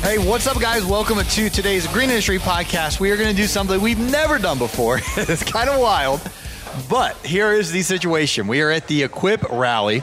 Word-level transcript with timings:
Hey, 0.00 0.16
what's 0.18 0.46
up, 0.46 0.58
guys? 0.60 0.84
Welcome 0.86 1.18
to 1.18 1.50
today's 1.50 1.86
Green 1.88 2.08
Industry 2.08 2.38
Podcast. 2.38 2.98
We 3.00 3.10
are 3.10 3.16
going 3.16 3.28
to 3.28 3.36
do 3.36 3.46
something 3.46 3.80
we've 3.80 3.98
never 3.98 4.38
done 4.38 4.56
before. 4.58 5.00
it's 5.16 5.42
kind 5.42 5.68
of 5.68 5.80
wild, 5.80 6.20
but 6.88 7.16
here 7.18 7.52
is 7.52 7.72
the 7.72 7.82
situation. 7.82 8.46
We 8.46 8.62
are 8.62 8.70
at 8.70 8.86
the 8.86 9.02
Equip 9.02 9.42
Rally, 9.50 10.02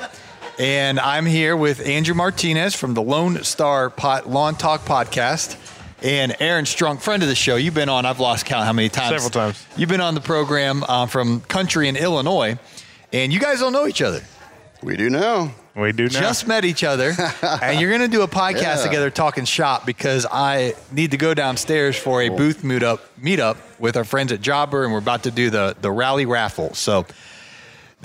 and 0.59 0.99
I'm 0.99 1.26
here 1.26 1.55
with 1.58 1.85
Andrew 1.88 2.13
Martinez 2.13 2.76
from 2.76 2.94
the 2.94 3.02
Lone 3.02 3.44
Star 3.44 3.90
Pot 3.90 4.30
Lawn 4.30 4.55
Talk 4.55 4.81
Podcast. 4.81 5.58
And 6.04 6.35
Aaron 6.40 6.66
Strunk, 6.66 7.02
friend 7.02 7.23
of 7.23 7.30
the 7.30 7.35
show, 7.35 7.55
you've 7.55 7.73
been 7.73 7.90
on. 7.90 8.05
I've 8.05 8.20
lost 8.20 8.46
count 8.46 8.66
how 8.66 8.73
many 8.73 8.90
times. 8.90 9.09
Several 9.09 9.30
times. 9.32 9.66
You've 9.77 9.90
been 9.90 10.02
on 10.02 10.13
the 10.13 10.21
program 10.21 10.84
uh, 10.84 11.07
from 11.07 11.40
country 11.41 11.88
in 11.88 11.96
Illinois, 11.96 12.59
and 13.12 13.34
you 13.34 13.40
guys 13.40 13.59
don't 13.59 13.73
know 13.73 13.88
each 13.88 14.02
other. 14.02 14.21
We 14.84 14.98
do 14.98 15.09
now. 15.09 15.52
We 15.75 15.91
do 15.91 16.03
now. 16.05 16.21
just 16.21 16.47
met 16.47 16.63
each 16.63 16.84
other, 16.85 17.13
and 17.41 17.79
you're 17.81 17.90
going 17.90 18.01
to 18.01 18.07
do 18.18 18.21
a 18.21 18.27
podcast 18.29 18.62
Yeah. 18.77 18.84
together 18.84 19.09
talking 19.09 19.43
shop 19.45 19.85
because 19.85 20.26
I 20.31 20.73
need 20.91 21.12
to 21.12 21.18
go 21.18 21.34
downstairs 21.34 21.98
for 21.98 22.21
a 22.21 22.29
booth 22.29 22.62
meetup 22.63 22.99
meetup 23.21 23.57
with 23.77 23.98
our 23.98 24.05
friends 24.05 24.31
at 24.31 24.40
Jobber, 24.41 24.84
and 24.85 24.93
we're 24.93 24.99
about 24.99 25.23
to 25.23 25.31
do 25.31 25.49
the 25.49 25.76
the 25.81 25.91
rally 25.91 26.26
raffle. 26.26 26.73
So. 26.73 27.05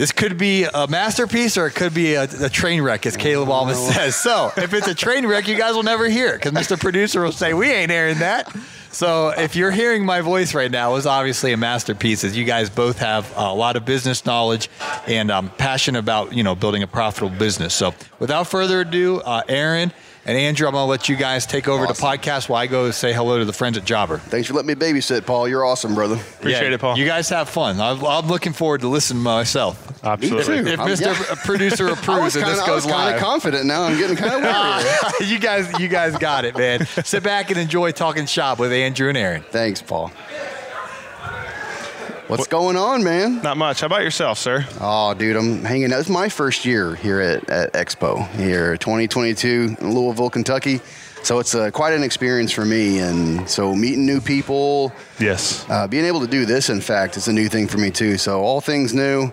This 0.01 0.13
could 0.13 0.39
be 0.39 0.65
a 0.65 0.87
masterpiece 0.87 1.59
or 1.59 1.67
it 1.67 1.75
could 1.75 1.93
be 1.93 2.15
a, 2.15 2.23
a 2.23 2.49
train 2.49 2.81
wreck, 2.81 3.05
as 3.05 3.19
Caleb 3.19 3.51
always 3.51 3.77
says. 3.95 4.17
So, 4.17 4.51
if 4.57 4.73
it's 4.73 4.89
a 4.89 4.95
train 4.95 5.27
wreck, 5.27 5.47
you 5.47 5.59
guys 5.59 5.75
will 5.75 5.83
never 5.83 6.09
hear 6.09 6.29
it 6.29 6.43
because 6.43 6.53
Mr. 6.53 6.81
Producer 6.81 7.23
will 7.23 7.33
say, 7.33 7.53
We 7.53 7.71
ain't 7.71 7.93
airing 7.93 8.21
that. 8.21 8.51
So, 8.93 9.29
if 9.29 9.55
you're 9.57 9.71
hearing 9.71 10.07
my 10.07 10.23
voice 10.23 10.55
right 10.55 10.71
now, 10.71 10.95
it's 10.95 11.05
obviously 11.05 11.53
a 11.53 11.59
masterpiece 11.59 12.25
as 12.25 12.35
you 12.35 12.47
guys 12.47 12.71
both 12.71 12.99
have 13.01 13.31
a 13.37 13.53
lot 13.53 13.77
of 13.77 13.85
business 13.85 14.25
knowledge 14.25 14.71
and 15.07 15.31
um, 15.31 15.51
passion 15.59 15.97
about, 15.97 16.33
you 16.33 16.45
know, 16.45 16.55
building 16.55 16.83
a 16.83 16.87
profitable 16.87 17.37
business. 17.37 17.75
So, 17.75 17.95
without 18.19 18.47
further 18.47 18.81
ado, 18.81 19.19
uh, 19.21 19.43
Aaron 19.49 19.93
and 20.27 20.37
Andrew, 20.37 20.67
I'm 20.67 20.73
going 20.75 20.83
to 20.85 20.91
let 20.91 21.09
you 21.09 21.17
guys 21.17 21.47
take 21.47 21.67
over 21.69 21.87
Awesome. 21.87 21.95
the 22.11 22.19
podcast 22.19 22.49
while 22.49 22.61
I 22.63 22.67
go 22.67 22.91
say 22.91 23.13
hello 23.13 23.39
to 23.39 23.45
the 23.45 23.53
friends 23.53 23.79
at 23.79 23.85
Jobber. 23.85 24.19
Thanks 24.19 24.49
for 24.49 24.55
letting 24.55 24.67
me 24.69 24.75
babysit, 24.75 25.25
Paul. 25.27 25.49
You're 25.49 25.65
awesome, 25.65 25.95
brother. 25.95 26.17
Appreciate 26.17 26.69
Yeah, 26.69 26.75
it, 26.75 26.81
Paul. 26.81 26.99
You 26.99 27.07
guys 27.07 27.29
have 27.31 27.49
fun. 27.49 27.81
I'm, 27.81 28.05
I'm 28.05 28.27
looking 28.29 28.53
forward 28.53 28.83
to 28.83 28.89
listening 28.89 29.23
myself. 29.23 29.87
Absolutely. 30.05 30.63
too. 30.63 30.69
If 30.69 30.81
I'm- 30.81 30.89
Mr. 30.89 31.29
yeah. 31.29 31.35
Producer 31.45 31.89
approves 31.89 32.21
was 32.23 32.37
and 32.37 32.45
kind 32.45 32.55
this 32.55 32.63
of 32.63 32.65
I 32.65 32.67
goes 32.69 32.85
was 32.85 32.93
kind 32.93 33.07
live. 33.07 33.15
of 33.17 33.21
confident 33.23 33.67
now. 33.67 33.83
I'm 33.83 33.99
getting 33.99 34.17
kind 34.17 34.35
of 34.35 34.43
worried. 34.43 35.29
you 35.31 35.39
guys, 35.39 35.79
you 35.81 35.89
guys 35.89 36.17
got 36.19 36.45
it, 36.45 36.57
man. 36.57 36.87
Sit 36.87 37.23
back 37.23 37.51
and 37.51 37.59
enjoy 37.59 37.93
talking 37.93 38.27
shop 38.27 38.59
with 38.59 38.73
Andrew 38.73 39.09
and 39.09 39.17
Aaron. 39.19 39.43
Thanks, 39.51 39.81
Paul. 39.83 40.11
What's 42.31 42.47
going 42.47 42.77
on, 42.77 43.03
man? 43.03 43.43
Not 43.43 43.57
much. 43.57 43.81
How 43.81 43.87
about 43.89 44.03
yourself, 44.03 44.39
sir? 44.39 44.65
Oh, 44.81 45.15
dude, 45.15 45.35
I'm 45.35 45.65
hanging 45.65 45.93
out. 45.93 45.99
It's 45.99 46.09
my 46.09 46.29
first 46.29 46.65
year 46.65 46.95
here 46.95 47.19
at, 47.21 47.51
at 47.51 47.73
Expo 47.73 48.25
here, 48.37 48.77
2022 48.77 49.77
in 49.81 49.95
Louisville, 49.95 50.31
Kentucky. 50.31 50.81
So 51.25 51.41
it's 51.41 51.57
uh, 51.57 51.73
quite 51.73 51.93
an 51.93 52.05
experience 52.05 52.53
for 52.53 52.65
me. 52.65 53.01
And 53.01 53.51
so 53.51 53.75
meeting 53.75 54.07
new 54.07 54.21
people, 54.21 54.93
Yes. 55.19 55.69
uh, 55.69 55.89
being 55.89 56.05
able 56.05 56.21
to 56.21 56.29
do 56.29 56.47
this, 56.47 56.71
in 56.71 56.81
fact, 56.81 57.17
is 57.17 57.27
a 57.27 57.33
new 57.33 57.49
thing 57.49 57.67
for 57.67 57.79
me 57.79 57.91
too. 57.91 58.17
So 58.17 58.43
all 58.43 58.61
things 58.61 58.95
new 58.95 59.33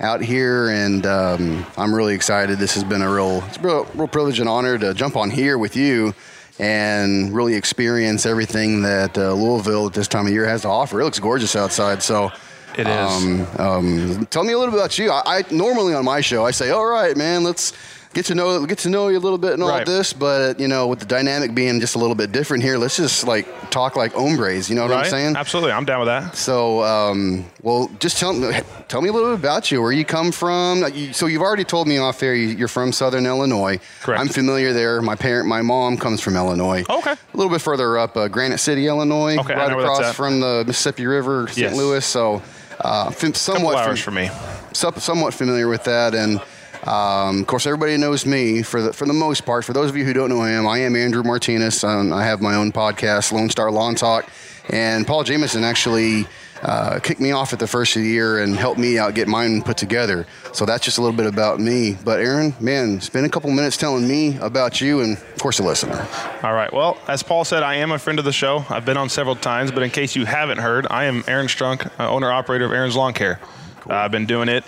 out 0.00 0.22
here, 0.22 0.70
and 0.70 1.04
um, 1.04 1.66
I'm 1.76 1.94
really 1.94 2.14
excited. 2.14 2.58
This 2.58 2.72
has 2.76 2.84
been 2.84 3.02
a 3.02 3.12
real, 3.12 3.42
it's 3.48 3.58
a 3.58 3.60
real, 3.60 3.84
real 3.94 4.08
privilege 4.08 4.40
and 4.40 4.48
honor 4.48 4.78
to 4.78 4.94
jump 4.94 5.16
on 5.16 5.30
here 5.30 5.58
with 5.58 5.76
you 5.76 6.14
and 6.58 7.34
really 7.34 7.54
experience 7.54 8.26
everything 8.26 8.82
that 8.82 9.16
uh, 9.16 9.32
Louisville 9.32 9.86
at 9.86 9.92
this 9.92 10.08
time 10.08 10.26
of 10.26 10.32
year 10.32 10.46
has 10.46 10.62
to 10.62 10.68
offer. 10.68 11.00
It 11.00 11.04
looks 11.04 11.18
gorgeous 11.18 11.56
outside, 11.56 12.02
so. 12.02 12.30
It 12.76 12.86
is. 12.86 13.24
Um, 13.24 13.46
um, 13.58 14.26
tell 14.26 14.44
me 14.44 14.52
a 14.52 14.58
little 14.58 14.70
bit 14.70 14.78
about 14.78 14.98
you. 14.98 15.10
I, 15.10 15.38
I 15.38 15.44
normally 15.50 15.94
on 15.94 16.04
my 16.04 16.20
show 16.20 16.44
I 16.44 16.52
say, 16.52 16.70
"All 16.70 16.86
right, 16.86 17.16
man, 17.16 17.42
let's 17.42 17.72
get 18.14 18.26
to 18.26 18.34
know 18.34 18.64
get 18.66 18.78
to 18.78 18.88
know 18.90 19.08
you 19.08 19.18
a 19.18 19.20
little 19.20 19.38
bit 19.38 19.52
and 19.52 19.62
all 19.62 19.68
Right. 19.68 19.86
this." 19.86 20.12
But 20.12 20.58
you 20.60 20.68
know, 20.68 20.86
with 20.86 20.98
the 21.00 21.06
dynamic 21.06 21.54
being 21.54 21.80
just 21.80 21.94
a 21.94 21.98
little 21.98 22.14
bit 22.14 22.32
different 22.32 22.62
here, 22.62 22.78
let's 22.78 22.96
just 22.96 23.26
like 23.26 23.46
talk 23.70 23.96
like 23.96 24.14
hombres. 24.14 24.68
You 24.68 24.76
know 24.76 24.82
what 24.82 24.90
right? 24.92 25.04
I'm 25.04 25.10
saying? 25.10 25.36
Absolutely. 25.36 25.72
I'm 25.72 25.84
down 25.84 26.00
with 26.00 26.08
that. 26.08 26.36
So, 26.36 26.82
um, 26.84 27.44
well, 27.62 27.90
just 28.00 28.18
tell 28.18 28.32
me, 28.32 28.50
tell 28.88 29.00
me 29.02 29.08
a 29.08 29.12
little 29.12 29.30
bit 29.30 29.38
about 29.40 29.70
you. 29.70 29.80
Where 29.82 29.92
you 29.92 30.04
come 30.04 30.32
from? 30.32 30.84
So 31.12 31.26
you've 31.26 31.42
already 31.42 31.64
told 31.64 31.86
me 31.88 31.98
off 31.98 32.18
there 32.18 32.34
you- 32.34 32.48
you're 32.56 32.68
from 32.68 32.92
Southern 32.92 33.26
Illinois. 33.26 33.78
Correct. 34.02 34.20
I'm 34.20 34.28
familiar 34.28 34.72
there. 34.72 35.00
My 35.02 35.14
parent, 35.14 35.46
my 35.48 35.62
mom 35.62 35.96
comes 35.98 36.20
from 36.20 36.36
Illinois. 36.36 36.84
Okay. 36.88 37.12
A 37.12 37.36
little 37.36 37.50
bit 37.52 37.60
further 37.60 37.98
up, 37.98 38.16
uh, 38.16 38.28
Granite 38.28 38.58
City, 38.58 38.86
Illinois, 38.88 39.36
Okay, 39.38 39.54
right 39.54 39.68
know 39.70 39.76
where 39.76 39.86
that's 39.86 39.98
across 40.00 40.14
from 40.14 40.40
the 40.40 40.64
Mississippi 40.66 41.06
River, 41.06 41.46
St. 41.48 41.58
Yes. 41.58 41.76
Louis. 41.76 42.04
So, 42.04 42.42
uh, 42.80 43.10
somewhat 43.34 43.84
fam- 43.84 43.96
for 43.96 44.10
me. 44.10 44.30
some- 44.72 44.94
somewhat 44.98 45.34
familiar 45.34 45.68
with 45.68 45.84
that, 45.84 46.14
and 46.14 46.40
um, 46.86 47.40
of 47.40 47.46
course, 47.46 47.66
everybody 47.66 47.96
knows 47.96 48.24
me 48.24 48.62
for 48.62 48.82
the 48.82 48.92
for 48.92 49.06
the 49.06 49.12
most 49.12 49.44
part. 49.44 49.64
For 49.64 49.72
those 49.72 49.90
of 49.90 49.96
you 49.96 50.04
who 50.04 50.12
don't 50.12 50.28
know 50.28 50.36
who 50.36 50.42
I 50.42 50.50
am, 50.50 50.66
I 50.66 50.78
am 50.78 50.94
Andrew 50.94 51.22
Martinez. 51.22 51.82
Um, 51.82 52.12
I 52.12 52.24
have 52.24 52.40
my 52.40 52.54
own 52.54 52.72
podcast, 52.72 53.32
Lone 53.32 53.50
Star 53.50 53.70
Lawn 53.70 53.94
Talk, 53.94 54.28
and 54.70 55.06
Paul 55.06 55.24
Jameson 55.24 55.64
actually 55.64 56.26
uh, 56.62 56.98
kicked 57.00 57.20
me 57.20 57.32
off 57.32 57.52
at 57.52 57.58
the 57.58 57.66
first 57.66 57.96
of 57.96 58.02
the 58.02 58.08
year 58.08 58.38
and 58.38 58.56
helped 58.56 58.78
me 58.78 58.98
out 58.98 59.14
get 59.14 59.28
mine 59.28 59.62
put 59.62 59.76
together. 59.76 60.26
So 60.52 60.66
that's 60.66 60.84
just 60.84 60.98
a 60.98 61.02
little 61.02 61.16
bit 61.16 61.26
about 61.26 61.60
me. 61.60 61.96
But 62.04 62.20
Aaron, 62.20 62.54
man, 62.60 63.00
spend 63.00 63.26
a 63.26 63.28
couple 63.28 63.50
minutes 63.50 63.76
telling 63.76 64.06
me 64.06 64.36
about 64.38 64.80
you, 64.80 65.00
and 65.00 65.16
of 65.16 65.38
course, 65.38 65.58
a 65.58 65.62
listener. 65.62 66.06
All 66.42 66.54
right. 66.54 66.72
Well, 66.72 66.98
as 67.08 67.22
Paul 67.22 67.44
said, 67.44 67.62
I 67.62 67.76
am 67.76 67.92
a 67.92 67.98
friend 67.98 68.18
of 68.18 68.24
the 68.24 68.32
show. 68.32 68.64
I've 68.68 68.84
been 68.84 68.96
on 68.96 69.08
several 69.08 69.36
times, 69.36 69.70
but 69.70 69.82
in 69.82 69.90
case 69.90 70.16
you 70.16 70.24
haven't 70.24 70.58
heard, 70.58 70.86
I 70.90 71.04
am 71.04 71.24
Aaron 71.26 71.46
Strunk, 71.46 71.90
uh, 71.98 72.10
owner 72.10 72.30
operator 72.30 72.64
of 72.64 72.72
Aaron's 72.72 72.96
Lawn 72.96 73.14
Care. 73.14 73.40
Uh, 73.88 73.94
I've 73.94 74.10
been 74.10 74.26
doing 74.26 74.48
it 74.48 74.64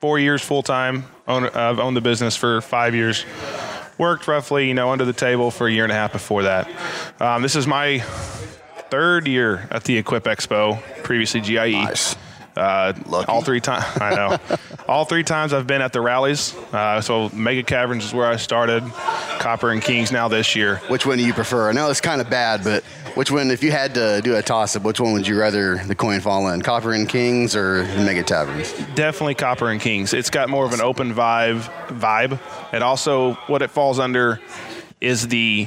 four 0.00 0.18
years 0.18 0.42
full 0.42 0.62
time. 0.62 1.04
I've 1.26 1.78
owned 1.78 1.96
the 1.96 2.00
business 2.00 2.36
for 2.36 2.60
five 2.60 2.94
years. 2.94 3.24
Worked 3.98 4.28
roughly, 4.28 4.68
you 4.68 4.74
know, 4.74 4.90
under 4.90 5.04
the 5.04 5.12
table 5.12 5.50
for 5.50 5.66
a 5.66 5.72
year 5.72 5.82
and 5.82 5.92
a 5.92 5.96
half 5.96 6.12
before 6.12 6.44
that. 6.44 6.68
Um, 7.20 7.42
this 7.42 7.56
is 7.56 7.66
my 7.66 7.98
third 8.90 9.26
year 9.26 9.66
at 9.70 9.84
the 9.84 9.98
Equip 9.98 10.24
Expo, 10.24 10.80
previously 11.02 11.40
GIE. 11.40 11.72
Nice. 11.72 12.16
Uh, 12.56 12.92
all 13.28 13.40
three 13.42 13.60
times, 13.60 13.84
I 14.00 14.14
know. 14.14 14.56
all 14.88 15.04
three 15.04 15.22
times 15.22 15.52
I've 15.52 15.66
been 15.66 15.82
at 15.82 15.92
the 15.92 16.00
rallies. 16.00 16.54
Uh, 16.72 17.00
so 17.00 17.28
Mega 17.30 17.62
Caverns 17.62 18.04
is 18.04 18.14
where 18.14 18.26
I 18.26 18.36
started. 18.36 18.82
Copper 19.38 19.70
and 19.70 19.82
Kings 19.82 20.10
now 20.10 20.28
this 20.28 20.56
year. 20.56 20.76
Which 20.88 21.06
one 21.06 21.18
do 21.18 21.24
you 21.24 21.32
prefer? 21.34 21.68
I 21.68 21.72
know 21.72 21.90
it's 21.90 22.00
kind 22.00 22.20
of 22.20 22.30
bad, 22.30 22.64
but 22.64 22.84
which 23.18 23.32
one, 23.32 23.50
if 23.50 23.64
you 23.64 23.72
had 23.72 23.94
to 23.94 24.20
do 24.22 24.36
a 24.36 24.42
toss 24.42 24.76
up, 24.76 24.84
which 24.84 25.00
one 25.00 25.12
would 25.12 25.26
you 25.26 25.36
rather 25.36 25.78
the 25.78 25.94
coin 25.96 26.20
fall 26.20 26.48
in? 26.50 26.62
Copper 26.62 26.92
and 26.92 27.08
Kings 27.08 27.56
or 27.56 27.82
Mega 27.82 28.22
Caverns? 28.22 28.72
Definitely 28.94 29.34
Copper 29.34 29.70
and 29.70 29.80
Kings. 29.80 30.14
It's 30.14 30.30
got 30.30 30.48
more 30.48 30.64
of 30.64 30.72
an 30.72 30.80
open 30.80 31.12
vibe. 31.12 31.62
Vibe. 31.88 32.38
It 32.72 32.80
also 32.80 33.32
what 33.48 33.60
it 33.62 33.72
falls 33.72 33.98
under 33.98 34.38
is 35.00 35.26
the. 35.26 35.66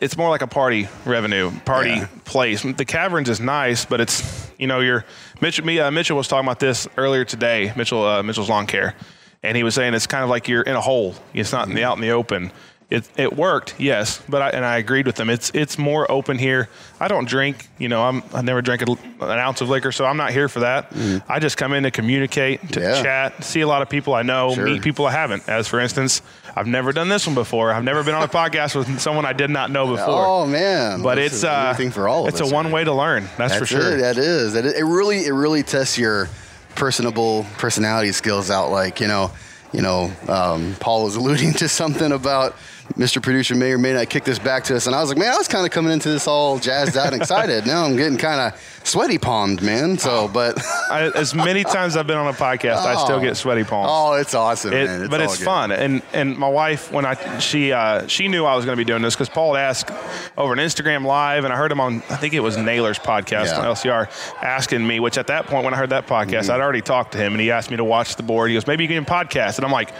It's 0.00 0.18
more 0.18 0.28
like 0.28 0.42
a 0.42 0.46
party 0.46 0.86
revenue, 1.06 1.50
party 1.64 1.90
Yeah. 1.92 2.08
place. 2.26 2.60
The 2.60 2.84
Caverns 2.84 3.30
is 3.30 3.40
nice, 3.40 3.86
but 3.86 4.02
it's 4.02 4.50
you 4.58 4.66
know 4.66 4.80
your 4.80 5.06
Mitchell. 5.40 5.64
Me, 5.64 5.78
uh, 5.80 5.90
Mitchell 5.90 6.18
was 6.18 6.28
talking 6.28 6.46
about 6.46 6.60
this 6.60 6.86
earlier 6.98 7.24
today. 7.24 7.72
Mitchell, 7.74 8.06
uh, 8.06 8.22
Mitchell's 8.22 8.50
lawn 8.50 8.66
care, 8.66 8.94
and 9.42 9.56
he 9.56 9.62
was 9.62 9.74
saying 9.74 9.94
it's 9.94 10.06
kind 10.06 10.24
of 10.24 10.28
like 10.28 10.46
you're 10.46 10.60
in 10.60 10.76
a 10.76 10.80
hole. 10.82 11.14
It's 11.32 11.52
not 11.52 11.68
in 11.68 11.74
the, 11.74 11.84
out 11.84 11.96
in 11.96 12.02
the 12.02 12.10
open. 12.10 12.52
It, 12.90 13.08
it 13.16 13.36
worked, 13.36 13.76
yes, 13.78 14.20
but 14.28 14.42
I, 14.42 14.48
and 14.50 14.64
I 14.64 14.78
agreed 14.78 15.06
with 15.06 15.14
them. 15.14 15.30
It's 15.30 15.50
it's 15.54 15.78
more 15.78 16.10
open 16.10 16.38
here. 16.38 16.68
I 16.98 17.06
don't 17.06 17.28
drink, 17.28 17.68
you 17.78 17.88
know. 17.88 18.02
I'm 18.02 18.24
I 18.34 18.42
never 18.42 18.62
drank 18.62 18.82
a, 18.82 18.90
an 19.20 19.38
ounce 19.38 19.60
of 19.60 19.68
liquor, 19.68 19.92
so 19.92 20.04
I'm 20.04 20.16
not 20.16 20.32
here 20.32 20.48
for 20.48 20.58
that. 20.60 20.92
I 21.28 21.38
just 21.38 21.56
come 21.56 21.72
in 21.72 21.84
to 21.84 21.92
communicate, 21.92 22.72
to 22.72 22.80
Yeah. 22.80 23.00
chat, 23.00 23.44
see 23.44 23.60
a 23.60 23.68
lot 23.68 23.82
of 23.82 23.88
people 23.88 24.12
I 24.12 24.22
know, 24.22 24.54
Sure. 24.56 24.64
meet 24.64 24.82
people 24.82 25.06
I 25.06 25.12
haven't. 25.12 25.48
As 25.48 25.68
for 25.68 25.78
instance, 25.78 26.20
I've 26.56 26.66
never 26.66 26.92
done 26.92 27.08
this 27.08 27.26
one 27.28 27.36
before. 27.36 27.72
I've 27.72 27.84
never 27.84 28.02
been 28.02 28.16
on 28.16 28.24
a 28.24 28.28
podcast 28.42 28.74
with 28.74 28.98
someone 28.98 29.24
I 29.24 29.34
did 29.34 29.50
not 29.50 29.70
know 29.70 29.86
before. 29.86 30.26
Oh 30.26 30.44
man! 30.46 31.00
but 31.00 31.14
This 31.14 31.32
it's 31.34 31.44
a 31.44 31.50
uh, 31.50 31.74
thing 31.74 31.92
for 31.92 32.08
all 32.08 32.22
of 32.24 32.28
it's 32.30 32.40
us. 32.40 32.50
a 32.50 32.52
one 32.52 32.72
way 32.72 32.82
to 32.82 32.92
learn. 32.92 33.28
That's, 33.38 33.54
for 33.54 33.66
sure. 33.66 33.98
It, 33.98 34.00
that 34.00 34.18
is. 34.18 34.54
That 34.54 34.64
is. 34.64 34.72
It 34.74 34.82
really, 34.84 35.26
it 35.26 35.32
really 35.32 35.62
tests 35.62 35.96
your 35.96 36.28
personable 36.74 37.46
personality 37.58 38.10
skills 38.12 38.50
out. 38.50 38.70
Like 38.72 39.00
you 39.00 39.06
know, 39.06 39.30
you 39.72 39.82
know, 39.82 40.10
um, 40.28 40.74
Paul 40.80 41.04
was 41.04 41.14
alluding 41.20 41.52
to 41.54 41.68
something 41.68 42.10
about 42.12 42.56
Mr. 42.96 43.22
Producer 43.22 43.54
may 43.54 43.72
or 43.72 43.78
may 43.78 43.92
not 43.94 44.08
kick 44.10 44.24
this 44.24 44.38
back 44.38 44.64
to 44.64 44.76
us. 44.76 44.86
And 44.86 44.94
I 44.94 45.00
was 45.00 45.08
like, 45.08 45.18
man, 45.18 45.32
I 45.32 45.36
was 45.36 45.48
kind 45.48 45.64
of 45.64 45.72
coming 45.72 45.92
into 45.92 46.08
this 46.10 46.26
all 46.26 46.58
jazzed 46.58 46.96
out 46.96 47.12
and 47.12 47.20
excited. 47.22 47.66
now 47.66 47.84
I'm 47.84 47.96
getting 47.96 48.18
kind 48.18 48.40
of 48.52 48.80
sweaty 48.84 49.16
palmed, 49.16 49.62
man. 49.62 49.96
So, 49.96 50.28
but 50.28 50.58
I, 50.90 51.10
as 51.14 51.34
many 51.34 51.64
times 51.64 51.96
I've 51.96 52.06
been 52.06 52.18
on 52.18 52.26
a 52.26 52.32
podcast, 52.36 52.76
I 52.84 53.02
still 53.04 53.16
Oh. 53.16 53.20
get 53.20 53.36
sweaty 53.36 53.64
palms. 53.64 53.88
oh, 53.90 54.12
it's 54.14 54.34
awesome, 54.34 54.72
It- 54.72 54.86
man. 54.86 55.08
but 55.08 55.20
it's 55.20 55.38
good. 55.38 55.44
fun, 55.44 55.72
and 55.72 56.02
and 56.12 56.36
my 56.36 56.48
wife 56.48 56.90
when 56.92 57.06
I 57.06 57.38
she 57.38 57.72
uh, 57.72 58.06
she 58.06 58.28
knew 58.28 58.44
I 58.44 58.54
was 58.56 58.64
going 58.64 58.76
to 58.76 58.80
be 58.80 58.84
doing 58.84 59.02
this 59.02 59.14
because 59.14 59.28
Paul 59.28 59.54
had 59.54 59.62
asked 59.62 59.90
over 60.36 60.52
an 60.52 60.58
Instagram 60.58 61.04
live, 61.06 61.44
and 61.44 61.52
I 61.52 61.56
heard 61.56 61.70
him 61.72 61.80
on 61.80 61.96
I 62.10 62.16
think 62.16 62.34
it 62.34 62.40
was 62.40 62.56
Naylor's 62.56 62.98
podcast 62.98 63.46
Yeah. 63.46 63.60
on 63.60 63.64
LCR 63.64 64.08
asking 64.42 64.86
me, 64.86 65.00
which 65.00 65.16
at 65.16 65.28
that 65.28 65.46
point 65.46 65.64
when 65.64 65.74
I 65.74 65.76
heard 65.76 65.90
that 65.90 66.06
podcast, 66.06 66.30
Mm-hmm. 66.44 66.50
I'd 66.52 66.60
already 66.60 66.82
talked 66.82 67.12
to 67.12 67.18
him, 67.18 67.32
and 67.32 67.40
he 67.40 67.50
asked 67.50 67.70
me 67.70 67.76
to 67.76 67.84
watch 67.84 68.16
the 68.16 68.22
board. 68.22 68.50
He 68.50 68.54
goes, 68.56 68.66
maybe 68.66 68.84
you 68.84 68.88
can 68.88 69.04
podcast, 69.04 69.56
and 69.56 69.64
I'm 69.64 69.72
like, 69.72 69.90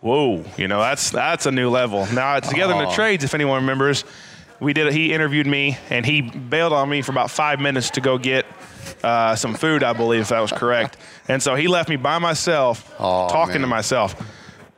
whoa, 0.00 0.44
you 0.56 0.68
know 0.68 0.80
that's 0.80 1.10
that's 1.10 1.46
a 1.46 1.50
new 1.50 1.70
level. 1.70 2.06
Now 2.12 2.38
together 2.40 2.74
in 2.74 2.78
the 2.80 2.90
trades, 2.92 3.24
if 3.24 3.34
anyone 3.34 3.62
remembers. 3.62 4.04
We 4.60 4.74
did. 4.74 4.92
He 4.92 5.14
interviewed 5.14 5.46
me, 5.46 5.78
and 5.88 6.04
he 6.04 6.20
bailed 6.20 6.74
on 6.74 6.86
me 6.90 7.00
for 7.00 7.12
about 7.12 7.30
five 7.30 7.60
minutes 7.60 7.88
to 7.92 8.02
go 8.02 8.18
get 8.18 8.44
uh, 9.02 9.34
some 9.34 9.54
food, 9.54 9.82
I 9.82 9.94
believe, 9.94 10.20
if 10.20 10.28
that 10.28 10.40
was 10.40 10.52
correct. 10.52 10.96
And 11.28 11.40
so 11.40 11.54
he 11.54 11.68
left 11.68 11.88
me 11.88 11.94
by 11.94 12.18
myself, 12.18 12.92
Aw, 12.98 13.28
talking 13.28 13.60
to 13.60 13.66
myself. 13.68 14.16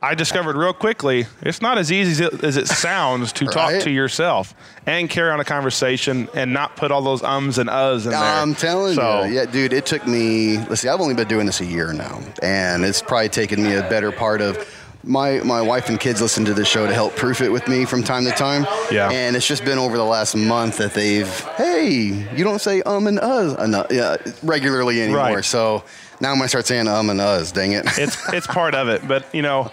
I 0.03 0.13
discovered 0.13 0.55
real 0.55 0.71
quickly 0.73 1.25
it's 1.41 1.61
not 1.63 1.79
as 1.79 1.91
easy 1.91 2.11
as 2.25 2.33
it, 2.33 2.43
as 2.43 2.57
it 2.57 2.67
sounds 2.67 3.33
to 3.33 3.45
talk 3.45 3.81
to 3.81 3.89
yourself 3.89 4.53
and 4.85 5.09
carry 5.09 5.31
on 5.31 5.39
a 5.39 5.43
conversation 5.45 6.27
and 6.35 6.53
not 6.53 6.75
put 6.75 6.91
all 6.91 7.01
those 7.01 7.23
ums 7.23 7.57
and 7.57 7.69
uhs 7.71 8.03
in 8.05 8.11
there. 8.11 8.19
I'm 8.19 8.53
telling 8.53 8.93
So- 8.95 9.23
you, 9.23 9.33
yeah, 9.33 9.45
dude. 9.45 9.73
It 9.73 9.87
took 9.87 10.05
me. 10.05 10.59
Let's 10.59 10.81
see, 10.81 10.89
I've 10.89 11.01
only 11.01 11.15
been 11.15 11.27
doing 11.27 11.47
this 11.47 11.59
a 11.59 11.65
year 11.65 11.91
now, 11.91 12.21
and 12.43 12.85
it's 12.85 13.01
probably 13.01 13.29
taken 13.29 13.63
me 13.63 13.73
a 13.75 13.81
better 13.89 14.11
part 14.11 14.39
of. 14.41 14.57
My, 15.05 15.39
my 15.39 15.61
wife 15.61 15.89
and 15.89 15.99
kids 15.99 16.21
listen 16.21 16.45
to 16.45 16.53
the 16.53 16.63
show 16.63 16.87
to 16.87 16.93
help 16.93 17.15
proof 17.17 17.41
it 17.41 17.49
with 17.51 17.67
me 17.67 17.83
from 17.83 18.03
time 18.03 18.23
to 18.23 18.31
time. 18.31 18.65
Yeah. 18.89 19.09
And 19.11 19.35
it's 19.35 19.45
just 19.45 19.65
been 19.65 19.77
over 19.77 19.97
the 19.97 20.05
last 20.05 20.33
month 20.35 20.77
that 20.77 20.93
they've, 20.93 21.27
hey, 21.57 22.25
you 22.35 22.43
don't 22.45 22.59
say 22.61 22.81
um 22.83 23.07
and 23.07 23.19
uhs 23.19 23.59
enough, 23.61 23.87
yeah, 23.91 24.15
regularly 24.43 25.01
anymore. 25.01 25.19
Right. 25.35 25.45
So 25.45 25.83
now 26.21 26.31
I'm 26.31 26.37
gonna 26.37 26.47
start 26.47 26.65
saying 26.67 26.87
um 26.87 27.09
and 27.09 27.19
uhs. 27.19 27.51
Dang 27.51 27.73
it. 27.73 27.85
it's 27.97 28.17
it's 28.33 28.47
part 28.47 28.75
of 28.75 28.87
it, 28.87 29.05
but 29.05 29.25
you 29.35 29.41
know, 29.41 29.69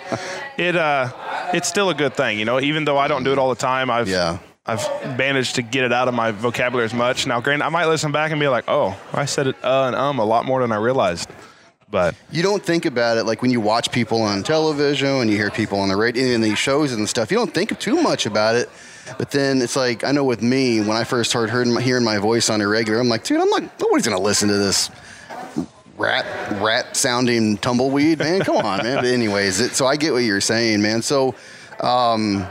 it 0.59 0.75
uh, 0.75 1.13
it's 1.55 1.69
still 1.69 1.91
a 1.91 1.95
good 1.95 2.15
thing. 2.15 2.39
You 2.41 2.45
know, 2.45 2.61
even 2.61 2.85
though 2.85 2.99
I 2.99 3.07
don't 3.07 3.23
do 3.23 3.31
it 3.31 3.39
all 3.39 3.51
the 3.51 3.55
time, 3.61 3.89
I've 3.89 4.09
Yeah. 4.09 4.39
I've 4.67 4.87
managed 5.17 5.55
to 5.57 5.63
get 5.63 5.85
it 5.85 5.93
out 5.93 6.07
of 6.09 6.15
my 6.15 6.33
vocabulary 6.33 6.85
as 6.85 6.95
much. 6.95 7.27
Now, 7.27 7.41
granted, 7.41 7.65
I 7.65 7.71
might 7.71 7.87
listen 7.87 8.13
back 8.13 8.31
and 8.31 8.39
be 8.39 8.47
like, 8.49 8.65
oh, 8.69 8.97
I 9.13 9.27
said 9.27 9.47
it 9.47 9.57
uh 9.65 9.85
and 9.87 9.95
um 9.97 10.19
a 10.19 10.25
lot 10.25 10.45
more 10.45 10.61
than 10.61 10.73
I 10.73 10.77
realized, 10.77 11.29
but 11.91 12.15
you 12.31 12.43
don't 12.43 12.63
think 12.63 12.87
about 12.87 13.19
it 13.19 13.25
like 13.25 13.43
when 13.43 13.51
you 13.51 13.61
watch 13.61 13.91
people 13.91 14.23
on 14.23 14.43
television, 14.43 15.19
when 15.19 15.29
you 15.29 15.37
hear 15.37 15.51
people 15.51 15.81
on 15.81 15.89
the 15.89 15.97
radio, 15.97 16.25
in 16.25 16.41
these 16.41 16.59
shows 16.59 16.93
and 16.93 17.09
stuff. 17.09 17.31
You 17.31 17.39
don't 17.39 17.53
think 17.53 17.79
too 17.79 18.01
much 18.01 18.27
about 18.27 18.55
it. 18.55 18.69
But 19.19 19.31
then 19.33 19.61
it's 19.61 19.75
like 19.75 20.05
I 20.05 20.13
know 20.13 20.25
with 20.25 20.43
me 20.43 20.81
when 20.81 20.97
I 20.97 21.05
first 21.05 21.31
started 21.31 21.51
hearing 21.51 21.75
my, 21.75 21.81
hearing 21.81 22.05
my 22.05 22.19
voice 22.19 22.49
on 22.49 22.61
a 22.61 22.69
regular, 22.69 23.01
I'm 23.01 23.09
like, 23.09 23.25
dude, 23.25 23.41
I'm 23.41 23.51
like 23.51 23.81
nobody's 23.81 24.07
gonna 24.07 24.21
listen 24.21 24.49
to 24.49 24.57
this 24.57 24.91
rat 25.97 26.25
rat 26.61 26.97
sounding 26.97 27.57
tumbleweed, 27.59 28.21
man. 28.21 28.41
Come 28.41 28.59
on, 28.59 28.83
man. 28.85 28.97
But 28.97 29.07
anyways, 29.07 29.61
it, 29.61 29.73
so 29.73 29.87
I 29.87 29.97
get 29.97 30.13
what 30.13 30.23
you're 30.23 30.41
saying, 30.41 30.83
man. 30.83 31.03
So. 31.03 31.35
Um, 31.81 32.47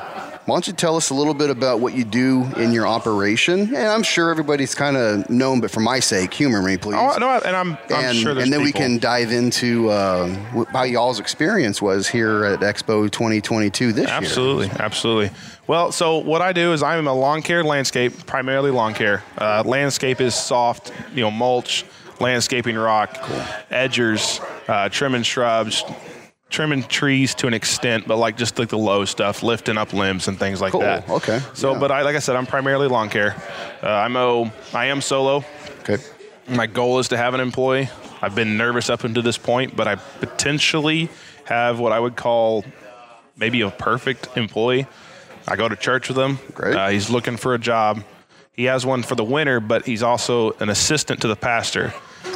why 0.50 0.56
don't 0.56 0.68
you 0.68 0.74
tell 0.74 0.96
us 0.96 1.12
a 1.12 1.14
little 1.14 1.34
bit 1.34 1.50
about 1.50 1.80
what 1.80 1.94
you 1.96 2.04
do 2.04 2.44
in 2.58 2.72
your 2.72 2.88
operation? 2.88 3.76
And 3.76 3.88
I'm 3.88 4.04
sure 4.04 4.30
everybody's 4.32 4.74
kind 4.74 4.98
of 4.98 5.30
known, 5.30 5.62
but 5.62 5.70
for 5.70 5.80
my 5.80 6.00
sake, 6.00 6.34
humor 6.34 6.62
me, 6.62 6.76
please 6.76 6.98
oh, 6.98 7.18
no, 7.20 7.40
and 7.46 7.56
I'm 7.56 7.74
I'm 7.90 8.06
and, 8.06 8.18
sure 8.18 8.38
and 8.38 8.52
then 8.52 8.64
we 8.64 8.72
can 8.72 8.98
dive 8.98 9.32
into 9.32 9.90
uh, 9.90 10.28
how 10.72 10.84
y'all's 10.84 11.20
experience 11.20 11.82
was 11.82 12.08
here 12.08 12.46
at 12.46 12.62
Expo 12.62 13.12
2022 13.12 13.94
this 13.94 14.06
year. 14.06 14.14
Absolutely, 14.14 14.70
absolutely. 14.80 15.30
Well, 15.68 15.92
so 15.92 16.18
what 16.18 16.42
I 16.42 16.52
do 16.52 16.74
is 16.74 16.82
I'm 16.82 17.08
a 17.08 17.14
lawn 17.14 17.44
care 17.44 17.64
landscape, 17.64 18.26
primarily 18.26 18.72
lawn 18.72 18.96
care. 18.96 19.24
Uh, 19.38 19.62
landscape 19.66 20.20
is 20.20 20.34
soft, 20.34 20.92
you 21.14 21.22
know, 21.22 21.30
mulch, 21.30 21.86
landscaping 22.20 22.76
rock, 22.76 23.14
edgers, 23.70 24.44
uh, 24.68 24.90
trimming 24.90 25.24
shrubs, 25.24 25.84
trimming 26.50 26.84
trees 26.84 27.36
to 27.36 27.48
an 27.48 27.54
extent, 27.54 28.08
but 28.08 28.18
like 28.18 28.36
just 28.38 28.58
like 28.58 28.70
the 28.70 28.78
low 28.78 29.06
stuff, 29.06 29.44
lifting 29.44 29.78
up 29.78 29.94
limbs 29.94 30.28
and 30.28 30.38
things 30.40 30.60
like 30.62 30.72
Cool, 30.72 30.82
that. 30.82 31.08
okay, 31.10 31.40
So, 31.54 31.74
yeah. 31.74 31.80
but 31.80 31.92
I, 31.92 32.02
like 32.02 32.16
I 32.16 32.20
said, 32.20 32.36
I'm 32.36 32.46
primarily 32.48 32.88
lawn 32.88 33.10
care. 33.10 33.36
Uh, 33.84 33.88
I'm 33.88 34.16
I 34.74 34.86
am 34.86 35.02
solo. 35.02 35.44
Okay. 35.82 35.98
My 36.48 36.66
goal 36.68 37.00
is 37.00 37.08
to 37.10 37.18
have 37.18 37.34
an 37.36 37.40
employee. 37.40 37.90
I've 38.22 38.36
been 38.36 38.58
nervous 38.58 38.90
up 38.90 39.04
until 39.04 39.22
this 39.24 39.38
point, 39.38 39.76
but 39.76 39.88
I 39.88 39.96
potentially 39.96 41.10
have 41.46 41.80
what 41.80 41.92
I 41.92 42.00
would 42.00 42.16
call 42.16 42.66
maybe 43.38 43.62
a 43.62 43.70
perfect 43.70 44.30
employee. 44.36 44.88
I 45.48 45.56
go 45.56 45.70
to 45.70 45.76
church 45.76 46.10
with 46.10 46.18
him. 46.18 46.40
Great. 46.54 46.76
Uh, 46.76 46.90
he's 46.90 47.10
looking 47.10 47.38
for 47.38 47.54
a 47.54 47.60
job. 47.60 48.04
He 48.52 48.66
has 48.66 48.86
one 48.86 49.04
for 49.04 49.16
the 49.16 49.24
winter, 49.24 49.60
but 49.60 49.86
he's 49.86 50.04
also 50.04 50.52
an 50.60 50.70
assistant 50.70 51.22
to 51.22 51.28
the 51.28 51.36
pastor, 51.36 51.94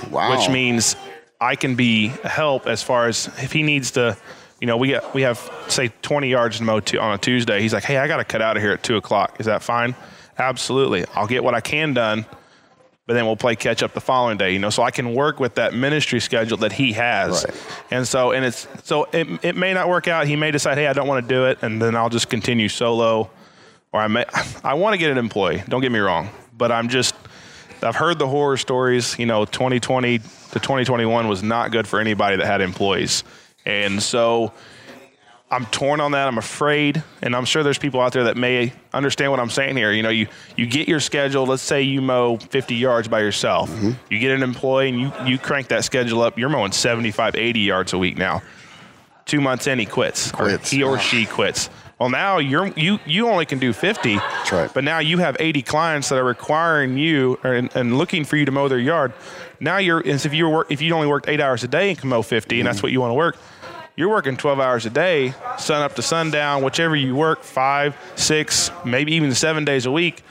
Wow. 0.09 0.31
which 0.37 0.49
means 0.49 0.95
I 1.43 1.55
can 1.55 1.75
be 1.75 2.13
a 2.23 2.29
help 2.29 2.67
as 2.67 2.81
far 2.81 3.07
as 3.07 3.27
if 3.37 3.51
he 3.51 3.63
needs 3.63 3.91
to. 3.91 4.17
You 4.61 4.67
know, 4.67 4.77
we 4.77 4.91
got, 4.91 5.13
we 5.13 5.23
have 5.23 5.51
say 5.67 5.91
20 6.01 6.29
yards 6.29 6.57
to 6.57 6.63
mow 6.63 6.79
to, 6.79 6.97
on 6.97 7.13
a 7.13 7.17
Tuesday. 7.17 7.61
He's 7.61 7.73
like, 7.73 7.83
"Hey, 7.83 7.97
I 7.97 8.07
got 8.07 8.17
to 8.17 8.23
cut 8.23 8.41
out 8.41 8.55
of 8.55 8.63
here 8.63 8.71
at 8.71 8.81
two 8.81 8.95
o'clock. 8.97 9.39
Is 9.39 9.45
that 9.47 9.61
fine?" 9.61 9.95
Absolutely. 10.37 11.05
I'll 11.13 11.27
get 11.27 11.43
what 11.43 11.53
I 11.53 11.61
can 11.61 11.93
done 11.93 12.25
but 13.05 13.15
then 13.15 13.25
we'll 13.25 13.35
play 13.35 13.55
catch 13.55 13.83
up 13.83 13.93
the 13.93 14.01
following 14.01 14.37
day, 14.37 14.53
you 14.53 14.59
know, 14.59 14.69
so 14.69 14.81
I 14.81 14.91
can 14.91 15.13
work 15.13 15.39
with 15.39 15.55
that 15.55 15.73
ministry 15.73 16.21
schedule 16.21 16.57
that 16.57 16.71
he 16.71 16.93
has. 16.93 17.43
Right. 17.43 17.55
And 17.91 18.07
so, 18.07 18.31
and 18.31 18.45
it's, 18.45 18.65
so 18.83 19.05
it, 19.11 19.43
it 19.43 19.55
may 19.57 19.73
not 19.73 19.89
work 19.89 20.07
out. 20.07 20.25
He 20.25 20.37
may 20.37 20.51
decide, 20.51 20.77
hey, 20.77 20.87
I 20.87 20.93
don't 20.93 21.07
want 21.07 21.27
to 21.27 21.33
do 21.33 21.45
it. 21.45 21.59
And 21.61 21.81
then 21.81 21.97
I'll 21.97 22.09
just 22.09 22.29
continue 22.29 22.69
solo. 22.69 23.29
Or 23.91 23.99
I 23.99 24.07
may, 24.07 24.25
I 24.63 24.75
want 24.75 24.93
to 24.93 24.97
get 24.97 25.11
an 25.11 25.17
employee, 25.17 25.63
don't 25.67 25.81
get 25.81 25.91
me 25.91 25.99
wrong, 25.99 26.29
but 26.57 26.71
I'm 26.71 26.87
just, 26.87 27.13
I've 27.81 27.97
heard 27.97 28.19
the 28.19 28.27
horror 28.27 28.55
stories, 28.55 29.19
you 29.19 29.25
know, 29.25 29.43
2020 29.43 30.21
to 30.53 30.59
2021 30.59 31.27
was 31.27 31.43
not 31.43 31.71
good 31.71 31.87
for 31.87 31.99
anybody 31.99 32.37
that 32.37 32.45
had 32.45 32.61
employees. 32.61 33.23
And 33.65 34.01
so, 34.01 34.53
I'm 35.53 35.67
torn 35.67 35.99
on 36.01 36.13
that. 36.13 36.27
I'm 36.27 36.39
afraid, 36.39 37.03
and 37.21 37.35
I'm 37.35 37.45
sure 37.45 37.61
there's 37.61 37.77
people 37.77 38.01
out 38.01 38.11
there 38.11 38.23
that 38.23 38.37
may 38.37 38.73
understand 38.91 39.29
what 39.29 39.39
I'm 39.39 39.51
saying 39.51 39.77
here. 39.77 39.91
You 39.91 40.01
know, 40.01 40.09
you 40.09 40.27
you 40.55 40.65
get 40.65 40.87
your 40.87 40.99
schedule. 40.99 41.45
Let's 41.45 41.61
say 41.61 41.83
you 41.83 42.01
mow 42.01 42.37
50 42.37 42.73
yards 42.73 43.07
by 43.07 43.19
yourself. 43.19 43.69
Mm-hmm. 43.69 43.91
You 44.09 44.19
get 44.19 44.31
an 44.31 44.41
employee, 44.41 44.89
and 44.89 44.99
you 44.99 45.11
you 45.25 45.37
crank 45.37 45.67
that 45.67 45.83
schedule 45.85 46.23
up. 46.23 46.39
You're 46.39 46.49
mowing 46.49 46.71
75, 46.71 47.35
80 47.35 47.59
yards 47.59 47.93
a 47.93 47.99
week 47.99 48.17
now. 48.17 48.41
Two 49.25 49.41
months 49.41 49.67
in, 49.67 49.77
he 49.77 49.85
quits, 49.85 50.31
Quits. 50.31 50.73
or 50.73 50.75
he 50.75 50.83
or 50.83 50.99
she 50.99 51.25
quits. 51.27 51.69
Well, 51.99 52.09
now 52.09 52.39
you're 52.39 52.67
you 52.69 52.99
you 53.05 53.29
only 53.29 53.45
can 53.45 53.59
do 53.59 53.71
50. 53.73 54.15
That's 54.15 54.51
right. 54.51 54.73
But 54.73 54.83
now 54.83 54.99
you 54.99 55.19
have 55.19 55.37
80 55.39 55.61
clients 55.61 56.09
that 56.09 56.17
are 56.17 56.23
requiring 56.23 56.97
you 56.97 57.39
and, 57.43 57.73
and 57.75 57.97
looking 57.97 58.25
for 58.25 58.37
you 58.37 58.45
to 58.45 58.51
mow 58.51 58.67
their 58.67 58.79
yard. 58.79 59.13
Now 59.63 59.77
you're 59.77 60.05
as 60.05 60.25
if 60.25 60.33
you 60.33 60.49
were 60.49 60.67
if 60.69 60.81
you 60.81 60.93
only 60.93 61.07
worked 61.07 61.29
eight 61.29 61.39
hours 61.39 61.63
a 61.63 61.69
day 61.69 61.89
and 61.89 61.97
can 61.97 62.09
mow 62.09 62.21
50, 62.21 62.59
and 62.59 62.67
that's 62.67 62.77
mm-hmm. 62.77 62.85
what 62.85 62.91
you 62.91 62.99
want 62.99 63.11
to 63.11 63.15
work. 63.15 63.37
You're 63.95 64.09
working 64.09 64.35
12 64.35 64.59
hours 64.59 64.85
a 64.85 64.89
day, 64.89 65.33
sun 65.57 65.81
up 65.81 65.95
to 65.95 66.01
sundown, 66.01 66.63
whichever 66.63 66.95
you 66.95 67.15
work, 67.15 67.43
five, 67.43 67.95
six, 68.15 68.71
maybe 68.83 69.13
even 69.13 69.33
seven 69.35 69.65
days 69.65 69.85
a 69.85 69.91
week. 69.91 70.23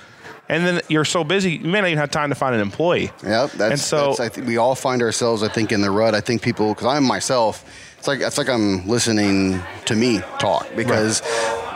And 0.48 0.66
then 0.66 0.80
you're 0.88 1.04
so 1.04 1.22
busy, 1.24 1.52
you 1.52 1.60
may 1.60 1.80
not 1.80 1.86
even 1.86 1.98
have 1.98 2.10
time 2.10 2.28
to 2.30 2.34
find 2.34 2.54
an 2.54 2.60
employee. 2.60 3.12
Yep. 3.22 3.52
That's, 3.52 3.60
and 3.60 3.80
so, 3.80 4.16
I 4.18 4.28
think 4.28 4.48
we 4.48 4.56
all 4.56 4.74
find 4.74 5.00
ourselves, 5.00 5.42
I 5.44 5.48
think, 5.48 5.70
in 5.72 5.80
the 5.80 5.90
rut. 5.90 6.14
I 6.14 6.20
think 6.20 6.42
people, 6.42 6.74
because 6.74 6.86
I'm 6.86 7.04
myself, 7.04 7.64
it's 7.98 8.08
like 8.08 8.20
it's 8.20 8.36
like 8.36 8.48
I'm 8.48 8.86
listening 8.88 9.62
to 9.86 9.94
me 9.94 10.18
talk 10.40 10.66
because 10.74 11.22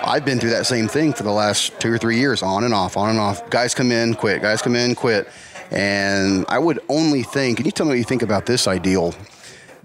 I've 0.04 0.24
been 0.24 0.40
through 0.40 0.50
that 0.50 0.66
same 0.66 0.88
thing 0.88 1.12
for 1.12 1.22
the 1.22 1.30
last 1.30 1.78
two 1.78 1.90
or 1.90 1.98
three 1.98 2.18
years, 2.18 2.42
on 2.42 2.64
and 2.64 2.74
off, 2.74 2.96
on 2.96 3.10
and 3.10 3.18
off. 3.20 3.48
Guys 3.48 3.74
come 3.74 3.92
in, 3.92 4.14
quit. 4.14 4.42
Guys 4.42 4.60
come 4.60 4.74
in, 4.74 4.96
quit. 4.96 5.28
And 5.70 6.44
I 6.48 6.58
would 6.58 6.80
only 6.88 7.22
think, 7.22 7.58
can 7.58 7.66
you 7.66 7.72
tell 7.72 7.86
me 7.86 7.90
what 7.90 7.98
you 7.98 8.04
think 8.04 8.22
about 8.22 8.46
this 8.46 8.66
ideal? 8.66 9.14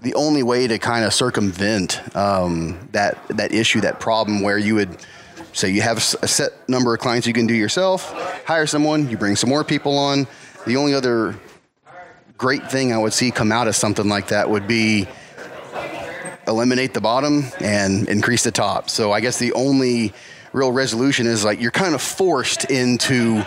The 0.00 0.14
only 0.14 0.42
way 0.42 0.66
to 0.66 0.78
kind 0.78 1.04
of 1.04 1.12
circumvent 1.14 2.00
um, 2.16 2.88
that 2.92 3.18
that 3.28 3.52
issue, 3.52 3.80
that 3.82 4.00
problem, 4.00 4.42
where 4.42 4.58
you 4.58 4.74
would 4.74 4.96
say 5.52 5.70
you 5.70 5.82
have 5.82 5.98
a 5.98 6.28
set 6.28 6.52
number 6.68 6.94
of 6.94 7.00
clients 7.00 7.26
you 7.26 7.32
can 7.32 7.46
do 7.46 7.54
yourself, 7.54 8.12
hire 8.46 8.66
someone, 8.66 9.08
you 9.08 9.16
bring 9.16 9.36
some 9.36 9.50
more 9.50 9.64
people 9.64 9.96
on. 9.98 10.26
The 10.66 10.76
only 10.76 10.94
other 10.94 11.38
great 12.38 12.70
thing 12.70 12.92
I 12.92 12.98
would 12.98 13.12
see 13.12 13.30
come 13.30 13.52
out 13.52 13.68
of 13.68 13.76
something 13.76 14.08
like 14.08 14.28
that 14.28 14.48
would 14.48 14.66
be 14.66 15.06
eliminate 16.46 16.94
the 16.94 17.00
bottom 17.00 17.44
and 17.60 18.08
increase 18.08 18.44
the 18.44 18.50
top. 18.50 18.90
So 18.90 19.12
I 19.12 19.20
guess 19.20 19.38
the 19.38 19.52
only 19.52 20.12
real 20.52 20.72
resolution 20.72 21.26
is 21.26 21.44
like 21.44 21.60
you're 21.60 21.70
kind 21.70 21.94
of 21.94 22.02
forced 22.02 22.70
into 22.70 23.44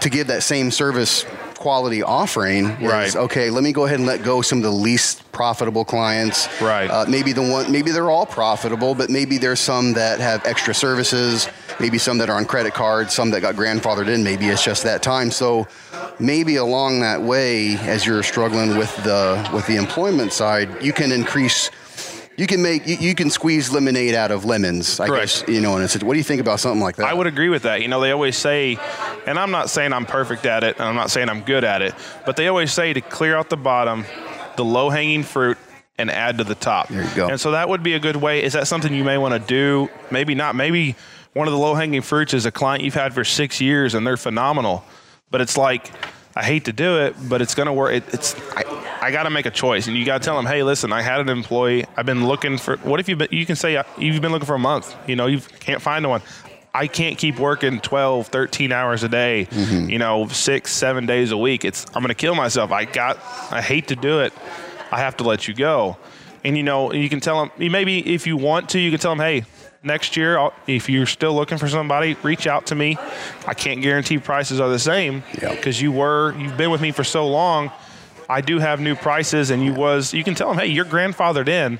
to 0.00 0.10
give 0.10 0.28
that 0.28 0.42
same 0.42 0.70
service 0.70 1.24
quality 1.58 2.02
offering. 2.02 2.66
is, 2.66 2.80
Right. 2.80 3.16
Okay, 3.16 3.50
let 3.50 3.62
me 3.62 3.72
go 3.72 3.84
ahead 3.84 3.98
and 3.98 4.06
let 4.06 4.22
go 4.22 4.40
some 4.42 4.58
of 4.58 4.64
the 4.64 4.70
least 4.70 5.30
profitable 5.32 5.84
clients. 5.84 6.48
Right. 6.60 6.90
Uh, 6.90 7.04
maybe 7.08 7.32
the 7.32 7.42
one, 7.42 7.70
maybe 7.70 7.90
they're 7.90 8.10
all 8.10 8.26
profitable, 8.26 8.94
but 8.94 9.10
maybe 9.10 9.38
there's 9.38 9.60
some 9.60 9.92
that 9.94 10.20
have 10.20 10.44
extra 10.46 10.74
services. 10.74 11.48
Maybe 11.80 11.98
some 11.98 12.18
that 12.18 12.28
are 12.28 12.36
on 12.36 12.44
credit 12.44 12.74
cards, 12.74 13.14
some 13.14 13.30
that 13.30 13.40
got 13.40 13.54
grandfathered 13.54 14.08
in. 14.08 14.24
Maybe 14.24 14.48
it's 14.48 14.64
just 14.64 14.82
that 14.84 15.02
time. 15.02 15.30
So 15.30 15.68
maybe 16.18 16.56
along 16.56 17.00
that 17.00 17.22
way, 17.22 17.76
as 17.76 18.04
you're 18.04 18.22
struggling 18.22 18.76
with 18.76 18.94
the 19.04 19.48
with 19.52 19.66
the 19.66 19.76
employment 19.76 20.32
side, 20.32 20.82
you 20.82 20.92
can 20.92 21.12
increase 21.12 21.70
you 22.38 22.46
can 22.46 22.62
make 22.62 22.86
you, 22.86 22.96
you 22.96 23.14
can 23.16 23.30
squeeze 23.30 23.70
lemonade 23.72 24.14
out 24.14 24.30
of 24.30 24.44
lemons. 24.44 25.00
I 25.00 25.08
Correct. 25.08 25.44
guess 25.44 25.54
you 25.54 25.60
know. 25.60 25.74
And 25.74 25.84
it's, 25.84 26.02
what 26.02 26.14
do 26.14 26.18
you 26.18 26.24
think 26.24 26.40
about 26.40 26.60
something 26.60 26.80
like 26.80 26.96
that? 26.96 27.06
I 27.06 27.12
would 27.12 27.26
agree 27.26 27.48
with 27.48 27.64
that. 27.64 27.82
You 27.82 27.88
know, 27.88 28.00
they 28.00 28.12
always 28.12 28.36
say, 28.36 28.78
and 29.26 29.38
I'm 29.38 29.50
not 29.50 29.68
saying 29.68 29.92
I'm 29.92 30.06
perfect 30.06 30.46
at 30.46 30.62
it, 30.62 30.76
and 30.76 30.84
I'm 30.84 30.94
not 30.94 31.10
saying 31.10 31.28
I'm 31.28 31.42
good 31.42 31.64
at 31.64 31.82
it, 31.82 31.94
but 32.24 32.36
they 32.36 32.46
always 32.46 32.72
say 32.72 32.92
to 32.92 33.00
clear 33.00 33.36
out 33.36 33.50
the 33.50 33.56
bottom, 33.56 34.04
the 34.56 34.64
low 34.64 34.88
hanging 34.88 35.24
fruit, 35.24 35.58
and 35.98 36.12
add 36.12 36.38
to 36.38 36.44
the 36.44 36.54
top. 36.54 36.88
There 36.88 37.02
you 37.02 37.14
go. 37.16 37.28
And 37.28 37.40
so 37.40 37.50
that 37.50 37.68
would 37.68 37.82
be 37.82 37.94
a 37.94 37.98
good 37.98 38.16
way. 38.16 38.44
Is 38.44 38.52
that 38.52 38.68
something 38.68 38.94
you 38.94 39.04
may 39.04 39.18
want 39.18 39.34
to 39.34 39.40
do? 39.40 39.90
Maybe 40.12 40.36
not. 40.36 40.54
Maybe 40.54 40.94
one 41.32 41.48
of 41.48 41.52
the 41.52 41.58
low 41.58 41.74
hanging 41.74 42.02
fruits 42.02 42.34
is 42.34 42.46
a 42.46 42.52
client 42.52 42.84
you've 42.84 42.94
had 42.94 43.12
for 43.14 43.24
six 43.24 43.60
years 43.60 43.94
and 43.94 44.06
they're 44.06 44.16
phenomenal, 44.16 44.84
but 45.32 45.40
it's 45.40 45.56
like, 45.56 45.90
I 46.38 46.44
hate 46.44 46.66
to 46.66 46.72
do 46.72 47.00
it, 47.00 47.16
but 47.28 47.42
it's 47.42 47.56
going 47.56 47.66
to 47.66 47.72
work. 47.72 47.94
It, 47.94 48.04
it's 48.14 48.36
I, 48.52 48.62
I 49.02 49.10
got 49.10 49.24
to 49.24 49.30
make 49.30 49.44
a 49.46 49.50
choice, 49.50 49.88
and 49.88 49.96
you 49.96 50.04
got 50.04 50.22
to 50.22 50.24
tell 50.24 50.36
them, 50.36 50.46
hey, 50.46 50.62
listen, 50.62 50.92
I 50.92 51.02
had 51.02 51.18
an 51.18 51.28
employee. 51.28 51.84
I've 51.96 52.06
been 52.06 52.28
looking 52.28 52.58
for. 52.58 52.76
What 52.76 53.00
if 53.00 53.08
you 53.08 53.16
been, 53.16 53.26
you 53.32 53.44
can 53.44 53.56
say 53.56 53.76
uh, 53.76 53.82
you've 53.98 54.22
been 54.22 54.30
looking 54.30 54.46
for 54.46 54.54
a 54.54 54.58
month? 54.58 54.94
You 55.08 55.16
know, 55.16 55.26
you 55.26 55.40
can't 55.58 55.82
find 55.82 56.08
one. 56.08 56.22
I 56.72 56.86
can't 56.86 57.18
keep 57.18 57.40
working 57.40 57.80
12, 57.80 58.28
13 58.28 58.70
hours 58.70 59.02
a 59.02 59.08
day. 59.08 59.48
You 59.90 59.98
know, 59.98 60.28
six, 60.28 60.70
seven 60.70 61.06
days 61.06 61.32
a 61.32 61.36
week. 61.36 61.64
It's 61.64 61.86
I'm 61.88 62.02
going 62.02 62.08
to 62.08 62.14
kill 62.14 62.36
myself. 62.36 62.70
I 62.70 62.84
got. 62.84 63.16
I 63.50 63.60
hate 63.60 63.88
to 63.88 63.96
do 63.96 64.20
it. 64.20 64.32
I 64.92 65.00
have 65.00 65.16
to 65.16 65.24
let 65.24 65.48
you 65.48 65.54
go. 65.54 65.96
And 66.44 66.56
you 66.56 66.62
know, 66.62 66.92
you 66.92 67.08
can 67.08 67.18
tell 67.18 67.40
them. 67.40 67.72
Maybe 67.72 68.14
if 68.14 68.28
you 68.28 68.36
want 68.36 68.68
to, 68.70 68.78
you 68.78 68.92
can 68.92 69.00
tell 69.00 69.10
them, 69.10 69.18
hey. 69.18 69.44
Next 69.82 70.16
year, 70.16 70.38
I'll, 70.38 70.52
if 70.66 70.88
you're 70.88 71.06
still 71.06 71.34
looking 71.34 71.56
for 71.56 71.68
somebody, 71.68 72.14
reach 72.24 72.46
out 72.48 72.66
to 72.66 72.74
me. 72.74 72.96
I 73.46 73.54
can't 73.54 73.80
guarantee 73.80 74.18
prices 74.18 74.58
are 74.60 74.68
the 74.68 74.78
same 74.78 75.22
because 75.32 75.80
you 75.80 75.92
were 75.92 76.34
you've 76.36 76.56
been 76.56 76.70
with 76.70 76.80
me 76.80 76.90
for 76.90 77.04
so 77.04 77.28
long. 77.28 77.70
I 78.28 78.40
do 78.40 78.58
have 78.58 78.80
new 78.80 78.94
prices, 78.96 79.50
and 79.50 79.64
you 79.64 79.72
was 79.72 80.12
you 80.12 80.24
can 80.24 80.34
tell 80.34 80.48
them, 80.48 80.58
hey, 80.58 80.66
you're 80.66 80.84
grandfathered 80.84 81.48
in, 81.48 81.78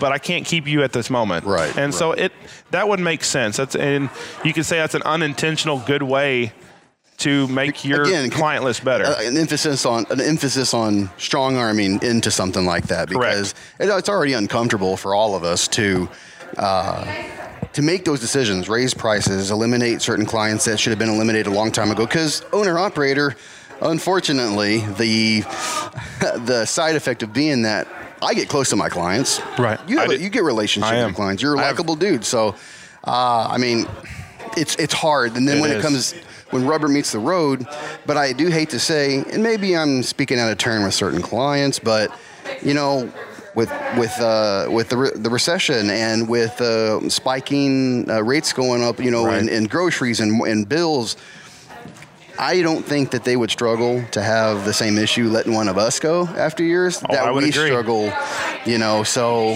but 0.00 0.12
I 0.12 0.18
can't 0.18 0.44
keep 0.44 0.66
you 0.68 0.82
at 0.82 0.92
this 0.92 1.08
moment. 1.08 1.46
Right, 1.46 1.76
And 1.78 1.94
so 1.94 2.12
it 2.12 2.30
that 2.72 2.88
would 2.88 3.00
make 3.00 3.24
sense. 3.24 3.56
That's 3.56 3.74
and 3.74 4.10
you 4.44 4.52
could 4.52 4.66
say 4.66 4.76
that's 4.76 4.94
an 4.94 5.02
unintentional 5.02 5.78
good 5.86 6.02
way 6.02 6.52
to 7.16 7.46
make 7.48 7.84
your 7.84 8.02
Again, 8.02 8.28
client 8.28 8.64
list 8.64 8.84
better. 8.84 9.04
an 9.04 9.36
emphasis 9.38 9.86
on 9.86 10.04
an 10.10 10.20
emphasis 10.20 10.74
on 10.74 11.08
strong 11.16 11.56
arming 11.56 12.02
into 12.02 12.30
something 12.30 12.66
like 12.66 12.88
that 12.88 13.08
because 13.08 13.52
it, 13.78 13.88
it's 13.88 14.08
already 14.08 14.32
uncomfortable 14.34 14.96
for 14.96 15.14
all 15.14 15.34
of 15.34 15.42
us 15.44 15.66
to 15.68 16.08
uh, 16.56 17.04
to 17.72 17.82
make 17.82 18.04
those 18.04 18.20
decisions, 18.20 18.68
raise 18.68 18.94
prices, 18.94 19.50
eliminate 19.50 20.00
certain 20.00 20.26
clients 20.26 20.64
that 20.66 20.78
should 20.78 20.90
have 20.90 20.98
been 20.98 21.08
eliminated 21.08 21.46
a 21.48 21.54
long 21.54 21.72
time 21.72 21.90
ago. 21.90 22.06
Because 22.06 22.44
owner 22.52 22.78
operator, 22.78 23.34
unfortunately, 23.80 24.78
the 24.98 25.40
the 26.44 26.64
side 26.66 26.96
effect 26.96 27.22
of 27.22 27.32
being 27.32 27.62
that 27.62 27.88
I 28.22 28.34
get 28.34 28.48
close 28.48 28.70
to 28.70 28.76
my 28.76 28.88
clients. 28.88 29.40
Right. 29.58 29.78
You 29.88 29.98
have 29.98 30.20
you 30.20 30.30
get 30.30 30.44
relationships 30.44 31.04
with 31.04 31.14
clients. 31.14 31.42
You're 31.42 31.54
a 31.54 31.58
likable 31.58 31.96
dude. 31.96 32.24
So, 32.24 32.54
uh, 33.04 33.48
I 33.50 33.58
mean, 33.58 33.86
it's 34.56 34.76
it's 34.76 34.94
hard. 34.94 35.36
And 35.36 35.46
then 35.46 35.58
It 35.58 35.60
when 35.60 35.70
is. 35.72 35.76
it 35.78 35.82
comes 35.82 36.12
when 36.50 36.66
rubber 36.66 36.88
meets 36.88 37.12
the 37.12 37.18
road. 37.18 37.66
But 38.06 38.16
I 38.16 38.32
do 38.32 38.48
hate 38.48 38.70
to 38.70 38.78
say, 38.78 39.24
and 39.32 39.42
maybe 39.42 39.76
I'm 39.76 40.02
speaking 40.02 40.38
out 40.38 40.50
of 40.50 40.58
turn 40.58 40.84
with 40.84 40.94
certain 40.94 41.20
clients, 41.22 41.78
but 41.78 42.16
you 42.62 42.74
know, 42.74 43.12
with 43.54 43.70
with 43.96 44.18
uh, 44.20 44.66
with 44.70 44.88
the, 44.88 44.96
re- 44.96 45.10
the 45.14 45.30
recession 45.30 45.90
and 45.90 46.28
with 46.28 46.60
uh, 46.60 47.08
spiking 47.08 48.08
uh, 48.10 48.22
rates 48.22 48.52
going 48.52 48.82
up, 48.82 48.98
you 49.00 49.10
know, 49.10 49.26
Right. 49.26 49.40
in, 49.42 49.48
in 49.48 49.64
groceries 49.64 50.20
and, 50.20 50.40
and 50.42 50.68
bills. 50.68 51.16
I 52.36 52.62
don't 52.62 52.84
think 52.84 53.12
that 53.12 53.22
they 53.22 53.36
would 53.36 53.52
struggle 53.52 54.02
to 54.10 54.20
have 54.20 54.64
the 54.64 54.72
same 54.72 54.98
issue 54.98 55.28
letting 55.28 55.54
one 55.54 55.68
of 55.68 55.78
us 55.78 56.00
go 56.00 56.24
after 56.26 56.64
years 56.64 56.98
that 56.98 57.20
Oh, 57.28 57.32
would 57.34 57.44
we 57.44 57.50
agree. 57.50 57.66
struggle, 57.68 58.12
you 58.66 58.76
know. 58.78 59.04
So 59.04 59.54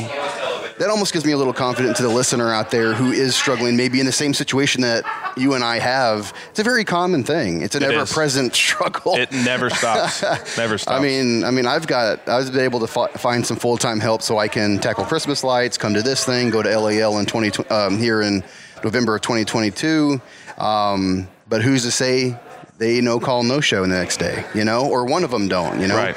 that 0.78 0.88
almost 0.90 1.12
gives 1.12 1.24
me 1.24 1.32
a 1.32 1.36
little 1.36 1.52
confidence 1.52 1.96
to 1.98 2.02
the 2.02 2.08
listener 2.08 2.52
out 2.52 2.70
there 2.70 2.94
who 2.94 3.10
is 3.12 3.34
struggling, 3.34 3.76
maybe 3.76 4.00
in 4.00 4.06
the 4.06 4.12
same 4.12 4.32
situation 4.34 4.82
that 4.82 5.04
you 5.36 5.54
and 5.54 5.62
I 5.64 5.78
have. 5.78 6.32
It's 6.50 6.58
a 6.58 6.62
very 6.64 6.84
common 6.84 7.24
thing. 7.24 7.62
It's 7.62 7.74
an 7.74 7.82
It 7.82 7.90
is. 7.90 7.92
ever-present 7.94 8.54
struggle. 8.66 9.14
it 9.16 9.32
never 9.32 9.70
stops. 9.70 10.22
never 10.56 10.78
stops. 10.78 10.96
I 10.98 11.02
mean, 11.02 11.44
I 11.44 11.50
mean, 11.50 11.66
I've 11.66 11.86
got, 11.86 12.28
I 12.28 12.36
was 12.36 12.56
able 12.56 12.80
to 12.80 12.86
fi- 12.86 13.08
find 13.08 13.44
some 13.46 13.56
full-time 13.56 14.00
help 14.00 14.22
so 14.22 14.38
I 14.38 14.48
can 14.48 14.78
tackle 14.78 15.04
Christmas 15.04 15.42
lights, 15.44 15.76
come 15.78 15.94
to 15.94 16.02
this 16.02 16.24
thing, 16.24 16.50
go 16.50 16.62
to 16.62 16.78
LAL 16.78 17.18
in 17.18 17.26
20, 17.26 17.64
um, 17.70 17.98
here 17.98 18.22
in 18.22 18.42
November 18.84 19.16
of 19.16 19.22
2022. 19.22 20.20
Um, 20.58 21.28
but 21.48 21.62
who's 21.62 21.82
to 21.84 21.90
say 21.90 22.36
they 22.78 23.00
no 23.00 23.18
call, 23.20 23.42
no 23.42 23.60
show 23.60 23.82
the 23.82 23.88
next 23.88 24.18
day, 24.18 24.44
you 24.54 24.64
know, 24.64 24.86
or 24.88 25.04
one 25.04 25.24
of 25.24 25.30
them 25.30 25.48
don't, 25.48 25.80
you 25.80 25.88
know? 25.88 25.96
Right. 25.96 26.16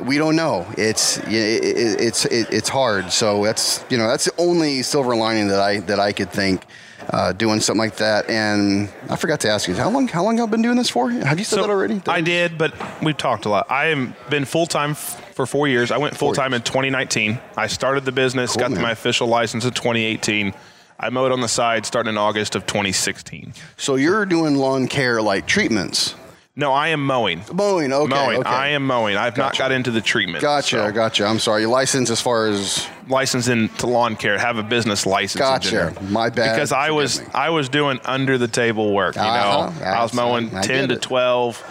We 0.00 0.18
don't 0.18 0.36
know. 0.36 0.66
It's 0.76 1.18
it, 1.18 1.32
it, 1.32 2.00
it's 2.00 2.24
it, 2.26 2.48
it's 2.52 2.68
hard. 2.68 3.10
So 3.12 3.44
that's 3.44 3.84
you 3.90 3.96
know 3.98 4.08
that's 4.08 4.24
the 4.26 4.32
only 4.38 4.82
silver 4.82 5.14
lining 5.16 5.48
that 5.48 5.60
I 5.60 5.80
that 5.80 6.00
I 6.00 6.12
could 6.12 6.30
think 6.30 6.64
uh, 7.10 7.32
doing 7.32 7.60
something 7.60 7.78
like 7.78 7.96
that. 7.96 8.28
And 8.30 8.88
I 9.10 9.16
forgot 9.16 9.40
to 9.40 9.50
ask 9.50 9.68
you 9.68 9.74
how 9.74 9.90
long 9.90 10.08
how 10.08 10.24
long 10.24 10.38
y'all 10.38 10.46
been 10.46 10.62
doing 10.62 10.76
this 10.76 10.90
for? 10.90 11.10
Have 11.10 11.38
you 11.38 11.44
said 11.44 11.60
that 11.62 11.70
already? 11.70 12.00
I 12.06 12.20
did, 12.20 12.56
but 12.58 12.74
we've 13.02 13.16
talked 13.16 13.44
a 13.44 13.48
lot. 13.48 13.70
I 13.70 13.86
have 13.86 14.30
been 14.30 14.44
full 14.44 14.66
time 14.66 14.92
f- 14.92 15.34
for 15.34 15.46
four 15.46 15.68
years. 15.68 15.90
I 15.90 15.98
went 15.98 16.16
full 16.16 16.32
time 16.32 16.54
in 16.54 16.62
2019. 16.62 17.38
I 17.56 17.66
started 17.66 18.04
the 18.04 18.12
business, 18.12 18.52
Cool, 18.52 18.60
got 18.60 18.70
man. 18.72 18.82
my 18.82 18.90
official 18.92 19.26
license 19.28 19.64
in 19.64 19.72
2018. 19.72 20.54
I 20.98 21.10
mowed 21.10 21.32
on 21.32 21.40
the 21.40 21.48
side 21.48 21.84
starting 21.84 22.10
in 22.10 22.18
August 22.18 22.54
of 22.54 22.66
2016. 22.66 23.52
So 23.76 23.96
you're 23.96 24.24
doing 24.24 24.54
lawn 24.56 24.86
care 24.86 25.20
like 25.20 25.46
treatments. 25.46 26.14
No, 26.56 26.70
I 26.72 26.88
am 26.88 27.04
mowing. 27.04 27.42
Mowing, 27.52 27.92
okay. 27.92 28.14
mowing. 28.14 28.38
okay. 28.38 28.48
I 28.48 28.68
am 28.68 28.86
mowing. 28.86 29.16
I've 29.16 29.36
not 29.36 29.58
got 29.58 29.72
into 29.72 29.90
the 29.90 30.00
treatment. 30.00 30.40
Gotcha, 30.40 30.86
So, 30.86 30.92
gotcha. 30.92 31.26
I'm 31.26 31.40
sorry. 31.40 31.62
Your 31.62 31.70
license 31.70 32.10
as 32.10 32.20
far 32.20 32.46
as 32.46 32.86
Licensed 33.08 33.48
into 33.48 33.86
lawn 33.86 34.14
care, 34.16 34.38
have 34.38 34.56
a 34.56 34.62
business 34.62 35.04
license. 35.04 35.40
Gotcha. 35.40 35.92
My 36.08 36.30
bad. 36.30 36.54
Because 36.54 36.70
I 36.72 36.90
was 36.90 37.20
me. 37.20 37.26
I 37.34 37.50
was 37.50 37.68
doing 37.68 38.00
under 38.04 38.38
the 38.38 38.48
table 38.48 38.94
work. 38.94 39.16
You 39.16 39.20
Uh-huh. 39.22 39.70
know, 39.80 39.84
I 39.84 40.02
was 40.02 40.14
mowing 40.14 40.54
I 40.56 40.62
ten 40.62 40.88
to 40.88 40.94
it. 40.94 41.02
twelve. 41.02 41.62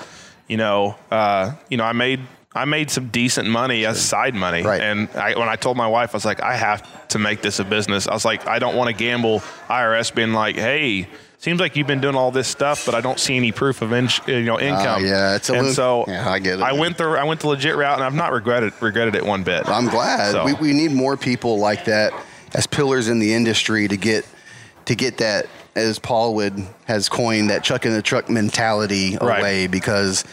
You 0.47 0.57
know, 0.57 0.95
uh, 1.09 1.53
you 1.69 1.77
know, 1.77 1.85
I 1.85 1.93
made 1.93 2.19
I 2.53 2.65
made 2.65 2.91
some 2.91 3.07
decent 3.07 3.47
money 3.47 3.85
as 3.87 3.99
side 3.99 4.35
money. 4.35 4.61
Right. 4.61 4.79
And 4.81 5.09
I, 5.15 5.39
when 5.39 5.49
I 5.49 5.55
told 5.55 5.75
my 5.75 5.87
wife, 5.87 6.11
I 6.13 6.17
was 6.17 6.25
like, 6.25 6.41
I 6.43 6.55
have 6.55 7.07
to 7.07 7.17
make 7.19 7.41
this 7.41 7.57
a 7.59 7.63
business. 7.63 8.07
I 8.07 8.13
was 8.13 8.25
like, 8.25 8.45
I 8.47 8.59
don't 8.59 8.75
want 8.75 8.89
to 8.89 8.93
gamble. 8.93 9.39
IRS 9.69 10.13
being 10.13 10.33
like, 10.33 10.55
hey. 10.55 11.07
Seems 11.43 11.59
like 11.59 11.75
you've 11.75 11.87
been 11.87 11.99
doing 11.99 12.15
all 12.15 12.31
this 12.31 12.47
stuff, 12.47 12.85
but 12.85 12.95
I 12.95 13.01
don't 13.01 13.19
see 13.19 13.35
any 13.35 13.51
proof 13.51 13.81
of 13.81 13.91
in, 13.91 14.07
you 14.27 14.43
know 14.43 14.57
income. 14.57 14.85
Ah, 14.87 14.97
yeah, 14.99 15.35
it's 15.35 15.49
a 15.49 15.53
and 15.55 15.67
little- 15.67 16.05
so 16.05 16.05
yeah, 16.07 16.29
I 16.31 16.39
get 16.39 16.59
it, 16.59 16.61
I 16.61 16.71
went 16.71 16.97
the 16.97 17.03
I 17.03 17.25
went 17.25 17.41
the 17.41 17.49
legit 17.49 17.75
route, 17.75 17.95
and 17.95 18.03
I've 18.05 18.13
not 18.15 18.31
regretted 18.31 18.71
regretted 18.79 19.13
it 19.13 19.25
one 19.25 19.43
bit. 19.43 19.67
I'm 19.67 19.89
glad. 19.89 20.31
So- 20.31 20.45
We, 20.45 20.53
we 20.53 20.71
need 20.71 20.93
more 20.93 21.17
people 21.17 21.59
like 21.59 21.83
that 21.83 22.13
as 22.53 22.65
pillars 22.65 23.09
in 23.09 23.19
the 23.19 23.33
industry 23.33 23.89
to 23.89 23.97
get 23.97 24.25
to 24.85 24.95
get 24.95 25.17
that 25.17 25.47
as 25.75 25.99
Paul 25.99 26.35
would 26.35 26.63
has 26.85 27.09
coined 27.09 27.49
that 27.49 27.61
chuck 27.61 27.85
in 27.85 27.91
the 27.91 28.01
truck 28.01 28.29
mentality 28.29 29.17
Right. 29.19 29.39
away 29.41 29.67
because 29.67 30.23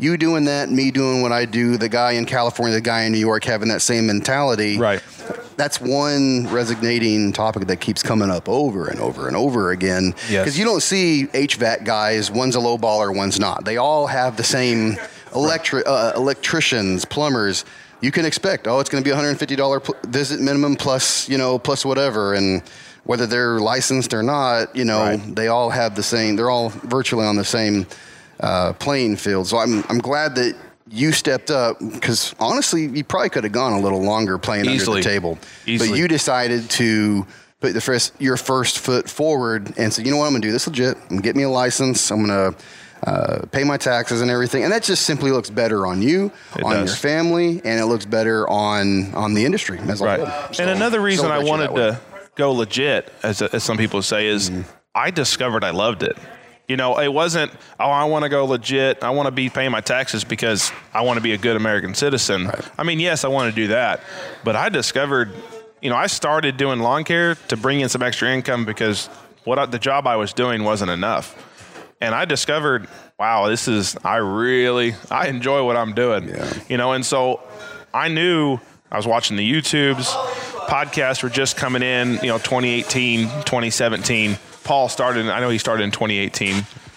you 0.00 0.16
doing 0.16 0.44
that, 0.46 0.70
me 0.70 0.90
doing 0.90 1.22
what 1.22 1.30
I 1.32 1.44
do, 1.44 1.76
the 1.76 1.88
guy 1.88 2.12
in 2.12 2.24
California, 2.24 2.74
the 2.74 2.80
guy 2.80 3.02
in 3.02 3.12
New 3.12 3.18
York 3.18 3.44
having 3.44 3.68
that 3.68 3.82
same 3.82 4.06
mentality. 4.06 4.78
Right. 4.78 5.02
That's 5.56 5.80
one 5.80 6.46
resonating 6.48 7.32
topic 7.32 7.66
that 7.66 7.76
keeps 7.80 8.02
coming 8.02 8.30
up 8.30 8.48
over 8.48 8.86
and 8.88 8.98
over 8.98 9.28
and 9.28 9.36
over 9.36 9.70
again. 9.72 10.14
Yes. 10.30 10.44
Because 10.44 10.58
you 10.58 10.64
don't 10.64 10.82
see 10.82 11.26
HVAC 11.32 11.84
guys, 11.84 12.30
one's 12.30 12.56
a 12.56 12.60
low 12.60 12.78
baller, 12.78 13.14
one's 13.14 13.38
not. 13.38 13.64
They 13.64 13.76
all 13.76 14.06
have 14.06 14.36
the 14.38 14.42
same 14.44 14.96
electric 15.34 15.86
uh, 15.86 16.12
electricians, 16.16 17.04
plumbers. 17.04 17.64
You 18.00 18.10
can 18.10 18.24
expect, 18.24 18.66
oh, 18.66 18.80
it's 18.80 18.88
going 18.88 19.04
to 19.04 19.08
be 19.10 19.14
$150 19.14 19.84
pl- 19.84 19.94
visit 20.06 20.40
minimum 20.40 20.76
plus, 20.76 21.28
you 21.28 21.36
know, 21.36 21.58
plus 21.58 21.84
whatever. 21.84 22.32
And 22.32 22.62
whether 23.04 23.26
they're 23.26 23.60
licensed 23.60 24.14
or 24.14 24.22
not, 24.22 24.74
you 24.74 24.86
know, 24.86 25.00
Right. 25.00 25.36
they 25.36 25.48
all 25.48 25.68
have 25.68 25.94
the 25.94 26.02
same, 26.02 26.36
they're 26.36 26.48
all 26.50 26.70
virtually 26.70 27.26
on 27.26 27.36
the 27.36 27.44
same 27.44 27.86
uh, 28.42 28.72
playing 28.74 29.16
field. 29.16 29.46
So 29.46 29.58
I'm, 29.58 29.84
I'm 29.88 29.98
glad 29.98 30.34
that 30.36 30.56
you 30.88 31.12
stepped 31.12 31.50
up 31.50 31.78
because 31.78 32.34
honestly, 32.40 32.86
you 32.86 33.04
probably 33.04 33.28
could 33.30 33.44
have 33.44 33.52
gone 33.52 33.72
a 33.74 33.80
little 33.80 34.02
longer 34.02 34.38
playing 34.38 34.66
Easily. 34.66 34.98
under 34.98 35.08
the 35.08 35.14
table. 35.14 35.38
Easily. 35.66 35.90
But 35.90 35.98
you 35.98 36.08
decided 36.08 36.68
to 36.70 37.26
put 37.60 37.74
the 37.74 37.80
first, 37.80 38.12
your 38.20 38.36
first 38.36 38.78
foot 38.78 39.08
forward 39.08 39.74
and 39.78 39.92
say, 39.92 40.02
you 40.02 40.10
know 40.10 40.16
what, 40.16 40.24
I'm 40.26 40.32
going 40.32 40.42
to 40.42 40.48
do 40.48 40.52
this 40.52 40.66
legit. 40.66 40.96
I'm 40.96 41.08
going 41.08 41.20
to 41.20 41.22
get 41.22 41.36
me 41.36 41.42
a 41.44 41.48
license. 41.50 42.10
I'm 42.10 42.26
going 42.26 42.54
to 42.54 43.08
uh, 43.08 43.46
pay 43.52 43.62
my 43.64 43.76
taxes 43.76 44.20
and 44.20 44.30
everything. 44.30 44.62
And 44.64 44.72
that 44.72 44.82
just 44.82 45.04
simply 45.06 45.30
looks 45.30 45.48
better 45.50 45.86
on 45.86 46.02
you, 46.02 46.32
It 46.56 46.62
on 46.64 46.72
does. 46.72 46.88
your 46.88 46.96
family, 46.96 47.60
and 47.64 47.78
it 47.80 47.86
looks 47.86 48.04
better 48.06 48.48
on, 48.48 49.14
on 49.14 49.34
the 49.34 49.44
industry 49.44 49.78
as 49.88 50.00
a 50.00 50.04
Right. 50.04 50.20
whole. 50.20 50.52
So, 50.54 50.62
and 50.62 50.70
another 50.70 51.00
reason 51.00 51.30
I 51.30 51.38
wanted 51.38 51.68
to 51.76 52.00
go 52.34 52.52
legit, 52.52 53.12
as, 53.22 53.40
as 53.42 53.62
some 53.62 53.76
people 53.76 54.02
say, 54.02 54.26
is 54.26 54.50
Mm-hmm. 54.50 54.62
I 54.94 55.10
discovered 55.12 55.62
I 55.62 55.70
loved 55.70 56.02
it. 56.02 56.18
You 56.70 56.76
know, 56.76 57.00
it 57.00 57.12
wasn't, 57.12 57.50
oh, 57.80 57.90
I 57.90 58.04
want 58.04 58.22
to 58.22 58.28
go 58.28 58.44
legit. 58.44 59.02
I 59.02 59.10
want 59.10 59.26
to 59.26 59.32
be 59.32 59.50
paying 59.50 59.72
my 59.72 59.80
taxes 59.80 60.22
because 60.22 60.70
I 60.94 61.02
want 61.02 61.16
to 61.16 61.20
be 61.20 61.32
a 61.32 61.36
good 61.36 61.56
American 61.56 61.96
citizen. 61.96 62.48
I 62.78 62.84
mean, 62.84 63.00
yes, 63.00 63.24
I 63.24 63.28
want 63.28 63.52
to 63.52 63.60
do 63.60 63.66
that. 63.68 64.02
But 64.44 64.54
I 64.54 64.68
discovered, 64.68 65.32
you 65.82 65.90
know, 65.90 65.96
I 65.96 66.06
started 66.06 66.56
doing 66.56 66.78
lawn 66.78 67.02
care 67.02 67.34
to 67.34 67.56
bring 67.56 67.80
in 67.80 67.88
some 67.88 68.02
extra 68.02 68.32
income 68.32 68.66
because 68.66 69.08
what 69.42 69.58
I, 69.58 69.66
the 69.66 69.80
job 69.80 70.06
I 70.06 70.14
was 70.14 70.32
doing 70.32 70.62
wasn't 70.62 70.92
enough. 70.92 71.34
And 72.00 72.14
I 72.14 72.24
discovered, 72.24 72.86
wow, 73.18 73.48
this 73.48 73.66
is, 73.66 73.96
I 74.04 74.18
really, 74.18 74.94
I 75.10 75.26
enjoy 75.26 75.66
what 75.66 75.76
I'm 75.76 75.92
doing. 75.92 76.28
Yeah. 76.28 76.52
You 76.68 76.76
know, 76.76 76.92
and 76.92 77.04
so 77.04 77.40
I 77.92 78.06
knew 78.06 78.60
I 78.92 78.96
was 78.96 79.08
watching 79.08 79.36
the 79.36 79.52
YouTubes. 79.52 80.04
Podcasts 80.68 81.24
were 81.24 81.30
just 81.30 81.56
coming 81.56 81.82
in, 81.82 82.20
you 82.22 82.28
know, 82.28 82.38
2018, 82.38 83.22
2017. 83.22 84.38
Paul 84.70 84.88
started, 84.88 85.26
I 85.26 85.40
know 85.40 85.48
he 85.48 85.58
started 85.58 85.82
in 85.82 85.90
2018. 85.90 86.54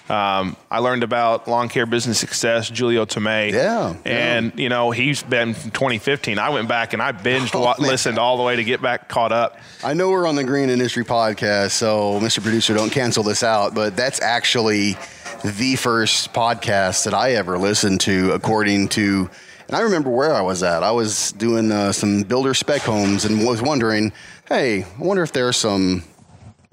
Um, 0.07 0.55
I 0.69 0.77
learned 0.77 1.01
about 1.01 1.47
lawn 1.47 1.69
care 1.69 1.87
business 1.87 2.19
success, 2.19 2.69
Julio 2.69 3.07
Tomei. 3.07 3.51
Yeah, 3.51 3.95
And, 4.05 4.59
you 4.59 4.69
know, 4.69 4.91
he's 4.91 5.23
been 5.23 5.55
2015. 5.55 6.37
I 6.37 6.49
went 6.49 6.67
back 6.67 6.93
and 6.93 7.01
I 7.01 7.13
binged, 7.13 7.59
wa- 7.59 7.73
listened 7.79 8.19
all 8.19 8.37
the 8.37 8.43
way 8.43 8.57
to 8.57 8.63
get 8.63 8.79
back 8.79 9.09
caught 9.09 9.31
up. 9.31 9.57
I 9.83 9.95
know 9.95 10.11
we're 10.11 10.27
on 10.27 10.35
the 10.35 10.43
Green 10.43 10.69
Industry 10.69 11.03
podcast, 11.03 11.71
so 11.71 12.19
Mr. 12.19 12.43
Producer, 12.43 12.75
don't 12.75 12.91
cancel 12.91 13.23
this 13.23 13.41
out, 13.41 13.73
but 13.73 13.95
that's 13.95 14.21
actually 14.21 14.95
the 15.43 15.75
first 15.75 16.31
podcast 16.31 17.05
that 17.05 17.15
I 17.15 17.31
ever 17.31 17.57
listened 17.57 18.01
to, 18.01 18.33
according 18.33 18.89
to. 18.89 19.31
And 19.67 19.75
I 19.75 19.79
remember 19.79 20.11
where 20.11 20.35
I 20.35 20.41
was 20.41 20.61
at. 20.61 20.83
I 20.83 20.91
was 20.91 21.31
doing 21.31 21.71
uh, 21.71 21.91
some 21.91 22.21
builder 22.21 22.53
spec 22.53 22.81
homes 22.81 23.25
and 23.25 23.43
was 23.43 23.63
wondering, 23.63 24.13
hey, 24.47 24.83
I 24.83 24.87
wonder 24.99 25.23
if 25.23 25.31
there's 25.31 25.57
some, 25.57 26.03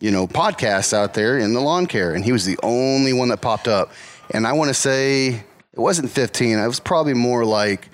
you 0.00 0.10
know, 0.10 0.26
podcasts 0.26 0.92
out 0.92 1.14
there 1.14 1.38
in 1.38 1.52
the 1.52 1.60
lawn 1.60 1.86
care. 1.86 2.14
And 2.14 2.24
he 2.24 2.32
was 2.32 2.44
the 2.44 2.58
only 2.62 3.12
one 3.12 3.28
that 3.28 3.40
popped 3.40 3.68
up. 3.68 3.92
And 4.30 4.46
I 4.46 4.52
want 4.54 4.68
to 4.68 4.74
say 4.74 5.28
it 5.28 5.44
wasn't 5.78 6.10
15. 6.10 6.58
It 6.58 6.66
was 6.66 6.80
probably 6.80 7.14
more 7.14 7.44
like 7.44 7.88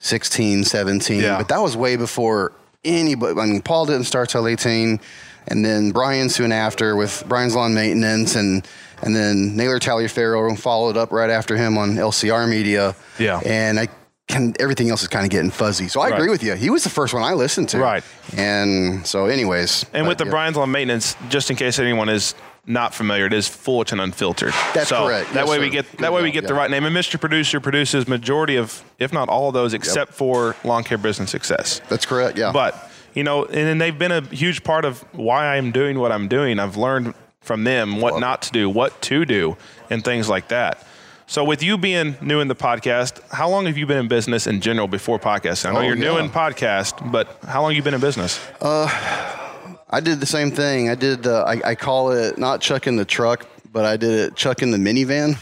16, 0.00 0.64
17. 0.64 1.20
Yeah. 1.20 1.38
But 1.38 1.48
that 1.48 1.58
was 1.58 1.76
way 1.76 1.96
before 1.96 2.52
anybody. 2.84 3.38
I 3.38 3.46
mean, 3.46 3.62
Paul 3.62 3.86
didn't 3.86 4.04
start 4.04 4.30
till 4.30 4.46
18, 4.46 5.00
and 5.48 5.64
then 5.64 5.90
Brian 5.92 6.28
soon 6.28 6.52
after 6.52 6.96
with 6.96 7.24
Brian's 7.28 7.54
Lawn 7.54 7.74
Maintenance, 7.74 8.34
and 8.34 8.66
and 9.02 9.16
then 9.16 9.56
Naylor 9.56 9.78
Taliaferro 9.78 10.58
followed 10.58 10.96
up 10.96 11.12
right 11.12 11.30
after 11.30 11.56
him 11.56 11.78
on 11.78 11.96
LCR 11.96 12.48
Media. 12.48 12.94
Yeah. 13.18 13.40
And 13.44 13.78
I 13.80 13.88
can 14.30 14.54
everything 14.60 14.88
else 14.90 15.02
is 15.02 15.08
kind 15.08 15.24
of 15.24 15.30
getting 15.30 15.50
fuzzy. 15.50 15.88
So 15.88 16.00
I 16.00 16.04
Right. 16.10 16.14
agree 16.14 16.30
with 16.30 16.42
you. 16.42 16.54
He 16.54 16.70
was 16.70 16.84
the 16.84 16.90
first 16.90 17.12
one 17.12 17.22
I 17.22 17.32
listened 17.34 17.68
to. 17.70 17.78
Right. 17.78 18.02
And 18.36 19.06
so, 19.06 19.26
anyways. 19.26 19.84
And 19.92 20.06
with 20.08 20.18
the 20.18 20.24
yeah. 20.24 20.30
Brian's 20.30 20.56
Lawn 20.56 20.70
Maintenance, 20.70 21.16
just 21.28 21.50
in 21.50 21.56
case 21.56 21.78
anyone 21.78 22.08
is 22.08 22.34
not 22.66 22.94
familiar, 22.94 23.26
it 23.26 23.32
is 23.32 23.48
Fullerton 23.48 24.00
Unfiltered. 24.00 24.54
That's 24.74 24.88
so 24.90 25.06
correct. 25.06 25.32
That 25.34 25.40
Yes, 25.40 25.48
way 25.48 25.56
sir. 25.56 25.60
we 25.62 25.70
get 25.70 25.90
Good 25.90 26.00
that 26.00 26.12
way 26.12 26.22
we 26.22 26.30
get 26.30 26.46
the 26.46 26.54
right 26.54 26.70
name. 26.70 26.84
And 26.84 26.94
Mr. 26.96 27.18
Producer 27.20 27.60
produces 27.60 28.06
majority 28.06 28.56
of, 28.56 28.82
if 28.98 29.12
not 29.12 29.28
all 29.28 29.48
of 29.48 29.54
those, 29.54 29.74
except 29.74 30.14
for 30.14 30.54
lawn 30.64 30.84
care 30.84 30.98
business 30.98 31.30
success. 31.30 31.80
That's 31.88 32.06
correct. 32.06 32.38
Yeah. 32.38 32.52
But 32.52 32.90
you 33.14 33.24
know, 33.24 33.44
and 33.44 33.54
then 33.66 33.78
they've 33.78 33.98
been 33.98 34.12
a 34.12 34.20
huge 34.20 34.62
part 34.62 34.84
of 34.84 35.00
why 35.12 35.46
I 35.46 35.56
am 35.56 35.72
doing 35.72 35.98
what 35.98 36.12
I'm 36.12 36.28
doing. 36.28 36.60
I've 36.60 36.76
learned 36.76 37.14
from 37.40 37.64
them 37.64 38.00
what 38.00 38.20
not 38.20 38.42
to 38.42 38.52
do, 38.52 38.68
what 38.70 39.00
to 39.02 39.24
do, 39.24 39.56
and 39.88 40.04
things 40.04 40.28
like 40.28 40.48
that. 40.48 40.86
So, 41.30 41.44
with 41.44 41.62
you 41.62 41.78
being 41.78 42.16
new 42.20 42.40
in 42.40 42.48
the 42.48 42.56
podcast, 42.56 43.20
how 43.30 43.48
long 43.48 43.66
have 43.66 43.78
you 43.78 43.86
been 43.86 43.98
in 43.98 44.08
business 44.08 44.48
in 44.48 44.60
general 44.60 44.88
before 44.88 45.16
podcasting? 45.20 45.66
I 45.66 45.72
know 45.74 45.78
Oh, 45.78 45.82
you're 45.82 45.94
new 45.94 46.18
in 46.18 46.28
podcast, 46.28 47.12
but 47.12 47.38
how 47.46 47.62
long 47.62 47.70
have 47.70 47.76
you 47.76 47.84
been 47.84 47.94
in 47.94 48.00
business? 48.00 48.40
I 48.60 50.00
did 50.02 50.18
the 50.18 50.26
same 50.26 50.50
thing. 50.50 50.90
I 50.90 50.96
did. 50.96 51.28
Uh, 51.28 51.44
I, 51.44 51.60
I 51.70 51.74
call 51.76 52.10
it 52.10 52.36
not 52.36 52.60
chucking 52.60 52.96
the 52.96 53.04
truck, 53.04 53.46
but 53.72 53.84
I 53.84 53.96
did 53.96 54.10
it 54.10 54.34
chucking 54.34 54.72
the 54.72 54.78
minivan. 54.78 55.38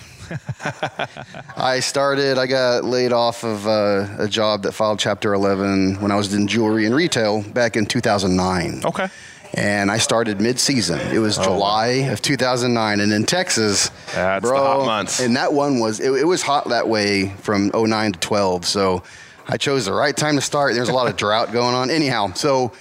I 1.56 1.80
started. 1.80 2.36
I 2.36 2.46
got 2.46 2.84
laid 2.84 3.14
off 3.14 3.42
of 3.42 3.66
uh, 3.66 4.08
a 4.18 4.28
job 4.28 4.64
that 4.64 4.72
filed 4.72 4.98
Chapter 4.98 5.32
11 5.32 6.02
when 6.02 6.12
I 6.12 6.16
was 6.16 6.34
in 6.34 6.48
jewelry 6.48 6.84
and 6.84 6.94
retail 6.94 7.42
back 7.42 7.76
in 7.76 7.86
2009. 7.86 8.82
Okay. 8.84 9.08
And 9.54 9.90
I 9.90 9.98
started 9.98 10.40
mid-season. 10.40 11.00
It 11.12 11.18
was 11.18 11.36
July 11.36 11.86
of 12.12 12.20
2009, 12.22 13.00
and 13.00 13.12
in 13.12 13.24
Texas, 13.24 13.88
That's 14.14 14.44
the 14.44 14.48
bro, 14.48 14.58
hot 14.58 14.86
months. 14.86 15.20
And 15.20 15.36
that 15.36 15.52
one 15.52 15.80
was 15.80 16.00
it, 16.00 16.12
it 16.12 16.26
was 16.26 16.42
hot 16.42 16.68
that 16.68 16.88
way 16.88 17.30
from 17.40 17.70
09 17.74 18.12
to 18.12 18.18
12. 18.20 18.64
So 18.66 19.02
I 19.46 19.56
chose 19.56 19.86
the 19.86 19.92
right 19.92 20.16
time 20.16 20.36
to 20.36 20.42
start. 20.42 20.74
There's 20.74 20.90
a 20.90 20.94
lot 20.94 21.08
of 21.08 21.16
drought 21.24 21.52
going 21.52 21.74
on. 21.74 21.90
Anyhow, 21.90 22.34
so 22.34 22.72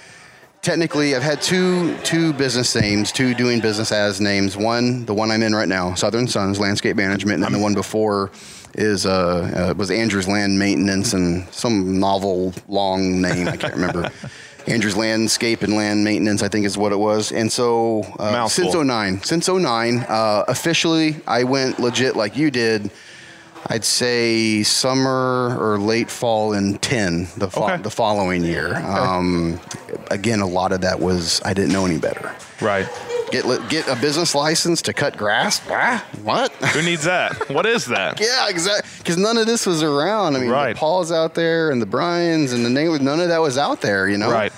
technically 0.62 1.16
I've 1.16 1.22
had 1.22 1.40
two 1.40 1.96
two 1.98 2.32
business 2.34 2.74
names, 2.74 3.12
two 3.12 3.34
doing 3.34 3.60
business 3.60 3.90
as 3.90 4.20
names. 4.20 4.56
One, 4.56 5.06
the 5.06 5.14
one 5.14 5.30
I'm 5.30 5.42
in 5.42 5.54
right 5.54 5.68
now, 5.68 5.94
Southern 5.94 6.28
Suns 6.28 6.60
Landscape 6.60 6.96
Management, 6.96 7.36
and 7.36 7.44
then 7.44 7.52
the 7.52 7.58
one 7.58 7.74
before 7.74 8.30
is 8.74 9.06
uh, 9.06 9.70
uh, 9.70 9.74
was 9.76 9.90
Andrews 9.90 10.28
Land 10.28 10.58
Maintenance 10.58 11.12
and 11.14 11.48
some 11.52 11.98
novel 11.98 12.52
long 12.68 13.20
name 13.20 13.48
I 13.48 13.56
can't 13.56 13.74
remember. 13.74 14.10
Andrews 14.68 14.96
Landscape 14.96 15.62
and 15.62 15.74
Land 15.74 16.04
Maintenance, 16.04 16.42
I 16.42 16.48
think 16.48 16.66
is 16.66 16.76
what 16.76 16.92
it 16.92 16.98
was. 16.98 17.32
And 17.32 17.50
so 17.50 18.02
uh, 18.18 18.46
since 18.48 18.74
09, 18.74 19.22
since 19.22 19.48
09, 19.48 19.98
uh, 20.08 20.44
officially 20.48 21.16
I 21.26 21.44
went 21.44 21.80
legit 21.80 22.16
like 22.16 22.36
you 22.36 22.50
did. 22.50 22.90
I'd 23.70 23.84
say 23.84 24.62
summer 24.62 25.56
or 25.60 25.78
late 25.78 26.10
fall 26.10 26.54
in 26.54 26.78
10, 26.78 27.28
the, 27.36 27.50
fo- 27.50 27.64
Okay. 27.64 27.82
the 27.82 27.90
following 27.90 28.42
year. 28.44 28.74
Um, 28.76 29.60
again, 30.10 30.40
a 30.40 30.46
lot 30.46 30.72
of 30.72 30.80
that 30.80 31.00
was 31.00 31.42
I 31.44 31.52
didn't 31.54 31.72
know 31.72 31.84
any 31.84 31.98
better. 31.98 32.34
Right. 32.62 32.88
Get 33.30 33.44
get 33.68 33.86
a 33.88 33.94
business 33.96 34.34
license 34.34 34.80
to 34.82 34.94
cut 34.94 35.18
grass? 35.18 35.60
Ah, 35.68 36.02
what? 36.22 36.50
Who 36.72 36.80
needs 36.80 37.04
that? 37.04 37.50
what 37.50 37.66
is 37.66 37.84
that? 37.86 38.18
yeah, 38.22 38.48
exactly. 38.48 38.88
Because 38.98 39.18
none 39.18 39.36
of 39.36 39.46
this 39.46 39.66
was 39.66 39.82
around. 39.82 40.34
I 40.34 40.40
mean, 40.40 40.48
Right. 40.48 40.72
the 40.72 40.78
Paul's 40.80 41.12
out 41.12 41.34
there 41.34 41.70
and 41.70 41.82
the 41.82 41.86
Brians 41.86 42.54
and 42.54 42.64
the 42.64 42.70
none 42.70 43.20
of 43.20 43.28
that 43.28 43.42
was 43.42 43.58
out 43.58 43.82
there, 43.82 44.08
you 44.08 44.16
know? 44.16 44.30
Right. 44.30 44.50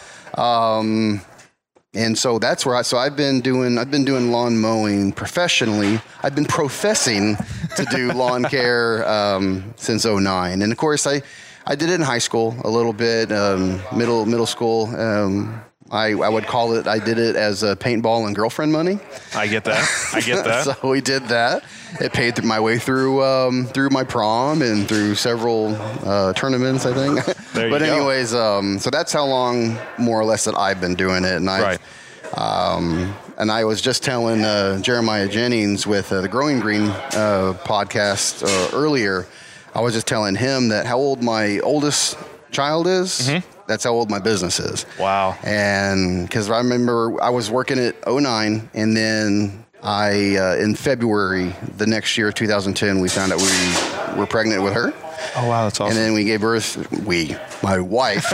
And 1.93 2.17
so 2.17 2.39
that's 2.39 2.65
where 2.65 2.77
I, 2.77 2.83
so 2.83 2.97
I've 2.99 3.17
been 3.17 3.41
doing, 3.41 3.77
I've 3.77 3.91
been 3.91 4.05
doing 4.05 4.31
lawn 4.31 4.57
mowing 4.61 5.11
professionally. 5.11 6.01
I've 6.23 6.37
been 6.37 6.45
professing 6.45 7.37
to 7.77 7.85
do 7.87 8.13
lawn 8.13 8.45
care 8.45 9.07
um, 9.09 9.73
since 9.77 10.05
09. 10.05 10.63
And 10.63 10.73
of 10.73 10.79
course, 10.79 11.07
I, 11.07 11.23
I 11.67 11.75
did 11.75 11.89
it 11.91 11.95
in 11.95 12.03
high 12.03 12.19
school 12.19 12.55
a 12.65 12.71
little 12.71 12.93
bit, 12.93 13.31
um, 13.33 13.81
middle, 13.97 14.27
middle 14.27 14.47
school. 14.47 14.87
Um, 14.95 15.61
I, 15.93 16.13
I 16.13 16.29
would 16.29 16.47
call 16.47 16.75
it, 16.75 16.87
I 16.87 17.01
did 17.01 17.19
it 17.19 17.35
as 17.35 17.65
a 17.65 17.75
paintball 17.75 18.27
and 18.27 18.37
girlfriend 18.37 18.73
money. 18.73 19.01
I 19.35 19.49
get 19.49 19.65
that. 19.65 19.89
I 20.15 20.21
get 20.21 20.45
that. 20.45 20.65
so 20.65 20.89
we 20.89 21.01
did 21.01 21.25
that. 21.29 21.65
It 22.01 22.13
paid 22.13 22.37
th- 22.37 22.47
my 22.47 22.61
way 22.61 22.79
through 22.79 23.25
um, 23.25 23.67
through 23.67 23.91
my 23.91 24.05
prom 24.05 24.63
and 24.63 24.87
through 24.89 25.17
several 25.17 25.75
uh, 26.05 26.33
tournaments, 26.35 26.87
I 26.87 26.95
think. 26.95 27.37
There 27.53 27.67
you 27.67 27.73
but 27.73 27.83
anyways, 27.83 28.33
um, 28.33 28.79
so 28.79 28.91
that's 28.91 29.13
how 29.13 29.25
long, 29.27 29.77
more 29.99 30.21
or 30.21 30.25
less, 30.25 30.45
that 30.45 30.57
I've 30.57 30.81
been 30.81 30.95
doing 30.95 31.25
it. 31.25 31.35
And 31.35 31.51
I, 31.51 31.61
Right. 31.61 32.39
um, 32.39 33.13
and 33.41 33.51
I 33.51 33.65
was 33.65 33.81
just 33.81 34.03
telling 34.03 34.45
uh, 34.45 34.81
Jeremiah 34.81 35.27
Jennings 35.27 35.87
with 35.87 36.13
uh, 36.13 36.21
the 36.21 36.29
Growing 36.29 36.61
Green 36.61 36.89
uh, 36.89 37.57
podcast 37.65 38.45
uh, 38.47 38.77
earlier. 38.77 39.27
I 39.75 39.81
was 39.81 39.95
just 39.95 40.07
telling 40.07 40.35
him 40.35 40.69
that 40.69 40.85
how 40.85 40.99
old 40.99 41.23
my 41.23 41.59
oldest 41.61 42.19
child 42.51 42.87
is. 42.87 43.27
That's 43.67 43.85
how 43.85 43.93
old 43.93 44.11
my 44.11 44.19
business 44.19 44.61
is. 44.61 44.85
Mm-hmm. 44.85 45.03
Wow. 45.03 45.39
And 45.43 46.29
because 46.29 46.51
I 46.51 46.59
remember 46.59 47.17
I 47.23 47.31
was 47.31 47.51
working 47.51 47.79
at 47.79 47.95
09, 48.07 48.69
and 48.75 48.95
then 48.95 49.65
I, 49.83 50.37
uh, 50.37 50.57
in 50.57 50.75
February 50.75 51.55
the 51.79 51.87
next 51.87 52.19
year, 52.19 52.33
2010, 52.33 53.01
we 53.01 53.09
found 53.09 53.33
out 53.33 53.39
we 53.39 54.19
were 54.21 54.27
pregnant 54.27 54.63
with 54.63 54.75
her. 54.75 54.93
Oh 55.37 55.49
wow, 55.49 55.65
that's 55.65 55.81
awesome. 55.81 55.97
And 55.97 56.07
then 56.07 56.13
we 56.15 56.25
gave 56.25 56.41
birth, 56.41 56.91
we, 57.05 57.37
my 57.63 57.79
wife, 57.81 58.27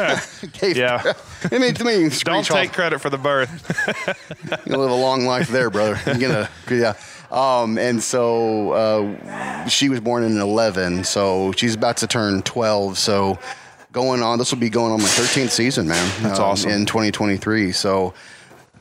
gave 0.61 0.77
Yeah. 0.77 1.03
birth. 1.03 1.53
I 1.53 1.59
mean, 1.59 1.75
to 1.75 1.85
me, 1.85 2.09
Don't 2.25 2.45
take 2.45 2.71
off. 2.71 2.75
credit 2.75 3.01
for 3.01 3.11
the 3.11 3.19
birth. 3.19 3.51
You 4.67 4.77
live 4.77 4.91
a 4.91 4.95
long 4.95 5.25
life 5.27 5.49
there, 5.49 5.71
brother. 5.71 5.99
You're 6.07 6.19
gonna, 6.19 6.51
yeah. 6.71 6.95
Um, 7.31 7.77
and 7.79 8.03
so 8.03 8.73
uh, 8.73 9.67
she 9.69 9.89
was 9.89 10.01
born 10.01 10.23
in 10.23 10.39
11, 10.39 11.05
so 11.05 11.53
she's 11.53 11.75
about 11.75 11.97
to 11.99 12.07
turn 12.07 12.43
12. 12.43 12.99
So 12.99 13.39
going 13.93 14.23
on, 14.23 14.39
this 14.39 14.53
will 14.53 14.61
be 14.61 14.71
going 14.71 14.93
on 14.93 15.01
my 15.01 15.09
13th 15.09 15.51
season, 15.51 15.89
man. 15.89 16.23
That's 16.23 16.39
um, 16.39 16.45
awesome. 16.47 16.71
In 16.71 16.87
2023. 16.87 17.73
So 17.73 18.15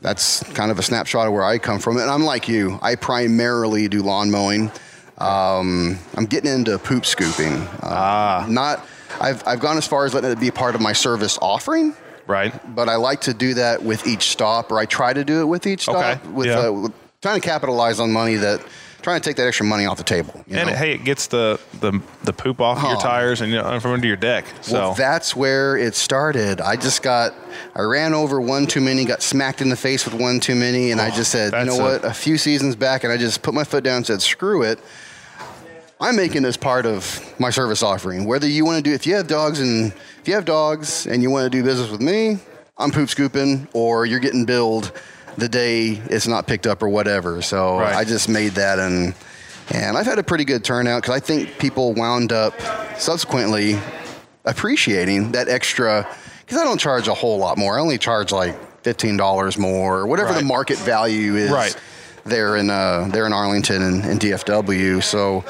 that's 0.00 0.42
kind 0.54 0.70
of 0.70 0.78
a 0.78 0.82
snapshot 0.82 1.26
of 1.26 1.32
where 1.32 1.42
I 1.42 1.58
come 1.58 1.80
from. 1.80 1.96
And 1.96 2.08
I'm 2.08 2.22
like 2.24 2.48
you, 2.48 2.78
I 2.82 2.94
primarily 2.94 3.88
do 3.88 4.02
lawn 4.02 4.30
mowing. 4.30 4.70
Um, 5.18 5.98
I'm 6.14 6.26
getting 6.26 6.52
into 6.52 6.78
poop 6.78 7.06
scooping. 7.06 7.54
Uh, 7.54 7.66
Ah. 7.82 8.46
Not, 8.48 8.86
I've, 9.20 9.42
I've 9.46 9.60
gone 9.60 9.78
as 9.78 9.86
far 9.86 10.04
as 10.04 10.12
letting 10.14 10.30
it 10.30 10.40
be 10.40 10.50
part 10.50 10.74
of 10.74 10.80
my 10.80 10.92
service 10.92 11.38
offering 11.40 11.94
right. 12.26 12.52
but 12.74 12.88
I 12.88 12.96
like 12.96 13.22
to 13.22 13.34
do 13.34 13.54
that 13.54 13.82
with 13.82 14.06
each 14.06 14.24
stop, 14.30 14.70
or 14.70 14.78
I 14.78 14.84
try 14.86 15.12
to 15.14 15.24
do 15.24 15.40
it 15.40 15.44
with 15.46 15.66
each 15.66 15.82
stop, 15.82 15.96
Okay, 15.96 16.28
with, 16.28 16.46
yeah. 16.46 16.58
uh, 16.66 16.72
with 16.72 16.92
trying 17.22 17.40
to 17.40 17.46
capitalize 17.46 17.98
on 18.00 18.12
money 18.12 18.34
that, 18.36 18.60
trying 19.02 19.20
to 19.20 19.24
take 19.28 19.36
that 19.36 19.46
extra 19.46 19.64
money 19.64 19.86
off 19.86 19.96
the 19.98 20.02
table. 20.04 20.44
you 20.48 20.56
And 20.58 20.68
hey, 20.68 20.92
it 20.92 21.04
gets 21.04 21.28
the 21.28 21.60
the, 21.80 22.00
the 22.24 22.32
poop 22.32 22.60
off 22.60 22.82
your 22.82 22.96
Oh. 22.96 23.00
tires 23.00 23.40
and 23.40 23.52
you 23.52 23.56
know, 23.62 23.78
from 23.80 23.92
under 23.92 24.06
your 24.06 24.16
deck. 24.16 24.44
So 24.62 24.72
Well, 24.74 24.94
that's 24.94 25.34
where 25.36 25.76
it 25.76 25.94
started. 25.94 26.60
I 26.60 26.74
just 26.76 27.02
got, 27.02 27.32
I 27.74 27.82
ran 27.82 28.12
over 28.14 28.40
one 28.40 28.66
too 28.66 28.80
many, 28.80 29.04
got 29.04 29.22
smacked 29.22 29.62
in 29.62 29.68
the 29.70 29.76
face 29.76 30.04
with 30.04 30.14
one 30.14 30.40
too 30.40 30.56
many, 30.56 30.90
and 30.90 31.00
I 31.00 31.10
just 31.10 31.30
said, 31.30 31.52
you 31.52 31.58
Oh, 31.60 31.64
know 31.64 31.78
a- 31.78 31.82
what? 31.92 32.04
A 32.04 32.12
few 32.12 32.36
seasons 32.36 32.74
back, 32.76 33.04
and 33.04 33.12
I 33.12 33.16
just 33.16 33.42
put 33.42 33.54
my 33.54 33.64
foot 33.64 33.84
down 33.84 33.98
and 33.98 34.06
said, 34.06 34.20
screw 34.20 34.62
it. 34.62 34.78
I'm 36.00 36.16
making 36.16 36.42
this 36.42 36.56
part 36.56 36.84
of 36.86 37.34
my 37.40 37.50
service 37.50 37.82
offering. 37.82 38.26
Whether 38.26 38.46
you 38.48 38.64
want 38.64 38.76
to 38.84 38.90
do, 38.90 38.94
if 38.94 39.06
you 39.06 39.14
have 39.14 39.26
dogs 39.26 39.60
and 39.60 39.92
if 40.20 40.28
you 40.28 40.34
have 40.34 40.44
dogs 40.44 41.06
and 41.06 41.22
you 41.22 41.30
want 41.30 41.44
to 41.44 41.50
do 41.50 41.62
business 41.64 41.90
with 41.90 42.02
me, 42.02 42.38
I'm 42.76 42.90
poop 42.90 43.08
scooping, 43.08 43.66
or 43.72 44.04
you're 44.04 44.20
getting 44.20 44.44
billed 44.44 44.92
the 45.38 45.48
day 45.48 46.00
it's 46.10 46.26
not 46.26 46.46
picked 46.46 46.66
up 46.66 46.82
or 46.82 46.88
whatever. 46.88 47.40
So 47.42 47.78
Right. 47.78 47.94
I 47.94 48.04
just 48.04 48.28
made 48.28 48.52
that 48.52 48.78
and. 48.78 49.14
And 49.70 49.98
I've 49.98 50.06
had 50.06 50.20
a 50.20 50.22
pretty 50.22 50.44
good 50.44 50.62
turnout 50.62 51.02
because 51.02 51.16
I 51.16 51.18
think 51.18 51.58
people 51.58 51.92
wound 51.92 52.30
up 52.30 52.54
subsequently 53.00 53.76
appreciating 54.44 55.32
that 55.32 55.48
extra 55.48 56.06
because 56.44 56.58
I 56.60 56.62
don't 56.62 56.78
charge 56.78 57.08
a 57.08 57.14
whole 57.14 57.38
lot 57.38 57.58
more. 57.58 57.76
I 57.76 57.80
only 57.80 57.98
charge 57.98 58.30
like 58.30 58.54
fifteen 58.84 59.16
dollars 59.16 59.58
more, 59.58 59.98
or 59.98 60.06
whatever 60.06 60.28
Right. 60.30 60.38
the 60.38 60.44
market 60.44 60.78
value 60.78 61.34
is. 61.34 61.50
Right. 61.50 61.76
There 62.26 62.56
in 62.56 62.70
uh, 62.70 63.08
there 63.12 63.24
in 63.26 63.32
Arlington 63.32 63.82
and, 63.82 64.04
and 64.04 64.18
DFW, 64.20 65.02
so 65.02 65.44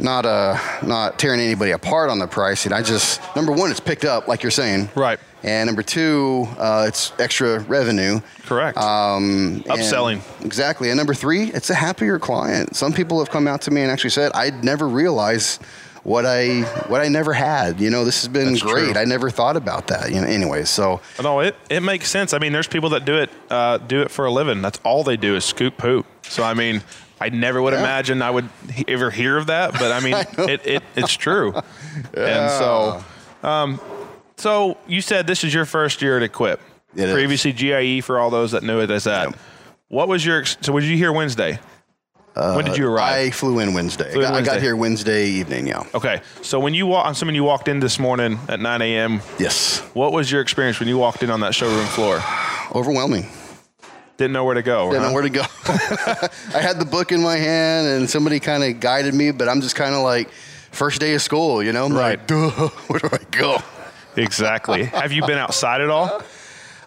not 0.00 0.26
uh 0.26 0.58
not 0.82 1.18
tearing 1.18 1.40
anybody 1.40 1.70
apart 1.70 2.10
on 2.10 2.18
the 2.18 2.26
pricing. 2.26 2.72
I 2.72 2.82
just 2.82 3.20
number 3.36 3.52
one, 3.52 3.70
it's 3.70 3.78
picked 3.80 4.04
up 4.04 4.26
like 4.26 4.42
you're 4.42 4.50
saying, 4.50 4.88
Right. 4.96 5.20
and 5.44 5.66
number 5.68 5.82
two, 5.82 6.48
uh, 6.58 6.84
it's 6.88 7.12
extra 7.20 7.60
revenue. 7.60 8.20
Correct. 8.44 8.76
Um, 8.76 9.62
Upselling. 9.68 10.20
exactly. 10.44 10.90
And 10.90 10.96
number 10.96 11.14
three, 11.14 11.44
it's 11.52 11.70
a 11.70 11.74
happier 11.74 12.18
client. 12.18 12.74
Some 12.74 12.92
people 12.92 13.18
have 13.20 13.30
come 13.30 13.46
out 13.46 13.60
to 13.62 13.70
me 13.70 13.82
and 13.82 13.90
actually 13.90 14.10
said, 14.10 14.32
I'd 14.34 14.64
never 14.64 14.88
realized 14.88 15.62
what 16.06 16.24
I 16.24 16.60
what 16.88 17.00
I 17.00 17.08
never 17.08 17.32
had. 17.32 17.80
You 17.80 17.90
know, 17.90 18.04
this 18.04 18.20
has 18.22 18.28
been 18.28 18.50
That's 18.52 18.62
great. 18.62 18.92
true. 18.92 19.00
I 19.00 19.04
never 19.04 19.28
thought 19.28 19.56
about 19.56 19.88
that. 19.88 20.12
You 20.12 20.20
know, 20.20 20.26
anyways. 20.28 20.70
So 20.70 21.00
No, 21.22 21.40
it, 21.40 21.56
it 21.68 21.80
makes 21.82 22.08
sense. 22.08 22.32
I 22.32 22.38
mean, 22.38 22.52
there's 22.52 22.68
people 22.68 22.90
that 22.90 23.04
do 23.04 23.16
it 23.18 23.30
uh, 23.50 23.78
do 23.78 24.02
it 24.02 24.10
for 24.12 24.24
a 24.24 24.30
living. 24.30 24.62
That's 24.62 24.78
all 24.84 25.02
they 25.02 25.16
do 25.16 25.34
is 25.34 25.44
scoop 25.44 25.76
poop. 25.76 26.06
So 26.22 26.44
I 26.44 26.54
mean, 26.54 26.82
I 27.20 27.30
never 27.30 27.60
would 27.60 27.72
Yeah. 27.72 27.80
imagine 27.80 28.22
I 28.22 28.30
would 28.30 28.48
he- 28.72 28.84
ever 28.86 29.10
hear 29.10 29.36
of 29.36 29.48
that, 29.48 29.72
but 29.72 29.90
I 29.90 29.98
mean, 30.04 30.48
it, 30.48 30.64
it 30.66 30.82
it's 30.94 31.12
true. 31.14 31.52
And 32.14 32.50
so, 32.50 33.02
um, 33.42 33.80
so 34.36 34.76
you 34.86 35.00
said 35.00 35.26
this 35.26 35.42
is 35.44 35.52
your 35.54 35.64
first 35.64 36.02
year 36.02 36.18
at 36.18 36.22
Equip. 36.22 36.60
It 36.94 37.08
is. 37.08 37.12
Previously 37.14 37.52
GIE 37.52 38.00
for 38.02 38.18
all 38.20 38.28
those 38.30 38.52
that 38.52 38.62
knew 38.62 38.80
it 38.80 38.90
as 38.90 39.04
that. 39.04 39.34
What 39.88 40.06
was 40.08 40.24
your 40.24 40.44
so? 40.44 40.72
What 40.72 40.80
did 40.80 40.90
you 40.90 40.96
hear 40.98 41.10
Wednesday? 41.12 41.58
When 42.36 42.64
did 42.64 42.76
you 42.76 42.86
arrive? 42.88 43.12
Uh, 43.12 43.26
I 43.26 43.30
flew 43.30 43.58
in 43.60 43.72
Wednesday. 43.74 44.12
Flew 44.12 44.22
in 44.22 44.26
I, 44.26 44.30
got, 44.30 44.42
I 44.42 44.54
got 44.54 44.62
here 44.62 44.76
Wednesday 44.76 45.26
evening. 45.28 45.66
Yeah. 45.66 45.84
okay, 45.94 46.20
so 46.42 46.60
when 46.60 46.74
you 46.74 46.86
walk, 46.86 47.06
I'm 47.06 47.12
assuming 47.12 47.34
you 47.34 47.44
walked 47.44 47.68
in 47.68 47.80
this 47.80 47.98
morning 47.98 48.38
at 48.48 48.60
9 48.60 48.82
a.m. 48.82 49.22
Yes. 49.38 49.78
What 49.94 50.12
was 50.12 50.30
your 50.30 50.40
experience 50.42 50.78
when 50.78 50.88
you 50.88 50.98
walked 50.98 51.22
in 51.22 51.30
on 51.30 51.40
that 51.40 51.54
showroom 51.54 51.86
floor? 51.86 52.20
Overwhelming. 52.74 53.26
Didn't 54.16 54.32
know 54.32 54.44
where 54.44 54.54
to 54.54 54.62
go. 54.62 54.90
Didn't 54.90 55.02
huh? 55.02 55.08
know 55.08 55.14
where 55.14 55.22
to 55.22 55.30
go. 55.30 55.42
I 56.54 56.60
had 56.60 56.78
the 56.78 56.86
book 56.90 57.12
in 57.12 57.22
my 57.22 57.36
hand 57.36 57.86
and 57.86 58.08
somebody 58.08 58.40
kind 58.40 58.64
of 58.64 58.80
guided 58.80 59.14
me, 59.14 59.30
but 59.30 59.48
I'm 59.48 59.60
just 59.60 59.76
kind 59.76 59.94
of 59.94 60.02
like 60.02 60.30
first 60.72 61.00
day 61.00 61.14
of 61.14 61.22
school. 61.22 61.62
You 61.62 61.72
know, 61.72 61.84
I'm 61.84 61.92
Right. 61.92 62.18
like, 62.18 62.26
duh, 62.26 62.50
where 62.88 62.98
do 63.00 63.08
I 63.12 63.18
go? 63.30 63.58
Exactly. 64.16 64.84
Have 64.84 65.12
you 65.12 65.26
been 65.26 65.36
outside 65.38 65.80
at 65.82 65.90
all? 65.90 66.22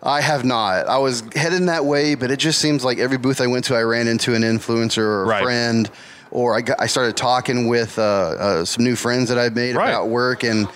I 0.01 0.21
have 0.21 0.45
not. 0.45 0.87
I 0.87 0.97
was 0.97 1.23
heading 1.35 1.65
that 1.65 1.83
way, 1.85 2.15
but 2.15 2.31
it 2.31 2.37
just 2.39 2.59
seems 2.59 2.85
like 2.85 2.99
every 2.99 3.17
booth 3.17 3.41
I 3.41 3.47
went 3.47 3.65
to, 3.65 3.75
I 3.75 3.81
ran 3.81 4.07
into 4.07 4.33
an 4.33 4.43
influencer 4.43 4.99
or 4.99 5.23
a 5.23 5.27
Right. 5.27 5.43
friend, 5.43 5.89
or 6.31 6.55
I, 6.55 6.61
got, 6.61 6.79
I 6.79 6.87
started 6.87 7.17
talking 7.17 7.67
with 7.67 7.99
uh, 7.99 8.01
uh, 8.01 8.65
some 8.65 8.83
new 8.85 8.95
friends 8.95 9.27
that 9.29 9.37
I've 9.37 9.55
made 9.55 9.75
Right. 9.75 9.89
about 9.89 10.07
work. 10.07 10.43
And 10.43 10.67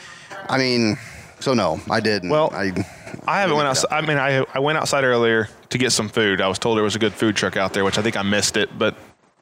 I 0.50 0.58
mean, 0.58 0.98
so 1.40 1.54
no, 1.54 1.80
I 1.90 2.00
didn't. 2.02 2.30
Well, 2.30 2.50
I, 2.54 2.74
I 3.26 3.40
haven't 3.42 3.56
went 3.56 3.68
outside. 3.70 3.88
I 3.92 4.02
mean, 4.02 4.18
I, 4.18 4.44
I 4.54 4.60
went 4.60 4.78
outside 4.78 5.04
earlier 5.06 5.48
to 5.70 5.78
get 5.78 5.92
some 5.92 6.10
food. 6.10 6.42
I 6.42 6.48
was 6.48 6.60
told 6.60 6.76
there 6.78 6.84
was 6.84 6.96
a 6.96 7.00
good 7.00 7.14
food 7.14 7.36
truck 7.38 7.56
out 7.56 7.74
there, 7.74 7.86
which 7.86 7.98
I 7.98 8.02
think 8.02 8.18
I 8.18 8.24
missed 8.24 8.58
it, 8.58 8.78
but 8.78 8.96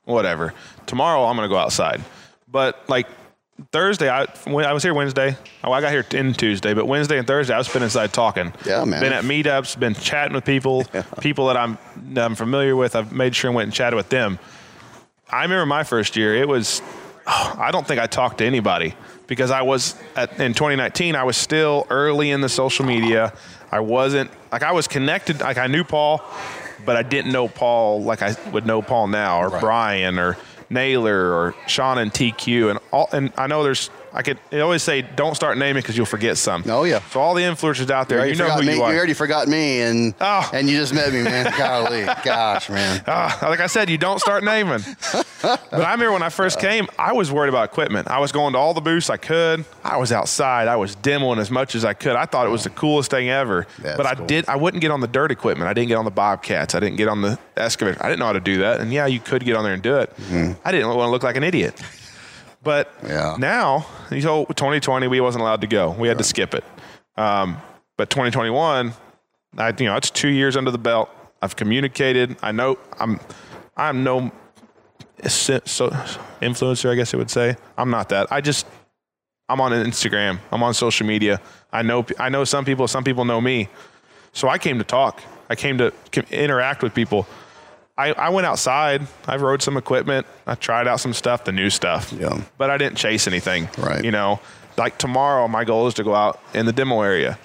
whatever. 0.06 0.54
Tomorrow 0.86 1.24
I'm 1.26 1.36
going 1.36 1.50
to 1.50 1.54
go 1.54 1.58
outside. 1.60 2.02
But 2.48 2.84
like 2.88 3.08
Thursday, 3.72 4.10
I 4.10 4.26
when 4.46 4.66
I 4.66 4.74
was 4.74 4.84
here 4.84 4.94
Wednesday. 4.94 5.38
Oh, 5.64 5.72
I 5.72 5.82
got 5.82 5.92
here 5.92 6.06
in 6.12 6.34
Tuesday, 6.34 6.74
but 6.74 6.86
Wednesday 6.86 7.18
and 7.18 7.28
Thursday 7.28 7.54
I 7.54 7.58
was 7.58 7.68
been 7.68 7.84
inside 7.84 8.14
talking. 8.14 8.54
Yeah, 8.66 8.86
man. 8.86 9.02
Been 9.02 9.14
at 9.14 9.24
meetups, 9.24 9.80
been 9.80 9.94
chatting 9.94 10.34
with 10.34 10.46
people, 10.46 10.86
people 11.22 11.48
that 11.48 11.58
I'm 11.58 11.78
that 12.14 12.26
I'm 12.26 12.36
familiar 12.36 12.76
with. 12.76 12.96
I've 12.96 13.12
made 13.12 13.36
sure 13.36 13.50
and 13.50 13.56
went 13.56 13.66
and 13.68 13.74
chatted 13.74 13.96
with 13.96 14.10
them. 14.10 14.40
I 15.30 15.44
remember 15.44 15.66
my 15.66 15.84
first 15.84 16.16
year. 16.16 16.36
It 16.36 16.48
was 16.48 16.82
oh, 17.28 17.56
I 17.58 17.72
don't 17.72 17.88
think 17.88 18.00
I 18.00 18.08
talked 18.08 18.40
to 18.40 18.46
anybody 18.46 18.96
because 19.28 19.52
I 19.52 19.62
was 19.62 19.96
at, 20.16 20.40
in 20.40 20.54
2019. 20.54 21.16
I 21.16 21.24
was 21.24 21.38
still 21.38 21.88
early 21.90 22.32
in 22.32 22.42
the 22.42 22.50
social 22.50 22.86
media. 22.86 23.34
I 23.72 23.80
wasn't 23.80 24.32
like 24.52 24.64
I 24.64 24.72
was 24.72 24.88
connected. 24.88 25.42
Like 25.42 25.58
I 25.58 25.68
knew 25.68 25.84
Paul, 25.84 26.22
but 26.86 26.98
I 26.98 27.04
didn't 27.04 27.32
know 27.32 27.48
Paul 27.48 28.04
like 28.04 28.22
I 28.22 28.36
would 28.52 28.66
know 28.66 28.82
Paul 28.82 29.08
now 29.08 29.42
or 29.42 29.60
Brian 29.60 30.20
or 30.20 30.38
Naylor 30.72 31.34
or 31.34 31.54
Sean 31.68 31.98
and 31.98 32.12
TQ 32.12 32.72
and 32.72 32.80
all. 32.92 33.10
And 33.12 33.32
I 33.38 33.48
know 33.48 33.64
there's. 33.64 33.90
I 34.14 34.22
could 34.24 34.38
I 34.52 34.60
always 34.60 34.84
say 34.84 35.02
don't 35.02 35.36
start 35.36 35.58
naming 35.58 35.82
because 35.82 35.96
you'll 35.96 36.06
forget 36.06 36.38
some. 36.38 36.64
Oh, 36.68 36.84
yeah. 36.84 37.00
So 37.12 37.20
all 37.22 37.34
the 37.34 37.44
influencers 37.44 37.90
out 37.90 38.10
there, 38.10 38.18
already 38.20 38.34
you 38.34 38.38
know 38.40 38.50
who 38.52 38.62
me. 38.64 38.76
you 38.76 38.84
are. 38.84 38.92
You 38.92 38.98
already 38.98 39.14
forgot 39.14 39.48
me, 39.48 39.82
and 39.82 40.14
Oh. 40.20 40.50
and 40.54 40.70
you 40.70 40.78
just 40.78 40.94
met 40.94 41.14
me, 41.14 41.24
man. 41.24 41.52
Golly, 41.58 42.04
gosh, 42.24 42.70
man. 42.70 43.02
Ah, 43.08 43.38
like 43.44 43.60
I 43.62 43.68
said, 43.68 43.90
you 43.90 43.98
don't 43.98 44.20
start 44.20 44.44
naming. 44.44 44.82
but 45.42 45.62
I 45.74 45.92
remember 45.94 46.12
when 46.12 46.24
I 46.24 46.30
first 46.30 46.60
came, 46.60 46.88
I 47.00 47.14
was 47.14 47.32
worried 47.32 47.50
about 47.50 47.66
equipment. 47.70 48.10
I 48.10 48.20
was 48.20 48.32
going 48.32 48.54
to 48.54 48.60
all 48.60 48.74
the 48.74 48.82
booths 48.82 49.10
I 49.10 49.18
could. 49.18 49.64
I 49.84 49.98
was 49.98 50.12
outside. 50.12 50.68
I 50.68 50.76
was 50.76 50.96
demoing 50.98 51.38
as 51.38 51.50
much 51.50 51.74
as 51.76 51.86
I 51.86 51.94
could. 51.94 52.16
I 52.16 52.26
thought 52.26 52.46
it 52.46 52.52
was 52.52 52.64
the 52.66 52.70
coolest 52.70 53.12
thing 53.12 53.30
ever. 53.30 53.66
That's 53.80 53.98
but 53.98 54.06
I 54.06 54.16
cool. 54.16 54.26
did. 54.28 54.48
I 54.50 54.58
wouldn't 54.58 54.82
get 54.82 54.92
on 54.92 55.00
the 55.00 55.08
dirt 55.08 55.32
equipment. 55.32 55.70
I 55.70 55.74
didn't 55.74 55.88
get 55.88 55.96
on 55.98 56.06
the 56.06 56.12
bobcats. 56.12 56.76
I 56.76 56.80
didn't 56.82 56.98
get 56.98 57.08
on 57.08 57.22
the 57.22 57.40
excavator. 57.56 57.98
I 58.04 58.10
didn't 58.10 58.20
know 58.20 58.26
how 58.26 58.34
to 58.34 58.40
do 58.42 58.58
that. 58.60 58.82
And 58.82 58.92
yeah, 58.92 59.06
you 59.08 59.20
could 59.22 59.46
get 59.46 59.56
on 59.56 59.64
there 59.64 59.74
and 59.74 59.82
do 59.82 59.98
it. 59.98 60.12
I 60.66 60.72
didn't 60.72 60.88
want 60.90 61.08
to 61.08 61.12
look 61.12 61.24
like 61.24 61.38
an 61.38 61.44
idiot. 61.44 61.82
But. 62.64 62.94
Yeah. 63.04 63.36
now, 63.40 63.86
you 64.12 64.22
know, 64.22 64.46
2020, 64.46 65.08
we 65.08 65.20
wasn't 65.20 65.42
allowed 65.42 65.62
to 65.62 65.68
go. 65.68 65.92
We 65.92 66.08
had 66.08 66.18
to 66.18 66.24
skip 66.24 66.54
it. 66.54 66.64
Um, 67.16 67.58
but 67.98 68.10
2021, 68.10 68.94
I, 69.58 69.74
you 69.78 69.86
know, 69.86 69.96
it's 69.96 70.10
two 70.10 70.30
years 70.30 70.56
under 70.56 70.72
the 70.72 70.78
belt. 70.78 71.10
I've 71.42 71.56
communicated. 71.56 72.38
I 72.42 72.52
know 72.52 72.78
I'm, 73.00 73.20
I'm 73.76 74.04
no 74.04 74.32
so, 75.28 75.60
influencer, 76.42 76.92
I 76.92 76.96
guess 76.96 77.14
it 77.14 77.18
would 77.18 77.30
say. 77.30 77.56
I'm 77.78 77.90
not 77.90 78.10
that. 78.10 78.32
I 78.32 78.42
just, 78.42 78.66
I'm 79.50 79.62
on 79.62 79.72
Instagram. 79.72 80.40
I'm 80.52 80.64
on 80.64 80.74
social 80.74 81.06
media. 81.06 81.42
I 81.72 81.82
know, 81.82 82.06
I 82.20 82.30
know 82.30 82.44
some 82.44 82.66
people. 82.66 82.88
Some 82.88 83.04
people 83.04 83.26
know 83.26 83.42
me. 83.42 83.70
So 84.34 84.48
I 84.48 84.58
came 84.58 84.78
to 84.78 84.84
talk. 84.84 85.22
I 85.50 85.56
came 85.56 85.78
to 85.78 85.94
interact 86.32 86.82
with 86.82 86.94
people. 86.94 87.28
I, 88.02 88.12
I 88.14 88.30
went 88.30 88.48
outside. 88.48 89.06
I 89.28 89.36
rode 89.38 89.62
some 89.62 89.78
equipment. 89.78 90.26
I 90.48 90.56
tried 90.56 90.88
out 90.88 91.00
some 91.00 91.14
stuff, 91.14 91.44
the 91.46 91.52
new 91.52 91.70
stuff. 91.70 92.12
Yeah. 92.12 92.42
But 92.58 92.70
I 92.70 92.78
didn't 92.78 92.98
chase 92.98 93.28
anything. 93.28 93.70
Right. 93.78 94.04
You 94.04 94.12
know, 94.12 94.40
like 94.78 94.98
tomorrow, 94.98 95.48
my 95.48 95.64
goal 95.64 95.88
is 95.88 95.94
to 95.96 96.04
go 96.04 96.16
out 96.16 96.40
in 96.54 96.66
the 96.66 96.74
demo 96.74 97.02
area. 97.02 97.38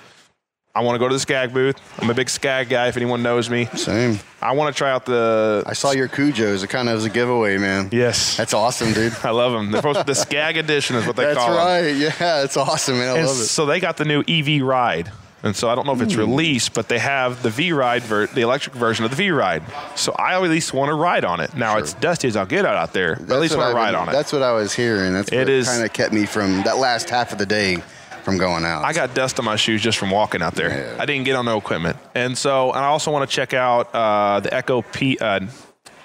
I 0.75 0.81
want 0.83 0.97
to 0.97 0.99
go 0.99 1.09
to 1.09 1.15
the 1.15 1.19
Skag 1.21 1.55
booth. 1.55 1.77
I'm 2.03 2.11
a 2.11 2.15
big 2.15 2.29
Skag 2.29 2.69
guy. 2.69 2.89
If 2.89 2.99
anyone 2.99 3.23
knows 3.23 3.49
me, 3.49 3.65
Same. 3.75 4.19
I 4.43 4.53
want 4.53 4.75
to 4.75 4.79
try 4.79 4.91
out 4.91 5.07
the. 5.07 5.63
I 5.67 5.73
saw 5.73 5.93
your 5.93 6.07
Cujos. 6.07 6.63
It 6.63 6.69
kind 6.69 6.91
of 6.91 6.97
was 6.97 7.07
a 7.07 7.11
giveaway, 7.11 7.57
man. 7.57 7.89
yes, 7.93 8.37
That's 8.37 8.53
awesome, 8.53 8.93
dude. 8.93 9.15
I 9.25 9.31
love 9.31 9.53
them. 9.53 9.71
They're 9.71 9.81
supposed 9.81 10.07
the 10.07 10.15
Skag 10.27 10.59
edition 10.59 10.97
is 10.97 11.07
what 11.07 11.17
they 11.17 11.25
That's 11.25 11.39
call 11.39 11.49
them. 11.55 11.57
right. 11.57 11.97
Yeah, 11.97 12.45
it's 12.45 12.59
awesome, 12.59 12.99
man. 12.99 13.09
I 13.09 13.19
And 13.19 13.27
love 13.27 13.37
it. 13.39 13.45
so 13.47 13.65
they 13.65 13.81
got 13.81 13.97
the 13.97 14.05
new 14.05 14.23
EV 14.29 14.63
Ride. 14.63 15.11
And 15.47 15.57
so 15.57 15.69
I 15.71 15.75
don't 15.75 15.87
know 15.87 15.93
if 15.95 16.03
it's 16.03 16.15
Hmm. 16.15 16.21
released, 16.21 16.75
but 16.75 16.89
they 16.89 16.99
have 16.99 17.43
the 17.43 17.51
V 17.51 17.73
Ride, 17.73 18.03
ver- 18.03 18.27
the 18.27 18.43
electric 18.43 18.75
version 18.75 19.05
of 19.05 19.11
the 19.11 19.17
V 19.17 19.31
Ride. 19.31 19.63
So 19.95 20.13
I 20.19 20.35
at 20.35 20.43
least 20.43 20.75
want 20.75 20.91
to 20.91 20.95
ride 20.95 21.25
on 21.25 21.41
it. 21.41 21.55
Now 21.55 21.79
it's 21.79 21.95
dusty 21.95 22.29
as 22.29 22.37
I'll 22.37 22.45
get 22.47 22.67
out 22.67 22.77
out 22.77 22.93
there, 22.93 23.17
but 23.21 23.35
at 23.37 23.41
least 23.41 23.57
want 23.57 23.71
to 23.71 23.75
ride 23.77 23.93
been- 23.93 24.01
on 24.01 24.09
it. 24.09 24.13
That's 24.13 24.33
what 24.33 24.43
I 24.43 24.53
was 24.53 24.75
hearing. 24.75 25.15
That's 25.15 25.31
It 25.31 25.39
what 25.39 25.49
is- 25.49 25.69
kind 25.69 25.85
of 25.85 25.93
kept 25.93 26.13
me 26.13 26.27
from 26.27 26.63
that 26.65 26.79
last 26.79 27.09
half 27.09 27.33
of 27.33 27.39
the 27.39 27.47
day 27.47 27.79
from 28.25 28.39
going 28.39 28.65
out. 28.65 28.85
I 28.85 28.93
got 28.93 29.15
dust 29.15 29.39
on 29.39 29.45
my 29.45 29.55
shoes 29.57 29.81
just 29.81 29.99
from 29.99 30.11
walking 30.11 30.43
out 30.43 30.55
there. 30.57 30.93
Yeah. 30.97 31.03
I 31.03 31.07
didn't 31.07 31.25
get 31.25 31.37
on 31.37 31.45
no 31.45 31.57
equipment, 31.59 31.97
and 32.15 32.37
so 32.37 32.73
and 32.73 32.85
I 32.85 32.89
also 32.89 33.11
want 33.13 33.29
to 33.31 33.35
check 33.35 33.55
out 33.55 33.95
uh, 33.95 34.41
the 34.41 34.53
Echo 34.53 34.83
P 34.83 35.17
uh, 35.21 35.41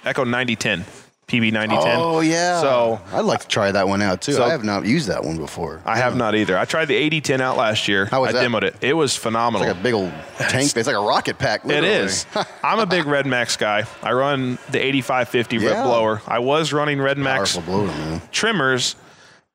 Echo 0.05 0.23
9010 0.23 0.85
PB 1.31 1.53
9010. 1.53 1.97
Oh 1.99 2.19
yeah. 2.19 2.59
So 2.61 2.99
I'd 3.13 3.21
like 3.25 3.39
to 3.41 3.47
try 3.47 3.71
that 3.71 3.87
one 3.87 4.01
out 4.01 4.21
too. 4.21 4.33
So- 4.33 4.43
I 4.43 4.49
have 4.49 4.63
not 4.63 4.85
used 4.85 5.07
that 5.07 5.23
one 5.23 5.37
before. 5.37 5.81
I 5.85 5.97
have 5.97 6.15
not 6.15 6.35
either. 6.35 6.57
I 6.57 6.65
tried 6.65 6.85
the 6.85 6.95
8010 6.95 7.41
out 7.41 7.57
last 7.57 7.87
year. 7.87 8.05
How 8.05 8.21
was 8.21 8.35
I 8.35 8.39
that? 8.43 8.49
demoed 8.49 8.63
it. 8.63 8.75
It 8.81 8.93
was 8.93 9.15
phenomenal. 9.15 9.67
Like 9.67 9.77
a 9.77 9.81
big 9.81 9.93
old 9.93 10.11
tank. 10.37 10.75
It's 10.75 10.87
like 10.87 10.95
a 10.95 10.99
rocket 10.99 11.37
pack. 11.39 11.61
It 11.63 11.67
Literally. 11.67 11.87
is. 11.89 12.25
I'm 12.63 12.79
a 12.79 12.85
big 12.85 13.05
Red 13.05 13.25
Max 13.25 13.55
guy. 13.57 13.85
I 14.03 14.11
run 14.11 14.57
the 14.69 14.79
8550 14.85 15.55
Yeah. 15.57 15.63
rip 15.69 15.83
blower. 15.85 16.21
I 16.27 16.39
was 16.39 16.73
running 16.73 16.99
Red 17.01 17.17
Max 17.17 17.57
blower, 17.57 17.87
man. 17.87 18.21
trimmers. 18.31 18.95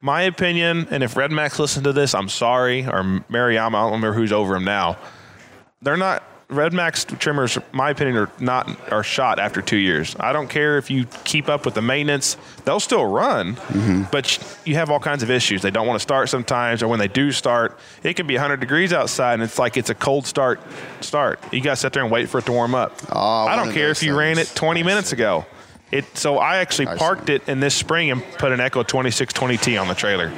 My 0.00 0.22
opinion, 0.22 0.86
and 0.90 1.02
if 1.02 1.16
Red 1.16 1.32
Max 1.32 1.58
listened 1.58 1.84
to 1.84 1.92
this, 1.92 2.14
I'm 2.14 2.28
sorry, 2.28 2.84
or 2.86 3.02
Mariama, 3.30 3.68
I 3.68 3.70
don't 3.70 3.92
remember 3.92 4.12
who's 4.12 4.30
over 4.32 4.54
him 4.54 4.64
now. 4.64 4.98
They're 5.82 5.96
not 5.96 6.22
Red 6.48 6.72
Max 6.72 7.04
trimmers. 7.04 7.58
My 7.72 7.90
opinion 7.90 8.16
are 8.16 8.30
not 8.38 8.92
are 8.92 9.02
shot 9.02 9.40
after 9.40 9.60
two 9.60 9.78
years. 9.78 10.14
I 10.20 10.32
don't 10.32 10.48
care 10.48 10.78
if 10.78 10.90
you 10.90 11.06
keep 11.24 11.48
up 11.48 11.64
with 11.64 11.74
the 11.74 11.82
maintenance; 11.82 12.36
they'll 12.64 12.78
still 12.78 13.04
run, 13.04 13.56
but 14.12 14.38
you 14.64 14.76
have 14.76 14.88
all 14.88 15.00
kinds 15.00 15.24
of 15.24 15.30
issues. 15.30 15.62
They 15.62 15.72
don't 15.72 15.88
want 15.88 15.98
to 15.98 16.02
start 16.02 16.28
sometimes, 16.28 16.84
or 16.84 16.88
when 16.88 17.00
they 17.00 17.08
do 17.08 17.32
start, 17.32 17.76
it 18.04 18.14
can 18.14 18.28
be 18.28 18.34
100 18.34 18.60
degrees 18.60 18.92
outside, 18.92 19.34
and 19.34 19.42
it's 19.42 19.58
like 19.58 19.76
it's 19.76 19.90
a 19.90 19.94
cold 19.94 20.24
start. 20.24 20.60
Start. 21.00 21.40
You 21.52 21.60
got 21.60 21.70
to 21.70 21.76
sit 21.76 21.92
there 21.92 22.04
and 22.04 22.12
wait 22.12 22.28
for 22.28 22.38
it 22.38 22.46
to 22.46 22.52
warm 22.52 22.76
up. 22.76 22.92
Oh, 23.10 23.46
I 23.46 23.56
don't 23.56 23.72
care 23.72 23.90
if 23.90 24.02
you 24.04 24.16
ran 24.16 24.38
it 24.38 24.46
20 24.54 24.80
I 24.80 24.82
minutes 24.84 25.12
ago. 25.12 25.46
It 25.90 26.04
so 26.16 26.38
I 26.38 26.58
actually 26.58 26.88
I 26.88 26.96
parked 26.96 27.26
see. 27.26 27.34
it 27.34 27.48
in 27.48 27.58
this 27.58 27.74
spring 27.74 28.12
and 28.12 28.22
put 28.38 28.52
an 28.52 28.60
Echo 28.60 28.84
2620T 28.84 29.80
on 29.80 29.88
the 29.88 29.94
trailer. 29.94 30.30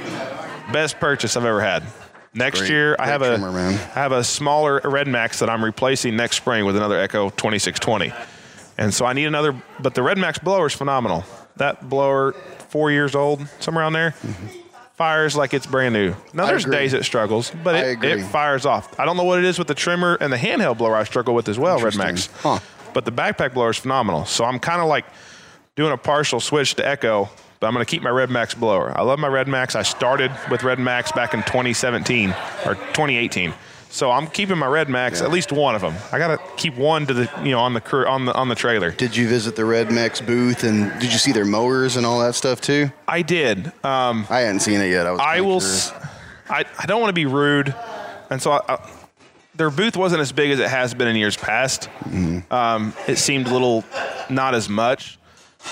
Best 0.72 1.00
purchase 1.00 1.36
I've 1.36 1.44
ever 1.44 1.60
had. 1.60 1.82
Next 2.34 2.60
Great- 2.60 2.70
year 2.70 2.96
I 2.98 3.04
great 3.06 3.12
have 3.12 3.22
a 3.22 3.38
man. 3.38 3.72
I 3.74 4.00
have 4.00 4.12
a 4.12 4.22
smaller 4.22 4.80
Red 4.84 5.08
Max 5.08 5.38
that 5.40 5.48
I'm 5.50 5.64
replacing 5.64 6.16
next 6.16 6.36
spring 6.36 6.64
with 6.64 6.76
another 6.76 6.98
Echo 6.98 7.30
2620. 7.30 8.12
And 8.76 8.92
so 8.94 9.04
I 9.06 9.12
need 9.12 9.24
another 9.26 9.60
but 9.80 9.94
the 9.94 10.02
Red 10.02 10.18
Max 10.18 10.38
blower 10.38 10.66
is 10.66 10.74
phenomenal. 10.74 11.24
That 11.56 11.88
blower 11.88 12.32
4 12.68 12.90
years 12.92 13.14
old, 13.14 13.46
somewhere 13.60 13.82
around 13.82 13.94
there. 13.94 14.14
fires 14.94 15.36
like 15.36 15.54
it's 15.54 15.66
brand 15.66 15.92
new. 15.94 16.14
Now 16.32 16.46
there's 16.46 16.64
days 16.64 16.92
it 16.92 17.04
struggles, 17.04 17.50
but 17.64 17.74
it, 17.74 18.04
it 18.04 18.24
fires 18.24 18.66
off. 18.66 18.98
I 19.00 19.04
don't 19.04 19.16
know 19.16 19.24
what 19.24 19.38
it 19.38 19.44
is 19.44 19.58
with 19.58 19.68
the 19.68 19.74
trimmer 19.74 20.16
and 20.20 20.32
the 20.32 20.36
handheld 20.36 20.78
blower 20.78 20.96
I 20.96 21.04
struggle 21.04 21.34
with 21.34 21.48
as 21.48 21.58
well, 21.58 21.80
Red 21.80 21.96
Max. 21.96 22.28
Huh. 22.40 22.58
But 22.94 23.04
the 23.04 23.12
backpack 23.12 23.54
blower 23.54 23.70
is 23.70 23.78
phenomenal. 23.78 24.24
So 24.24 24.44
I'm 24.44 24.58
kind 24.58 24.80
of 24.80 24.88
like 24.88 25.04
doing 25.76 25.92
a 25.92 25.96
partial 25.96 26.40
switch 26.40 26.74
to 26.76 26.86
Echo, 26.86 27.28
but 27.60 27.66
I'm 27.66 27.72
going 27.74 27.84
to 27.84 27.90
keep 27.90 28.02
my 28.02 28.10
Red 28.10 28.30
Max 28.30 28.54
blower. 28.54 28.96
I 28.96 29.02
love 29.02 29.18
my 29.18 29.28
Red 29.28 29.48
Max. 29.48 29.74
I 29.74 29.82
started 29.82 30.30
with 30.50 30.62
Red 30.62 30.78
Max 30.78 31.12
back 31.12 31.34
in 31.34 31.40
2017 31.42 32.30
or 32.66 32.74
2018. 32.74 33.52
So 33.90 34.10
I'm 34.10 34.26
keeping 34.26 34.58
my 34.58 34.66
Red 34.66 34.90
Max, 34.90 35.22
at 35.22 35.30
least 35.30 35.50
one 35.50 35.74
of 35.74 35.80
them. 35.80 35.94
I 36.12 36.18
got 36.18 36.28
to 36.36 36.56
keep 36.58 36.76
one 36.76 37.06
to 37.06 37.14
the 37.14 37.30
you 37.42 37.52
know 37.52 37.60
on 37.60 37.72
the 37.72 37.80
cur- 37.80 38.06
on 38.06 38.26
the 38.26 38.34
on 38.34 38.48
the 38.50 38.54
trailer. 38.54 38.90
Did 38.90 39.16
you 39.16 39.26
visit 39.26 39.56
the 39.56 39.64
Red 39.64 39.90
Max 39.90 40.20
booth 40.20 40.62
and 40.62 40.92
did 41.00 41.10
you 41.10 41.18
see 41.18 41.32
their 41.32 41.46
mowers 41.46 41.96
and 41.96 42.04
all 42.04 42.20
that 42.20 42.34
stuff 42.34 42.60
too? 42.60 42.90
I 43.08 43.22
did. 43.22 43.68
Um, 43.82 44.26
I 44.28 44.40
hadn't 44.40 44.60
seen 44.60 44.80
it 44.82 44.90
yet. 44.90 45.06
I 45.06 45.10
was. 45.12 45.20
I 45.22 45.40
will. 45.40 45.56
s- 45.56 45.92
I, 46.50 46.64
I 46.78 46.86
don't 46.86 47.00
want 47.00 47.08
to 47.10 47.14
be 47.14 47.24
rude, 47.26 47.74
and 48.30 48.40
so 48.42 48.52
I, 48.52 48.60
I, 48.68 48.90
their 49.54 49.70
booth 49.70 49.96
wasn't 49.96 50.20
as 50.20 50.32
big 50.32 50.50
as 50.50 50.60
it 50.60 50.68
has 50.68 50.92
been 50.94 51.08
in 51.08 51.16
years 51.16 51.36
past. 51.38 51.88
Um, 52.50 52.92
it 53.06 53.16
seemed 53.16 53.46
a 53.48 53.52
little 53.52 53.84
not 54.30 54.54
as 54.54 54.68
much. 54.68 55.17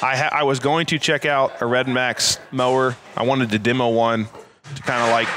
I 0.03 0.17
ha- 0.17 0.31
I 0.33 0.43
was 0.45 0.59
going 0.61 0.87
to 0.87 0.99
check 0.99 1.25
out 1.25 1.61
a 1.63 1.67
Red 1.67 1.89
Max 1.89 2.39
mower. 2.53 2.97
I 3.17 3.23
wanted 3.25 3.51
to 3.51 3.59
demo 3.59 3.89
one 3.91 4.27
to 4.75 4.83
kind 4.83 5.03
of 5.03 5.11
like. 5.11 5.29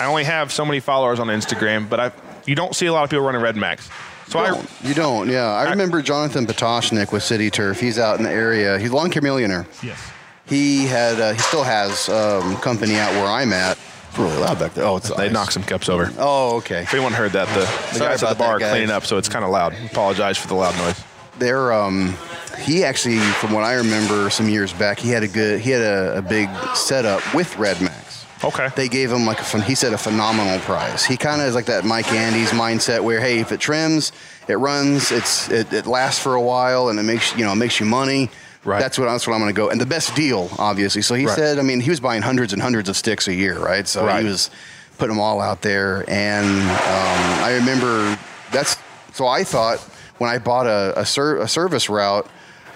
I 0.00 0.06
only 0.06 0.24
have 0.24 0.52
so 0.52 0.64
many 0.64 0.80
followers 0.80 1.18
on 1.20 1.28
Instagram, 1.28 1.88
but 1.88 2.00
I 2.00 2.12
you 2.46 2.54
don't 2.54 2.74
see 2.74 2.86
a 2.86 2.92
lot 2.92 3.04
of 3.04 3.10
people 3.10 3.24
running 3.24 3.40
Red 3.42 3.56
Max. 3.56 3.88
So 4.28 4.38
I 4.40 4.48
Don't. 4.48 4.70
you 4.82 4.92
don't, 4.92 5.30
yeah. 5.30 5.46
I 5.46 5.70
remember 5.70 6.02
Jonathan 6.02 6.46
Potoshnik 6.46 7.12
with 7.12 7.22
City 7.22 7.48
Turf. 7.50 7.80
He's 7.80 7.98
out 7.98 8.18
in 8.18 8.24
the 8.24 8.30
area. 8.30 8.78
He's 8.78 8.90
a 8.90 8.94
lawn 8.94 9.10
care 9.10 9.22
millionaire. 9.22 9.66
yes. 9.82 9.98
He 10.44 10.86
had, 10.86 11.18
uh, 11.20 11.32
he 11.32 11.38
still 11.38 11.62
has 11.64 12.08
um, 12.10 12.56
company 12.58 12.96
out 12.96 13.10
where 13.12 13.26
I'm 13.26 13.52
at. 13.54 13.78
It's 14.10 14.18
really 14.18 14.36
loud 14.36 14.58
back 14.58 14.74
there. 14.74 14.84
Oh, 14.84 14.96
it's 14.98 15.08
They 15.08 15.26
ice. 15.26 15.32
knocked 15.32 15.52
some 15.54 15.62
cups 15.62 15.88
over. 15.88 16.10
Oh, 16.18 16.56
okay. 16.58 16.82
If 16.82 16.92
anyone 16.92 17.12
heard 17.12 17.32
that, 17.32 17.48
the, 17.48 17.94
the 17.98 18.04
guys 18.04 18.22
at 18.22 18.28
the 18.30 18.34
bar 18.34 18.58
that, 18.58 18.66
are 18.66 18.70
cleaning 18.70 18.90
up, 18.90 19.04
so 19.06 19.16
it's 19.18 19.28
kind 19.30 19.44
of 19.46 19.50
loud. 19.50 19.74
Apologize 19.90 20.36
for 20.38 20.48
the 20.48 20.54
loud 20.54 20.76
noise. 20.76 21.02
They're 21.38 21.72
um, 21.72 22.14
he 22.58 22.84
actually, 22.84 23.18
from 23.18 23.52
what 23.52 23.64
I 23.64 23.74
remember, 23.74 24.30
some 24.30 24.48
years 24.48 24.72
back, 24.72 24.98
he 24.98 25.10
had 25.10 25.22
a 25.22 25.28
good, 25.28 25.60
he 25.60 25.70
had 25.70 25.82
a, 25.82 26.18
a 26.18 26.22
big 26.22 26.48
setup 26.74 27.22
with 27.34 27.56
Red 27.58 27.80
Max. 27.80 28.24
Okay. 28.44 28.68
They 28.76 28.88
gave 28.88 29.10
him 29.10 29.24
like 29.26 29.40
a, 29.40 29.60
he 29.62 29.74
said 29.74 29.92
a 29.92 29.98
phenomenal 29.98 30.60
prize. 30.60 31.04
He 31.04 31.16
kind 31.16 31.40
of 31.40 31.48
is 31.48 31.54
like 31.54 31.66
that 31.66 31.84
Mike 31.84 32.12
Andes 32.12 32.50
mindset 32.50 33.00
where, 33.02 33.20
hey, 33.20 33.40
if 33.40 33.50
it 33.50 33.58
trims, 33.60 34.12
it 34.46 34.54
runs, 34.56 35.10
it's 35.10 35.48
it, 35.50 35.72
it 35.72 35.86
lasts 35.86 36.22
for 36.22 36.34
a 36.36 36.40
while, 36.40 36.88
and 36.88 36.98
it 37.00 37.02
makes 37.02 37.36
you 37.36 37.44
know 37.44 37.52
it 37.52 37.56
makes 37.56 37.80
you 37.80 37.86
money. 37.86 38.30
Right. 38.64 38.78
That's 38.80 38.96
what 38.98 39.06
that's 39.06 39.26
what 39.26 39.34
I'm 39.34 39.40
going 39.40 39.52
to 39.52 39.56
go. 39.60 39.70
And 39.70 39.80
the 39.80 39.86
best 39.86 40.14
deal, 40.14 40.50
obviously. 40.58 41.02
So 41.02 41.14
he 41.16 41.26
Right. 41.26 41.34
said, 41.36 41.58
I 41.58 41.62
mean, 41.62 41.80
he 41.80 41.90
was 41.90 41.98
buying 42.00 42.22
hundreds 42.22 42.52
and 42.52 42.62
hundreds 42.62 42.88
of 42.88 42.96
sticks 42.96 43.26
a 43.26 43.34
year, 43.34 43.58
right? 43.58 43.86
So 43.88 44.04
Right. 44.06 44.22
he 44.22 44.28
was 44.28 44.50
putting 44.98 45.16
them 45.16 45.20
all 45.20 45.40
out 45.40 45.62
there, 45.62 46.04
and 46.08 46.46
um, 46.46 47.44
I 47.44 47.54
remember 47.58 48.16
that's 48.52 48.76
so 49.14 49.26
I 49.26 49.42
thought 49.42 49.78
when 50.18 50.30
I 50.30 50.38
bought 50.38 50.66
a 50.66 51.00
a, 51.00 51.04
ser- 51.06 51.38
a 51.38 51.48
service 51.48 51.88
route, 51.88 52.28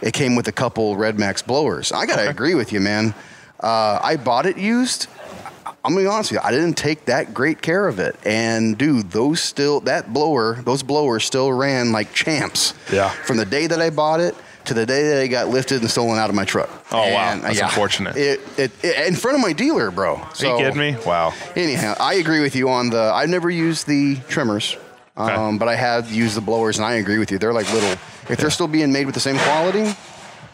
it 0.03 0.13
came 0.13 0.35
with 0.37 0.49
a 0.49 0.53
couple 0.53 0.97
Red 0.97 1.19
Max 1.19 1.41
blowers. 1.43 1.93
I 1.93 2.05
got 2.07 2.17
to 2.17 2.23
Okay. 2.23 2.31
agree 2.31 2.55
with 2.55 2.73
you, 2.73 2.81
man. 2.81 3.15
Uh, 3.61 3.99
I 4.03 4.17
bought 4.17 4.45
it 4.47 4.59
used. 4.59 5.07
I'm 5.85 5.93
gonna 5.95 6.03
be 6.03 6.07
honest 6.07 6.31
with 6.33 6.41
you. 6.43 6.47
I 6.49 6.51
didn't 6.53 6.75
take 6.75 7.07
that 7.07 7.33
great 7.35 7.61
care 7.63 7.89
of 7.89 7.99
it, 7.99 8.17
and 8.25 8.77
dude, 8.79 9.11
those 9.11 9.41
still 9.41 9.81
that 9.81 10.13
blower, 10.13 10.61
those 10.63 10.83
blowers 10.83 11.25
still 11.25 11.53
ran 11.53 11.91
like 11.93 12.13
champs. 12.13 12.75
Yeah. 12.93 13.09
From 13.11 13.37
the 13.37 13.45
day 13.45 13.67
that 13.67 13.81
I 13.81 13.91
bought 13.91 14.21
it 14.21 14.35
to 14.67 14.75
the 14.75 14.87
day 14.87 15.09
that 15.09 15.23
it 15.25 15.29
got 15.29 15.49
lifted 15.49 15.81
and 15.81 15.91
stolen 15.91 16.19
out 16.21 16.29
of 16.31 16.37
my 16.37 16.45
truck. 16.45 16.69
Oh, 16.93 16.99
wow. 16.99 17.33
And, 17.33 17.43
That's 17.43 17.59
unfortunate. 17.61 18.17
It, 18.17 18.41
it, 18.57 18.71
it 18.85 19.09
in 19.09 19.17
front 19.17 19.37
of 19.37 19.41
my 19.43 19.53
dealer, 19.53 19.91
bro. 19.91 20.17
Are 20.17 20.29
you 20.41 20.57
kidding 20.57 20.79
me? 20.79 20.97
Wow. 21.05 21.33
Anyhow, 21.57 21.95
I 21.99 22.15
agree 22.15 22.41
with 22.41 22.55
you 22.55 22.69
on 22.69 22.91
the. 22.91 23.01
I've 23.13 23.29
never 23.29 23.51
used 23.51 23.87
the 23.89 24.17
trimmers, 24.29 24.77
Okay. 25.19 25.33
um, 25.35 25.59
but 25.59 25.67
I 25.69 25.75
have 25.75 26.13
used 26.13 26.37
the 26.37 26.41
blowers, 26.43 26.79
and 26.79 26.87
I 26.87 26.95
agree 26.95 27.19
with 27.19 27.31
you. 27.33 27.39
They're 27.39 27.53
like 27.53 27.73
little. 27.73 27.97
If 28.29 28.39
they're 28.39 28.51
still 28.51 28.69
being 28.69 28.93
made 28.93 29.07
with 29.07 29.15
the 29.15 29.21
same 29.21 29.37
quality, 29.39 29.93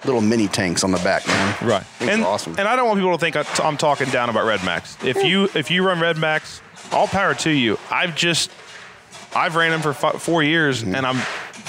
little 0.04 0.20
mini 0.20 0.48
tanks 0.48 0.85
on 0.85 0.90
the 0.90 0.98
back, 0.98 1.26
man. 1.26 1.57
Right. 1.62 1.83
Things 1.85 2.11
And, 2.12 2.24
awesome. 2.24 2.54
and 2.59 2.66
I 2.68 2.76
don't 2.76 2.87
want 2.87 2.98
people 2.98 3.12
to 3.12 3.18
think 3.18 3.37
I'm 3.61 3.76
talking 3.76 4.09
down 4.11 4.31
about 4.31 4.46
Red 4.46 4.64
Max. 4.64 4.96
If 5.04 5.22
you 5.24 5.48
if 5.54 5.70
you 5.70 5.85
run 5.87 6.00
Red 6.00 6.16
Max, 6.18 6.61
all 6.92 7.07
power 7.09 7.35
to 7.35 7.50
you. 7.50 7.78
I've 7.90 8.14
just 8.16 8.50
I've 9.35 9.57
ran 9.57 9.70
them 9.70 9.83
for 9.83 9.92
fi- 9.92 10.12
four 10.12 10.42
years, 10.42 10.83
Mm-hmm. 10.83 10.94
and 10.94 11.07
I'm 11.07 11.20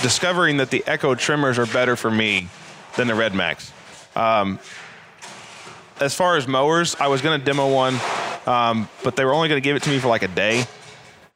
discovering 0.02 0.58
that 0.58 0.70
the 0.70 0.84
Echo 0.88 1.14
trimmers 1.16 1.60
are 1.60 1.66
better 1.66 1.96
for 1.96 2.10
me 2.10 2.48
than 2.96 3.08
the 3.08 3.16
Red 3.16 3.34
Max. 3.36 3.72
Um, 4.16 4.60
as 6.00 6.16
far 6.16 6.38
as 6.38 6.48
mowers, 6.48 6.96
I 7.00 7.08
was 7.08 7.22
going 7.22 7.38
to 7.38 7.46
demo 7.46 7.68
one, 7.74 8.00
um, 8.46 8.88
but 9.04 9.18
they 9.18 9.26
were 9.26 9.34
only 9.34 9.50
going 9.50 9.62
to 9.62 9.64
give 9.64 9.76
it 9.76 9.84
to 9.84 9.90
me 9.90 10.00
for 10.00 10.08
like 10.08 10.24
a 10.24 10.30
day. 10.30 10.64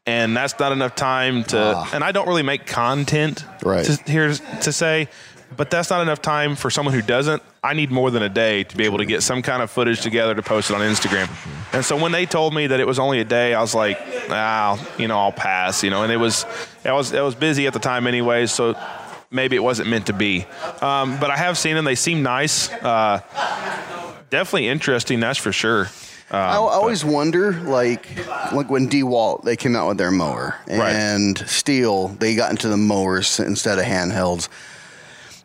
And 0.05 0.35
that's 0.35 0.59
not 0.59 0.71
enough 0.73 0.95
time 0.95 1.43
to. 1.45 1.73
Ah. 1.77 1.89
And 1.93 2.03
I 2.03 2.11
don't 2.11 2.27
really 2.27 2.43
make 2.43 2.65
content 2.65 3.45
Right. 3.63 3.85
to, 3.85 4.11
here 4.11 4.33
to 4.33 4.71
say, 4.73 5.07
but 5.55 5.69
that's 5.69 5.89
not 5.89 6.01
enough 6.01 6.21
time 6.21 6.55
for 6.57 6.69
someone 6.69 6.93
who 6.93 7.01
doesn't. 7.01 7.41
I 7.63 7.73
need 7.73 7.89
more 7.89 8.11
than 8.11 8.21
a 8.21 8.27
day 8.27 8.65
to 8.65 8.75
be 8.75 8.83
able 8.83 8.97
to 8.97 9.05
get 9.05 9.23
some 9.23 9.41
kind 9.41 9.61
of 9.61 9.71
footage 9.71 10.01
together 10.01 10.35
to 10.35 10.41
post 10.41 10.69
it 10.69 10.73
on 10.73 10.81
Instagram. 10.81 11.29
And 11.73 11.85
so 11.85 11.95
when 11.95 12.11
they 12.11 12.25
told 12.25 12.53
me 12.53 12.67
that 12.67 12.81
it 12.81 12.87
was 12.87 12.99
only 12.99 13.21
a 13.21 13.23
day, 13.23 13.53
I 13.53 13.61
was 13.61 13.73
like, 13.73 13.97
ah, 14.29 14.77
you 14.97 15.07
know, 15.07 15.17
I'll 15.17 15.31
pass. 15.31 15.83
You 15.83 15.89
know, 15.89 16.03
and 16.03 16.11
it 16.11 16.17
was, 16.17 16.45
I 16.83 16.91
was, 16.91 17.13
I 17.13 17.21
was 17.21 17.35
busy 17.35 17.65
at 17.67 17.71
the 17.71 17.79
time 17.79 18.05
anyways, 18.05 18.51
so 18.51 18.75
maybe 19.31 19.55
it 19.55 19.63
wasn't 19.63 19.87
meant 19.87 20.07
to 20.07 20.13
be. 20.13 20.45
Um, 20.81 21.17
but 21.21 21.29
I 21.31 21.37
have 21.37 21.57
seen 21.57 21.75
them; 21.75 21.85
they 21.85 21.95
seem 21.95 22.21
nice. 22.23 22.69
Uh, 22.69 23.21
definitely 24.29 24.67
interesting, 24.67 25.21
that's 25.21 25.39
for 25.39 25.53
sure. 25.53 25.87
Um, 26.33 26.39
I, 26.39 26.53
I 26.53 26.57
always 26.57 27.05
wonder, 27.05 27.53
like, 27.61 28.07
like 28.51 28.67
when 28.67 28.89
DeWalt 28.89 29.43
they 29.43 29.55
came 29.55 29.75
out 29.75 29.87
with 29.87 29.99
their 29.99 30.09
mower, 30.09 30.55
Right. 30.67 30.91
and 30.93 31.35
Stihl 31.37 32.17
they 32.17 32.33
got 32.35 32.49
into 32.49 32.69
the 32.69 32.77
mowers 32.77 33.39
instead 33.39 33.77
of 33.77 33.85
handhelds. 33.85 34.49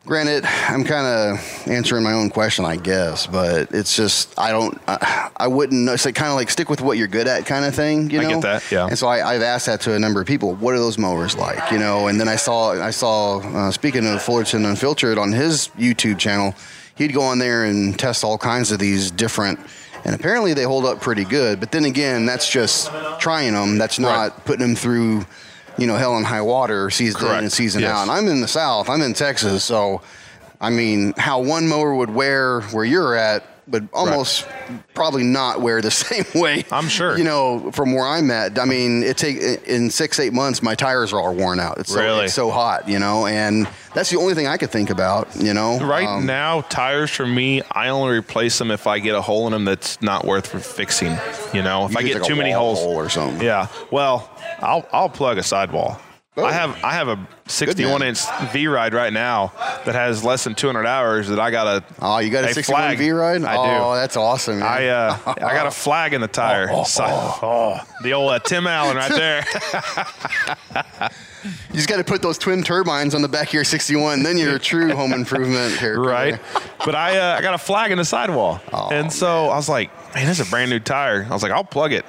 Granted, 0.07 0.47
I'm 0.47 0.85
kind 0.85 1.07
of 1.37 1.69
answering 1.69 2.03
my 2.03 2.15
own 2.15 2.31
question, 2.31 2.65
I 2.65 2.77
guess, 2.77 3.27
but 3.27 3.73
it's 3.73 3.95
just 3.95 4.33
I 4.39 4.51
don't, 4.51 4.81
I, 4.89 5.29
I 5.37 5.47
wouldn't 5.49 5.83
know. 5.85 5.93
It's 5.93 6.07
like 6.07 6.15
kind 6.15 6.31
of 6.31 6.37
like 6.37 6.49
stick 6.49 6.71
with 6.71 6.81
what 6.81 6.97
you're 6.97 7.07
good 7.09 7.29
at, 7.29 7.45
kind 7.45 7.67
of 7.67 7.75
thing, 7.75 8.09
you 8.09 8.21
I 8.23 8.25
get 8.25 8.41
that, 8.41 8.73
yeah. 8.73 8.87
And 8.87 8.99
so 8.99 9.07
I, 9.07 9.35
I've 9.35 9.43
asked 9.43 9.67
that 9.67 9.83
to 9.83 9.93
a 9.93 9.99
number 9.99 10.23
of 10.23 10.27
people. 10.27 10.55
What 10.55 10.73
are 10.75 10.79
those 10.79 10.97
mowers 10.97 11.37
like, 11.37 11.71
you 11.71 11.79
know? 11.79 12.07
And 12.09 12.19
then 12.19 12.27
I 12.29 12.37
saw, 12.37 12.71
I 12.83 12.91
saw, 12.93 13.41
uh, 13.41 13.71
speaking 13.71 14.07
of 14.07 14.23
Fullerton 14.23 14.65
Unfiltered 14.65 15.19
on 15.19 15.33
his 15.33 15.69
YouTube 15.77 16.19
channel, 16.19 16.55
he'd 16.95 17.13
go 17.13 17.21
on 17.21 17.39
there 17.39 17.65
and 17.65 17.99
test 17.99 18.25
all 18.25 18.39
kinds 18.39 18.73
of 18.73 18.79
these 18.79 19.11
different. 19.11 19.61
And 20.05 20.15
apparently 20.15 20.55
they 20.55 20.63
hold 20.63 20.85
up 20.87 21.01
pretty 21.01 21.25
good. 21.25 21.61
But 21.61 21.71
then 21.73 21.85
again, 21.85 22.25
that's 22.27 22.49
just 22.49 22.91
trying 23.19 23.53
them. 23.53 23.79
That's 23.79 23.99
not 23.99 24.33
Right. 24.33 24.45
putting 24.45 24.67
them 24.67 24.77
through, 24.77 25.27
you 25.77 25.87
know, 25.87 25.97
hell 25.97 26.17
and 26.17 26.25
high 26.27 26.41
water 26.43 26.89
season 26.91 27.27
in 27.27 27.35
and 27.45 27.53
season 27.53 27.83
Yes. 27.83 27.91
out. 27.93 28.03
And 28.03 28.11
I'm 28.11 28.29
in 28.29 28.41
the 28.41 28.49
South. 28.49 28.89
I'm 28.89 29.03
in 29.03 29.13
Texas. 29.15 29.65
So, 29.65 30.01
I 30.61 30.71
mean, 30.71 31.15
how 31.17 31.41
one 31.41 31.69
mower 31.69 31.95
would 31.95 32.11
wear 32.11 32.61
where 32.73 32.85
you're 32.85 33.15
at 33.15 33.45
would 33.69 33.89
almost 33.93 34.47
probably 34.95 35.23
not 35.25 35.61
wear 35.61 35.81
the 35.81 35.91
same 35.93 36.25
way. 36.35 36.65
I'm 36.73 36.89
sure. 36.89 37.17
You 37.19 37.25
know, 37.25 37.71
from 37.73 37.93
where 37.95 38.07
I'm 38.07 38.31
at. 38.31 38.59
I 38.59 38.65
mean, 38.65 39.03
it 39.03 39.17
take 39.17 39.39
in 39.67 39.91
six, 39.91 40.19
eight 40.19 40.33
months, 40.33 40.63
my 40.63 40.75
tires 40.75 41.13
are 41.13 41.21
all 41.21 41.35
worn 41.35 41.61
out. 41.61 41.79
It's 41.79 41.93
so, 41.93 42.01
Really? 42.01 42.25
it's 42.27 42.35
so 42.35 42.51
hot, 42.51 42.89
you 42.89 42.99
know, 42.99 43.27
and 43.27 43.69
that's 43.95 44.11
the 44.11 44.17
only 44.19 44.35
thing 44.35 44.47
I 44.47 44.57
could 44.57 44.71
think 44.71 44.91
about, 44.91 45.35
you 45.37 45.55
know. 45.55 45.79
Right 45.81 46.07
Um, 46.07 46.27
now, 46.27 46.63
tires 46.63 47.11
for 47.11 47.27
me, 47.27 47.63
I 47.73 47.89
only 47.89 48.17
replace 48.17 48.59
them 48.59 48.71
if 48.71 48.87
I 48.87 48.99
get 48.99 49.15
a 49.15 49.21
hole 49.23 49.47
in 49.47 49.53
them 49.53 49.65
that's 49.65 50.01
not 50.03 50.25
worth 50.25 50.47
fixing. 50.65 51.17
You 51.53 51.63
know, 51.63 51.87
if 51.87 51.93
you 51.93 51.99
I 51.99 52.03
get 52.03 52.15
like 52.21 52.23
too 52.25 52.37
many 52.37 52.51
holes. 52.53 52.79
hole 52.79 52.95
or 52.95 53.09
something. 53.09 53.41
Yeah. 53.45 53.69
Well, 53.91 54.31
I'll 54.61 54.87
I'll 54.93 55.09
plug 55.09 55.39
a 55.39 55.43
sidewall. 55.43 56.01
Oh. 56.41 56.45
I 56.45 56.53
have 56.53 56.77
I 56.85 56.93
have 56.93 57.09
a 57.09 57.29
61 57.47 58.03
inch 58.03 58.21
V 58.53 58.67
ride 58.69 58.95
right 58.95 59.13
now 59.13 59.53
that 59.85 59.95
has 59.95 60.23
less 60.23 60.45
than 60.45 60.55
200 60.55 60.87
hours 60.87 61.29
that 61.29 61.41
I 61.41 61.51
got 61.51 61.67
a 61.67 61.85
Oh, 62.01 62.19
you 62.19 62.31
got 62.31 62.45
a, 62.45 62.53
61 62.55 62.81
flag. 62.83 62.99
V 62.99 63.11
ride? 63.11 63.45
I 63.45 63.55
do 63.55 63.85
Oh, 63.85 63.95
that's 63.95 64.17
awesome. 64.17 64.61
Man. 64.61 64.69
I 64.69 64.87
uh, 64.89 65.19
I 65.27 65.55
got 65.55 65.67
a 65.67 65.71
flag 65.85 66.13
in 66.13 66.21
the 66.21 66.29
tire. 66.29 66.69
Si- 66.85 67.03
oh, 67.05 67.81
the 68.03 68.13
old 68.13 68.31
uh, 68.33 68.39
Tim 68.41 68.67
Allen 68.67 68.97
right 68.97 69.11
there. 69.15 69.45
you 71.45 71.75
just 71.75 71.89
got 71.89 71.97
to 71.97 72.05
put 72.05 72.23
those 72.23 72.39
twin 72.39 72.63
turbines 72.63 73.15
on 73.15 73.23
the 73.23 73.29
back 73.29 73.49
of 73.49 73.55
your 73.55 73.65
61. 73.65 74.23
Then 74.23 74.37
you're 74.39 74.57
a 74.57 74.59
true 74.59 74.95
home 74.95 75.13
improvement 75.13 75.75
character. 75.79 76.01
right? 76.03 76.41
But 76.85 76.95
I 76.95 77.19
uh, 77.19 77.37
I 77.39 77.43
got 77.43 77.55
a 77.55 77.59
flag 77.59 77.91
in 77.91 77.99
the 77.99 78.05
sidewall, 78.05 78.61
Oh, 78.73 78.91
and 78.91 79.13
so 79.13 79.49
I 79.49 79.57
was 79.57 79.69
like, 79.69 79.91
man, 80.15 80.27
this 80.27 80.41
is 80.41 80.47
a 80.47 80.51
brand 80.51 80.71
new 80.71 80.81
tire. 80.81 81.27
I 81.29 81.33
was 81.33 81.43
like, 81.43 81.53
I'll 81.53 81.65
plug 81.65 81.93
it. 81.93 82.05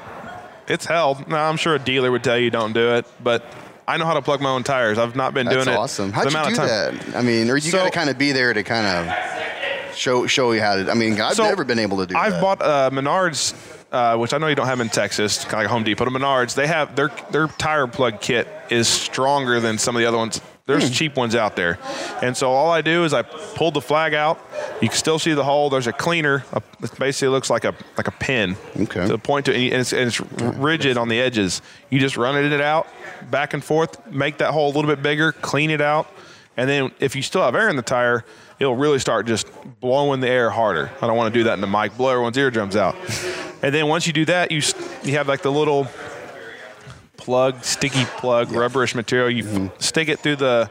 It's 0.67 0.85
held. 0.85 1.27
Now 1.27 1.49
I'm 1.49 1.57
sure 1.57 1.75
a 1.75 1.79
dealer 1.79 2.11
would 2.11 2.23
tell 2.23 2.37
you 2.37 2.51
don't 2.51 2.73
do 2.73 2.93
it, 2.95 3.05
but 3.23 3.43
I 3.89 3.97
know 3.97 4.05
how 4.05 4.13
to 4.13 4.21
plug 4.21 4.39
my 4.39 4.51
own 4.51 4.61
tires. 4.63 4.99
I've 4.99 5.15
not 5.15 5.33
been 5.33 5.47
That's 5.47 5.55
doing 5.55 5.63
it. 5.67 5.71
That's 5.71 5.79
awesome. 5.79 6.11
How'd 6.11 6.25
you 6.31 6.55
do 6.55 6.55
that? 6.57 7.15
I 7.15 7.23
mean, 7.23 7.49
or 7.49 7.55
you 7.55 7.71
So- 7.71 7.79
got 7.79 7.85
to 7.85 7.91
kind 7.91 8.09
of 8.11 8.19
be 8.19 8.31
there 8.31 8.53
to 8.53 8.61
kind 8.61 8.85
of 8.85 9.95
show 9.97 10.27
show 10.27 10.51
you 10.51 10.61
how 10.61 10.75
to. 10.75 10.91
I 10.91 10.93
mean, 10.93 11.19
I've 11.19 11.33
So, 11.33 11.43
never 11.43 11.63
been 11.63 11.79
able 11.79 11.97
to 11.97 12.05
do 12.05 12.13
that. 12.13 12.19
I've 12.21 12.33
that. 12.33 12.41
bought 12.41 12.61
uh, 12.61 12.91
Menards, 12.93 13.55
uh, 13.91 14.15
which 14.17 14.31
I 14.31 14.37
know 14.37 14.45
you 14.45 14.53
don't 14.53 14.67
have 14.67 14.79
in 14.79 14.89
Texas, 14.89 15.39
kind 15.39 15.53
of 15.55 15.59
like 15.61 15.67
Home 15.69 15.83
Depot. 15.83 16.05
But 16.05 16.13
Menards, 16.13 16.53
they 16.53 16.67
have 16.67 16.95
their 16.95 17.09
their 17.31 17.47
tire 17.47 17.87
plug 17.87 18.21
kit 18.21 18.47
is 18.69 18.87
stronger 18.87 19.59
than 19.59 19.79
some 19.79 19.95
of 19.95 20.01
the 20.01 20.05
other 20.07 20.17
ones 20.17 20.39
There's 20.69 20.87
hmm. 20.87 20.93
cheap 20.93 21.17
ones 21.17 21.33
out 21.33 21.55
there, 21.55 21.79
and 22.21 22.37
so 22.37 22.51
all 22.51 22.69
I 22.69 22.81
do 22.81 23.03
is 23.03 23.11
I 23.11 23.23
pull 23.23 23.71
the 23.71 23.81
flag 23.81 24.13
out. 24.13 24.39
You 24.81 24.87
can 24.87 24.97
still 24.97 25.17
see 25.17 25.33
the 25.33 25.43
hole. 25.43 25.71
There's 25.71 25.87
a 25.87 25.93
cleaner. 25.93 26.45
A, 26.53 26.61
it 26.83 26.99
basically 26.99 27.29
looks 27.29 27.49
like 27.49 27.65
a 27.65 27.73
like 27.97 28.07
a 28.07 28.11
pin. 28.11 28.55
Okay. 28.79 29.01
To 29.01 29.13
the 29.13 29.17
point 29.17 29.47
to, 29.47 29.55
and 29.55 29.73
it's, 29.73 29.93
and 29.93 30.07
it's 30.07 30.21
rigid 30.59 30.95
on 30.95 31.09
the 31.09 31.19
edges. 31.19 31.63
You 31.89 31.99
just 31.99 32.17
run 32.17 32.37
it 32.37 32.61
out 32.61 32.87
back 33.31 33.55
and 33.55 33.63
forth, 33.63 34.05
make 34.11 34.37
that 34.37 34.51
hole 34.51 34.67
a 34.67 34.73
little 34.73 34.89
bit 34.89 35.01
bigger, 35.01 35.31
clean 35.31 35.71
it 35.71 35.81
out, 35.81 36.07
and 36.55 36.69
then 36.69 36.91
if 36.99 37.15
you 37.15 37.23
still 37.23 37.41
have 37.41 37.55
air 37.55 37.69
in 37.69 37.75
the 37.75 37.81
tire, 37.81 38.23
it'll 38.59 38.75
really 38.75 38.99
start 38.99 39.25
just 39.25 39.47
blowing 39.79 40.19
the 40.19 40.29
air 40.29 40.51
harder. 40.51 40.91
I 41.01 41.07
don't 41.07 41.17
want 41.17 41.33
to 41.33 41.39
do 41.39 41.45
that 41.45 41.53
in 41.53 41.61
the 41.61 41.67
mic, 41.67 41.97
blow 41.97 42.09
everyone's 42.09 42.37
eardrums 42.37 42.75
out. 42.75 42.95
And 43.61 43.73
then 43.73 43.87
once 43.87 44.05
you 44.07 44.13
do 44.13 44.25
that, 44.25 44.51
you 44.51 44.61
you 45.03 45.13
have 45.13 45.27
like 45.27 45.41
the 45.41 45.51
little 45.51 45.87
plug, 47.19 47.63
sticky 47.63 48.05
plug, 48.17 48.51
rubberish 48.51 48.95
material. 48.95 49.29
You 49.29 49.43
Mm-hmm. 49.43 49.67
stick 49.79 50.07
it 50.09 50.19
through 50.19 50.37
the. 50.37 50.69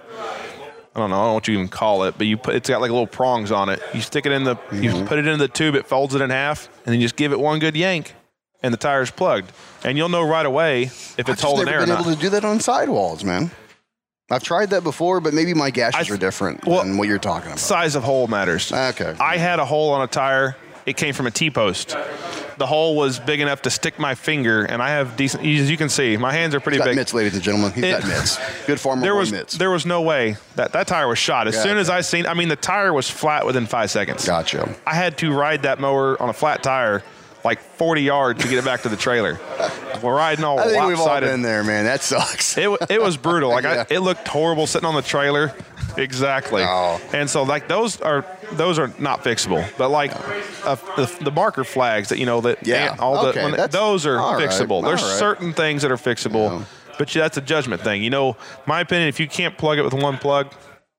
I 0.94 1.00
don't 1.00 1.10
know. 1.10 1.16
I 1.16 1.18
don't 1.20 1.26
know 1.28 1.34
what 1.34 1.46
you 1.48 1.54
even 1.54 1.68
call 1.68 2.04
it, 2.04 2.16
but 2.18 2.26
you 2.26 2.36
put 2.36 2.54
it's 2.56 2.68
got 2.68 2.80
like 2.80 2.90
little 2.90 3.06
prongs 3.06 3.52
on 3.52 3.68
it. 3.68 3.80
You 3.94 4.00
stick 4.00 4.26
it 4.26 4.32
in 4.32 4.44
the, 4.44 4.56
you 4.72 4.90
Mm-hmm. 4.90 5.06
put 5.06 5.18
it 5.18 5.26
in 5.26 5.38
the 5.38 5.46
tube. 5.48 5.74
It 5.76 5.86
folds 5.86 6.14
it 6.14 6.20
in 6.22 6.30
half, 6.30 6.66
and 6.84 6.92
then 6.92 6.94
you 7.00 7.04
just 7.04 7.16
give 7.16 7.32
it 7.32 7.38
one 7.38 7.58
good 7.60 7.76
yank, 7.76 8.14
and 8.62 8.72
the 8.72 8.78
tire's 8.78 9.10
plugged. 9.10 9.52
And 9.84 9.96
you'll 9.96 10.08
know 10.08 10.22
right 10.26 10.46
away 10.46 10.84
if 10.84 11.20
I've 11.20 11.28
it's 11.28 11.42
holding 11.42 11.68
air 11.68 11.82
or 11.82 11.86
been 11.86 11.94
able 11.94 12.12
to 12.12 12.16
do 12.16 12.30
that 12.30 12.44
on 12.44 12.58
sidewalls, 12.60 13.22
man. 13.22 13.50
I've 14.30 14.42
tried 14.42 14.70
that 14.70 14.82
before, 14.84 15.20
but 15.20 15.32
maybe 15.32 15.54
my 15.54 15.70
gashes 15.70 16.10
I- 16.10 16.14
are 16.14 16.18
different 16.18 16.66
well, 16.66 16.82
than 16.84 16.98
what 16.98 17.08
you're 17.08 17.18
talking 17.18 17.46
about. 17.46 17.58
Size 17.60 17.94
of 17.94 18.02
hole 18.02 18.26
matters. 18.26 18.70
Okay. 18.72 19.14
I 19.20 19.36
had 19.38 19.58
a 19.58 19.64
hole 19.64 19.90
on 19.90 20.02
a 20.02 20.06
tire. 20.06 20.56
It 20.88 20.96
came 20.96 21.12
from 21.12 21.26
a 21.26 21.30
T 21.30 21.50
post. 21.50 21.94
The 22.56 22.66
hole 22.66 22.96
was 22.96 23.20
big 23.20 23.40
enough 23.40 23.62
to 23.62 23.70
stick 23.70 23.98
my 23.98 24.14
finger, 24.14 24.64
and 24.64 24.82
I 24.82 24.88
have 24.88 25.16
decent. 25.16 25.44
As 25.46 25.70
you 25.70 25.76
can 25.76 25.90
see, 25.90 26.16
my 26.16 26.32
hands 26.32 26.54
are 26.54 26.60
pretty 26.60 26.76
He's 26.78 26.84
got 26.84 26.90
big. 26.90 26.96
mitts, 26.96 27.12
ladies 27.14 27.34
and 27.34 27.42
gentlemen. 27.42 27.72
He's 27.72 27.84
It- 27.84 28.00
got 28.00 28.08
mitts. 28.08 28.38
Good 28.66 28.80
farmer 28.80 29.02
there 29.02 29.14
was 29.14 29.30
mitts. 29.30 29.58
there 29.58 29.70
was 29.70 29.84
no 29.84 30.00
way 30.00 30.38
that 30.56 30.72
that 30.72 30.86
tire 30.86 31.06
was 31.06 31.18
shot. 31.18 31.46
As 31.46 31.54
Yeah, 31.56 31.62
soon 31.62 31.76
as. 31.76 31.90
I 31.90 32.00
seen, 32.00 32.26
I 32.26 32.32
mean, 32.34 32.48
the 32.48 32.56
tire 32.56 32.92
was 32.94 33.08
flat 33.10 33.44
within 33.44 33.66
five 33.66 33.90
seconds. 33.90 34.24
Gotcha. 34.26 34.66
I 34.86 34.94
had 34.94 35.18
to 35.18 35.30
ride 35.32 35.62
that 35.64 35.78
mower 35.78 36.20
on 36.22 36.30
a 36.30 36.32
flat 36.32 36.62
tire 36.62 37.02
like 37.44 37.60
40 37.60 38.02
yards 38.02 38.42
to 38.42 38.48
get 38.48 38.58
it 38.58 38.64
back 38.64 38.82
to 38.82 38.88
the 38.88 38.96
trailer. 38.96 39.38
We're 40.02 40.14
riding 40.16 40.44
all 40.44 40.58
I 40.58 40.64
think 40.64 40.84
we've 40.86 40.98
all 40.98 41.06
lopsided. 41.06 41.30
been 41.30 41.42
there, 41.42 41.64
man. 41.64 41.84
That 41.84 42.02
sucks. 42.02 42.56
It, 42.58 42.68
it 42.90 43.00
was 43.00 43.16
brutal. 43.16 43.50
Like 43.50 43.64
Yeah. 43.64 43.84
I, 43.90 43.94
it 43.94 44.00
looked 44.00 44.26
horrible 44.28 44.66
sitting 44.66 44.86
on 44.88 44.94
the 44.94 45.02
trailer. 45.02 45.52
Exactly. 45.96 46.62
Oh. 46.64 47.00
And 47.12 47.28
so 47.28 47.42
like 47.42 47.66
those 47.68 48.00
are 48.00 48.24
those 48.52 48.78
are 48.78 48.92
not 48.98 49.24
fixable. 49.24 49.66
But 49.76 49.88
like 49.90 50.12
uh, 50.64 50.76
the, 50.96 51.18
the 51.22 51.30
marker 51.30 51.64
flags 51.64 52.08
that 52.10 52.18
you 52.18 52.26
know 52.26 52.40
that 52.42 52.66
Yeah. 52.66 52.94
all 52.98 53.22
the 53.22 53.28
Okay, 53.30 53.44
when- 53.50 53.70
those 53.70 54.06
are 54.06 54.18
all 54.18 54.34
right, 54.34 54.48
fixable. 54.48 54.82
There's 54.84 55.02
right. 55.02 55.18
certain 55.18 55.52
things 55.52 55.82
that 55.82 55.90
are 55.90 55.96
fixable. 55.96 56.58
Yeah. 56.60 56.64
But 56.98 57.14
yeah, 57.14 57.22
that's 57.22 57.36
a 57.36 57.40
judgment 57.40 57.82
thing. 57.82 58.02
You 58.02 58.10
know, 58.10 58.36
my 58.66 58.80
opinion. 58.80 59.08
If 59.08 59.20
you 59.20 59.28
can't 59.28 59.56
plug 59.56 59.78
it 59.78 59.82
with 59.82 59.94
one 59.94 60.18
plug, 60.18 60.52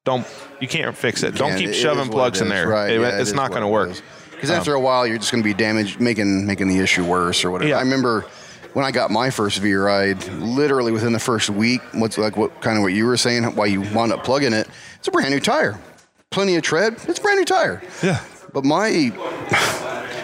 don't 0.06 0.26
you 0.60 0.68
can't 0.68 0.96
fix 0.98 1.24
it. 1.24 1.36
Don't 1.36 1.58
keep 1.58 1.70
it 1.70 1.74
shoving 1.74 2.10
plugs 2.10 2.42
in 2.42 2.50
there. 2.50 2.68
Right. 2.68 2.92
It- 2.92 3.02
yeah, 3.02 3.20
it's 3.20 3.30
is 3.30 3.34
not 3.36 3.50
going 3.52 3.62
to 3.62 3.68
it 3.68 3.72
work. 3.72 4.02
Because 4.40 4.52
after 4.52 4.74
a 4.74 4.80
while, 4.80 5.06
you're 5.06 5.18
just 5.18 5.32
going 5.32 5.44
to 5.44 5.48
be 5.48 5.54
damaged, 5.54 6.00
making 6.00 6.46
making 6.46 6.70
the 6.70 6.80
issue 6.80 7.04
worse 7.04 7.44
or 7.44 7.52
whatever. 7.52 7.70
Yeah. 7.70 7.78
I 7.78 7.82
remember 7.82 8.26
when 8.74 8.86
I 8.86 8.92
got 8.92 9.12
my 9.12 9.30
first 9.30 9.60
V 9.60 9.74
ride, 9.74 10.24
literally 10.30 10.94
within 10.94 11.12
the 11.12 11.20
first 11.20 11.50
week, 11.50 11.82
what's 11.94 12.18
like 12.18 12.38
what 12.38 12.62
kind 12.62 12.78
of 12.78 12.84
what 12.84 12.94
you 12.94 13.06
were 13.06 13.18
saying, 13.18 13.44
why 13.56 13.66
you 13.66 13.82
wound 13.82 14.14
up 14.14 14.24
plugging 14.24 14.54
it. 14.54 14.70
It's 14.98 15.08
a 15.10 15.12
brand 15.12 15.32
new 15.32 15.42
tire, 15.42 15.78
plenty 16.30 16.56
of 16.56 16.64
tread. 16.64 16.94
It's 17.08 17.20
a 17.20 17.22
brand 17.22 17.40
new 17.40 17.46
tire. 17.46 17.82
Yeah. 18.02 18.24
But 18.54 18.64
my 18.64 19.12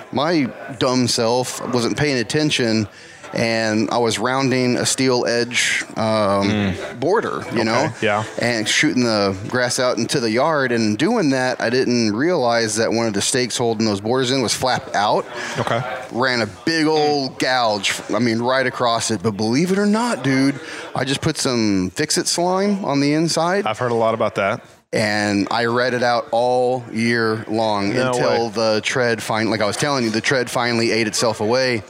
my 0.12 0.46
dumb 0.80 1.08
self 1.08 1.62
wasn't 1.74 1.98
paying 1.98 2.18
attention, 2.18 2.88
and 3.34 3.90
I 3.90 3.98
was 3.98 4.20
rounding 4.20 4.78
a 4.78 4.86
steel 4.86 5.26
edge 5.26 5.84
um, 5.98 6.74
border, 7.00 7.44
you 7.54 7.64
know, 7.64 7.88
Hmm. 7.88 8.06
yeah. 8.06 8.24
and 8.42 8.68
shooting 8.68 9.04
the 9.04 9.36
grass 9.48 9.80
out 9.80 9.98
into 9.98 10.20
the 10.20 10.30
yard. 10.32 10.72
And 10.72 10.98
doing 10.98 11.30
that, 11.32 11.62
I 11.62 11.70
didn't 11.70 12.16
realize 12.16 12.76
that 12.78 12.92
one 12.92 13.08
of 13.08 13.14
the 13.14 13.22
stakes 13.22 13.58
holding 13.58 13.86
those 13.86 14.02
borders 14.02 14.32
in 14.32 14.42
was 14.42 14.54
flapped 14.54 14.96
out. 14.96 15.26
Okay. 15.58 15.82
Ran 16.12 16.42
a 16.42 16.48
big 16.66 16.86
old 16.86 17.40
gouge, 17.40 18.00
I 18.14 18.20
mean, 18.20 18.40
right 18.40 18.66
across 18.66 19.12
it. 19.12 19.22
But 19.24 19.32
believe 19.32 19.72
it 19.72 19.78
or 19.80 19.86
not, 19.86 20.24
dude, 20.24 20.60
I 20.94 21.04
just 21.06 21.22
put 21.22 21.38
some 21.38 21.92
fix 21.92 22.18
it 22.18 22.28
slime 22.28 22.84
on 22.86 23.00
the 23.00 23.14
inside 23.14 23.66
I've 23.66 23.78
heard 23.80 23.92
a 23.92 23.96
lot 23.96 24.14
about 24.14 24.36
that. 24.36 24.64
and 24.94 25.48
I 25.52 25.66
read 25.66 25.94
it 25.94 26.04
out 26.04 26.28
all 26.32 26.84
year 26.92 27.44
long 27.48 27.94
No 27.94 28.12
until 28.14 28.46
way. 28.48 28.52
the 28.54 28.82
tread 28.84 29.22
finally, 29.22 29.52
like 29.52 29.62
I 29.62 29.66
was 29.66 29.78
telling 29.78 30.04
you, 30.06 30.10
the 30.10 30.22
tread 30.22 30.50
finally 30.50 30.92
ate 30.92 31.08
itself 31.08 31.42
away. 31.42 31.84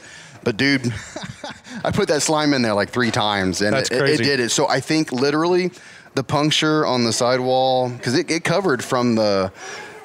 But 0.46 0.56
dude, 0.56 0.94
I 1.84 1.90
put 1.90 2.06
that 2.06 2.22
slime 2.22 2.54
in 2.54 2.62
there 2.62 2.72
like 2.72 2.90
three 2.90 3.10
times, 3.10 3.60
and 3.62 3.74
it, 3.74 3.90
it- 3.90 4.20
it 4.20 4.22
did 4.22 4.38
it. 4.40 4.50
So 4.50 4.68
I 4.68 4.78
think 4.78 5.10
literally 5.10 5.72
the 6.14 6.22
puncture 6.22 6.86
on 6.86 7.02
the 7.02 7.12
sidewall 7.12 7.90
because 7.90 8.14
it, 8.16 8.30
it 8.30 8.44
covered 8.44 8.82
from 8.84 9.16
the 9.16 9.50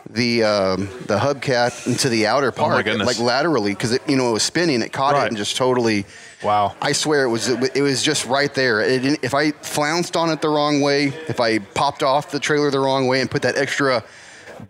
the 0.09 0.43
um, 0.43 0.87
the 1.05 1.19
hubcap 1.19 1.85
into 1.85 2.09
the 2.09 2.25
outer 2.25 2.51
part, 2.51 2.71
Oh 2.73 2.75
my 2.77 2.81
goodness. 2.83 3.05
like 3.07 3.19
laterally, 3.19 3.71
because 3.73 3.91
it 3.93 4.01
you 4.09 4.17
know 4.17 4.31
it 4.31 4.33
was 4.33 4.41
spinning. 4.43 4.81
It 4.81 4.91
caught 4.91 5.13
Right. 5.13 5.25
it 5.25 5.27
and 5.27 5.37
just 5.37 5.55
totally. 5.57 6.05
Wow. 6.43 6.75
I 6.81 6.91
swear 6.93 7.23
it 7.23 7.29
was 7.29 7.47
it 7.49 7.81
was 7.83 8.01
just 8.01 8.25
right 8.25 8.51
there. 8.55 8.81
It 8.81 9.03
didn't, 9.03 9.19
if 9.23 9.35
I 9.35 9.51
flounced 9.51 10.15
on 10.17 10.31
it 10.31 10.41
the 10.41 10.49
wrong 10.49 10.81
way, 10.81 11.13
if 11.29 11.39
I 11.39 11.59
popped 11.59 12.01
off 12.01 12.31
the 12.31 12.39
trailer 12.39 12.71
the 12.71 12.79
wrong 12.79 13.05
way 13.07 13.21
and 13.21 13.29
put 13.29 13.43
that 13.43 13.57
extra 13.57 14.03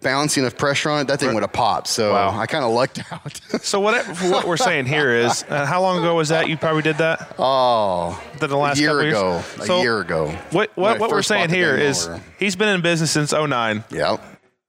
bouncing 0.01 0.45
of 0.45 0.57
pressure 0.57 0.89
on 0.89 1.01
it, 1.01 1.07
that 1.07 1.19
thing 1.19 1.33
would 1.33 1.43
have 1.43 1.53
popped. 1.53 1.87
So 1.87 2.13
Wow. 2.13 2.37
I 2.39 2.45
kind 2.47 2.63
of 2.65 2.71
lucked 2.71 2.99
out. 3.11 3.39
So 3.63 3.79
what 3.79 4.05
what 4.23 4.45
we're 4.47 4.57
saying 4.57 4.85
here 4.87 5.11
is, 5.15 5.43
uh, 5.47 5.65
how 5.65 5.81
long 5.81 5.99
ago 5.99 6.15
was 6.15 6.29
that? 6.29 6.49
You 6.49 6.57
probably 6.57 6.81
did 6.81 6.97
that. 6.97 7.35
oh, 7.37 8.21
The, 8.39 8.47
the 8.47 8.57
last 8.57 8.77
a 8.79 8.81
year 8.81 8.99
ago. 9.01 9.41
So 9.63 9.77
a 9.77 9.81
year 9.81 9.99
ago. 9.99 10.29
What 10.51 10.71
what, 10.75 10.99
what 10.99 11.11
we're 11.11 11.21
saying 11.21 11.49
here 11.49 11.75
is 11.75 12.07
mower. 12.07 12.21
he's 12.39 12.55
been 12.55 12.69
in 12.69 12.81
business 12.81 13.11
since 13.11 13.31
09. 13.33 13.83
yeah. 13.91 14.17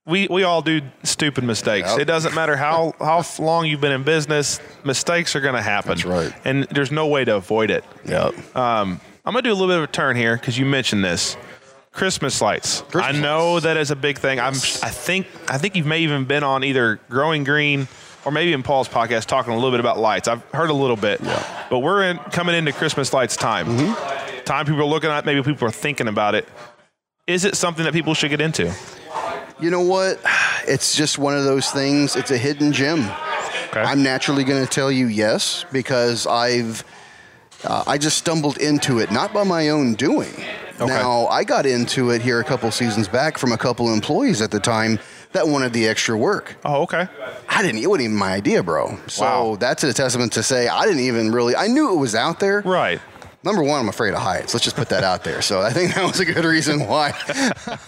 We 0.05 0.27
we 0.29 0.43
all 0.43 0.63
do 0.63 0.81
stupid 1.05 1.45
mistakes. 1.45 1.89
Yep. 1.91 2.01
It 2.01 2.05
doesn't 2.07 2.35
matter 2.35 2.57
how 2.57 2.93
how 2.99 3.23
long 3.39 3.67
you've 3.67 3.81
been 3.81 3.93
in 3.93 4.03
business, 4.03 4.59
mistakes 4.85 5.37
are 5.37 5.41
going 5.41 5.55
to 5.55 5.63
happen. 5.63 5.91
That's 5.91 6.05
right. 6.05 6.33
And 6.45 6.65
there's 6.65 6.91
no 6.91 7.07
way 7.07 7.25
to 7.25 7.37
avoid 7.37 7.71
it. 7.71 7.85
Yeah. 8.05 8.31
Um, 8.57 9.01
I'm 9.25 9.33
going 9.33 9.45
to 9.45 9.49
do 9.49 9.53
a 9.53 9.55
little 9.55 9.69
bit 9.69 9.77
of 9.79 9.85
a 9.85 9.93
turn 9.93 10.17
here 10.17 10.37
because 10.37 10.59
you 10.59 10.67
mentioned 10.67 11.05
this. 11.05 11.37
Christmas 11.93 12.41
lights. 12.41 12.81
Christmas 12.83 13.17
I 13.17 13.21
know 13.21 13.55
lights. 13.55 13.65
that 13.65 13.77
is 13.77 13.91
a 13.91 13.97
big 13.97 14.19
thing. 14.19 14.41
I'm. 14.41 14.55
I 14.55 14.91
think. 14.91 15.27
I 15.49 15.59
think 15.59 15.77
you 15.77 15.85
may 15.85 16.01
even 16.01 16.25
been 16.25 16.43
on 16.43 16.65
either 16.65 16.99
Growing 17.09 17.45
Green 17.45 17.87
or 18.25 18.33
maybe 18.33 18.53
in 18.53 18.63
Paul's 18.63 18.89
podcast 18.89 19.27
talking 19.27 19.53
a 19.53 19.57
little 19.57 19.71
bit 19.71 19.81
about 19.81 19.99
lights. 19.99 20.29
I've 20.29 20.43
heard 20.53 20.71
a 20.71 20.75
little 20.75 20.97
bit. 20.97 21.21
Yeah. 21.21 21.67
But 21.71 21.81
we're 21.81 22.05
in 22.05 22.19
coming 22.19 22.55
into 22.55 22.73
Christmas 22.73 23.13
lights 23.13 23.37
time. 23.37 23.67
Mm-hmm. 23.67 24.45
Time 24.45 24.65
people 24.65 24.81
are 24.81 24.87
looking 24.87 25.11
at. 25.11 25.27
Maybe 25.27 25.43
people 25.43 25.69
are 25.69 25.73
thinking 25.73 26.09
about 26.09 26.35
it. 26.35 26.49
Is 27.27 27.45
it 27.45 27.57
something 27.57 27.85
that 27.85 27.93
people 27.93 28.15
should 28.15 28.31
get 28.31 28.41
into? 28.41 28.75
You 29.61 29.71
know 29.71 29.81
what? 29.83 30.21
It's 30.67 30.97
just 30.97 31.19
one 31.19 31.37
of 31.37 31.45
those 31.45 31.71
things. 31.71 32.17
It's 32.17 32.31
a 32.31 32.39
hidden 32.39 32.73
gem. 32.73 33.01
Okay. 33.69 33.81
I'm 33.81 34.03
naturally 34.03 34.45
going 34.45 34.65
to 34.65 34.71
tell 34.71 34.91
you 34.91 35.07
yes 35.07 35.65
because 35.73 36.27
I've 36.27 36.85
uh, 37.65 37.85
I 37.87 37.97
just 37.99 38.19
stumbled 38.19 38.59
into 38.59 38.99
it 38.99 39.11
not 39.13 39.33
by 39.33 39.45
my 39.45 39.69
own 39.69 39.95
doing. 39.95 40.33
Now 40.87 41.27
I 41.29 41.45
got 41.45 41.67
into 41.67 42.11
it 42.11 42.23
here 42.23 42.41
a 42.41 42.45
couple 42.45 42.71
seasons 42.71 43.09
back 43.09 43.39
from 43.39 43.53
a 43.53 43.59
couple 43.59 43.93
employees 43.93 44.41
at 44.43 44.51
the 44.51 44.61
time 44.61 44.99
that 45.33 45.49
wanted 45.49 45.73
the 45.73 45.89
extra 45.89 46.17
work. 46.17 46.57
oh, 46.65 46.83
okay. 46.83 47.09
I 47.49 47.63
didn't. 47.63 47.83
It 47.83 47.87
wasn't 47.89 48.05
even 48.07 48.17
my 48.17 48.33
idea, 48.33 48.63
bro. 48.63 48.99
So 49.07 49.23
Wow. 49.25 49.57
that's 49.57 49.83
a 49.85 49.93
testament 49.93 50.33
to 50.35 50.43
say 50.43 50.69
I 50.69 50.85
didn't 50.85 51.01
even 51.01 51.33
really. 51.33 51.57
I 51.57 51.67
knew 51.69 51.93
it 51.93 51.97
was 51.97 52.15
out 52.15 52.39
there. 52.41 52.61
Right. 52.63 53.01
Number 53.45 53.63
one, 53.63 53.81
I'm 53.81 53.89
afraid 53.89 54.15
of 54.15 54.21
heights. 54.21 54.55
Let's 54.55 54.65
just 54.65 54.77
put 54.77 54.89
that 54.91 55.03
out 55.05 55.25
there. 55.25 55.43
So 55.43 55.61
I 55.63 55.71
think 55.73 55.95
that 55.95 56.05
was 56.07 56.21
a 56.21 56.25
good 56.25 56.45
reason 56.45 56.87
why. 56.87 57.13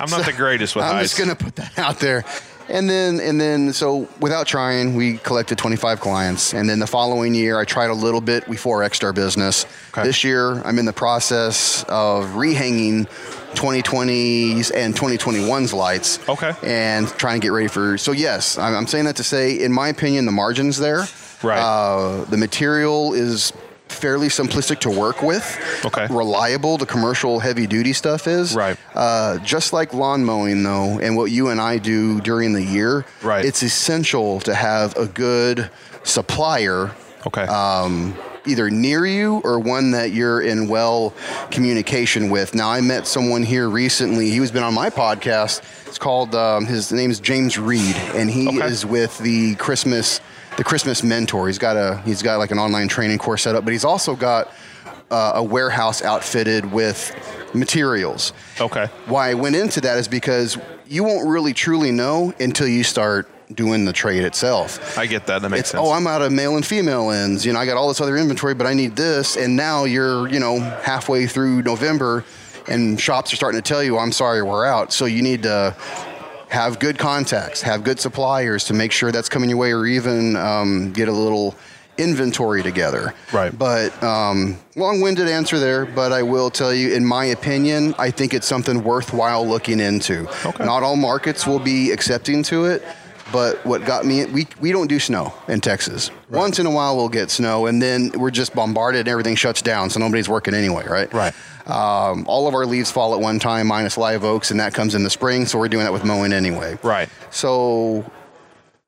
I'm 0.00 0.10
not 0.10 0.24
the 0.26 0.32
greatest 0.32 0.74
with 0.74 0.84
heights. 0.84 0.94
I'm 0.96 1.02
just 1.04 1.18
gonna 1.18 1.36
put 1.36 1.56
that 1.56 1.78
out 1.78 2.00
there. 2.00 2.24
And 2.68 2.88
then 2.88 3.20
and 3.20 3.40
then 3.40 3.72
so 3.72 4.08
without 4.20 4.46
trying, 4.46 4.94
we 4.94 5.18
collected 5.18 5.58
25 5.58 6.00
clients. 6.00 6.54
And 6.54 6.68
then 6.68 6.78
the 6.78 6.86
following 6.86 7.34
year, 7.34 7.58
I 7.58 7.64
tried 7.64 7.90
a 7.90 7.94
little 7.94 8.20
bit. 8.20 8.48
We 8.48 8.56
4xed 8.56 9.04
our 9.04 9.12
business. 9.12 9.66
Okay. 9.90 10.02
This 10.04 10.24
year, 10.24 10.62
I'm 10.64 10.78
in 10.78 10.86
the 10.86 10.92
process 10.92 11.84
of 11.84 12.26
rehanging 12.30 13.06
2020s 13.54 14.72
and 14.74 14.94
2021's 14.94 15.72
lights. 15.72 16.26
Okay. 16.28 16.52
And 16.62 17.06
trying 17.08 17.40
to 17.40 17.44
get 17.44 17.52
ready 17.52 17.68
for. 17.68 17.98
So 17.98 18.12
yes, 18.12 18.58
I'm, 18.58 18.74
I'm 18.74 18.86
saying 18.86 19.04
that 19.04 19.16
to 19.16 19.24
say, 19.24 19.60
in 19.60 19.72
my 19.72 19.88
opinion, 19.88 20.24
the 20.24 20.32
margins 20.32 20.78
there. 20.78 21.04
Right. 21.42 21.58
Uh, 21.58 22.24
the 22.24 22.38
material 22.38 23.12
is 23.12 23.52
fairly 23.94 24.28
simplistic 24.28 24.80
to 24.80 24.90
work 24.90 25.22
with. 25.22 25.44
Okay. 25.84 26.06
Reliable. 26.10 26.76
The 26.78 26.86
commercial 26.86 27.40
heavy 27.40 27.66
duty 27.66 27.92
stuff 27.92 28.26
is. 28.26 28.54
Right. 28.54 28.76
Uh, 28.94 29.38
just 29.38 29.72
like 29.72 29.94
lawn 29.94 30.24
mowing, 30.24 30.62
though, 30.62 30.98
and 30.98 31.16
what 31.16 31.30
you 31.30 31.48
and 31.48 31.60
I 31.60 31.78
do 31.78 32.20
during 32.20 32.52
the 32.52 32.62
year, 32.62 33.04
Right. 33.22 33.44
it's 33.44 33.62
essential 33.62 34.40
to 34.40 34.54
have 34.54 34.96
a 34.96 35.06
good 35.06 35.70
supplier 36.02 36.90
okay. 37.26 37.42
um, 37.42 38.14
either 38.46 38.68
near 38.70 39.06
you 39.06 39.40
or 39.44 39.58
one 39.58 39.92
that 39.92 40.10
you're 40.12 40.40
in 40.42 40.68
well 40.68 41.14
communication 41.50 42.28
with. 42.30 42.54
Now, 42.54 42.70
I 42.70 42.80
met 42.82 43.06
someone 43.06 43.42
here 43.42 43.68
recently. 43.70 44.28
He 44.30 44.38
was 44.40 44.50
been 44.50 44.62
on 44.62 44.74
my 44.74 44.90
podcast. 44.90 45.62
It's 45.86 45.98
called 45.98 46.34
um, 46.34 46.66
his 46.66 46.92
name 46.92 47.10
is 47.10 47.20
James 47.20 47.58
Reed, 47.58 47.96
and 48.14 48.30
he 48.30 48.48
Okay. 48.48 48.66
is 48.66 48.84
with 48.84 49.16
the 49.18 49.54
Christmas 49.54 50.20
the 50.56 50.64
Christmas 50.64 51.02
Mentor. 51.02 51.46
He's 51.46 51.58
got 51.58 51.76
a 51.76 51.98
he's 52.04 52.22
got 52.22 52.38
like 52.38 52.50
an 52.50 52.58
online 52.58 52.88
training 52.88 53.18
course 53.18 53.42
set 53.42 53.54
up, 53.54 53.64
but 53.64 53.72
he's 53.72 53.84
also 53.84 54.14
got 54.16 54.52
uh, 55.10 55.32
a 55.36 55.42
warehouse 55.42 56.02
outfitted 56.02 56.70
with 56.72 57.12
materials. 57.54 58.32
Okay. 58.60 58.86
Why 59.06 59.30
I 59.30 59.34
went 59.34 59.56
into 59.56 59.80
that 59.82 59.98
is 59.98 60.08
because 60.08 60.58
you 60.86 61.04
won't 61.04 61.28
really 61.28 61.52
truly 61.52 61.90
know 61.90 62.32
until 62.40 62.66
you 62.68 62.84
start 62.84 63.28
doing 63.54 63.84
the 63.84 63.92
trade 63.92 64.24
itself. 64.24 64.96
I 64.98 65.06
get 65.06 65.26
that. 65.26 65.42
That 65.42 65.50
makes 65.50 65.60
It's 65.60 65.70
sense. 65.70 65.82
oh, 65.86 65.92
I'm 65.92 66.06
out 66.06 66.22
of 66.22 66.32
male 66.32 66.56
and 66.56 66.64
female 66.64 67.10
ends. 67.10 67.44
You 67.44 67.52
know, 67.52 67.58
I 67.58 67.66
got 67.66 67.76
all 67.76 67.88
this 67.88 68.00
other 68.00 68.16
inventory, 68.16 68.54
but 68.54 68.66
I 68.66 68.72
need 68.74 68.96
this. 68.96 69.36
And 69.36 69.54
now 69.54 69.84
you're, 69.84 70.28
you 70.28 70.40
know, 70.40 70.58
halfway 70.60 71.26
through 71.26 71.62
November, 71.62 72.24
and 72.68 72.98
shops 72.98 73.32
are 73.32 73.36
starting 73.36 73.60
to 73.60 73.66
tell 73.68 73.82
you, 73.82 73.98
"I'm 73.98 74.12
sorry, 74.12 74.42
we're 74.42 74.64
out." 74.64 74.92
So 74.92 75.04
you 75.04 75.20
need 75.22 75.42
to 75.42 75.74
have 76.54 76.78
good 76.78 76.98
contacts, 76.98 77.62
have 77.62 77.82
good 77.82 77.98
suppliers 77.98 78.64
to 78.64 78.74
make 78.74 78.92
sure 78.92 79.10
that's 79.10 79.28
coming 79.28 79.50
your 79.50 79.58
way, 79.58 79.72
or 79.72 79.86
even 79.86 80.36
um, 80.36 80.92
get 80.92 81.08
a 81.08 81.12
little 81.12 81.56
inventory 81.98 82.62
together. 82.62 83.12
Right. 83.32 83.56
But 83.56 84.02
um, 84.02 84.56
long-winded 84.76 85.28
answer 85.28 85.58
there. 85.58 85.84
But 85.84 86.12
I 86.12 86.22
will 86.22 86.50
tell 86.50 86.72
you, 86.72 86.94
in 86.94 87.04
my 87.04 87.24
opinion, 87.26 87.94
I 87.98 88.10
think 88.10 88.34
it's 88.34 88.46
something 88.46 88.84
worthwhile 88.84 89.46
looking 89.46 89.80
into. 89.80 90.28
Okay. 90.46 90.64
Not 90.64 90.82
all 90.84 90.96
markets 90.96 91.46
will 91.46 91.58
be 91.58 91.90
accepting 91.90 92.44
to 92.44 92.66
it. 92.66 92.84
But 93.34 93.66
what 93.66 93.84
got 93.84 94.06
me, 94.06 94.24
we, 94.26 94.46
we 94.60 94.70
don't 94.70 94.86
do 94.86 95.00
snow 95.00 95.34
in 95.48 95.60
Texas. 95.60 96.12
Once 96.30 96.60
in 96.60 96.66
a 96.66 96.70
while 96.70 96.94
we'll 96.96 97.08
get 97.08 97.32
snow, 97.32 97.66
and 97.66 97.82
then 97.82 98.12
we're 98.14 98.30
just 98.30 98.54
bombarded 98.54 99.00
and 99.00 99.08
everything 99.08 99.34
shuts 99.34 99.60
down, 99.60 99.90
so 99.90 99.98
nobody's 99.98 100.28
working 100.28 100.54
anyway, 100.54 100.86
right? 100.86 101.12
Right. 101.12 101.34
Um, 101.66 102.26
all 102.28 102.46
of 102.46 102.54
our 102.54 102.64
leaves 102.64 102.92
fall 102.92 103.12
at 103.12 103.20
one 103.20 103.40
time, 103.40 103.66
minus 103.66 103.98
live 103.98 104.22
oaks, 104.22 104.52
and 104.52 104.60
that 104.60 104.72
comes 104.72 104.94
in 104.94 105.02
the 105.02 105.10
spring, 105.10 105.46
so 105.46 105.58
we're 105.58 105.66
doing 105.66 105.82
that 105.82 105.92
with 105.92 106.04
mowing 106.04 106.32
anyway. 106.32 106.78
Right. 106.84 107.08
So 107.30 108.08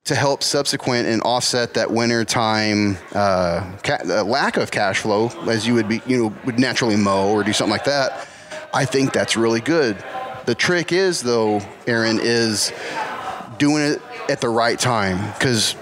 to 0.04 0.14
help 0.14 0.44
subsequent 0.44 1.08
and 1.08 1.22
offset 1.22 1.74
that 1.74 1.90
winter 1.90 2.24
time 2.24 2.98
uh, 3.14 3.68
ca- 3.82 4.04
uh, 4.08 4.22
lack 4.22 4.58
of 4.58 4.70
cash 4.70 5.00
flow, 5.00 5.26
as 5.48 5.66
you 5.66 5.74
would 5.74 5.88
be, 5.88 6.00
you 6.06 6.22
know, 6.22 6.36
would 6.44 6.60
naturally 6.60 6.94
mow 6.94 7.32
or 7.32 7.42
do 7.42 7.52
something 7.52 7.72
like 7.72 7.86
that, 7.86 8.28
I 8.72 8.84
think 8.84 9.12
that's 9.12 9.36
really 9.36 9.60
good. 9.60 9.96
The 10.44 10.54
trick 10.54 10.92
is, 10.92 11.20
though, 11.22 11.60
Aaron, 11.88 12.20
is 12.22 12.72
doing 13.58 13.82
it 13.82 14.02
at 14.28 14.40
the 14.40 14.48
right 14.48 14.78
time 14.78 15.32
because 15.32 15.74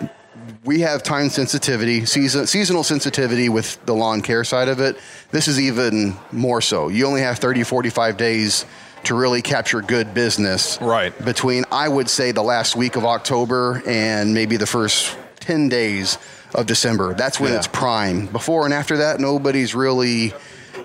we 0.65 0.81
have 0.81 1.03
time 1.03 1.29
sensitivity, 1.29 2.05
season, 2.07 2.47
seasonal 2.47 2.85
sensitivity 2.85 3.49
with 3.49 3.85
the 3.87 3.95
lawn 3.95 4.23
care 4.23 4.45
side 4.45 4.69
of 4.69 4.81
it. 4.81 4.97
This 5.31 5.49
is 5.49 5.61
even 5.61 6.17
more 6.33 6.61
so. 6.61 6.89
You 6.89 7.07
only 7.07 7.21
have 7.21 7.39
30, 7.39 7.65
45 7.65 8.17
days 8.17 8.65
to 9.05 9.15
really 9.15 9.43
capture 9.43 9.83
good 9.83 10.15
business. 10.15 10.79
Right. 10.81 11.13
Between, 11.25 11.65
I 11.71 11.89
would 11.89 12.09
say, 12.09 12.33
the 12.33 12.43
last 12.43 12.77
week 12.77 12.97
of 12.97 13.05
October 13.05 13.83
and 13.87 14.33
maybe 14.33 14.57
the 14.57 14.67
first 14.67 15.17
10 15.41 15.69
days 15.69 16.17
of 16.55 16.65
December. 16.67 17.13
That's 17.15 17.39
when 17.39 17.53
Yeah. 17.53 17.59
it's 17.59 17.67
prime. 17.67 18.27
Before 18.27 18.65
and 18.65 18.73
after 18.73 18.99
that, 18.99 19.21
nobody's 19.21 19.75
really, 19.75 20.33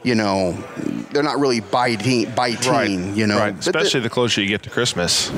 you 0.03 0.15
know, 0.15 0.57
they're 1.11 1.23
not 1.23 1.39
really 1.39 1.61
biting, 1.61 2.29
biting 2.31 3.15
you 3.15 3.27
know. 3.27 3.37
Right. 3.37 3.55
But 3.55 3.63
the- 3.63 3.77
Especially 3.79 4.01
the 4.01 4.09
closer 4.09 4.41
you 4.41 4.47
get 4.47 4.63
to 4.63 4.69
Christmas. 4.69 5.31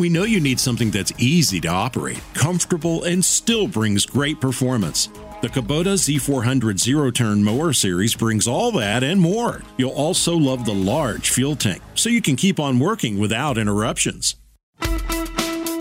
We 0.00 0.08
know 0.08 0.22
you 0.22 0.40
need 0.40 0.58
something 0.58 0.90
that's 0.90 1.12
easy 1.18 1.60
to 1.60 1.68
operate, 1.68 2.22
comfortable, 2.32 3.04
and 3.04 3.22
still 3.22 3.68
brings 3.68 4.06
great 4.06 4.40
performance. 4.40 5.10
The 5.42 5.48
Kubota 5.48 5.92
Z400 5.92 6.78
Zero 6.78 7.10
Turn 7.10 7.44
Mower 7.44 7.74
Series 7.74 8.14
brings 8.14 8.48
all 8.48 8.72
that 8.72 9.04
and 9.04 9.20
more. 9.20 9.60
You'll 9.76 9.90
also 9.90 10.34
love 10.34 10.64
the 10.64 10.72
large 10.72 11.28
fuel 11.28 11.54
tank, 11.54 11.82
so 11.96 12.08
you 12.08 12.22
can 12.22 12.36
keep 12.36 12.58
on 12.58 12.78
working 12.78 13.18
without 13.18 13.58
interruptions. 13.58 14.39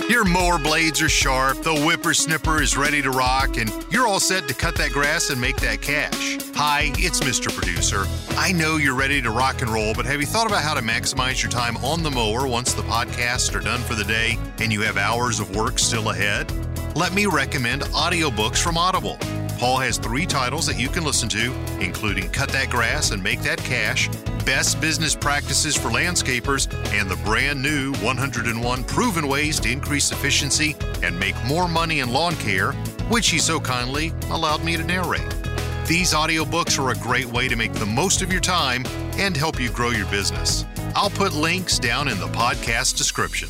Your 0.09 0.25
mower 0.25 0.57
blades 0.57 1.03
are 1.03 1.07
sharp, 1.07 1.61
the 1.61 1.69
whippersnipper 1.69 2.63
is 2.63 2.75
ready 2.75 2.99
to 3.03 3.11
rock, 3.11 3.57
and 3.57 3.71
you're 3.91 4.07
all 4.07 4.19
set 4.19 4.47
to 4.47 4.55
cut 4.55 4.73
that 4.77 4.89
grass 4.89 5.29
and 5.29 5.39
make 5.39 5.57
that 5.57 5.83
cash. 5.83 6.39
Hi, 6.55 6.91
it's 6.95 7.19
Mr. 7.19 7.55
Producer. 7.55 8.05
I 8.35 8.51
know 8.51 8.77
you're 8.77 8.95
ready 8.95 9.21
to 9.21 9.29
rock 9.29 9.61
and 9.61 9.69
roll, 9.69 9.93
but 9.93 10.07
have 10.07 10.19
you 10.19 10.25
thought 10.25 10.47
about 10.47 10.63
how 10.63 10.73
to 10.73 10.81
maximize 10.81 11.43
your 11.43 11.51
time 11.51 11.77
on 11.77 12.01
the 12.01 12.09
mower 12.09 12.47
once 12.47 12.73
the 12.73 12.81
podcasts 12.81 13.53
are 13.53 13.59
done 13.59 13.81
for 13.81 13.93
the 13.93 14.03
day 14.03 14.39
and 14.57 14.73
you 14.73 14.81
have 14.81 14.97
hours 14.97 15.39
of 15.39 15.55
work 15.55 15.77
still 15.77 16.09
ahead? 16.09 16.51
Let 16.95 17.13
me 17.13 17.27
recommend 17.27 17.83
audiobooks 17.83 18.57
from 18.57 18.77
Audible. 18.77 19.17
Paul 19.59 19.77
has 19.77 19.97
three 19.97 20.25
titles 20.25 20.65
that 20.65 20.79
you 20.79 20.89
can 20.89 21.03
listen 21.03 21.29
to, 21.29 21.53
including 21.79 22.29
Cut 22.29 22.49
That 22.49 22.69
Grass 22.69 23.11
and 23.11 23.21
Make 23.21 23.41
That 23.41 23.59
Cash, 23.59 24.09
Best 24.43 24.81
Business 24.81 25.15
Practices 25.15 25.75
for 25.75 25.89
Landscapers, 25.89 26.73
and 26.93 27.09
the 27.09 27.15
brand 27.17 27.61
new 27.61 27.93
101 27.95 28.83
Proven 28.85 29.27
Ways 29.27 29.59
to 29.59 29.71
Increase 29.71 30.11
Efficiency 30.11 30.75
and 31.03 31.17
Make 31.19 31.35
More 31.45 31.67
Money 31.67 31.99
in 31.99 32.11
Lawn 32.11 32.35
Care, 32.37 32.71
which 33.09 33.29
he 33.29 33.37
so 33.37 33.59
kindly 33.59 34.11
allowed 34.31 34.63
me 34.63 34.75
to 34.75 34.83
narrate. 34.83 35.29
These 35.85 36.13
audiobooks 36.13 36.79
are 36.79 36.91
a 36.91 36.95
great 36.95 37.25
way 37.25 37.47
to 37.47 37.55
make 37.55 37.73
the 37.73 37.85
most 37.85 38.21
of 38.21 38.31
your 38.31 38.41
time 38.41 38.83
and 39.17 39.37
help 39.37 39.59
you 39.59 39.69
grow 39.69 39.89
your 39.89 40.07
business. 40.07 40.65
I'll 40.95 41.09
put 41.11 41.33
links 41.33 41.77
down 41.77 42.07
in 42.07 42.17
the 42.19 42.27
podcast 42.27 42.97
description. 42.97 43.49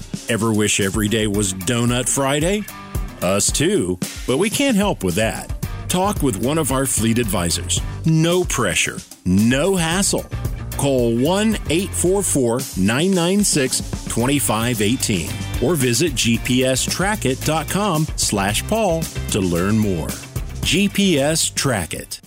Ever 0.29 0.53
wish 0.53 0.79
every 0.79 1.07
day 1.07 1.27
was 1.27 1.53
Donut 1.53 2.07
Friday? 2.07 2.63
Us 3.21 3.51
too, 3.51 3.99
but 4.25 4.37
we 4.37 4.49
can't 4.49 4.77
help 4.77 5.03
with 5.03 5.15
that. 5.15 5.53
Talk 5.87 6.23
with 6.23 6.43
one 6.43 6.57
of 6.57 6.71
our 6.71 6.85
fleet 6.85 7.19
advisors. 7.19 7.81
No 8.05 8.43
pressure, 8.43 8.97
no 9.25 9.75
hassle. 9.75 10.25
Call 10.77 11.15
1 11.17 11.55
844 11.69 12.59
996 12.77 13.79
2518 14.05 15.29
or 15.61 15.75
visit 15.75 16.13
gpstrackit.com 16.13 18.07
slash 18.15 18.67
Paul 18.67 19.01
to 19.01 19.39
learn 19.39 19.77
more. 19.77 20.07
GPS 20.61 21.53
Track 21.53 21.93
It. 21.93 22.21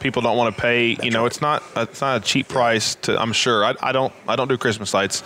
People 0.00 0.22
don't 0.22 0.36
want 0.36 0.54
to 0.54 0.62
pay. 0.62 0.96
You 1.02 1.10
know, 1.10 1.26
it's 1.26 1.40
not 1.40 1.62
it's 1.76 2.00
not 2.00 2.22
a 2.22 2.24
cheap 2.24 2.48
price. 2.48 2.94
To 3.02 3.20
I'm 3.20 3.32
sure. 3.32 3.64
I, 3.64 3.74
I 3.80 3.92
don't 3.92 4.12
I 4.28 4.36
don't 4.36 4.48
do 4.48 4.56
Christmas 4.56 4.94
lights. 4.94 5.22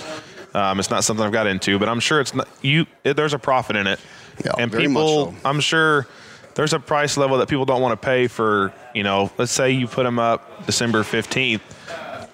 Um, 0.54 0.78
it's 0.78 0.90
not 0.90 1.04
something 1.04 1.24
I've 1.24 1.32
got 1.32 1.46
into, 1.46 1.78
but 1.78 1.88
I'm 1.88 2.00
sure 2.00 2.20
it's 2.20 2.34
not 2.34 2.48
you. 2.60 2.86
It, 3.04 3.14
there's 3.16 3.32
a 3.34 3.38
profit 3.38 3.76
in 3.76 3.86
it, 3.86 3.98
Yeah, 4.44 4.52
and 4.58 4.70
people. 4.72 5.32
so. 5.32 5.34
I'm 5.44 5.60
sure 5.60 6.06
there's 6.54 6.72
a 6.74 6.78
price 6.80 7.16
level 7.16 7.38
that 7.38 7.48
people 7.48 7.64
don't 7.64 7.80
want 7.80 8.00
to 8.00 8.04
pay 8.04 8.26
for. 8.28 8.72
You 8.94 9.02
know, 9.02 9.30
let's 9.38 9.52
say 9.52 9.70
you 9.70 9.86
put 9.86 10.02
them 10.04 10.18
up 10.18 10.66
December 10.66 11.02
15th. 11.02 11.60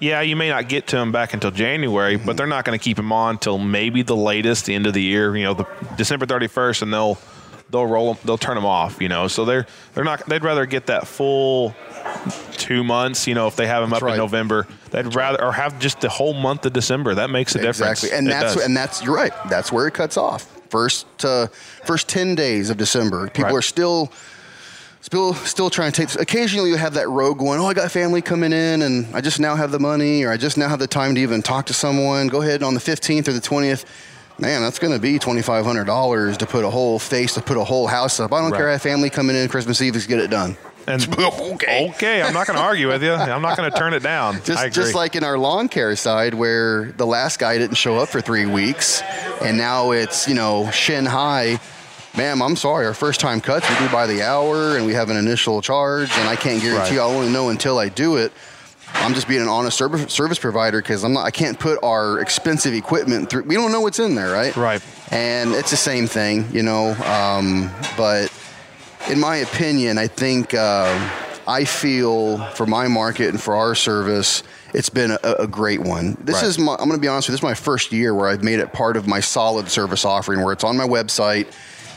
Yeah, 0.01 0.21
you 0.21 0.37
may 0.37 0.49
not 0.49 0.69
get 0.69 0.89
to 0.89 0.97
them 0.97 1.11
back 1.13 1.35
until 1.35 1.51
January, 1.51 2.17
but 2.17 2.37
they're 2.37 2.47
not 2.47 2.65
going 2.65 2.79
to 2.79 2.83
keep 2.83 2.97
them 2.97 3.11
on 3.13 3.39
till 3.39 3.59
maybe 3.59 4.03
the 4.03 4.15
latest, 4.17 4.67
the 4.67 4.75
end 4.75 4.87
of 4.87 4.95
the 4.95 5.03
year. 5.03 5.37
You 5.37 5.45
know, 5.45 5.55
the 5.55 5.67
December 5.97 6.25
31st, 6.27 6.83
and 6.83 6.93
they'll 6.93 7.19
they'll 7.71 7.87
roll 7.87 8.15
them, 8.15 8.23
they'll 8.25 8.39
turn 8.39 8.55
them 8.55 8.67
off. 8.67 9.01
You 9.01 9.09
know, 9.09 9.29
so 9.29 9.45
they're 9.45 9.67
they're 9.95 10.05
not. 10.05 10.27
They'd 10.29 10.45
rather 10.45 10.67
get 10.67 10.87
that 10.87 11.07
full 11.07 11.75
two 12.53 12.85
months. 12.85 13.27
You 13.27 13.35
know, 13.35 13.47
if 13.47 13.57
they 13.57 13.67
have 13.67 13.83
them 13.83 13.93
up 13.93 14.03
right. 14.03 14.13
in 14.13 14.19
November, 14.19 14.67
they'd 14.91 15.15
rather 15.15 15.43
or 15.43 15.53
have 15.53 15.79
just 15.79 16.01
the 16.01 16.09
whole 16.09 16.35
month 16.35 16.67
of 16.67 16.73
December. 16.73 17.15
That 17.15 17.31
makes 17.31 17.55
a 17.55 17.59
difference. 17.59 18.03
Exactly, 18.05 18.19
and 18.19 18.27
It 18.27 18.31
that's 18.31 18.55
does. 18.55 18.65
and 18.65 18.77
that's 18.77 19.03
you're 19.03 19.15
right. 19.15 19.33
That's 19.49 19.71
where 19.73 19.87
it 19.87 19.95
cuts 19.95 20.17
off. 20.17 20.55
First, 20.71 21.07
uh, 21.25 21.47
first 21.87 22.09
ten 22.09 22.35
days 22.35 22.69
of 22.69 22.77
December, 22.77 23.29
people 23.29 23.45
Right. 23.45 23.55
are 23.55 23.63
still, 23.63 24.13
still, 25.01 25.33
still 25.33 25.71
trying 25.71 25.93
to 25.93 26.07
take. 26.07 26.21
Occasionally, 26.21 26.69
you 26.69 26.77
have 26.77 26.93
that 26.93 27.09
rogue 27.09 27.39
going. 27.39 27.59
Oh, 27.59 27.65
I 27.67 27.73
got 27.73 27.91
family 27.91 28.21
coming 28.21 28.53
in, 28.53 28.83
and 28.83 29.07
I 29.15 29.23
just 29.23 29.41
now 29.41 29.57
have 29.57 29.71
the 29.71 29.79
money, 29.79 30.25
or 30.25 30.31
I 30.31 30.37
just 30.37 30.59
now 30.59 30.69
have 30.69 30.79
the 30.79 30.87
time 30.87 31.15
to 31.15 31.23
even 31.23 31.41
talk 31.41 31.65
to 31.67 31.73
someone. 31.73 32.29
Go 32.29 32.43
ahead 32.43 32.63
on 32.63 32.75
the 32.75 32.81
fifteenth 32.81 33.29
or 33.29 33.33
the 33.33 33.41
twentieth. 33.41 33.87
Man, 34.41 34.63
that's 34.63 34.79
going 34.79 34.93
to 34.93 35.01
be 35.01 35.19
twenty 35.19 35.43
five 35.43 35.65
hundred 35.65 35.85
dollars 35.85 36.37
to 36.39 36.47
put 36.47 36.65
a 36.65 36.71
whole 36.71 36.99
face 36.99 37.35
to 37.35 37.41
put 37.43 37.57
a 37.57 37.65
whole 37.65 37.87
house 37.89 38.21
up. 38.21 38.33
I 38.33 38.41
don't 38.41 38.51
Right. 38.53 38.59
care. 38.59 38.69
I 38.69 38.73
have 38.73 38.83
family 38.83 39.11
coming 39.11 39.35
in 39.35 39.49
Christmas 39.49 39.83
Eve. 39.83 39.95
Let's 39.95 40.07
get 40.07 40.21
it 40.21 40.31
done. 40.31 40.57
And 40.87 41.07
okay. 41.19 41.89
okay, 41.91 42.23
I'm 42.23 42.33
not 42.33 42.47
going 42.47 42.57
to 42.57 42.63
argue 42.63 42.89
with 42.89 43.03
you. 43.03 43.13
I'm 43.13 43.43
not 43.43 43.57
going 43.57 43.71
to 43.71 43.77
turn 43.77 43.93
it 43.95 44.03
down. 44.03 44.41
Just, 44.45 44.73
just 44.73 44.95
like 44.95 45.17
in 45.17 45.25
our 45.25 45.37
lawn 45.37 45.69
care 45.69 45.95
side, 45.97 46.33
where 46.35 46.93
the 46.93 47.05
last 47.05 47.39
guy 47.39 47.59
didn't 47.59 47.77
show 47.77 47.97
up 47.99 48.09
for 48.09 48.21
three 48.23 48.47
weeks, 48.47 49.03
and 49.43 49.59
now 49.59 49.91
it's 49.91 50.29
you 50.29 50.35
know 50.35 50.71
shin 50.71 51.05
high. 51.05 51.61
Ma'am, 52.17 52.41
I'm 52.41 52.57
sorry. 52.57 52.87
Our 52.87 52.95
first 52.95 53.21
time 53.21 53.41
cuts 53.41 53.69
we 53.69 53.77
do 53.87 53.93
by 53.93 54.07
the 54.07 54.23
hour, 54.23 54.77
and 54.77 54.87
we 54.87 54.95
have 54.95 55.11
an 55.11 55.17
initial 55.17 55.61
charge, 55.63 56.11
and 56.17 56.29
I 56.29 56.37
can't 56.37 56.63
guarantee. 56.63 56.97
Right. 56.97 57.03
I'll 57.03 57.11
only 57.11 57.31
know 57.31 57.49
until 57.51 57.79
I 57.79 57.89
do 57.91 58.17
it. 58.17 58.33
I'm 58.95 59.15
just 59.15 59.29
being 59.29 59.41
an 59.43 59.49
honest 59.49 59.79
service 59.79 60.39
provider 60.39 60.81
because 60.83 61.05
I'm 61.05 61.13
not. 61.13 61.25
I 61.25 61.31
can't 61.31 61.59
put 61.59 61.79
our 61.83 62.21
expensive 62.21 62.75
equipment 62.75 63.31
through. 63.31 63.45
We 63.45 63.55
don't 63.55 63.73
know 63.73 63.81
what's 63.81 63.99
in 63.99 64.15
there, 64.15 64.33
right? 64.33 64.55
Right. 64.57 64.83
And 65.11 65.53
it's 65.53 65.71
the 65.71 65.77
same 65.77 66.07
thing, 66.07 66.47
you 66.53 66.63
know. 66.63 66.93
Um, 67.05 67.71
but 67.97 68.33
in 69.09 69.19
my 69.21 69.37
opinion, 69.37 69.97
I 69.99 70.09
think 70.09 70.53
uh, 70.53 71.11
I 71.47 71.65
feel 71.65 72.39
for 72.53 72.67
my 72.67 72.89
market 72.89 73.29
and 73.31 73.41
for 73.41 73.55
our 73.57 73.75
service, 73.75 74.43
it's 74.75 74.91
been 74.91 75.13
a, 75.13 75.19
a 75.41 75.47
great 75.47 75.81
one. 75.81 76.17
This 76.21 76.37
Right. 76.37 76.45
is 76.45 76.59
my, 76.59 76.73
I'm 76.73 76.89
going 76.89 76.93
to 76.93 76.99
be 76.99 77.09
honest 77.09 77.29
with 77.29 77.33
you, 77.33 77.37
this 77.37 77.41
is 77.41 77.43
my 77.43 77.55
first 77.55 77.93
year 77.93 78.15
where 78.15 78.29
I've 78.29 78.43
made 78.45 78.59
it 78.59 78.73
part 78.75 78.97
of 78.99 79.07
my 79.07 79.21
solid 79.21 79.71
service 79.71 80.05
offering 80.05 80.43
where 80.43 80.53
it's 80.53 80.65
on 80.65 80.77
my 80.77 80.87
website. 80.87 81.47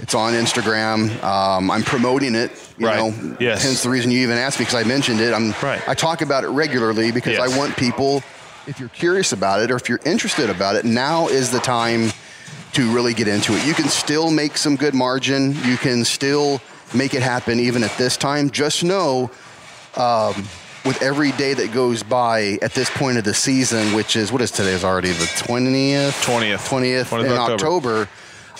It's 0.02 0.16
on 0.16 0.34
Instagram. 0.34 1.24
Um, 1.24 1.70
I'm 1.70 1.84
promoting 1.84 2.34
it. 2.36 2.52
You 2.78 2.88
Right. 2.88 2.97
know, 2.97 3.14
Yes. 3.39 3.64
hence 3.64 3.84
the 3.84 3.89
reason 3.89 4.10
you 4.12 4.20
even 4.22 4.38
asked 4.38 4.60
me 4.60 4.66
because 4.66 4.84
I 4.84 4.88
mentioned 4.88 5.20
it. 5.22 5.34
I'm, 5.34 5.54
Right. 5.62 5.82
I 5.88 5.93
talk 5.93 6.22
about 6.22 6.43
it 6.43 6.47
regularly 6.47 7.12
because 7.12 7.34
Yes. 7.38 7.41
I 7.41 7.56
want 7.56 7.76
people, 7.78 8.24
if 8.66 8.80
you're 8.80 8.89
curious 8.89 9.32
about 9.32 9.62
it 9.62 9.70
or 9.70 9.76
if 9.76 9.88
you're 9.89 9.99
interested 10.04 10.49
about 10.49 10.76
it, 10.76 10.86
now 10.86 11.28
is 11.28 11.52
the 11.52 11.60
time 11.60 12.12
to 12.74 12.89
really 12.91 13.14
get 13.14 13.28
into 13.28 13.56
it. 13.56 13.64
You 13.66 13.74
can 13.76 13.89
still 13.89 14.32
make 14.32 14.58
some 14.58 14.76
good 14.76 14.95
margin. 14.95 15.56
You 15.66 15.78
can 15.78 16.04
still 16.04 16.62
make 16.93 17.14
it 17.14 17.22
happen 17.22 17.60
even 17.60 17.84
at 17.84 17.95
this 17.97 18.18
time. 18.18 18.49
Just 18.49 18.84
know, 18.84 19.30
um, 19.97 20.47
with 20.84 20.99
every 21.04 21.32
day 21.34 21.54
that 21.54 21.72
goes 21.74 22.02
by 22.02 22.58
at 22.64 22.74
this 22.74 22.89
point 22.89 23.20
of 23.20 23.24
the 23.24 23.36
season, 23.36 23.93
which 23.93 24.16
is 24.16 24.32
what 24.32 24.41
is 24.41 24.49
today 24.49 24.72
is 24.74 24.84
already 24.84 25.12
the 25.12 25.30
twentieth, 25.38 26.16
20th. 26.24 26.58
20th 26.68 27.10
20th 27.10 27.26
in 27.26 27.32
October. 27.38 27.54
October. 27.54 28.10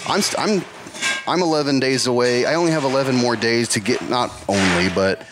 I'm 0.08 0.22
st- 0.22 0.39
I'm 0.39 0.66
I'm 1.28 1.41
11 1.41 1.80
days 1.80 2.08
away. 2.08 2.45
I 2.45 2.56
only 2.56 2.72
have 2.72 2.84
11 2.84 3.16
more 3.16 3.36
days 3.36 3.70
to 3.70 3.80
get. 3.80 4.02
Not 4.10 4.32
only, 4.47 4.89
but 4.89 5.26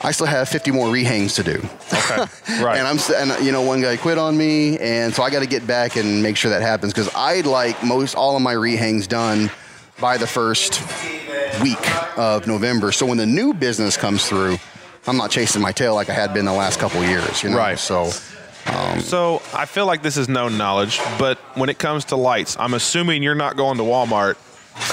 I 0.00 0.10
still 0.12 0.26
have 0.26 0.48
50 0.48 0.70
more 0.70 0.86
rehangs 0.88 1.36
to 1.36 1.42
do. 1.42 1.66
Okay. 1.92 2.30
Right. 2.62 2.78
And 2.78 2.86
I'm 2.86 2.98
and 3.16 3.44
you 3.44 3.52
know 3.52 3.62
one 3.62 3.80
guy 3.80 3.96
quit 3.96 4.16
on 4.16 4.36
me, 4.36 4.78
and 4.78 5.12
so 5.12 5.22
I 5.22 5.30
got 5.30 5.40
to 5.40 5.46
get 5.46 5.66
back 5.66 5.96
and 5.96 6.22
make 6.22 6.36
sure 6.36 6.50
that 6.50 6.62
happens 6.62 6.92
because 6.92 7.12
I'd 7.14 7.46
like 7.46 7.82
most 7.82 8.14
all 8.14 8.36
of 8.36 8.42
my 8.42 8.54
rehangs 8.54 9.08
done 9.08 9.50
by 10.00 10.16
the 10.18 10.26
first 10.26 10.80
week 11.62 12.18
of 12.18 12.46
November. 12.46 12.92
So 12.92 13.06
when 13.06 13.18
the 13.18 13.26
new 13.26 13.52
business 13.52 13.96
comes 13.96 14.26
through, 14.26 14.58
I'm 15.06 15.16
not 15.16 15.30
chasing 15.30 15.60
my 15.60 15.72
tail 15.72 15.94
like 15.94 16.08
I 16.10 16.14
had 16.14 16.32
been 16.32 16.44
the 16.44 16.52
last 16.52 16.78
couple 16.78 17.02
of 17.02 17.08
years. 17.08 17.42
You 17.42 17.50
know? 17.50 17.56
Right. 17.56 17.78
So 17.78 18.10
um, 18.66 19.00
So 19.00 19.42
I 19.52 19.66
feel 19.66 19.86
like 19.86 20.02
this 20.02 20.16
is 20.16 20.28
known 20.28 20.56
knowledge, 20.56 21.00
but 21.18 21.38
when 21.56 21.68
it 21.68 21.78
comes 21.78 22.06
to 22.06 22.16
lights, 22.16 22.56
I'm 22.58 22.74
assuming 22.74 23.22
you're 23.22 23.34
not 23.34 23.56
going 23.56 23.78
to 23.78 23.84
Walmart. 23.84 24.36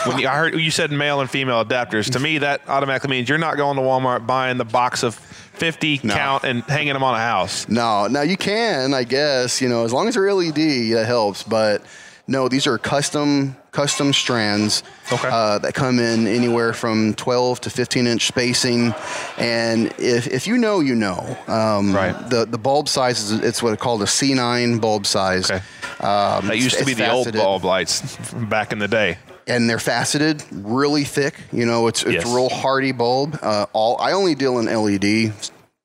When 0.05 0.19
you, 0.19 0.27
I 0.27 0.35
heard 0.35 0.55
you 0.55 0.71
said 0.71 0.91
male 0.91 1.21
and 1.21 1.29
female 1.29 1.63
adapters, 1.63 2.11
to 2.11 2.19
me 2.19 2.39
that 2.39 2.61
automatically 2.67 3.09
means 3.09 3.29
you're 3.29 3.37
not 3.37 3.57
going 3.57 3.75
to 3.77 3.81
Walmart 3.81 4.25
buying 4.27 4.57
the 4.57 4.65
box 4.65 5.03
of 5.03 5.15
50 5.15 6.01
No. 6.03 6.13
count 6.13 6.43
and 6.43 6.63
hanging 6.63 6.93
them 6.93 7.03
on 7.03 7.15
a 7.15 7.19
house. 7.19 7.67
No, 7.69 8.07
now 8.07 8.21
you 8.21 8.37
can, 8.37 8.93
I 8.93 9.03
guess, 9.03 9.61
you 9.61 9.69
know, 9.69 9.83
as 9.83 9.93
long 9.93 10.07
as 10.07 10.15
they're 10.15 10.31
LED, 10.33 10.55
that 10.93 11.05
helps. 11.05 11.43
But 11.43 11.83
no, 12.27 12.47
these 12.47 12.67
are 12.67 12.77
custom 12.77 13.55
custom 13.71 14.11
strands 14.11 14.83
Okay. 15.13 15.29
uh, 15.31 15.57
that 15.59 15.73
come 15.73 15.97
in 15.99 16.27
anywhere 16.27 16.73
from 16.73 17.13
12 17.13 17.61
to 17.61 17.69
15 17.69 18.05
inch 18.07 18.27
spacing. 18.27 18.93
And 19.37 19.87
if, 19.97 20.27
if 20.27 20.45
you 20.45 20.57
know, 20.57 20.79
you 20.81 20.93
know. 20.95 21.37
Um, 21.47 21.93
Right. 21.95 22.13
The 22.29 22.45
the 22.45 22.57
bulb 22.57 22.87
size 22.89 23.19
is 23.21 23.31
it's 23.43 23.61
what 23.63 23.73
it's 23.73 23.81
called 23.81 24.01
a 24.01 24.05
C9 24.05 24.81
bulb 24.81 25.05
size. 25.05 25.49
Okay. 25.49 25.61
Um, 26.01 26.47
That 26.47 26.57
used 26.57 26.77
to 26.79 26.85
be 26.85 26.93
the 26.93 27.09
old 27.11 27.31
bulb 27.33 27.63
lights 27.63 28.01
back 28.33 28.71
in 28.71 28.79
the 28.79 28.87
day. 28.87 29.17
And 29.51 29.69
they're 29.69 29.79
faceted, 29.79 30.43
really 30.51 31.03
thick. 31.03 31.35
You 31.51 31.65
know, 31.65 31.87
it's 31.87 32.03
it's 32.03 32.23
Yes. 32.25 32.31
a 32.31 32.35
real 32.35 32.49
hardy 32.49 32.91
bulb. 32.91 33.37
Uh, 33.41 33.65
all 33.73 33.97
I 33.99 34.13
only 34.13 34.35
deal 34.35 34.59
in 34.59 34.65
LED 34.67 35.33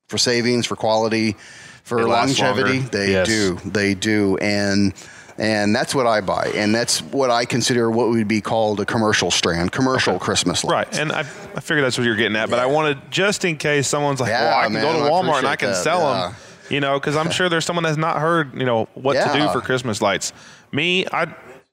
for 0.09 0.19
savings, 0.19 0.67
for 0.67 0.77
quality, 0.77 1.37
for 1.83 2.05
longevity. 2.05 2.81
longer. 2.81 2.89
They 2.91 3.13
Yes. 3.13 3.27
do, 3.27 3.59
they 3.65 3.95
do, 3.95 4.37
and 4.39 4.93
and 5.39 5.77
that's 5.77 5.95
what 5.95 6.07
I 6.07 6.23
buy, 6.23 6.51
and 6.55 6.75
that's 6.75 7.03
what 7.03 7.31
I 7.31 7.45
consider 7.45 7.91
what 7.91 8.09
would 8.09 8.27
be 8.27 8.41
called 8.41 8.81
a 8.81 8.87
commercial 8.87 9.31
strand, 9.31 9.71
commercial 9.71 10.19
Christmas 10.19 10.65
lights. 10.65 10.97
Right, 10.97 10.99
and 11.03 11.13
I, 11.13 11.21
I 11.21 11.61
figured 11.61 11.85
that's 11.85 11.99
what 11.99 12.05
you're 12.07 12.17
getting 12.17 12.37
at, 12.37 12.49
but 12.49 12.59
I 12.59 12.65
wanted 12.67 12.97
just 13.11 13.45
in 13.45 13.59
case 13.59 13.87
someone's 13.87 14.19
like, 14.21 14.31
Yeah, 14.31 14.45
"Well, 14.49 14.59
I 14.61 14.65
can 14.65 14.73
go 14.75 14.93
to 14.95 15.05
I 15.05 15.11
Walmart 15.11 15.39
and 15.39 15.47
I 15.49 15.57
can 15.57 15.71
that, 15.73 15.85
sell 15.85 16.01
yeah. 16.01 16.23
them," 16.29 16.37
you 16.71 16.81
know, 16.81 16.99
because 16.99 17.17
I'm 17.17 17.31
sure 17.37 17.51
there's 17.51 17.67
someone 17.67 17.83
that's 17.85 17.99
not 17.99 18.19
heard, 18.19 18.55
you 18.59 18.65
know, 18.65 18.89
what 18.95 19.13
to 19.15 19.39
do 19.39 19.49
for 19.51 19.61
Christmas 19.61 20.01
lights. 20.01 20.33
Me, 20.73 21.05
I 21.13 21.27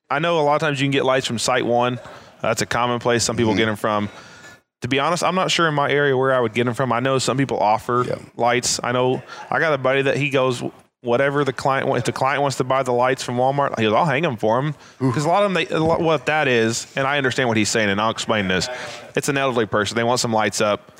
I 0.09 0.19
know 0.19 0.39
a 0.39 0.41
lot 0.43 0.55
of 0.55 0.61
times 0.61 0.79
you 0.79 0.85
can 0.85 0.91
get 0.91 1.05
lights 1.05 1.25
from 1.25 1.37
SiteOne. 1.37 1.99
That's 2.41 2.61
a 2.61 2.65
common 2.65 2.99
place 2.99 3.23
some 3.23 3.35
people 3.37 3.51
Mm-hmm. 3.53 3.57
get 3.57 3.65
them 3.67 3.75
from. 3.75 4.09
To 4.81 4.87
be 4.89 4.99
honest, 4.99 5.23
I'm 5.23 5.35
not 5.35 5.49
sure 5.49 5.67
in 5.67 5.73
my 5.73 5.89
area 5.89 6.15
where 6.17 6.33
I 6.33 6.39
would 6.41 6.53
get 6.53 6.65
them 6.65 6.73
from. 6.73 6.91
I 6.91 6.99
know 6.99 7.17
some 7.17 7.37
people 7.37 7.57
offer 7.57 8.03
Yeah. 8.07 8.15
lights. 8.35 8.79
I 8.83 8.91
know 8.91 9.23
I 9.49 9.59
got 9.59 9.73
a 9.73 9.77
buddy 9.77 10.01
that 10.03 10.17
he 10.17 10.29
goes 10.29 10.61
whatever 11.01 11.43
the 11.45 11.53
client 11.53 11.87
wants. 11.87 12.01
If 12.01 12.05
the 12.05 12.11
client 12.17 12.41
wants 12.41 12.57
to 12.57 12.63
buy 12.65 12.83
the 12.83 12.91
lights 12.91 13.23
from 13.23 13.37
Walmart, 13.37 13.77
he 13.79 13.83
goes, 13.85 13.93
I'll 13.93 14.05
hang 14.05 14.23
them 14.23 14.35
for 14.37 14.59
him 14.59 14.75
because 14.99 15.23
a 15.25 15.27
lot 15.29 15.43
of 15.43 15.53
them. 15.53 15.53
They, 15.53 15.73
a 15.73 15.79
lot, 15.79 16.01
what 16.01 16.25
that 16.27 16.47
is, 16.49 16.85
and 16.97 17.07
I 17.07 17.17
understand 17.17 17.47
what 17.49 17.57
he's 17.57 17.69
saying, 17.69 17.89
and 17.89 17.99
I'll 17.99 18.11
explain 18.11 18.47
this. 18.49 18.67
It's 19.15 19.29
an 19.29 19.37
elderly 19.37 19.65
person. 19.65 19.95
They 19.95 20.03
want 20.03 20.19
some 20.19 20.33
lights 20.33 20.59
up, 20.61 20.92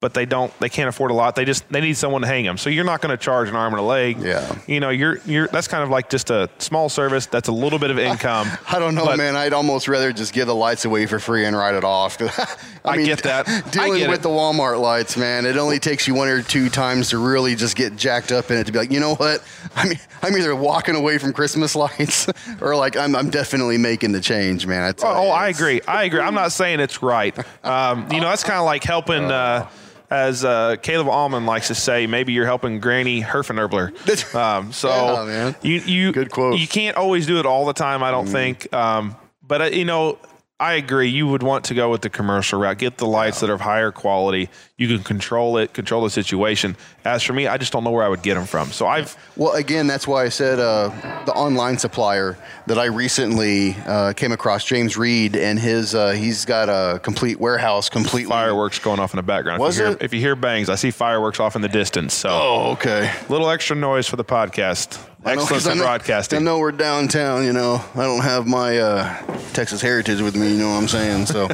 but 0.00 0.14
they 0.14 0.24
don't. 0.24 0.50
They 0.60 0.70
can't 0.70 0.88
afford 0.88 1.10
a 1.10 1.14
lot. 1.14 1.36
They 1.36 1.44
just 1.44 1.68
they 1.68 1.82
need 1.82 1.94
someone 1.94 2.22
to 2.22 2.26
hang 2.26 2.44
them. 2.46 2.56
So 2.56 2.70
you're 2.70 2.84
not 2.86 3.02
going 3.02 3.10
to 3.10 3.22
charge 3.22 3.50
an 3.50 3.54
arm 3.54 3.74
and 3.74 3.80
a 3.80 3.84
leg. 3.84 4.18
Yeah. 4.18 4.58
You 4.66 4.80
know, 4.80 4.88
you're 4.88 5.18
you're 5.26 5.46
that's 5.48 5.68
kind 5.68 5.82
of 5.84 5.90
like 5.90 6.08
just 6.08 6.30
a 6.30 6.48
small 6.58 6.88
service. 6.88 7.26
That's 7.26 7.48
a 7.48 7.52
little 7.52 7.78
bit 7.78 7.90
of 7.90 7.98
income. 7.98 8.48
I 8.72 8.78
don't 8.78 8.94
know, 8.94 9.14
man. 9.16 9.36
I'd 9.36 9.52
almost 9.52 9.88
rather 9.88 10.10
just 10.10 10.32
give 10.32 10.46
the 10.46 10.54
lights 10.54 10.86
away 10.86 11.04
for 11.04 11.18
free 11.18 11.44
and 11.44 11.54
write 11.54 11.74
it 11.74 11.84
off. 11.84 12.16
I, 12.20 12.46
I 12.92 12.96
mean, 12.96 13.04
get 13.06 13.22
that. 13.24 13.46
I 13.48 13.60
Dealing 13.70 13.98
get 13.98 14.08
with 14.08 14.20
it. 14.20 14.22
the 14.22 14.30
Walmart 14.30 14.80
lights, 14.80 15.18
man, 15.18 15.44
it 15.44 15.58
only 15.58 15.78
takes 15.78 16.08
you 16.08 16.14
one 16.14 16.28
or 16.28 16.40
two 16.42 16.70
times 16.70 17.10
to 17.10 17.18
really 17.18 17.54
just 17.54 17.76
get 17.76 17.94
jacked 17.96 18.32
up 18.32 18.50
in 18.50 18.56
it 18.56 18.64
to 18.64 18.72
be 18.72 18.78
like, 18.78 18.90
you 18.90 19.00
know 19.00 19.16
what? 19.16 19.44
I 19.76 19.86
mean, 19.86 19.98
I'm 20.22 20.34
either 20.34 20.56
walking 20.56 20.94
away 20.94 21.18
from 21.18 21.34
Christmas 21.34 21.76
lights 21.76 22.26
or 22.62 22.74
like 22.74 22.96
I'm, 22.96 23.14
I'm 23.14 23.28
definitely 23.28 23.76
making 23.76 24.12
the 24.12 24.20
change, 24.22 24.66
man. 24.66 24.82
I 24.82 24.88
Oh, 25.06 25.24
you, 25.24 25.28
oh, 25.28 25.30
I 25.30 25.48
agree. 25.48 25.82
I 25.86 26.04
agree. 26.04 26.20
I'm 26.20 26.34
not 26.34 26.52
saying 26.52 26.80
it's 26.80 27.02
right. 27.02 27.36
Um, 27.62 28.10
you 28.10 28.20
know, 28.20 28.28
that's 28.30 28.44
kind 28.44 28.58
of 28.58 28.64
like 28.64 28.82
helping, 28.82 29.24
uh, 29.30 29.68
as 30.10 30.44
uh, 30.44 30.76
Caleb 30.82 31.08
Allman 31.08 31.46
likes 31.46 31.68
to 31.68 31.74
say, 31.74 32.06
maybe 32.06 32.32
you're 32.32 32.46
helping 32.46 32.80
Granny 32.80 33.22
Herfenerbler. 33.22 33.94
Um, 34.34 34.72
so 34.72 35.26
Yeah, 35.26 35.54
you 35.62 35.80
you 35.80 36.12
Good 36.12 36.30
quote. 36.30 36.58
You 36.58 36.66
can't 36.68 36.96
always 36.96 37.26
do 37.26 37.38
it 37.38 37.46
all 37.46 37.64
the 37.66 37.72
time. 37.72 38.02
I 38.02 38.10
don't 38.10 38.26
think. 38.26 38.72
Um, 38.74 39.16
but 39.46 39.60
uh, 39.62 39.64
you 39.66 39.84
know. 39.84 40.18
I 40.60 40.74
agree. 40.74 41.08
You 41.08 41.26
would 41.26 41.42
want 41.42 41.64
to 41.64 41.74
go 41.74 41.90
with 41.90 42.02
the 42.02 42.10
commercial 42.10 42.60
route. 42.60 42.76
Get 42.76 42.98
the 42.98 43.06
lights 43.06 43.40
that 43.40 43.48
are 43.48 43.54
of 43.54 43.62
higher 43.62 43.90
quality. 43.90 44.50
You 44.76 44.88
can 44.88 45.02
control 45.02 45.56
it, 45.56 45.72
control 45.72 46.02
the 46.04 46.10
situation. 46.10 46.76
As 47.02 47.22
for 47.22 47.32
me, 47.32 47.46
I 47.46 47.56
just 47.56 47.72
don't 47.72 47.82
know 47.82 47.90
where 47.90 48.04
I 48.04 48.08
would 48.08 48.20
get 48.22 48.34
them 48.34 48.44
from. 48.44 48.70
So 48.70 48.86
I've 48.86 49.16
Well, 49.36 49.54
again, 49.54 49.86
that's 49.86 50.06
why 50.06 50.22
I 50.24 50.28
said 50.28 50.58
uh, 50.58 50.90
the 51.24 51.32
online 51.32 51.78
supplier 51.78 52.36
that 52.66 52.78
I 52.78 52.84
recently 52.84 53.74
uh, 53.86 54.12
came 54.12 54.32
across, 54.32 54.66
James 54.66 54.98
Reed, 54.98 55.34
and 55.34 55.58
his 55.58 55.94
uh, 55.94 56.10
he's 56.10 56.44
got 56.44 56.68
a 56.68 56.98
complete 56.98 57.40
warehouse, 57.40 57.88
completely 57.88 58.28
fireworks 58.30 58.78
going 58.78 59.00
off 59.00 59.14
in 59.14 59.16
the 59.16 59.22
background. 59.22 59.60
Was 59.60 59.78
if 59.78 59.80
you 59.80 59.86
hear, 59.86 59.96
it? 59.96 60.02
If 60.02 60.12
you 60.14 60.20
hear 60.20 60.36
bangs, 60.36 60.68
I 60.68 60.74
see 60.74 60.90
fireworks 60.90 61.40
off 61.40 61.56
in 61.56 61.62
the 61.62 61.68
distance. 61.68 62.12
So 62.12 62.28
Oh, 62.30 62.70
okay. 62.72 63.10
little 63.30 63.48
extra 63.48 63.76
noise 63.76 64.06
for 64.06 64.16
the 64.16 64.24
podcast. 64.26 65.02
I 65.24 65.32
Excellence 65.34 65.66
in 65.66 65.78
know- 65.78 65.84
broadcasting. 65.84 66.38
I 66.38 66.42
know 66.42 66.58
we're 66.58 66.72
downtown, 66.72 67.44
you 67.44 67.52
know. 67.52 67.84
I 67.94 68.02
don't 68.04 68.22
have 68.22 68.46
my 68.46 68.78
uh, 68.78 69.16
Texas 69.52 69.82
heritage 69.82 70.20
with 70.22 70.34
me, 70.34 70.52
you 70.52 70.58
know 70.58 70.70
what 70.70 70.76
I'm 70.76 70.88
saying? 70.88 71.26
So, 71.26 71.48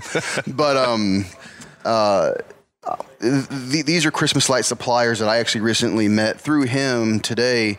but 0.46 0.76
um, 0.76 1.24
uh, 1.84 2.34
th- 3.20 3.84
these 3.84 4.06
are 4.06 4.10
Christmas 4.12 4.48
light 4.48 4.64
suppliers 4.64 5.18
that 5.18 5.28
I 5.28 5.38
actually 5.38 5.62
recently 5.62 6.06
met 6.08 6.40
through 6.40 6.64
him 6.64 7.18
today. 7.20 7.78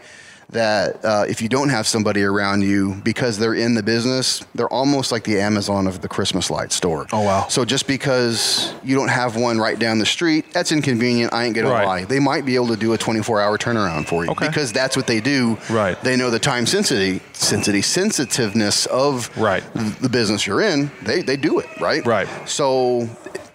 That 0.51 1.03
uh, 1.03 1.25
if 1.27 1.41
you 1.41 1.49
don't 1.49 1.67
have 1.67 1.85
somebody 1.87 2.23
around 2.23 2.61
you 2.61 2.95
because 3.03 3.37
they're 3.37 3.53
in 3.53 3.73
the 3.73 3.83
business, 3.83 4.45
they're 4.55 4.69
almost 4.71 5.11
like 5.11 5.25
the 5.25 5.41
Amazon 5.41 5.87
of 5.87 5.99
the 5.99 6.07
Christmas 6.07 6.49
light 6.49 6.71
store. 6.71 7.05
Oh, 7.11 7.21
wow. 7.23 7.47
So 7.49 7.65
just 7.65 7.85
because 7.85 8.73
you 8.81 8.95
don't 8.95 9.09
have 9.09 9.35
one 9.35 9.57
right 9.59 9.77
down 9.77 9.99
the 9.99 10.05
street, 10.05 10.45
that's 10.53 10.71
inconvenient. 10.71 11.33
I 11.33 11.43
ain't 11.43 11.53
gonna 11.53 11.67
lie. 11.67 12.05
They 12.05 12.19
might 12.21 12.45
be 12.45 12.55
able 12.55 12.67
to 12.69 12.77
do 12.77 12.93
a 12.93 12.97
24 12.97 13.41
hour 13.41 13.57
turnaround 13.57 14.07
for 14.07 14.23
you 14.23 14.31
Okay. 14.31 14.47
because 14.47 14.71
that's 14.71 14.95
what 14.95 15.05
they 15.05 15.19
do. 15.19 15.57
Right. 15.69 16.01
They 16.01 16.15
know 16.15 16.29
the 16.29 16.39
time 16.39 16.65
sensitivity, 16.65 17.21
sensitivity, 17.33 17.81
sensitiveness 17.81 18.85
of 18.85 19.29
Right. 19.37 19.63
the 20.01 20.07
business 20.07 20.47
you're 20.47 20.61
in. 20.61 20.89
They 21.03 21.23
they 21.23 21.35
do 21.35 21.59
it 21.59 21.67
right. 21.81 22.05
Right. 22.05 22.29
So 22.47 23.09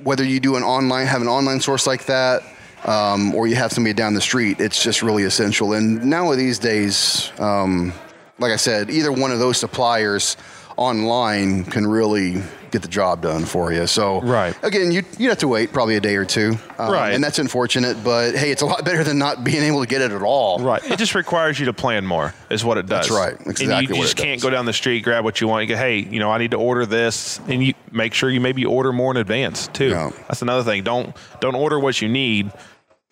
whether 0.05 0.25
you 0.25 0.41
do 0.41 0.57
an 0.57 0.63
online, 0.63 1.07
have 1.07 1.23
an 1.23 1.29
online 1.29 1.61
source 1.61 1.87
like 1.87 2.05
that, 2.07 2.43
um, 2.85 3.35
or 3.35 3.47
you 3.47 3.57
have 3.57 3.73
somebody 3.73 3.95
down 3.95 4.15
the 4.15 4.21
street, 4.21 4.61
it's 4.61 4.83
just 4.83 5.03
really 5.03 5.23
essential. 5.25 5.73
And 5.73 6.05
now 6.05 6.33
these 6.35 6.59
days, 6.59 7.31
um, 7.39 7.93
like 8.39 8.53
I 8.53 8.57
said, 8.57 8.91
either 8.91 9.13
one 9.13 9.31
of 9.31 9.39
those 9.39 9.59
suppliers 9.59 10.37
online 10.77 11.65
can 11.65 11.87
really 11.87 12.43
get 12.71 12.81
the 12.81 12.89
job 12.89 13.21
done 13.21 13.45
for 13.45 13.71
you. 13.71 13.87
So 13.87 14.23
Right. 14.23 14.55
again, 14.63 14.91
you 14.91 15.03
you 15.19 15.29
have 15.29 15.39
to 15.41 15.49
wait 15.49 15.75
probably 15.75 15.97
a 15.97 16.01
day 16.01 16.17
or 16.17 16.25
two, 16.25 16.59
um, 16.79 16.91
Right. 16.91 17.13
And 17.13 17.23
that's 17.23 17.39
unfortunate, 17.39 18.03
but 18.03 18.35
hey, 18.35 18.51
it's 18.51 18.63
a 18.63 18.67
lot 18.67 18.83
better 18.85 19.05
than 19.05 19.19
not 19.19 19.45
being 19.45 19.63
able 19.63 19.83
to 19.83 19.87
get 19.87 20.01
it 20.01 20.11
at 20.11 20.23
all. 20.23 20.59
Right. 20.59 20.83
It 20.91 20.99
just 20.99 21.15
requires 21.15 21.61
you 21.61 21.67
to 21.67 21.75
plan 21.75 22.07
more, 22.07 22.33
is 22.49 22.65
what 22.65 22.79
it 22.79 22.87
does. 22.87 23.09
That's 23.09 23.11
right. 23.11 23.39
and 23.39 23.49
Exactly 23.49 23.83
you, 23.83 23.89
you 23.95 23.99
what 23.99 24.05
just 24.05 24.17
can't 24.17 24.41
does. 24.41 24.43
go 24.45 24.49
down 24.51 24.65
the 24.65 24.73
street, 24.73 25.05
grab 25.05 25.23
what 25.23 25.41
you 25.43 25.49
want. 25.49 25.69
You 25.69 25.75
go, 25.75 25.79
hey, 25.79 25.99
you 25.99 26.19
know, 26.19 26.31
I 26.31 26.39
need 26.39 26.53
to 26.53 26.57
order 26.57 26.87
this, 26.87 27.39
and 27.47 27.63
you 27.63 27.75
make 27.91 28.15
sure 28.15 28.31
you 28.31 28.41
maybe 28.41 28.65
order 28.65 28.91
more 28.93 29.11
in 29.11 29.19
advance 29.19 29.69
too. 29.69 29.91
Yeah. 29.91 30.11
That's 30.29 30.41
another 30.41 30.65
thing. 30.65 30.83
Don't 30.83 31.15
don't 31.41 31.55
order 31.55 31.79
what 31.79 32.01
you 32.01 32.09
need. 32.09 32.51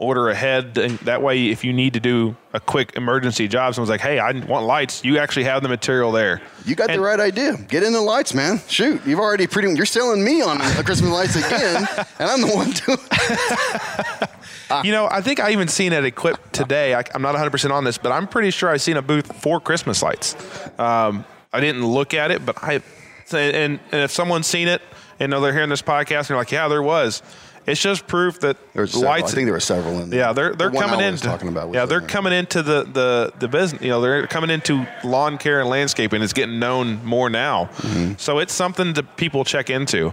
Order 0.02 0.30
ahead, 0.30 0.78
and 0.78 0.98
that 1.00 1.20
way, 1.20 1.48
if 1.50 1.62
you 1.62 1.74
need 1.74 1.92
to 1.92 2.00
do 2.00 2.34
a 2.54 2.58
quick 2.58 2.94
emergency 2.96 3.46
job, 3.48 3.74
someone's 3.74 3.90
like, 3.90 4.00
"Hey, 4.00 4.18
I 4.18 4.32
want 4.32 4.64
lights," 4.64 5.04
you 5.04 5.18
actually 5.18 5.44
have 5.44 5.62
the 5.62 5.68
material 5.68 6.10
there. 6.10 6.40
You 6.64 6.74
got 6.74 6.88
And- 6.88 6.98
the 6.98 7.04
right 7.04 7.20
idea. 7.20 7.58
Get 7.68 7.82
in 7.82 7.92
the 7.92 8.00
lights, 8.00 8.32
man. 8.32 8.62
Shoot, 8.66 9.02
you've 9.04 9.18
already 9.20 9.46
pretty. 9.46 9.70
You're 9.74 9.84
selling 9.84 10.24
me 10.24 10.40
on 10.40 10.56
the 10.56 10.82
Christmas 10.82 11.10
lights 11.10 11.36
again, 11.36 11.86
and 12.18 12.30
I'm 12.30 12.40
the 12.40 12.46
one 12.46 12.70
doing. 12.70 12.98
You 14.84 14.92
know, 14.92 15.08
I 15.10 15.20
think 15.20 15.40
I 15.40 15.50
even 15.50 15.66
seen 15.66 15.92
it 15.92 16.04
Equip 16.04 16.52
today. 16.52 16.94
I, 16.94 17.02
I'm 17.12 17.22
not 17.22 17.34
100% 17.34 17.72
on 17.72 17.82
this, 17.82 17.98
but 17.98 18.12
I'm 18.12 18.28
pretty 18.28 18.52
sure 18.52 18.68
I 18.70 18.76
seen 18.76 18.96
a 18.96 19.02
booth 19.02 19.42
for 19.42 19.60
Christmas 19.60 20.00
lights. 20.00 20.36
Um, 20.78 21.24
I 21.52 21.58
didn't 21.58 21.84
look 21.84 22.14
at 22.14 22.30
it, 22.30 22.46
but 22.46 22.56
I, 22.62 22.74
and, 23.32 23.80
and 23.90 24.02
if 24.02 24.12
someone's 24.12 24.46
seen 24.46 24.68
it 24.68 24.80
and 25.18 25.32
they're 25.32 25.52
hearing 25.52 25.70
this 25.70 25.82
podcast 25.82 26.18
and 26.18 26.26
they're 26.28 26.36
like, 26.36 26.52
yeah, 26.52 26.68
there 26.68 26.84
was, 26.84 27.20
it's 27.70 27.80
just 27.80 28.06
proof 28.06 28.40
that 28.40 28.56
There's 28.74 28.92
several. 28.92 29.10
lights. 29.10 29.32
I 29.32 29.34
think 29.36 29.46
there 29.46 29.54
were 29.54 29.60
several 29.60 30.00
in 30.00 30.10
there. 30.10 30.18
yeah, 30.20 30.32
they're 30.32 30.54
they're 30.54 30.70
The 30.70 30.78
coming 30.78 31.00
I 31.00 31.08
in. 31.08 31.16
talking 31.16 31.48
about. 31.48 31.72
yeah, 31.74 31.86
they're 31.86 32.00
coming 32.00 32.32
into 32.32 32.62
the 32.62 32.84
the 32.84 33.32
the 33.38 33.48
business. 33.48 33.80
You 33.82 33.88
know, 33.88 34.00
they're 34.00 34.26
coming 34.26 34.50
into 34.50 34.86
lawn 35.04 35.38
care 35.38 35.60
and 35.60 35.68
landscaping. 35.68 36.22
It's 36.22 36.32
getting 36.32 36.58
known 36.58 37.04
more 37.04 37.30
now, 37.30 37.66
Mm-hmm. 37.78 38.14
so 38.18 38.38
it's 38.38 38.52
something 38.52 38.92
that 38.94 39.16
people 39.16 39.44
check 39.44 39.70
into. 39.70 40.12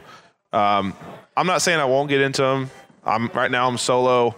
Um, 0.54 0.94
I'm 1.36 1.48
not 1.48 1.62
saying 1.62 1.80
I 1.80 1.86
won't 1.86 2.10
get 2.10 2.22
into 2.22 2.42
them. 2.42 2.70
I'm 3.06 3.28
right 3.34 3.52
now. 3.52 3.68
I'm 3.68 3.78
solo, 3.78 4.36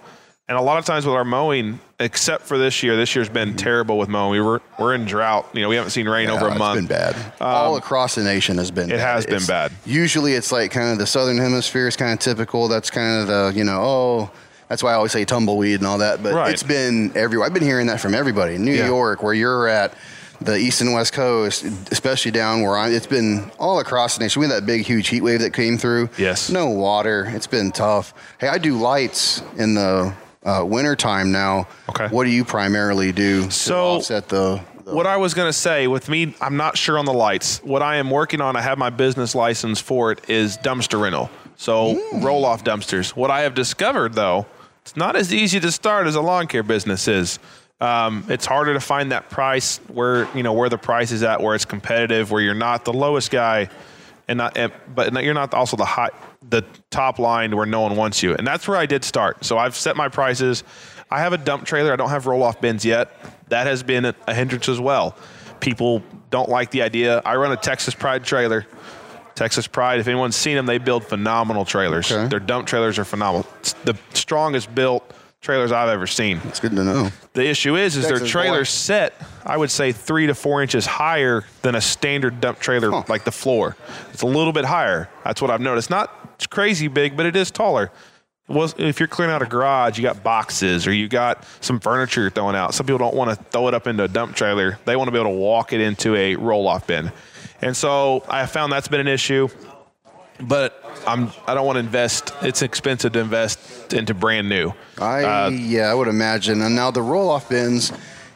and 0.49 0.57
a 0.57 0.61
lot 0.61 0.79
of 0.79 0.85
times 0.85 1.05
with 1.05 1.15
our 1.15 1.23
mowing, 1.23 1.79
except 1.99 2.43
for 2.45 2.57
this 2.57 2.81
year, 2.83 2.95
this 2.97 3.15
year's 3.15 3.29
been 3.29 3.55
terrible 3.55 3.97
with 3.99 4.09
mowing. 4.09 4.31
We 4.31 4.41
were 4.41 4.61
we're 4.79 4.95
in 4.95 5.05
drought. 5.05 5.47
You 5.53 5.61
know, 5.61 5.69
we 5.69 5.75
haven't 5.75 5.91
seen 5.91 6.09
rain. 6.09 6.27
Yeah, 6.27 6.33
over 6.35 6.47
a 6.47 6.51
it's 6.51 6.59
month. 6.59 6.79
been 6.79 6.87
bad. 6.87 7.15
Um, 7.15 7.47
all 7.47 7.77
across 7.77 8.15
the 8.15 8.23
nation 8.23 8.57
has 8.57 8.71
been. 8.71 8.89
it 8.89 8.97
bad. 8.97 8.99
has 9.15 9.25
been 9.25 9.35
It's- 9.35 9.47
bad. 9.47 9.71
Usually, 9.85 10.33
it's 10.33 10.51
like 10.51 10.71
kind 10.71 10.91
of 10.91 10.97
the 10.97 11.05
southern 11.07 11.37
hemisphere 11.37 11.87
is 11.87 11.95
kind 11.95 12.11
of 12.13 12.19
typical. 12.19 12.67
That's 12.67 12.89
kind 12.89 13.21
of 13.21 13.27
the 13.27 13.57
you 13.57 13.63
know 13.63 13.79
oh. 13.81 14.31
That's 14.69 14.83
why 14.83 14.91
I 14.91 14.95
always 14.95 15.11
say 15.11 15.25
tumbleweed 15.25 15.79
and 15.79 15.87
all 15.87 15.97
that. 15.97 16.21
But 16.21 16.33
Right. 16.35 16.53
it's 16.53 16.61
been 16.61 17.11
everywhere. 17.15 17.47
I've 17.47 17.55
been 17.55 17.63
hearing 17.63 17.87
that 17.87 17.99
from 17.99 18.13
everybody. 18.13 18.59
New 18.59 18.71
Yeah. 18.75 18.85
York, 18.85 19.23
where 19.23 19.33
you're 19.33 19.67
at, 19.67 19.95
the 20.41 20.57
east 20.57 20.81
and 20.81 20.93
west 20.93 21.11
coast, 21.11 21.65
especially 21.91 22.29
down 22.29 22.61
where 22.61 22.77
I'm. 22.77 22.91
It's 22.93 23.07
been 23.07 23.49
all 23.57 23.79
across 23.79 24.15
the 24.17 24.23
nation. 24.23 24.41
We 24.41 24.47
had 24.47 24.55
that 24.57 24.65
big, 24.67 24.85
huge 24.85 25.07
heat 25.07 25.21
wave 25.21 25.39
that 25.39 25.53
came 25.53 25.79
through. 25.79 26.09
Yes. 26.19 26.51
No 26.51 26.67
water. 26.69 27.31
It's 27.35 27.47
been 27.47 27.71
tough. 27.71 28.13
Hey, 28.39 28.47
I 28.47 28.59
do 28.59 28.77
lights 28.77 29.41
in 29.57 29.73
the 29.73 30.13
uh, 30.43 30.63
winter 30.65 30.95
time 30.95 31.31
now. 31.31 31.67
Okay. 31.89 32.07
What 32.07 32.23
do 32.25 32.29
you 32.29 32.45
primarily 32.45 33.11
do 33.11 33.45
to 33.45 33.51
So- 33.51 33.87
offset 33.97 34.29
the? 34.29 34.61
the 34.85 34.93
What 34.95 35.05
I 35.07 35.17
was 35.17 35.33
going 35.33 35.49
to 35.49 35.53
say 35.53 35.87
with 35.87 36.09
me, 36.09 36.35
I'm 36.41 36.57
not 36.57 36.77
sure 36.77 36.97
on 36.97 37.05
the 37.05 37.13
lights. 37.13 37.59
What 37.63 37.81
I 37.81 37.97
am 37.97 38.09
working 38.09 38.41
on, 38.41 38.55
I 38.55 38.61
have 38.61 38.77
my 38.77 38.89
business 38.89 39.35
license 39.35 39.79
for 39.79 40.11
it, 40.11 40.29
is 40.29 40.57
dumpster 40.57 41.01
rental. 41.01 41.29
So 41.57 41.99
roll 42.21 42.45
off 42.45 42.63
dumpsters. 42.63 43.09
What 43.15 43.29
I 43.31 43.41
have 43.41 43.53
discovered 43.53 44.13
though, 44.13 44.45
it's 44.81 44.95
not 44.95 45.15
as 45.17 45.33
easy 45.33 45.59
to 45.59 45.71
start 45.73 46.07
as 46.07 46.15
a 46.15 46.21
lawn 46.21 46.47
care 46.47 46.63
business 46.63 47.07
is. 47.07 47.37
Um, 47.81 48.25
it's 48.29 48.45
harder 48.45 48.73
to 48.73 48.79
find 48.79 49.11
that 49.11 49.29
price 49.29 49.77
where 49.87 50.27
you 50.35 50.43
know 50.43 50.53
where 50.53 50.69
the 50.69 50.77
price 50.77 51.11
is 51.11 51.21
at, 51.23 51.41
where 51.41 51.55
it's 51.55 51.65
competitive, 51.65 52.31
where 52.31 52.41
you're 52.41 52.53
not 52.53 52.83
the 52.85 52.91
lowest 52.93 53.29
guy, 53.31 53.69
and 54.29 54.37
not, 54.37 54.57
and, 54.57 54.71
but 54.95 55.11
you're 55.23 55.33
not 55.33 55.53
also 55.53 55.75
the 55.75 55.83
high, 55.85 56.11
the 56.49 56.63
top 56.91 57.19
line 57.19 57.57
where 57.57 57.65
no 57.65 57.81
one 57.81 57.95
wants 57.95 58.23
you. 58.23 58.35
And 58.35 58.47
that's 58.47 58.67
where 58.67 58.77
I 58.77 58.85
did 58.85 59.03
start. 59.03 59.43
So 59.43 59.57
I've 59.57 59.75
set 59.75 59.97
my 59.97 60.07
prices. 60.07 60.63
I 61.09 61.19
have 61.19 61.33
a 61.33 61.37
dump 61.37 61.65
trailer. 61.65 61.91
I 61.91 61.95
don't 61.95 62.11
have 62.11 62.27
roll 62.27 62.43
off 62.43 62.61
bins 62.61 62.85
yet. 62.85 63.11
That 63.49 63.65
has 63.65 63.81
been 63.81 64.05
a, 64.05 64.15
a 64.27 64.33
hindrance 64.33 64.69
as 64.69 64.79
well. 64.79 65.17
People 65.59 66.03
don't 66.29 66.47
like 66.47 66.69
the 66.69 66.83
idea. 66.83 67.21
I 67.25 67.35
run 67.35 67.51
a 67.51 67.57
Texas 67.57 67.95
Pride 67.95 68.23
trailer. 68.23 68.67
Texas 69.33 69.65
Pride, 69.65 69.99
if 69.99 70.07
anyone's 70.07 70.35
seen 70.35 70.55
them, 70.55 70.67
they 70.67 70.77
build 70.77 71.03
phenomenal 71.03 71.65
trailers. 71.65 72.11
Okay. 72.11 72.27
Their 72.27 72.39
dump 72.39 72.67
trailers 72.67 72.99
are 72.99 73.05
phenomenal. 73.05 73.47
It's 73.61 73.73
the 73.73 73.97
strongest 74.13 74.73
built 74.75 75.11
trailers 75.41 75.71
I've 75.71 75.89
ever 75.89 76.07
seen. 76.07 76.41
It's 76.45 76.59
good 76.59 76.75
to 76.75 76.83
know. 76.83 77.09
The 77.33 77.47
issue 77.47 77.75
is, 77.77 77.95
is 77.95 78.03
their 78.03 78.13
Texas 78.17 78.31
trailer's 78.31 78.67
boy. 78.69 78.71
set, 78.71 79.13
I 79.45 79.55
would 79.57 79.71
say 79.71 79.91
three 79.91 80.27
to 80.27 80.35
four 80.35 80.61
inches 80.61 80.85
higher 80.85 81.45
than 81.61 81.75
a 81.75 81.81
standard 81.81 82.41
dump 82.41 82.59
trailer, 82.59 82.91
Huh. 82.91 83.03
like 83.07 83.23
the 83.23 83.31
floor. 83.31 83.77
It's 84.11 84.21
a 84.21 84.27
little 84.27 84.51
bit 84.53 84.65
higher. 84.65 85.09
That's 85.23 85.41
what 85.41 85.49
I've 85.51 85.61
noticed. 85.61 85.89
Not 85.89 86.13
crazy 86.49 86.87
big, 86.87 87.15
but 87.15 87.25
it 87.25 87.35
is 87.35 87.51
taller. 87.51 87.91
Well, 88.47 88.73
if 88.77 88.99
you're 88.99 89.07
clearing 89.07 89.33
out 89.33 89.41
a 89.41 89.45
garage, 89.45 89.97
you 89.97 90.03
got 90.03 90.23
boxes 90.23 90.87
or 90.87 90.91
you 90.93 91.07
got 91.07 91.45
some 91.61 91.79
furniture 91.79 92.21
you're 92.21 92.29
throwing 92.31 92.55
out. 92.55 92.73
Some 92.73 92.85
people 92.87 92.97
don't 92.97 93.15
want 93.15 93.29
to 93.29 93.35
throw 93.51 93.67
it 93.67 93.73
up 93.75 93.85
into 93.87 94.03
a 94.03 94.07
dump 94.07 94.35
trailer. 94.35 94.79
They 94.85 94.95
want 94.95 95.07
to 95.07 95.11
be 95.11 95.19
able 95.19 95.31
to 95.31 95.37
walk 95.37 95.71
it 95.71 95.79
into 95.81 96.15
a 96.15 96.35
roll-off 96.35 96.87
bin. 96.87 97.11
And 97.61 97.77
so 97.77 98.23
I 98.27 98.39
have 98.39 98.51
found 98.51 98.71
that's 98.71 98.87
been 98.87 99.01
an 99.01 99.07
issue 99.07 99.49
but 100.41 100.83
I'm 101.07 101.31
I 101.47 101.53
don't 101.53 101.65
want 101.65 101.75
to 101.77 101.81
invest. 101.81 102.33
It's 102.41 102.61
expensive 102.61 103.13
to 103.13 103.19
invest 103.19 103.93
into 103.93 104.13
brand 104.13 104.49
new. 104.49 104.73
I 104.99 105.23
Uh, 105.23 105.49
yeah, 105.49 105.91
I 105.91 105.93
would 105.93 106.07
imagine. 106.07 106.61
And 106.61 106.75
now 106.75 106.91
the 106.91 107.01
roll 107.01 107.29
off 107.29 107.49
bins, 107.49 107.91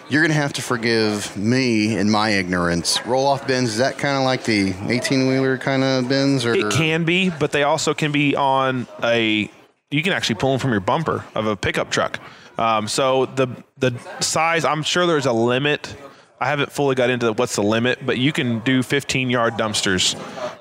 you're 0.09 0.21
gonna 0.21 0.33
have 0.33 0.53
to 0.53 0.61
forgive 0.61 1.35
me 1.37 1.95
and 1.97 2.11
my 2.11 2.29
ignorance. 2.31 3.05
Roll 3.05 3.27
off 3.27 3.47
bins 3.47 3.69
is 3.69 3.77
that 3.77 3.97
kind 3.97 4.17
of 4.17 4.23
like 4.23 4.43
the 4.43 4.73
18 4.87 5.27
wheeler 5.27 5.57
kind 5.57 5.83
of 5.83 6.07
bins, 6.09 6.45
or 6.45 6.53
It 6.53 6.71
can 6.71 7.03
be, 7.05 7.29
but 7.29 7.51
they 7.51 7.63
also 7.63 7.93
can 7.93 8.11
be 8.11 8.35
on 8.35 8.87
a. 9.03 9.49
You 9.91 10.01
can 10.01 10.13
actually 10.13 10.35
pull 10.35 10.49
them 10.51 10.59
from 10.59 10.71
your 10.71 10.79
bumper 10.79 11.23
of 11.35 11.45
a 11.45 11.55
pickup 11.55 11.91
truck. 11.91 12.19
Um, 12.57 12.87
so 12.87 13.25
the 13.27 13.47
the 13.77 13.93
size, 14.19 14.65
I'm 14.65 14.83
sure 14.83 15.05
there's 15.05 15.25
a 15.25 15.33
limit. 15.33 15.95
I 16.43 16.47
haven't 16.47 16.73
fully 16.73 16.93
got 16.95 17.09
into 17.09 17.31
what's 17.31 17.55
the 17.55 17.63
limit, 17.63 18.05
but 18.05 18.17
you 18.17 18.33
can 18.33 18.59
do 18.59 18.83
15 18.83 19.29
yard 19.29 19.53
dumpsters. 19.53 20.15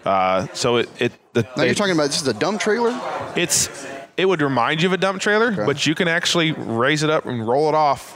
Uh, 0.07 0.47
so 0.55 0.76
it 0.76 0.89
it 1.01 1.12
the, 1.33 1.43
Now 1.57 1.64
you're 1.64 1.74
talking 1.74 1.93
about 1.95 2.07
this 2.07 2.22
is 2.22 2.28
a 2.28 2.35
dump 2.35 2.61
trailer. 2.61 2.93
it's 3.37 3.68
it 4.16 4.26
would 4.26 4.43
remind 4.43 4.80
you 4.83 4.89
of 4.89 4.93
a 4.93 4.97
dump 4.97 5.20
trailer, 5.20 5.51
but 5.66 5.85
you 5.87 5.95
can 5.97 6.07
actually 6.07 6.53
raise 6.53 7.03
it 7.03 7.11
up 7.11 7.26
and 7.26 7.47
roll 7.49 7.68
it 7.68 7.74
off 7.74 8.14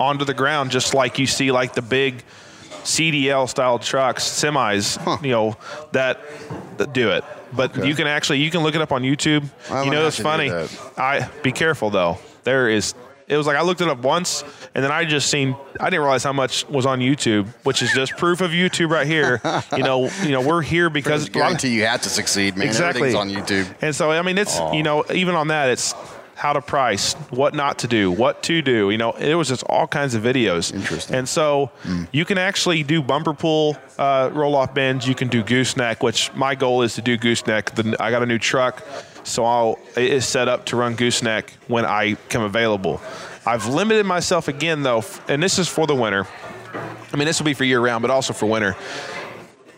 onto 0.00 0.24
the 0.24 0.34
ground, 0.34 0.70
just 0.70 0.94
like 0.94 1.18
you 1.18 1.26
see 1.26 1.50
like 1.50 1.72
the 1.74 1.82
big 1.82 2.22
CDL 2.84 3.48
style 3.48 3.78
trucks, 3.80 4.22
semis, 4.24 4.98
you 5.24 5.30
know 5.32 5.56
that, 5.92 6.20
that 6.78 6.92
do 6.92 7.10
it. 7.10 7.24
But 7.52 7.76
Okay. 7.76 7.88
you 7.88 7.94
can 7.96 8.06
actually 8.06 8.38
you 8.40 8.50
can 8.50 8.62
look 8.62 8.74
it 8.76 8.80
up 8.80 8.92
on 8.92 9.02
YouTube. 9.02 9.44
I'm 9.70 9.86
you 9.86 9.90
know 9.90 10.06
it's 10.06 10.20
funny. 10.20 10.52
I 10.96 11.28
be 11.42 11.50
careful 11.50 11.90
though. 11.90 12.18
There 12.44 12.68
is. 12.68 12.94
It 13.28 13.36
was 13.36 13.46
like 13.46 13.56
I 13.56 13.62
looked 13.62 13.80
it 13.80 13.88
up 13.88 13.98
once, 13.98 14.42
and 14.74 14.82
then 14.82 14.90
I 14.90 15.04
just 15.04 15.30
seen. 15.30 15.54
I 15.78 15.90
didn't 15.90 16.00
realize 16.02 16.24
how 16.24 16.32
much 16.32 16.66
was 16.68 16.86
on 16.86 17.00
YouTube, 17.00 17.46
which 17.62 17.82
is 17.82 17.92
just 17.92 18.16
proof 18.16 18.40
of 18.40 18.52
YouTube 18.52 18.90
right 18.90 19.06
here. 19.06 19.40
you 19.76 19.82
know, 19.82 20.08
you 20.22 20.30
know, 20.30 20.40
we're 20.40 20.62
here 20.62 20.88
because 20.88 21.26
I 21.26 21.32
guarantee 21.32 21.74
you 21.74 21.84
had 21.84 22.02
to 22.02 22.08
succeed, 22.08 22.56
man. 22.56 22.66
Exactly. 22.66 23.14
Everything's 23.14 23.36
on 23.36 23.44
YouTube. 23.44 23.74
And 23.82 23.94
so, 23.94 24.10
I 24.10 24.22
mean, 24.22 24.38
it's, 24.38 24.58
you 24.72 24.82
know, 24.82 25.04
even 25.12 25.34
on 25.34 25.48
that, 25.48 25.68
it's 25.68 25.94
how 26.38 26.52
to 26.52 26.62
price, 26.62 27.14
what 27.30 27.52
not 27.52 27.78
to 27.80 27.88
do, 27.88 28.12
what 28.12 28.44
to 28.44 28.62
do. 28.62 28.90
You 28.90 28.96
know, 28.96 29.10
it 29.12 29.34
was 29.34 29.48
just 29.48 29.64
all 29.64 29.88
kinds 29.88 30.14
of 30.14 30.22
videos. 30.22 30.72
Interesting. 30.72 31.16
And 31.16 31.28
so 31.28 31.72
you 32.12 32.24
can 32.24 32.38
actually 32.38 32.84
do 32.84 33.02
bumper 33.02 33.34
pull 33.34 33.76
uh, 33.98 34.30
roll 34.32 34.54
off 34.54 34.72
bends. 34.72 35.06
You 35.06 35.16
can 35.16 35.26
do 35.28 35.42
gooseneck, 35.42 36.02
which 36.02 36.32
my 36.34 36.54
goal 36.54 36.82
is 36.82 36.94
to 36.94 37.02
do 37.02 37.16
gooseneck. 37.16 37.74
The, 37.74 37.96
I 37.98 38.12
got 38.12 38.22
a 38.22 38.26
new 38.26 38.38
truck, 38.38 38.84
so 39.28 39.44
I'll, 39.44 39.78
it 39.96 40.04
is 40.12 40.26
set 40.26 40.48
up 40.48 40.66
to 40.66 40.76
run 40.76 40.94
gooseneck 40.96 41.50
when 41.68 41.84
I 41.84 42.14
come 42.28 42.42
available. 42.42 43.00
I've 43.46 43.66
limited 43.66 44.04
myself 44.06 44.48
again, 44.48 44.82
though, 44.82 45.04
and 45.28 45.42
this 45.42 45.58
is 45.58 45.68
for 45.68 45.86
the 45.86 45.94
winter. 45.94 46.26
I 47.12 47.16
mean, 47.16 47.26
this 47.26 47.38
will 47.38 47.46
be 47.46 47.54
for 47.54 47.64
year 47.64 47.80
round, 47.80 48.02
but 48.02 48.10
also 48.10 48.32
for 48.32 48.46
winter. 48.46 48.76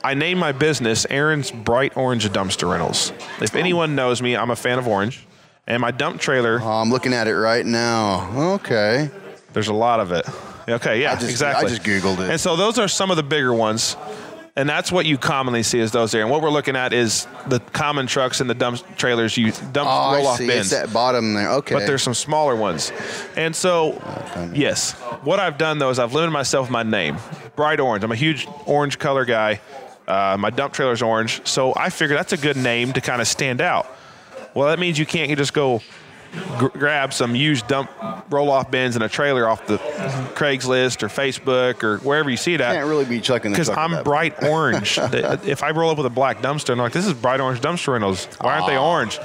I 0.03 0.15
named 0.15 0.41
my 0.41 0.53
business 0.53 1.07
Aaron's 1.11 1.51
Bright 1.51 1.97
Orange 1.97 2.27
Dumpster 2.31 2.71
Rentals. 2.71 3.13
If 3.41 3.55
anyone 3.55 3.95
knows 3.95 4.23
me, 4.23 4.35
I'm 4.37 4.51
a 4.51 4.57
fan 4.57 4.79
of 4.79 4.89
orange. 4.89 5.27
And 5.67 5.81
my 5.81 5.91
dump 5.91 6.21
trailer, 6.21 6.59
Oh, 6.61 6.67
I'm 6.69 6.91
looking 6.91 7.13
at 7.13 7.29
it 7.29 7.35
right 7.37 7.65
now. 7.65 8.55
Okay. 8.55 9.11
there's 9.53 9.69
a 9.69 9.75
lot 9.75 10.01
of 10.01 10.11
it. 10.11 10.27
Okay, 10.69 11.03
yeah, 11.03 11.13
I 11.13 11.15
just- 11.17 11.31
exactly. 11.31 11.67
I 11.67 11.69
just 11.69 11.83
Googled 11.83 12.21
it. 12.25 12.31
And 12.31 12.41
so 12.41 12.57
those 12.57 12.79
are 12.79 12.89
some 12.89 13.11
of 13.11 13.17
the 13.17 13.23
bigger 13.23 13.53
ones. 13.53 13.97
And 14.57 14.69
that's 14.69 14.91
what 14.91 15.07
you 15.07 15.17
commonly 15.17 15.63
see 15.63 15.79
is 15.79 15.93
those 15.93 16.11
there. 16.13 16.23
And 16.23 16.31
what 16.31 16.43
we're 16.43 16.51
looking 16.51 16.75
at 16.77 16.93
is 16.93 17.27
the 17.47 17.61
common 17.61 18.07
trucks 18.09 18.41
and 18.41 18.51
the 18.51 18.55
dump 18.55 18.81
trailers 18.97 19.37
you 19.37 19.53
dump 19.73 19.89
Oh, 19.89 20.15
roll 20.15 20.27
I 20.27 20.31
off 20.31 20.39
see. 20.39 20.47
bins. 20.49 20.73
It's 20.73 20.81
that 20.83 20.93
bottom 20.93 21.35
there. 21.35 21.51
Okay. 21.53 21.75
But 21.75 21.87
there's 21.87 22.03
some 22.03 22.15
smaller 22.15 22.57
ones. 22.57 22.93
And 23.37 23.55
so, 23.55 23.93
yes, 24.53 24.93
what 25.23 25.39
I've 25.39 25.57
done 25.57 25.79
though 25.79 25.91
is 25.91 25.99
I've 26.01 26.15
limited 26.15 26.33
myself 26.33 26.69
my 26.69 26.83
name, 26.83 27.17
bright 27.55 27.79
orange. 27.81 28.03
I'm 28.05 28.13
a 28.13 28.17
huge 28.17 28.47
orange 28.67 28.99
color 28.99 29.25
guy. 29.25 29.61
Uh, 30.09 30.37
my 30.39 30.51
dump 30.51 30.73
trailer's 30.75 31.03
orange, 31.03 31.47
so 31.47 31.73
I 31.77 31.89
figure 31.89 32.17
that's 32.17 32.33
a 32.33 32.37
good 32.37 32.57
name 32.57 32.93
to 32.95 33.01
kind 33.01 33.21
of 33.23 33.29
stand 33.29 33.61
out. 33.61 33.87
Well, 34.55 34.67
that 34.69 34.81
means 34.81 34.99
you 34.99 35.07
can't 35.07 35.31
you 35.31 35.37
just 35.37 35.55
go 35.55 35.81
gr- 36.59 36.69
grab 36.69 37.13
some 37.13 37.35
used 37.35 37.67
dump 37.67 37.91
roll-off 38.31 38.71
bins 38.71 38.95
and 38.95 39.05
a 39.05 39.09
trailer 39.09 39.49
off 39.49 39.67
the 39.67 39.79
Craigslist 40.35 41.03
or 41.03 41.09
Facebook 41.09 41.83
or 41.83 41.99
wherever 41.99 42.31
you 42.31 42.37
see 42.37 42.55
it 42.55 42.61
at 42.61 42.75
Can't 42.75 42.89
really 42.89 43.05
be 43.05 43.21
chucking 43.21 43.51
because 43.53 43.69
I'm 43.69 44.03
bright 44.05 44.43
orange. 44.45 44.99
If 44.99 45.63
I 45.63 45.71
roll 45.71 45.91
up 45.91 45.97
with 45.97 46.07
a 46.07 46.11
black 46.11 46.39
dumpster, 46.39 46.71
I'm 46.71 46.79
like, 46.79 46.93
this 46.93 47.07
is 47.07 47.15
bright 47.15 47.41
orange 47.41 47.61
dumpster 47.61 47.93
rentals. 47.93 48.27
Why 48.41 48.55
aren't 48.55 48.67
they 48.67 48.77
ah. 48.77 48.91
orange? 48.91 49.19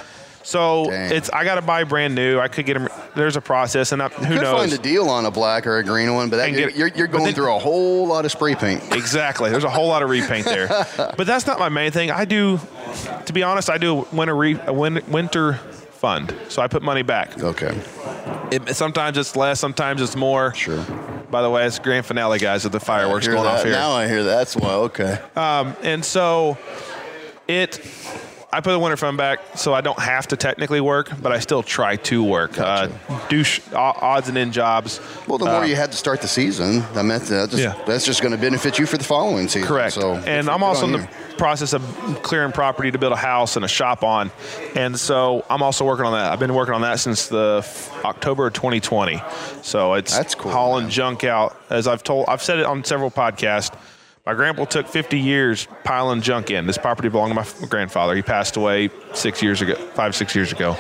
So 0.46 0.92
it's 0.92 1.32
I 1.32 1.44
got 1.44 1.56
to 1.56 1.64
buy 1.64 1.86
brand 1.86 2.14
new. 2.14 2.40
I 2.40 2.50
could 2.50 2.68
get 2.68 2.76
them. 2.76 2.88
There's 3.16 3.36
a 3.36 3.42
process, 3.42 3.92
and 3.92 4.04
I, 4.04 4.10
who 4.10 4.36
Could 4.36 4.44
knows? 4.44 4.60
find 4.60 4.74
a 4.74 4.78
deal 4.78 5.10
on 5.10 5.26
a 5.26 5.32
black 5.32 5.66
or 5.66 5.80
a 5.80 5.84
green 5.84 6.14
one, 6.14 6.30
but 6.30 6.38
that, 6.38 6.50
get- 6.52 6.76
you're, 6.76 6.90
you're 6.90 7.08
going 7.08 7.24
then- 7.26 7.34
through 7.34 7.56
a 7.56 7.58
whole 7.58 8.06
lot 8.06 8.26
of 8.26 8.32
spray 8.32 8.54
paint. 8.54 8.84
Exactly. 8.96 9.50
There's 9.50 9.64
a 9.64 9.70
whole 9.70 9.88
lot 9.88 10.04
of 10.04 10.10
repaint 10.10 10.46
there, 10.46 10.68
but 10.98 11.26
that's 11.26 11.48
not 11.48 11.58
my 11.58 11.70
main 11.70 11.92
thing. 11.92 12.12
I 12.12 12.26
do, 12.26 12.60
to 13.26 13.34
be 13.34 13.42
honest, 13.44 13.70
I 13.70 13.78
do 13.78 14.02
a 14.02 14.16
winter 14.16 14.36
re, 14.36 14.54
winter 14.54 15.60
fund, 16.06 16.36
so 16.50 16.62
I 16.62 16.68
put 16.68 16.84
money 16.84 17.02
back. 17.02 17.42
Okay. 17.42 17.76
It, 18.52 18.76
sometimes 18.76 19.18
it's 19.18 19.36
less, 19.36 19.60
sometimes 19.60 20.04
it's 20.04 20.16
more. 20.16 20.54
Sure. 20.54 20.86
By 21.32 21.42
the 21.42 21.50
way, 21.50 21.66
it's 21.66 21.80
grand 21.80 22.06
finale, 22.06 22.38
guys, 22.38 22.64
with 22.64 22.74
the 22.74 22.80
fireworks 22.80 23.26
going 23.28 23.42
that. 23.42 23.56
off 23.56 23.64
here. 23.64 23.72
Now 23.72 23.94
I 23.94 24.08
hear 24.08 24.24
that. 24.24 24.36
That's 24.36 24.56
why. 24.56 24.74
Okay. 24.74 25.18
Um, 25.36 25.76
and 25.82 26.06
so 26.06 26.60
it 27.48 27.80
I 28.56 28.62
put 28.62 28.72
the 28.72 28.80
winter 28.80 28.96
fund 28.96 29.18
back 29.18 29.40
so 29.58 29.74
I 29.74 29.82
don't 29.82 30.00
have 30.00 30.28
to 30.30 30.38
technically 30.38 30.80
work, 30.80 31.12
but 31.22 31.34
I 31.34 31.40
still 31.40 31.62
try 31.62 31.98
to 31.98 32.24
work. 32.24 32.58
Uh, 32.58 32.88
do 33.28 33.44
sh- 33.44 33.60
odds 33.74 34.30
and 34.30 34.38
end 34.38 34.54
jobs. 34.54 35.02
Well, 35.28 35.38
the 35.38 35.44
more 35.44 35.56
Uh, 35.56 35.66
you 35.66 35.76
had 35.76 35.92
to 35.92 35.98
start 35.98 36.22
the 36.22 36.30
season, 36.30 36.86
that 36.94 37.04
meant 37.04 37.24
that 37.26 37.50
just, 37.50 37.62
Yeah. 37.62 37.74
that's 37.86 38.06
just 38.06 38.22
going 38.22 38.32
to 38.32 38.38
benefit 38.38 38.80
you 38.80 38.86
for 38.86 38.98
the 38.98 39.04
following 39.04 39.50
season. 39.50 39.68
Correct. 39.68 39.96
So, 39.96 40.14
and 40.26 40.50
I'm 40.50 40.64
also 40.64 40.86
in 40.86 40.94
the 40.94 41.06
process 41.38 41.74
of 41.74 41.82
clearing 42.24 42.54
property 42.54 42.92
to 42.92 42.98
build 42.98 43.12
a 43.12 43.18
house 43.18 43.58
and 43.58 43.66
a 43.66 43.68
shop 43.68 44.06
on. 44.06 44.32
And 44.74 44.98
so 44.98 45.44
I'm 45.50 45.62
also 45.62 45.84
working 45.84 46.06
on 46.06 46.14
that. 46.14 46.32
I've 46.32 46.40
been 46.40 46.54
working 46.54 46.76
on 46.76 46.82
that 46.84 47.02
since 47.02 47.28
the 47.28 47.58
f- 47.60 48.06
October 48.06 48.48
of 48.48 48.54
2020. 48.54 49.22
So 49.64 49.96
it's 49.96 50.16
That's 50.16 50.34
cool, 50.34 50.54
hauling 50.54 50.86
man. 50.86 50.92
junk 50.92 51.24
out. 51.26 51.60
As 51.70 51.88
I've 51.90 52.04
told, 52.04 52.30
I've 52.30 52.42
said 52.42 52.60
it 52.60 52.66
on 52.66 52.86
several 52.86 53.12
podcasts. 53.12 53.76
My 54.26 54.34
grandpa 54.34 54.66
took 54.66 54.88
50 54.88 55.20
years 55.20 55.68
piling 55.84 56.22
junk 56.22 56.50
in. 56.50 56.66
This 56.66 56.80
property 56.80 57.10
belonged 57.10 57.36
to 57.36 57.62
my 57.62 57.68
grandfather. 57.68 58.16
He 58.16 58.24
passed 58.24 58.58
away 58.58 58.90
six 59.14 59.44
years 59.44 59.62
ago, 59.62 59.76
five, 59.94 60.16
six 60.16 60.34
years 60.34 60.52
ago. 60.52 60.74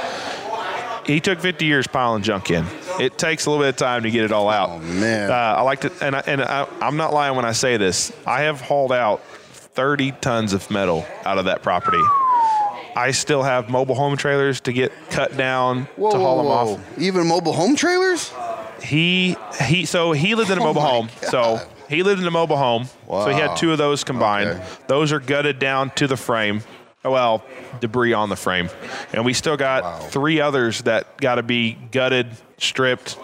He 1.05 1.19
took 1.19 1.39
50 1.39 1.63
years 1.65 1.85
piling 1.85 2.23
junk 2.23 2.49
in. 2.49 2.65
It 2.99 3.19
takes 3.19 3.45
a 3.45 3.51
little 3.51 3.63
bit 3.63 3.69
of 3.69 3.75
time 3.75 4.01
to 4.01 4.09
get 4.09 4.23
it 4.23 4.31
all 4.31 4.49
out. 4.49 4.69
Oh, 4.71 4.79
man. 4.79 5.29
Uh, 5.29 5.33
I 5.33 5.61
like 5.61 5.81
to, 5.81 5.91
and, 6.01 6.15
I, 6.15 6.23
and 6.25 6.41
I, 6.41 6.67
I'm 6.81 6.97
not 6.97 7.13
lying 7.13 7.35
when 7.35 7.45
I 7.45 7.51
say 7.51 7.77
this. 7.77 8.11
I 8.25 8.41
have 8.41 8.61
hauled 8.61 8.91
out 8.91 9.23
30 9.23 10.13
tons 10.13 10.53
of 10.53 10.71
metal 10.71 11.05
out 11.23 11.37
of 11.37 11.45
that 11.45 11.61
property. 11.61 12.01
I 12.95 13.11
still 13.11 13.43
have 13.43 13.69
mobile 13.69 13.93
home 13.93 14.17
trailers 14.17 14.59
to 14.61 14.73
get 14.73 14.91
cut 15.11 15.37
down 15.37 15.83
Whoa, 15.97 16.09
to 16.11 16.17
haul 16.17 16.37
whoa, 16.37 16.43
them 16.43 16.67
whoa. 16.67 16.73
off. 16.77 16.97
Even 16.99 17.27
mobile 17.27 17.53
home 17.53 17.75
trailers? 17.75 18.33
He 18.81 19.35
he 19.67 19.85
so 19.85 20.11
he 20.13 20.33
lived 20.35 20.49
in 20.49 20.57
a 20.57 20.61
Oh 20.61 20.65
mobile 20.65 20.81
my 20.81 20.89
home. 20.89 21.09
So 21.29 21.59
he 21.89 22.03
lived 22.03 22.21
in 22.21 22.27
a 22.27 22.31
mobile 22.31 22.57
home. 22.57 22.85
So 23.07 23.29
he 23.29 23.35
had 23.39 23.55
two 23.55 23.71
of 23.71 23.77
those 23.77 24.03
combined. 24.03 24.49
Okay. 24.49 24.63
Those 24.87 25.11
are 25.11 25.19
gutted 25.19 25.59
down 25.59 25.89
to 25.91 26.07
the 26.07 26.17
frame. 26.17 26.61
Oh, 27.03 27.11
Well, 27.11 27.43
debris 27.81 28.13
on 28.13 28.29
the 28.29 28.35
frame. 28.35 28.69
And 29.13 29.23
we 29.25 29.33
still 29.33 29.57
got 29.57 29.83
Wow. 29.83 29.99
three 29.99 30.41
others 30.41 30.81
that 30.83 31.17
got 31.17 31.35
to 31.35 31.43
be 31.43 31.73
gutted, 31.91 32.27
stripped, 32.57 33.17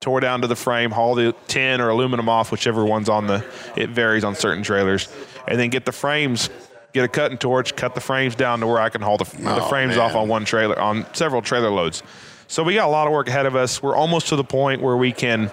tore 0.00 0.20
down 0.20 0.40
to 0.42 0.46
the 0.46 0.56
frame, 0.56 0.90
haul 0.90 1.14
the 1.14 1.34
tin 1.48 1.80
or 1.80 1.88
aluminum 1.88 2.28
off, 2.28 2.50
whichever 2.52 2.84
one's 2.84 3.08
on 3.08 3.26
the. 3.28 3.44
It 3.76 3.90
varies 3.90 4.24
on 4.24 4.34
certain 4.34 4.62
trailers, 4.62 5.08
and 5.48 5.58
then 5.58 5.70
get 5.70 5.84
the 5.86 5.92
frames. 5.92 6.50
Get 6.92 7.04
a 7.04 7.08
cutting 7.08 7.38
torch, 7.38 7.74
cut 7.74 7.94
the 7.94 8.02
frames 8.02 8.34
down 8.34 8.60
to 8.60 8.66
where 8.66 8.78
I 8.78 8.90
can 8.90 9.00
haul 9.00 9.16
the, 9.16 9.24
the 9.24 9.62
Oh, 9.64 9.68
frames 9.68 9.96
man. 9.96 10.04
off 10.10 10.14
on 10.14 10.28
one 10.28 10.44
trailer, 10.44 10.78
on 10.78 11.06
several 11.14 11.40
trailer 11.40 11.70
loads. 11.70 12.02
So 12.48 12.62
we 12.62 12.74
got 12.74 12.86
a 12.86 12.90
lot 12.90 13.06
of 13.06 13.14
work 13.14 13.28
ahead 13.28 13.46
of 13.46 13.56
us. 13.56 13.82
We're 13.82 13.96
almost 13.96 14.28
to 14.28 14.36
the 14.36 14.44
point 14.44 14.82
where 14.82 14.98
we 14.98 15.10
can 15.12 15.50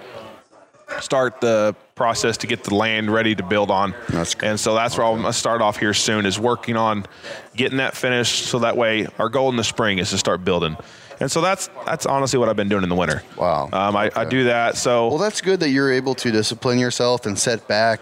start 1.00 1.40
the 1.40 1.76
process 2.00 2.38
to 2.38 2.47
get 2.47 2.64
the 2.64 2.74
land 2.74 3.12
ready 3.12 3.36
to 3.36 3.43
build 3.43 3.70
on. 3.70 3.93
That's 4.08 4.34
good. 4.34 4.47
And 4.50 4.58
so 4.60 4.74
that's 4.74 4.97
where 4.97 5.06
I'm 5.06 5.16
going 5.20 5.26
to 5.26 5.34
start 5.34 5.62
off 5.62 5.78
here 5.78 5.93
soon 5.93 6.26
is 6.26 6.39
working 6.39 6.78
on 6.78 7.06
getting 7.58 7.80
that 7.80 7.93
finished 7.93 8.45
so 8.45 8.60
that 8.60 8.78
way 8.78 9.06
our 9.20 9.28
goal 9.28 9.50
in 9.50 9.58
the 9.58 9.66
spring 9.66 9.97
is 10.00 10.10
to 10.12 10.18
start 10.18 10.45
building. 10.45 10.78
And 11.20 11.30
so 11.30 11.41
that's 11.41 11.70
that's 11.86 12.06
honestly 12.06 12.39
what 12.39 12.47
I've 12.47 12.56
been 12.56 12.70
doing 12.70 12.84
in 12.84 12.89
the 12.89 12.95
winter. 12.95 13.22
Wow. 13.36 13.68
Um, 13.74 13.97
I, 13.97 14.10
I 14.16 14.24
do 14.24 14.45
that. 14.45 14.78
So 14.78 15.10
Well, 15.10 15.18
that's 15.18 15.41
good 15.41 15.60
that 15.60 15.72
you're 15.72 15.91
able 15.91 16.16
to 16.16 16.32
discipline 16.32 16.80
yourself 16.80 17.26
and 17.26 17.38
set 17.38 17.68
back, 17.68 18.00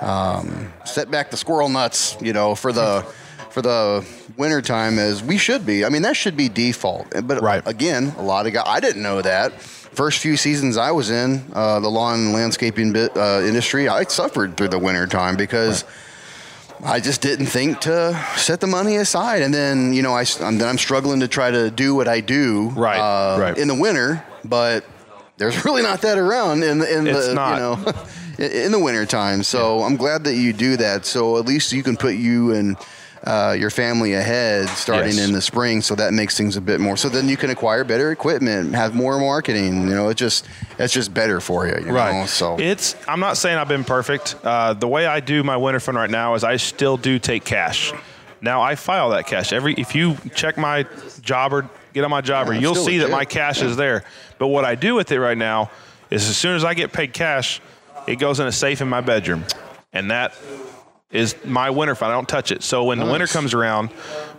um, 0.00 0.72
set 0.84 1.08
back 1.08 1.30
the 1.30 1.36
squirrel 1.36 1.68
nuts, 1.68 2.16
you 2.20 2.32
know, 2.32 2.56
for 2.56 2.72
the 2.72 3.06
for 3.50 3.62
the 3.62 4.04
winter 4.36 4.60
time 4.60 4.98
as 4.98 5.22
we 5.22 5.38
should 5.38 5.64
be. 5.64 5.84
I 5.84 5.88
mean, 5.88 6.02
that 6.02 6.16
should 6.16 6.36
be 6.36 6.48
default. 6.48 7.06
But 7.24 7.40
Right. 7.40 7.62
again, 7.66 8.12
a 8.18 8.22
lot 8.22 8.46
of 8.48 8.52
guys, 8.52 8.64
I 8.66 8.80
didn't 8.80 9.02
know 9.02 9.22
that. 9.22 9.52
First 9.92 10.18
few 10.20 10.36
seasons 10.36 10.76
I 10.76 10.92
was 10.92 11.10
in 11.10 11.44
uh, 11.52 11.80
the 11.80 11.88
lawn 11.88 12.20
and 12.20 12.32
landscaping 12.32 12.92
bit, 12.92 13.16
uh, 13.16 13.40
industry, 13.42 13.88
I 13.88 14.04
suffered 14.04 14.56
through 14.56 14.68
the 14.68 14.78
winter 14.78 15.06
time 15.06 15.36
because. 15.36 15.84
I 16.82 16.98
just 16.98 17.20
didn't 17.20 17.44
think 17.44 17.80
to 17.80 18.18
set 18.38 18.60
the 18.60 18.66
money 18.66 18.96
aside, 18.96 19.42
and 19.42 19.52
then 19.52 19.92
you 19.92 20.00
know 20.00 20.14
I 20.14 20.24
am 20.40 20.56
then 20.56 20.66
I'm 20.66 20.78
struggling 20.78 21.20
to 21.20 21.28
try 21.28 21.50
to 21.50 21.70
do 21.70 21.94
what 21.94 22.08
I 22.08 22.20
do 22.20 22.70
Right, 22.70 22.98
uh, 22.98 23.38
right. 23.38 23.58
in 23.58 23.68
the 23.68 23.74
winter, 23.74 24.24
but 24.46 24.86
there's 25.36 25.62
really 25.66 25.82
not 25.82 26.00
that 26.00 26.16
around 26.16 26.62
in 26.62 26.78
the 26.78 26.90
in 26.98 27.06
It's 27.06 27.26
the 27.26 27.34
not. 27.34 27.54
you 27.56 27.60
know 27.60 27.92
in 28.64 28.72
the 28.72 28.78
winter 28.78 29.04
time. 29.04 29.42
So 29.42 29.82
I'm 29.82 29.96
glad 29.96 30.24
that 30.24 30.36
you 30.36 30.54
do 30.54 30.78
that. 30.78 31.04
So 31.04 31.36
at 31.36 31.44
least 31.44 31.70
you 31.74 31.82
can 31.82 31.98
put 31.98 32.14
you 32.14 32.52
and 32.54 32.78
uh, 33.24 33.54
your 33.58 33.70
family 33.70 34.14
ahead 34.14 34.68
starting 34.70 35.14
Yes. 35.16 35.26
in 35.26 35.32
the 35.32 35.40
spring. 35.42 35.82
So 35.82 35.94
that 35.94 36.12
makes 36.14 36.36
things 36.36 36.56
a 36.56 36.60
bit 36.60 36.80
more. 36.80 36.96
So 36.96 37.08
then 37.08 37.28
you 37.28 37.36
can 37.36 37.50
acquire 37.50 37.84
better 37.84 38.10
equipment, 38.12 38.74
have 38.74 38.94
more 38.94 39.18
marketing. 39.18 39.88
You 39.88 39.94
know, 39.94 40.08
it 40.08 40.16
just 40.16 40.46
it's 40.78 40.92
just 40.94 41.12
better 41.12 41.40
for 41.40 41.66
you. 41.66 41.74
you 41.84 41.92
Right. 41.92 42.20
Know? 42.20 42.26
So 42.26 42.58
it's. 42.58 42.96
I'm 43.06 43.20
not 43.20 43.36
saying 43.36 43.58
I've 43.58 43.68
been 43.68 43.84
perfect. 43.84 44.36
Uh, 44.42 44.72
the 44.74 44.88
way 44.88 45.06
I 45.06 45.20
do 45.20 45.42
my 45.42 45.56
winter 45.56 45.80
fund 45.80 45.96
right 45.98 46.10
now 46.10 46.34
is 46.34 46.44
I 46.44 46.56
still 46.56 46.96
do 46.96 47.18
take 47.18 47.44
cash. 47.44 47.92
Now 48.40 48.62
I 48.62 48.74
file 48.74 49.10
that 49.10 49.26
cash 49.26 49.52
every. 49.52 49.74
If 49.74 49.94
you 49.94 50.16
check 50.34 50.56
my 50.56 50.86
jobber, 51.20 51.68
get 51.92 52.04
on 52.04 52.10
my 52.10 52.22
jobber, 52.22 52.54
Yeah, 52.54 52.60
you'll 52.60 52.74
see 52.74 52.98
that 52.98 53.10
my 53.10 53.26
cash 53.26 53.60
is 53.60 53.76
there. 53.76 54.02
But 54.38 54.46
what 54.46 54.64
I 54.64 54.76
do 54.76 54.94
with 54.94 55.12
it 55.12 55.20
right 55.20 55.36
now 55.36 55.70
is 56.10 56.26
as 56.26 56.38
soon 56.38 56.56
as 56.56 56.64
I 56.64 56.72
get 56.72 56.90
paid 56.90 57.12
cash, 57.12 57.60
it 58.06 58.16
goes 58.16 58.40
in 58.40 58.46
a 58.46 58.52
safe 58.52 58.80
in 58.80 58.88
my 58.88 59.02
bedroom, 59.02 59.44
and 59.92 60.10
that 60.10 60.32
is 61.10 61.34
my 61.44 61.70
winter 61.70 61.94
fund. 61.94 62.12
I 62.12 62.14
don't 62.14 62.28
touch 62.28 62.52
it. 62.52 62.62
So 62.62 62.84
when 62.84 62.98
the 62.98 63.06
winter 63.06 63.26
comes 63.26 63.52
around, 63.54 63.90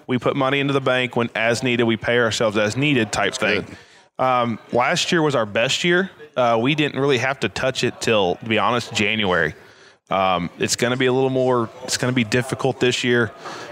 we 0.08 0.18
put 0.18 0.36
money 0.36 0.60
into 0.60 0.74
the 0.74 0.82
bank 0.82 1.16
when 1.16 1.30
as 1.36 1.64
needed. 1.64 1.84
We 1.84 1.98
pay 1.98 2.18
ourselves 2.20 2.58
as 2.58 2.78
needed 2.78 3.12
type 3.12 3.34
thing. 3.36 3.66
Um, 4.20 4.60
last 4.72 5.12
year 5.12 5.22
was 5.22 5.36
our 5.36 5.46
best 5.46 5.84
year. 5.84 6.12
Uh, 6.38 6.58
we 6.62 6.76
didn't 6.76 7.00
really 7.00 7.18
have 7.18 7.40
to 7.42 7.50
touch 7.50 7.84
it 7.84 8.00
till, 8.00 8.36
to 8.36 8.46
be 8.46 8.58
honest, 8.58 8.94
January. 8.94 9.54
Um, 10.10 10.50
it's 10.60 10.76
going 10.76 10.92
to 10.92 10.98
be 10.98 11.06
a 11.08 11.14
little 11.14 11.30
more. 11.30 11.70
It's 11.84 11.98
going 11.98 12.12
to 12.12 12.16
be 12.16 12.24
difficult 12.26 12.80
this 12.80 13.04
year. 13.04 13.32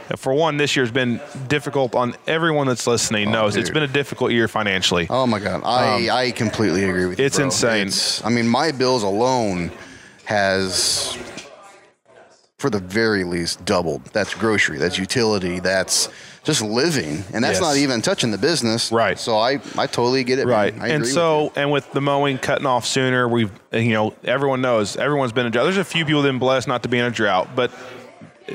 Uh, 0.10 0.16
For 0.16 0.34
one, 0.34 0.58
this 0.58 0.76
year's 0.76 0.92
been 0.92 1.20
difficult 1.48 1.96
on 1.96 2.16
everyone 2.28 2.66
that's 2.68 2.88
listening. 2.88 3.30
knows 3.32 3.56
it's 3.58 3.70
been 3.70 3.84
a 3.84 3.88
difficult 3.88 4.32
year 4.32 4.48
financially. 4.48 5.08
Oh 5.10 5.28
my 5.28 5.40
God, 5.40 5.62
I, 5.66 6.10
I 6.10 6.32
completely 6.32 6.84
agree 6.86 7.06
with 7.06 7.20
you. 7.20 7.24
Um, 7.24 7.28
it's 7.28 7.36
bro. 7.38 7.46
insane. 7.46 7.88
It's- 7.88 8.22
I 8.26 8.30
mean, 8.30 8.48
my 8.48 8.72
bills 8.72 9.04
alone 9.04 9.72
has, 10.26 11.18
for 12.60 12.70
the 12.70 12.80
very 12.80 13.24
least, 13.24 13.64
doubled. 13.66 14.04
That's 14.14 14.34
grocery, 14.36 14.78
that's 14.78 14.98
utility, 15.00 15.60
that's 15.60 16.10
just 16.44 16.62
living, 16.62 17.24
and 17.34 17.44
that's 17.44 17.56
Yes. 17.56 17.62
not 17.62 17.78
even 17.78 18.02
touching 18.02 18.32
the 18.32 18.38
business. 18.38 18.92
Right. 18.92 19.18
So 19.18 19.38
I, 19.38 19.60
I 19.78 19.88
totally 19.88 20.24
get 20.26 20.40
it. 20.40 20.46
Right. 20.46 20.74
I 20.80 20.90
And 20.90 21.02
with 21.04 21.12
so, 21.12 21.44
you. 21.46 21.52
and 21.56 21.72
with 21.72 21.92
the 21.94 22.02
mowing 22.02 22.38
cutting 22.38 22.66
off 22.68 22.86
sooner, 22.86 23.28
we've, 23.28 23.52
you 23.72 23.94
know, 23.94 24.14
everyone 24.24 24.62
knows, 24.62 24.98
everyone's 24.98 25.32
been 25.32 25.46
in 25.46 25.48
a 25.48 25.52
drought. 25.52 25.64
There's 25.64 25.78
a 25.78 25.84
few 25.84 26.06
people 26.06 26.22
that 26.22 26.28
have 26.28 26.34
been 26.36 26.40
blessed 26.40 26.68
not 26.68 26.84
to 26.84 26.90
be 26.90 27.00
in 27.00 27.06
a 27.06 27.12
drought, 27.12 27.56
but 27.56 27.72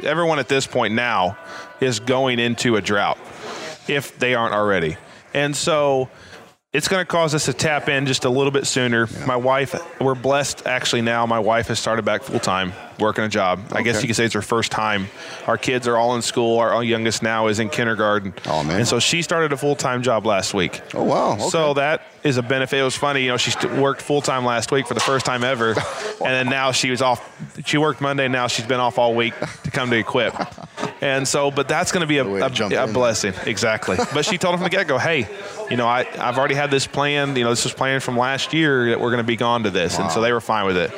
everyone 0.03 0.39
at 0.39 0.49
this 0.49 0.67
point 0.67 0.93
now 0.95 1.37
is 1.81 1.99
going 2.01 2.39
into 2.39 2.77
a 2.77 2.81
drought 2.83 3.19
if 3.89 4.19
they 4.19 4.35
aren't 4.35 4.55
already. 4.55 4.97
And 5.33 5.57
so 5.57 6.09
it's 6.75 6.89
going 6.89 7.01
to 7.01 7.07
cause 7.07 7.37
us 7.37 7.45
to 7.45 7.53
tap 7.53 7.89
in 7.89 8.05
just 8.05 8.25
a 8.25 8.29
little 8.29 8.51
bit 8.51 8.67
sooner. 8.67 9.07
My 9.27 9.37
wife, 9.37 9.81
we're 10.01 10.17
blessed 10.17 10.67
actually 10.67 11.03
now. 11.03 11.25
My 11.25 11.39
wife 11.39 11.69
has 11.69 11.79
started 11.79 12.05
back 12.05 12.25
full 12.25 12.41
time 12.41 12.73
working 12.99 13.23
a 13.23 13.29
job. 13.29 13.61
I 13.71 13.83
guess 13.83 14.03
you 14.03 14.09
could 14.09 14.17
say 14.17 14.25
it's 14.25 14.35
her 14.35 14.43
first 14.43 14.73
time. 14.73 15.07
Our 15.47 15.57
kids 15.57 15.87
are 15.87 15.97
all 15.97 16.17
in 16.17 16.23
school. 16.23 16.59
Our 16.59 16.83
youngest 16.83 17.23
now 17.23 17.47
is 17.47 17.61
in 17.61 17.69
kindergarten. 17.69 18.35
Oh, 18.47 18.65
man. 18.65 18.81
And 18.81 18.89
so 18.89 18.99
she 18.99 19.23
started 19.23 19.53
a 19.53 19.57
full 19.57 19.77
time 19.77 20.03
job 20.03 20.27
last 20.27 20.53
week. 20.53 20.81
Oh, 20.95 21.05
wow. 21.05 21.35
Okay. 21.35 21.49
So 21.49 21.75
that 21.75 22.03
is 22.25 22.39
a 22.39 22.43
benefit. 22.43 22.79
It 22.81 22.83
was 22.83 22.97
funny, 22.97 23.23
you 23.23 23.29
know, 23.29 23.37
she 23.37 23.53
worked 23.69 24.01
full 24.01 24.23
time 24.23 24.45
last 24.47 24.73
week 24.73 24.87
for 24.89 24.95
the 24.95 25.01
first 25.01 25.27
time 25.27 25.45
ever, 25.45 25.71
and 25.75 26.19
then 26.21 26.47
now 26.49 26.73
she 26.73 26.91
was 26.91 27.03
off. 27.03 27.21
She 27.67 27.77
worked 27.79 28.01
Monday. 28.01 28.29
Now 28.29 28.47
she's 28.47 28.67
been 28.67 28.81
off 28.81 28.99
all 28.99 29.15
week 29.15 29.35
to 29.65 29.71
come 29.71 29.91
to 29.91 29.97
Equip, 29.99 30.35
and 31.03 31.29
so, 31.29 31.51
but 31.51 31.69
that's 31.69 31.93
going 31.93 32.01
to 32.01 32.07
be 32.07 32.19
a, 32.19 32.25
to 32.25 32.77
a, 32.81 32.85
a 32.85 32.93
blessing, 32.93 33.35
exactly. 33.45 33.99
But 34.15 34.25
she 34.25 34.39
told 34.39 34.55
him 34.55 34.61
from 34.61 34.65
the 34.65 34.71
get 34.71 34.89
go, 34.89 34.97
hey, 34.97 35.29
you 35.71 35.77
know, 35.77 35.87
I 35.87 36.07
I've 36.19 36.39
already 36.39 36.55
had 36.55 36.71
this 36.71 36.87
planned. 36.87 37.37
You 37.37 37.45
know, 37.45 37.51
this 37.51 37.65
was 37.65 37.75
planned 37.75 38.03
from 38.03 38.17
last 38.17 38.55
year 38.55 38.89
that 38.91 39.01
we're 39.01 39.11
going 39.11 39.19
to 39.19 39.27
be 39.27 39.37
gone 39.37 39.65
to 39.65 39.71
this, 39.71 39.99
and 39.99 40.11
so 40.11 40.23
they 40.23 40.33
were 40.33 40.41
fine 40.41 40.65
with 40.65 40.79
it. 40.79 40.93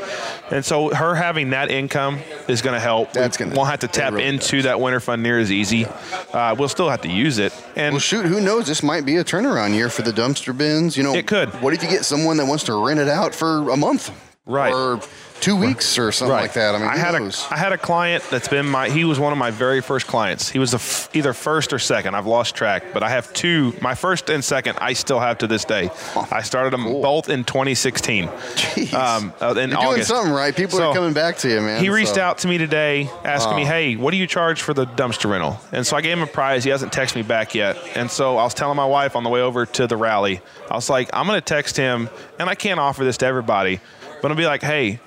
And 0.52 0.64
so 0.64 0.94
her 0.94 1.16
having 1.16 1.50
that 1.50 1.72
income 1.72 2.20
is 2.46 2.62
going 2.62 2.74
to 2.74 2.80
help. 2.80 3.12
That's 3.12 3.36
We 3.36 3.46
gonna- 3.46 3.56
won't 3.56 3.68
have 3.70 3.80
to 3.80 3.88
tap 3.88 4.12
really 4.12 4.26
into 4.28 4.58
does. 4.58 4.64
that 4.66 4.80
winter 4.80 5.00
fund 5.00 5.24
near 5.24 5.40
as 5.40 5.50
easy. 5.50 5.86
Uh, 6.32 6.54
we'll 6.56 6.68
still 6.68 6.88
have 6.88 7.00
to 7.02 7.10
use 7.10 7.38
it, 7.38 7.52
and 7.74 7.94
Well, 7.94 8.00
shoot, 8.00 8.26
who 8.26 8.40
knows? 8.40 8.68
This 8.68 8.84
might 8.84 9.04
be 9.04 9.16
a 9.16 9.24
turnaround 9.24 9.74
year 9.74 9.88
for 9.88 10.02
the 10.02 10.12
dumpster 10.12 10.56
bins. 10.56 10.96
You 10.96 11.02
know, 11.02 11.15
It 11.16 11.26
could. 11.26 11.48
What 11.62 11.72
if 11.72 11.82
you 11.82 11.88
get 11.88 12.04
someone 12.04 12.36
that 12.36 12.46
wants 12.46 12.64
to 12.64 12.74
rent 12.86 13.00
it 13.00 13.08
out 13.08 13.34
for 13.34 13.70
a 13.70 13.76
month? 13.76 14.10
Right. 14.44 14.72
Or 14.72 15.00
two 15.40 15.56
weeks 15.56 15.98
or 15.98 16.10
something 16.12 16.32
like 16.36 16.52
that. 16.54 16.74
I 16.74 16.78
mean, 16.78 16.88
I 16.88 16.96
had 16.96 17.12
knows? 17.20 17.46
a 17.50 17.54
I 17.54 17.56
had 17.56 17.72
a 17.72 17.78
client 17.78 18.24
that's 18.30 18.48
been 18.48 18.66
my 18.66 18.88
he 18.88 19.04
was 19.04 19.18
one 19.20 19.32
of 19.32 19.38
my 19.38 19.50
very 19.50 19.80
first 19.80 20.06
clients. 20.06 20.48
He 20.48 20.58
was 20.58 20.70
the 20.72 20.76
f- 20.78 21.08
either 21.14 21.32
first 21.32 21.72
or 21.72 21.78
second. 21.78 22.14
I've 22.14 22.26
lost 22.26 22.54
track, 22.54 22.84
but 22.92 23.02
I 23.02 23.10
have 23.10 23.32
two. 23.32 23.74
My 23.80 23.94
first 23.94 24.30
and 24.30 24.44
second, 24.44 24.78
I 24.80 24.92
still 24.94 25.20
have 25.20 25.38
to 25.38 25.46
this 25.46 25.64
day. 25.64 25.90
I 26.30 26.42
started 26.42 26.72
them 26.72 26.84
both 26.84 27.28
in 27.28 27.44
2016. 27.44 28.26
Jeez. 28.28 28.92
Um, 28.92 29.32
uh, 29.40 29.54
in 29.58 29.70
You're 29.70 29.80
doing 29.80 30.02
something 30.02 30.32
right. 30.32 30.54
People 30.54 30.78
So, 30.78 30.90
are 30.90 30.94
coming 30.94 31.12
back 31.12 31.36
to 31.38 31.48
you, 31.48 31.60
man. 31.60 31.80
He 31.82 31.90
reached 31.90 32.14
so- 32.16 32.22
out 32.22 32.38
to 32.38 32.48
me 32.48 32.58
today 32.58 33.10
asking 33.24 33.56
me, 33.56 33.64
"Hey, 33.64 33.96
what 33.96 34.10
do 34.12 34.16
you 34.16 34.26
charge 34.26 34.62
for 34.62 34.74
the 34.74 34.86
dumpster 34.86 35.30
rental?" 35.30 35.60
And 35.72 35.86
so 35.86 35.96
I 35.96 36.00
gave 36.00 36.16
him 36.16 36.22
a 36.22 36.26
price. 36.26 36.64
He 36.64 36.70
hasn't 36.70 36.92
texted 36.92 37.16
me 37.16 37.22
back 37.22 37.54
yet. 37.54 37.76
And 37.94 38.10
so 38.10 38.36
I 38.38 38.44
was 38.44 38.54
telling 38.54 38.76
my 38.76 38.86
wife 38.86 39.16
on 39.16 39.24
the 39.24 39.30
way 39.30 39.40
over 39.40 39.66
to 39.66 39.86
the 39.86 39.96
rally, 39.96 40.40
I 40.70 40.74
was 40.74 40.88
like, 40.90 41.10
"I'm 41.12 41.26
going 41.26 41.38
to 41.38 41.44
text 41.44 41.76
him, 41.76 42.08
and 42.38 42.48
I 42.48 42.54
can't 42.54 42.80
offer 42.80 43.04
this 43.04 43.16
to 43.18 43.26
everybody, 43.26 43.80
but 44.22 44.30
I'll 44.30 44.36
be 44.36 44.46
like, 44.46 44.62
hey, 44.62 45.00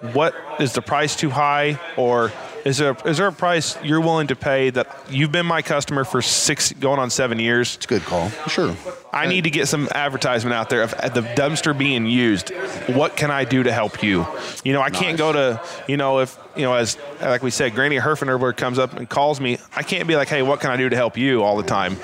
what 0.00 0.34
is 0.58 0.72
the 0.72 0.82
price 0.82 1.14
too 1.14 1.30
high, 1.30 1.78
or 1.96 2.32
is 2.64 2.78
there 2.78 2.96
is 3.04 3.18
there 3.18 3.26
a 3.26 3.32
price 3.32 3.76
you're 3.82 4.00
willing 4.00 4.26
to 4.28 4.36
pay 4.36 4.70
that 4.70 5.06
you've 5.10 5.32
been 5.32 5.46
my 5.46 5.62
customer 5.62 6.04
for 6.04 6.22
six 6.22 6.72
going 6.72 6.98
on 6.98 7.10
seven 7.10 7.38
years? 7.38 7.76
It's 7.76 7.84
a 7.84 7.88
good 7.88 8.02
call. 8.02 8.30
Sure. 8.48 8.74
I 9.12 9.26
need 9.26 9.44
to 9.44 9.50
get 9.50 9.66
some 9.68 9.88
advertisement 9.92 10.54
out 10.54 10.70
there 10.70 10.82
of 10.82 10.90
the 10.92 11.22
dumpster 11.22 11.76
being 11.76 12.06
used. 12.06 12.50
What 12.88 13.16
can 13.16 13.30
I 13.30 13.44
do 13.44 13.62
to 13.62 13.72
help 13.72 14.02
you? 14.02 14.26
You 14.64 14.72
know, 14.72 14.80
I 14.80 14.90
can't 14.90 15.18
go 15.18 15.32
to, 15.32 15.60
you 15.88 15.96
know, 15.96 16.20
if, 16.20 16.38
you 16.54 16.62
know, 16.62 16.74
as 16.74 16.96
like 17.20 17.42
we 17.42 17.50
said, 17.50 17.74
Granny 17.74 17.96
Herfenberg 17.96 18.56
comes 18.56 18.78
up 18.78 18.94
and 18.94 19.08
calls 19.08 19.40
me, 19.40 19.58
I 19.74 19.82
can't 19.82 20.06
be 20.06 20.16
like, 20.16 20.28
hey, 20.28 20.42
what 20.42 20.60
can 20.60 20.70
I 20.70 20.76
do 20.76 20.88
to 20.88 20.96
help 20.96 21.16
you 21.16 21.42
all 21.42 21.56
the 21.56 21.64
time? 21.64 21.96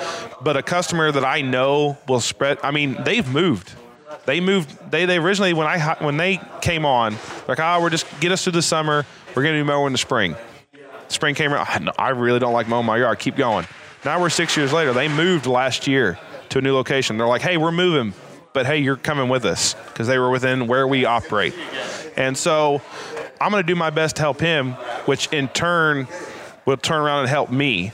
But 0.43 0.57
a 0.57 0.63
customer 0.63 1.13
that 1.13 1.25
I 1.25 1.43
know 1.43 1.97
will 2.09 2.21
spread, 2.21 2.59
I 2.63 2.71
mean, 2.73 2.97
they've 3.05 3.29
moved. 3.29 3.73
They 4.25 4.41
moved. 4.41 4.91
They, 4.91 5.05
they 5.05 5.19
originally 5.19 5.53
when 5.53 5.67
I 5.67 5.97
when 6.01 6.17
they 6.17 6.41
came 6.61 6.85
on, 6.85 7.17
like, 7.47 7.61
oh, 7.61 7.81
we're 7.81 7.91
just 7.91 8.07
get 8.21 8.33
us 8.33 8.43
through 8.43 8.53
the 8.53 8.63
summer. 8.63 9.05
We're 9.35 9.43
gonna 9.43 9.59
do 9.59 9.65
mowing 9.65 9.89
in 9.89 9.93
the 9.93 9.99
spring. 9.99 10.35
Spring 11.09 11.35
came 11.35 11.53
around. 11.53 11.67
"Ah, 11.69 11.93
I 11.99 12.09
really 12.11 12.39
don't 12.39 12.53
like 12.53 12.69
mowing 12.69 12.87
my 12.87 12.99
yard. 12.99 13.19
Keep 13.19 13.37
going. 13.37 13.67
Now 14.05 14.21
we're 14.21 14.31
six 14.31 14.57
years 14.57 14.73
later. 14.73 14.93
They 14.93 15.09
moved 15.09 15.47
last 15.47 15.87
year 15.87 16.19
to 16.51 16.59
a 16.59 16.63
new 16.63 16.75
location. 16.75 17.19
They're 17.19 17.27
like, 17.27 17.43
hey, 17.43 17.57
we're 17.57 17.73
moving, 17.73 18.15
but 18.53 18.65
hey, 18.65 18.79
you're 18.79 18.97
coming 18.97 19.29
with 19.29 19.45
us 19.45 19.75
because 19.89 20.07
they 20.07 20.19
were 20.19 20.31
within 20.31 20.69
where 20.69 20.87
we 20.87 21.05
operate. 21.05 21.55
And 22.17 22.37
so 22.37 22.81
I'm 23.41 23.51
going 23.51 23.63
to 23.63 23.67
do 23.67 23.75
my 23.75 23.91
best 23.91 24.17
to 24.17 24.23
help 24.23 24.41
him, 24.41 24.73
which 25.07 25.27
in 25.33 25.49
turn 25.49 26.07
will 26.67 26.77
turn 26.77 27.01
around 27.01 27.21
and 27.21 27.29
help 27.29 27.51
me. 27.51 27.93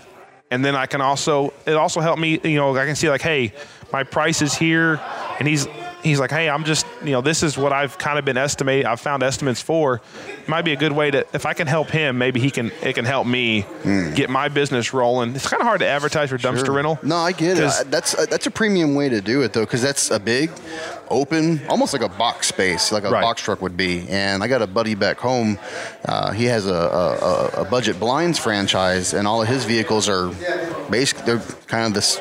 And 0.51 0.63
then 0.63 0.77
I 0.77 0.85
can 0.85 1.01
also 1.01 1.55
it 1.65 1.77
also 1.77 2.01
helped 2.01 2.21
me. 2.21 2.39
You 2.45 2.57
know, 2.57 2.77
I 2.77 2.85
can 2.85 2.95
see 2.95 3.09
like, 3.09 3.23
hey, 3.23 3.55
my 3.91 4.05
price 4.05 4.43
is 4.43 4.55
here, 4.55 5.01
and 5.39 5.49
he's 5.49 5.67
he's 6.03 6.19
like, 6.21 6.31
hey, 6.31 6.49
I'm 6.49 6.65
just 6.65 6.87
you 7.05 7.11
know, 7.13 7.21
this 7.21 7.43
is 7.43 7.57
what 7.59 7.73
I've 7.73 7.99
kind 7.99 8.19
of 8.19 8.25
been 8.25 8.37
estimating. 8.37 8.87
I've 8.87 9.01
found 9.01 9.23
estimates 9.23 9.61
for. 9.61 10.01
It 10.41 10.49
might 10.49 10.63
be 10.63 10.73
a 10.73 10.77
good 10.77 10.93
way 10.93 11.11
to 11.11 11.27
if 11.33 11.47
I 11.47 11.55
can 11.55 11.67
help 11.67 11.91
him, 11.91 12.19
maybe 12.19 12.41
he 12.41 12.51
can 12.51 12.71
it 12.83 12.95
can 12.95 13.05
help 13.05 13.27
me 13.27 13.67
get 14.15 14.31
my 14.31 14.49
business 14.49 14.93
rolling. 14.93 15.35
It's 15.35 15.49
kind 15.49 15.61
of 15.61 15.67
hard 15.67 15.81
to 15.81 15.87
advertise 15.87 16.31
for 16.31 16.39
dumpster 16.39 16.67
Sure. 16.67 16.75
rental. 16.75 16.99
No, 17.03 17.17
I 17.17 17.33
get 17.33 17.59
it. 17.59 17.65
I- 17.65 17.83
That's 17.85 18.19
a, 18.19 18.27
that's 18.27 18.47
a 18.47 18.51
premium 18.51 18.95
way 18.95 19.09
to 19.09 19.21
do 19.21 19.43
it 19.43 19.53
though, 19.53 19.61
because 19.65 19.83
that's 19.83 20.11
a 20.11 20.19
big, 20.21 20.51
open, 21.11 21.61
almost 21.69 21.93
like 21.93 22.03
a 22.03 22.09
box 22.09 22.47
space, 22.49 22.93
like 22.93 23.05
a 23.05 23.11
Right. 23.11 23.23
box 23.23 23.43
truck 23.43 23.61
would 23.63 23.77
be. 23.77 24.07
And 24.09 24.43
I 24.43 24.49
got 24.49 24.63
a 24.63 24.67
buddy 24.67 24.95
back 24.95 25.19
home. 25.19 25.59
Uh, 26.05 26.31
he 26.33 26.45
has 26.47 26.67
a, 26.67 26.73
a- 26.75 27.61
a 27.63 27.65
Budget 27.65 27.99
Blinds 28.01 28.39
franchise, 28.39 29.13
and 29.15 29.27
all 29.27 29.43
of 29.43 29.49
his 29.49 29.65
vehicles 29.65 30.09
are 30.09 30.29
basically 30.91 31.25
they're 31.27 31.43
kind 31.67 31.87
of 31.87 31.95
this. 31.95 32.21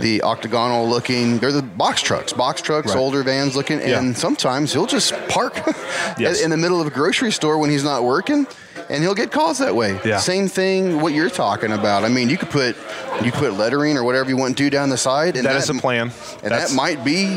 The 0.00 0.22
octagonal 0.22 0.88
looking, 0.88 1.38
they're 1.38 1.52
the 1.52 1.62
box 1.62 2.00
trucks, 2.02 2.32
box 2.32 2.60
trucks, 2.62 2.88
Right. 2.88 2.96
older 2.98 3.22
vans 3.22 3.56
looking, 3.56 3.80
Yeah. 3.80 3.98
and 3.98 4.16
sometimes 4.16 4.72
he'll 4.72 4.86
just 4.86 5.12
park 5.28 5.54
Yes. 6.18 6.40
in 6.40 6.50
the 6.50 6.56
middle 6.56 6.80
of 6.80 6.86
a 6.86 6.90
grocery 6.90 7.32
store 7.32 7.58
when 7.58 7.70
he's 7.70 7.84
not 7.84 8.04
working, 8.04 8.46
and 8.88 9.02
he'll 9.02 9.14
get 9.14 9.30
calls 9.32 9.58
that 9.58 9.74
way. 9.74 9.98
Yeah. 10.04 10.18
Same 10.18 10.48
thing, 10.48 11.00
what 11.00 11.12
you're 11.12 11.30
talking 11.30 11.72
about. 11.72 12.04
I 12.04 12.08
mean, 12.08 12.28
you 12.30 12.38
could 12.38 12.50
put 12.50 12.76
you 13.24 13.32
could 13.32 13.40
put 13.40 13.52
lettering 13.54 13.96
or 13.96 14.04
whatever 14.04 14.28
you 14.30 14.36
want 14.36 14.56
to 14.56 14.62
do 14.62 14.70
down 14.70 14.90
the 14.90 14.96
side, 14.96 15.36
and 15.36 15.44
That 15.44 15.56
is 15.56 15.68
a 15.68 15.74
plan. 15.74 16.12
and 16.42 16.52
That's- 16.52 16.70
that 16.70 16.74
might 16.76 17.04
be 17.04 17.36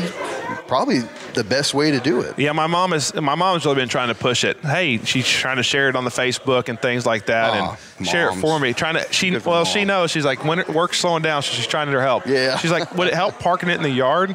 probably 0.66 1.00
the 1.34 1.44
best 1.44 1.74
way 1.74 1.90
to 1.90 2.00
do 2.00 2.20
it. 2.20 2.38
Yeah, 2.38 2.52
my 2.52 2.66
mom 2.66 2.92
is. 2.92 3.14
My 3.14 3.34
mom's 3.34 3.64
really 3.64 3.76
been 3.76 3.88
trying 3.88 4.08
to 4.08 4.14
push 4.14 4.44
it. 4.44 4.58
Hey, 4.60 4.98
she's 4.98 5.26
trying 5.26 5.56
to 5.56 5.62
share 5.62 5.88
it 5.88 5.96
on 5.96 6.04
the 6.04 6.10
Facebook 6.10 6.68
and 6.68 6.80
things 6.80 7.06
like 7.06 7.26
that, 7.26 7.50
Aw, 7.50 7.54
and 7.54 7.64
ah, 7.64 8.04
share 8.04 8.26
it 8.28 8.30
moms. 8.30 8.40
for 8.40 8.58
me. 8.60 8.72
Trying 8.72 8.94
to. 8.94 9.12
She 9.12 9.30
Good 9.30 9.42
for 9.42 9.50
well, 9.50 9.64
she 9.64 9.80
mom. 9.80 9.88
knows. 9.88 10.10
She's 10.10 10.24
like 10.24 10.44
when 10.44 10.60
it, 10.60 10.68
work's 10.68 10.98
slowing 10.98 11.22
down, 11.22 11.42
so 11.42 11.52
she's 11.52 11.66
trying 11.66 11.90
to 11.90 12.00
help. 12.00 12.26
Yeah. 12.26 12.56
She's 12.58 12.70
like, 12.70 12.94
would 12.94 13.08
it 13.08 13.14
help 13.14 13.38
parking 13.38 13.68
it 13.68 13.76
in 13.76 13.82
the 13.82 13.90
yard? 13.90 14.34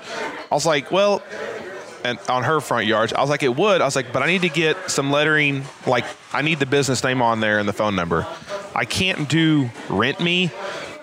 I 0.52 0.56
was 0.56 0.66
like, 0.66 0.92
well, 0.92 1.24
and 2.04 2.20
on 2.30 2.44
her 2.44 2.62
front 2.62 2.86
yard, 2.86 3.14
I 3.14 3.22
was 3.22 3.30
like, 3.30 3.44
it 3.44 3.56
would. 3.56 3.82
I 3.82 3.86
was 3.86 3.96
like, 3.96 4.14
but 4.14 4.24
I 4.24 4.28
need 4.28 4.42
to 4.42 4.50
get 4.50 4.90
some 4.90 5.12
lettering. 5.12 5.64
Like, 5.86 6.06
I 6.32 6.42
need 6.42 6.60
the 6.60 6.66
business 6.66 7.04
name 7.04 7.22
on 7.22 7.40
there 7.40 7.60
and 7.60 7.68
the 7.68 7.74
phone 7.74 7.96
number. 7.96 8.26
I 8.76 8.86
can't 8.86 9.28
do 9.28 9.70
rent 9.90 10.20
me 10.20 10.52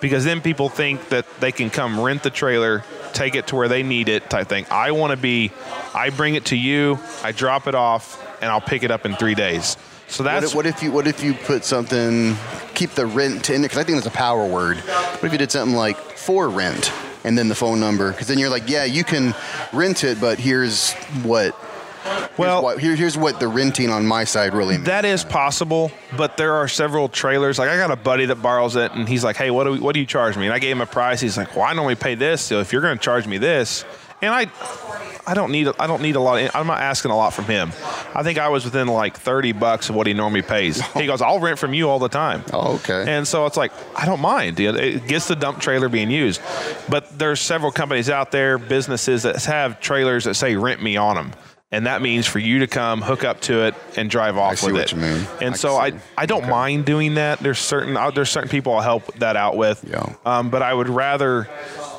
because 0.00 0.24
then 0.24 0.40
people 0.40 0.68
think 0.68 1.08
that 1.08 1.26
they 1.40 1.52
can 1.52 1.70
come 1.70 2.00
rent 2.00 2.22
the 2.22 2.30
trailer, 2.30 2.84
take 3.14 3.34
it 3.34 3.48
to 3.48 3.56
where 3.56 3.68
they 3.68 3.82
need 3.82 4.08
it 4.08 4.28
type 4.28 4.48
thing. 4.48 4.66
I 4.70 4.90
want 4.92 5.12
to 5.12 5.16
be, 5.16 5.52
I 5.94 6.10
bring 6.10 6.34
it 6.34 6.46
to 6.46 6.56
you, 6.56 6.98
I 7.22 7.32
drop 7.32 7.66
it 7.66 7.74
off, 7.74 8.20
and 8.42 8.50
I'll 8.50 8.60
pick 8.60 8.82
it 8.82 8.90
up 8.90 9.06
in 9.06 9.14
three 9.14 9.34
days. 9.34 9.76
So 10.08 10.22
What 10.22 10.30
that's 10.30 10.46
if, 10.50 10.54
what 10.54 10.66
if 10.66 10.82
you 10.82 10.92
what 10.92 11.06
if 11.06 11.24
you 11.24 11.34
put 11.34 11.64
something 11.64 12.36
keep 12.74 12.90
the 12.90 13.06
rent 13.06 13.48
in 13.48 13.62
it 13.62 13.68
because 13.68 13.78
I 13.78 13.84
think 13.84 13.96
that's 13.96 14.06
a 14.06 14.16
power 14.16 14.46
word. 14.46 14.76
What 14.76 15.24
if 15.24 15.32
you 15.32 15.38
did 15.38 15.50
something 15.50 15.76
like 15.76 15.96
for 15.96 16.48
rent 16.48 16.92
and 17.24 17.38
then 17.38 17.48
the 17.48 17.54
phone 17.54 17.80
number 17.80 18.12
because 18.12 18.28
then 18.28 18.38
you're 18.38 18.50
like 18.50 18.68
yeah 18.68 18.84
you 18.84 19.02
can 19.02 19.34
rent 19.72 20.04
it 20.04 20.20
but 20.20 20.38
here's 20.38 20.92
what 21.22 21.56
well. 22.36 22.60
here's 22.60 22.62
what, 22.62 22.78
here, 22.78 22.96
here's 22.96 23.16
what 23.16 23.40
the 23.40 23.48
renting 23.48 23.90
on 23.90 24.06
my 24.06 24.24
side 24.24 24.54
really 24.54 24.74
means. 24.74 24.86
That 24.86 25.04
is 25.04 25.24
possible, 25.24 25.90
but 26.16 26.36
there 26.36 26.54
are 26.54 26.68
several 26.68 27.08
trailers. 27.08 27.58
Like 27.58 27.68
I 27.68 27.76
got 27.76 27.90
a 27.90 27.96
buddy 27.96 28.26
that 28.26 28.42
borrows 28.42 28.76
it, 28.76 28.92
and 28.92 29.08
he's 29.08 29.24
like, 29.24 29.36
"Hey, 29.36 29.50
what 29.50 29.64
do 29.64 29.72
we, 29.72 29.80
what 29.80 29.94
do 29.94 30.00
you 30.00 30.06
charge 30.06 30.36
me?" 30.36 30.46
And 30.46 30.54
I 30.54 30.58
gave 30.58 30.76
him 30.76 30.82
a 30.82 30.86
price. 30.86 31.20
He's 31.20 31.36
like, 31.36 31.54
"Well, 31.54 31.64
I 31.64 31.72
normally 31.72 31.94
pay 31.94 32.14
this, 32.14 32.42
so 32.42 32.60
if 32.60 32.72
you're 32.72 32.82
going 32.82 32.96
to 32.96 33.02
charge 33.02 33.26
me 33.26 33.38
this," 33.38 33.84
and 34.22 34.32
I, 34.32 34.46
I 35.26 35.34
don't 35.34 35.50
need 35.52 35.68
I 35.78 35.86
don't 35.86 36.02
need 36.02 36.16
a 36.16 36.20
lot. 36.20 36.54
I'm 36.54 36.66
not 36.66 36.80
asking 36.80 37.10
a 37.10 37.16
lot 37.16 37.32
from 37.32 37.44
him. 37.46 37.70
I 38.14 38.22
think 38.22 38.38
I 38.38 38.48
was 38.48 38.64
within 38.64 38.88
like 38.88 39.16
30 39.16 39.52
bucks 39.52 39.88
of 39.88 39.94
what 39.94 40.06
he 40.06 40.14
normally 40.14 40.42
pays. 40.42 40.80
He 40.94 41.06
goes, 41.06 41.20
"I'll 41.20 41.40
rent 41.40 41.58
from 41.58 41.74
you 41.74 41.88
all 41.88 41.98
the 41.98 42.08
time." 42.08 42.44
Oh, 42.52 42.74
okay. 42.76 43.04
And 43.06 43.26
so 43.26 43.46
it's 43.46 43.56
like 43.56 43.72
I 43.96 44.06
don't 44.06 44.20
mind. 44.20 44.58
It 44.60 45.06
gets 45.06 45.28
the 45.28 45.36
dump 45.36 45.60
trailer 45.60 45.88
being 45.88 46.10
used, 46.10 46.40
but 46.88 47.18
there's 47.18 47.40
several 47.40 47.72
companies 47.72 48.08
out 48.10 48.30
there, 48.30 48.58
businesses 48.58 49.22
that 49.24 49.42
have 49.44 49.80
trailers 49.80 50.24
that 50.24 50.34
say 50.34 50.56
"rent 50.56 50.82
me" 50.82 50.96
on 50.96 51.16
them. 51.16 51.32
And 51.72 51.86
that 51.86 52.02
means 52.02 52.26
for 52.26 52.38
you 52.38 52.60
to 52.60 52.66
come, 52.68 53.02
hook 53.02 53.24
up 53.24 53.40
to 53.42 53.64
it, 53.66 53.74
and 53.96 54.08
drive 54.08 54.36
off 54.36 54.58
see 54.58 54.66
with 54.66 54.74
what 54.76 54.82
it. 54.84 54.92
you 54.92 54.98
mean. 54.98 55.26
And 55.40 55.54
I 55.54 55.56
so 55.56 55.74
I. 55.76 55.92
I 56.16 56.26
don't 56.26 56.48
mind 56.48 56.84
doing 56.84 57.14
that. 57.14 57.40
There's 57.40 57.58
certain 57.58 57.96
uh, 57.96 58.10
there's 58.12 58.30
certain 58.30 58.48
people 58.48 58.74
I'll 58.74 58.80
help 58.80 59.12
that 59.16 59.34
out 59.36 59.56
with. 59.56 59.84
Yeah. 59.88 60.14
Um, 60.24 60.50
but 60.50 60.62
I 60.62 60.72
would 60.72 60.88
rather 60.88 61.48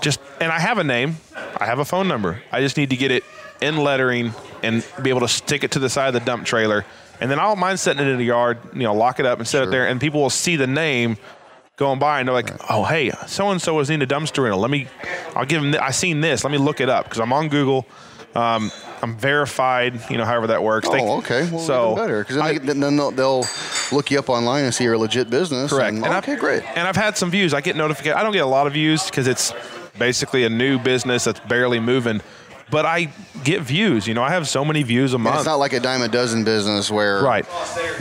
just 0.02 0.22
and 0.40 0.52
I 0.52 0.60
have 0.60 0.78
a 0.78 0.84
name, 0.84 1.18
I 1.60 1.66
have 1.66 1.80
a 1.80 1.86
phone 1.86 2.08
number. 2.08 2.42
I 2.52 2.62
just 2.62 2.78
need 2.78 2.92
to 2.92 2.96
get 2.96 3.12
it 3.12 3.24
in 3.62 3.78
lettering 3.78 4.34
and 4.64 4.86
be 5.02 5.10
able 5.10 5.22
to 5.22 5.28
stick 5.28 5.64
it 5.64 5.72
to 5.72 5.80
the 5.80 5.90
side 5.90 6.08
of 6.08 6.14
the 6.14 6.20
dump 6.22 6.46
trailer. 6.46 6.86
And 7.20 7.30
then 7.32 7.40
I 7.40 7.44
don't 7.44 7.60
mind 7.60 7.80
setting 7.80 8.06
it 8.06 8.10
in 8.10 8.18
the 8.18 8.26
yard, 8.26 8.60
you 8.74 8.84
know, 8.84 8.94
lock 8.94 9.20
it 9.20 9.26
up 9.26 9.40
and 9.40 9.48
set 9.48 9.64
it 9.64 9.72
there, 9.72 9.88
and 9.88 10.00
people 10.00 10.22
will 10.22 10.30
see 10.30 10.56
the 10.58 10.68
name 10.68 11.18
going 11.78 12.00
by 12.00 12.20
and 12.20 12.28
they're 12.28 12.34
like, 12.34 12.52
"Oh, 12.70 12.86
hey, 12.86 13.12
so 13.28 13.50
and 13.50 13.62
so 13.62 13.74
was 13.74 13.90
in 13.90 14.02
a 14.02 14.08
dumpster 14.08 14.44
rental. 14.44 14.60
Let 14.62 14.72
me, 14.72 14.88
I'll 15.36 15.46
give 15.46 15.62
them. 15.62 15.72
Th- 15.74 15.82
I 15.84 15.92
seen 15.92 16.22
this. 16.22 16.44
Let 16.46 16.52
me 16.52 16.58
look 16.58 16.80
it 16.80 16.88
up 16.90 17.06
because 17.06 17.20
I'm 17.20 17.34
on 17.34 17.50
Google. 17.50 17.86
Um, 18.36 18.72
I'm 19.02 19.16
verified. 19.18 20.00
You 20.10 20.18
know, 20.18 20.26
however 20.26 20.48
that 20.48 20.64
works. 20.64 20.90
They- 20.90 21.00
Oh, 21.02 21.18
okay. 21.18 21.48
Well, 21.50 21.60
so 21.62 21.92
even 21.94 22.04
better 22.04 22.20
because 22.20 22.36
then, 22.38 22.66
they, 22.66 22.74
then 22.74 22.96
they'll, 22.98 23.12
they'll 23.12 23.46
look 23.92 24.10
you 24.12 24.20
up 24.20 24.30
online 24.30 24.66
and 24.66 24.74
see 24.74 24.84
you're 24.84 24.94
a 24.94 24.98
legit 24.98 25.30
business. 25.30 25.72
Correct. 25.72 25.94
And, 25.96 26.06
And 26.06 26.14
okay, 26.16 26.34
I've, 26.34 26.40
great. 26.40 26.64
And 26.76 26.88
I've 26.88 26.96
had 26.96 27.18
some 27.18 27.30
views. 27.32 27.54
I 27.54 27.62
get 27.62 27.76
notification. 27.76 28.18
I 28.18 28.24
don't 28.24 28.34
get 28.34 28.44
a 28.44 28.48
lot 28.48 28.68
of 28.68 28.74
views 28.74 29.06
because 29.06 29.28
it's 29.28 29.54
basically 29.98 30.44
a 30.44 30.50
new 30.50 30.78
business 30.80 31.24
that's 31.24 31.40
barely 31.42 31.80
moving. 31.80 32.22
But 32.72 32.86
I 32.86 33.10
get 33.44 33.62
views. 33.62 34.08
You 34.08 34.16
know, 34.16 34.24
I 34.24 34.32
have 34.32 34.48
so 34.50 34.66
many 34.66 34.82
views 34.82 35.14
a 35.14 35.16
And 35.16 35.24
month. 35.26 35.36
it's 35.38 35.46
not 35.46 35.60
like 35.60 35.74
a 35.74 35.80
dime 35.80 36.02
a 36.02 36.08
dozen 36.08 36.44
business 36.44 36.90
where, 36.90 37.22
Right. 37.22 37.46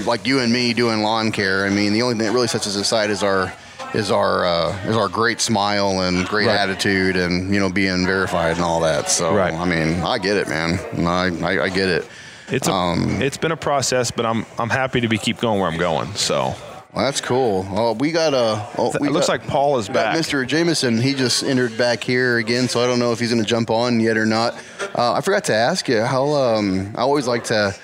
like 0.07 0.26
you 0.26 0.41
and 0.41 0.51
me 0.53 0.72
doing 0.72 1.03
lawn 1.03 1.32
care. 1.32 1.66
I 1.66 1.70
mean, 1.70 1.93
the 1.93 2.01
only 2.03 2.14
thing 2.16 2.26
that 2.26 2.32
really 2.32 2.49
sets 2.49 2.66
us 2.66 2.74
aside 2.74 3.11
is 3.11 3.22
our 3.22 3.53
is 3.95 4.11
our 4.11 4.45
uh, 4.45 4.76
is 4.86 4.97
our 4.97 5.09
great 5.09 5.40
smile 5.40 6.01
and 6.01 6.26
great 6.26 6.47
Right. 6.49 6.57
attitude 6.59 7.16
and 7.16 7.53
you 7.55 7.61
know 7.61 7.70
being 7.70 8.05
verified 8.07 8.57
and 8.57 8.64
all 8.64 8.80
that. 8.80 9.11
So 9.11 9.34
Right. 9.34 9.55
I 9.55 9.64
mean, 9.64 10.01
I 10.03 10.18
get 10.18 10.36
it, 10.36 10.49
man. 10.49 10.78
I, 11.07 11.26
I 11.47 11.64
I 11.64 11.68
get 11.68 11.88
it. 11.88 12.07
It's 12.49 12.68
a, 12.68 12.72
Um, 12.72 13.22
it's 13.22 13.38
been 13.38 13.53
a 13.53 13.57
process, 13.57 14.11
but 14.11 14.26
I'm 14.26 14.45
I'm 14.59 14.70
happy 14.70 15.01
to 15.01 15.09
be 15.09 15.18
keep 15.18 15.38
going 15.40 15.61
where 15.61 15.70
I'm 15.70 15.78
going. 15.78 16.12
So 16.14 16.55
Well, 16.92 17.05
that's 17.07 17.20
cool. 17.20 17.66
Oh, 17.70 17.92
we 17.95 18.12
got 18.12 18.34
a. 18.34 18.64
Oh, 18.78 18.92
we 19.01 19.09
it 19.09 19.12
looks 19.12 19.26
got- 19.28 19.40
like 19.40 19.47
Paul 19.49 19.78
is 19.78 19.88
back. 19.88 20.16
Mr. 20.16 20.47
Jamison, 20.47 20.99
he 21.01 21.14
just 21.14 21.42
entered 21.42 21.76
back 21.76 22.05
here 22.05 22.36
again, 22.38 22.68
so 22.68 22.82
I 22.84 22.86
don't 22.86 22.99
know 23.01 23.11
if 23.12 23.18
he's 23.18 23.30
going 23.32 23.42
to 23.42 23.49
jump 23.49 23.70
on 23.70 23.99
yet 23.99 24.16
or 24.16 24.26
not. 24.26 24.55
Uh, 24.95 25.12
I 25.14 25.20
forgot 25.20 25.42
to 25.45 25.55
ask 25.55 25.88
you 25.88 26.03
how. 26.03 26.26
Um, 26.32 26.92
I 26.97 27.01
always 27.01 27.26
like 27.26 27.45
to. 27.45 27.74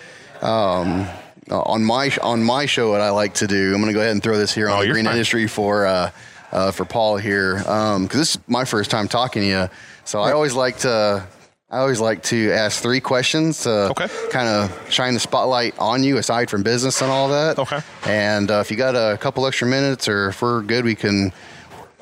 Um, 0.43 1.09
uh, 1.51 1.61
on 1.63 1.85
my 1.85 2.11
on 2.23 2.43
my 2.43 2.67
show, 2.67 2.91
what 2.93 3.01
I 3.01 3.11
like 3.11 3.35
to 3.35 3.47
do, 3.47 3.75
I'm 3.75 3.81
going 3.81 3.87
to 3.87 3.93
go 3.93 4.01
ahead 4.01 4.13
and 4.13 4.23
throw 4.23 4.37
this 4.39 4.55
here 4.55 4.69
on 4.69 4.79
Oh, 4.79 4.83
the 4.87 4.93
green 4.93 5.05
fine. 5.05 5.15
industry 5.15 5.47
for 5.47 5.87
uh, 5.87 6.11
uh, 6.53 6.71
for 6.73 6.85
Paul 6.85 7.17
here, 7.17 7.59
because 7.59 8.09
this 8.11 8.35
is 8.37 8.39
my 8.47 8.65
first 8.65 8.91
time 8.91 9.09
talking 9.09 9.43
to 9.43 9.49
you. 9.49 9.69
So 10.05 10.21
I 10.21 10.33
always 10.33 10.55
like 10.55 10.79
to 10.79 11.27
I 11.71 11.79
always 11.79 12.01
like 12.01 12.23
to 12.25 12.51
ask 12.51 12.83
three 12.83 13.01
questions 13.01 13.63
to 13.63 13.91
Okay. 13.91 14.09
kind 14.31 14.49
of 14.49 14.93
shine 14.93 15.15
the 15.15 15.21
spotlight 15.21 15.79
on 15.79 16.03
you 16.03 16.17
aside 16.19 16.51
from 16.51 16.63
business 16.65 17.01
and 17.01 17.11
all 17.11 17.29
that. 17.29 17.59
Okay. 17.61 17.81
And 18.07 18.51
uh, 18.51 18.55
if 18.59 18.71
you 18.73 18.77
got 18.77 18.97
a 18.97 19.17
couple 19.19 19.47
extra 19.47 19.69
minutes 19.69 20.09
or 20.09 20.31
if 20.31 20.43
we're 20.43 20.63
good, 20.63 20.85
we 20.85 20.95
can. 20.97 21.33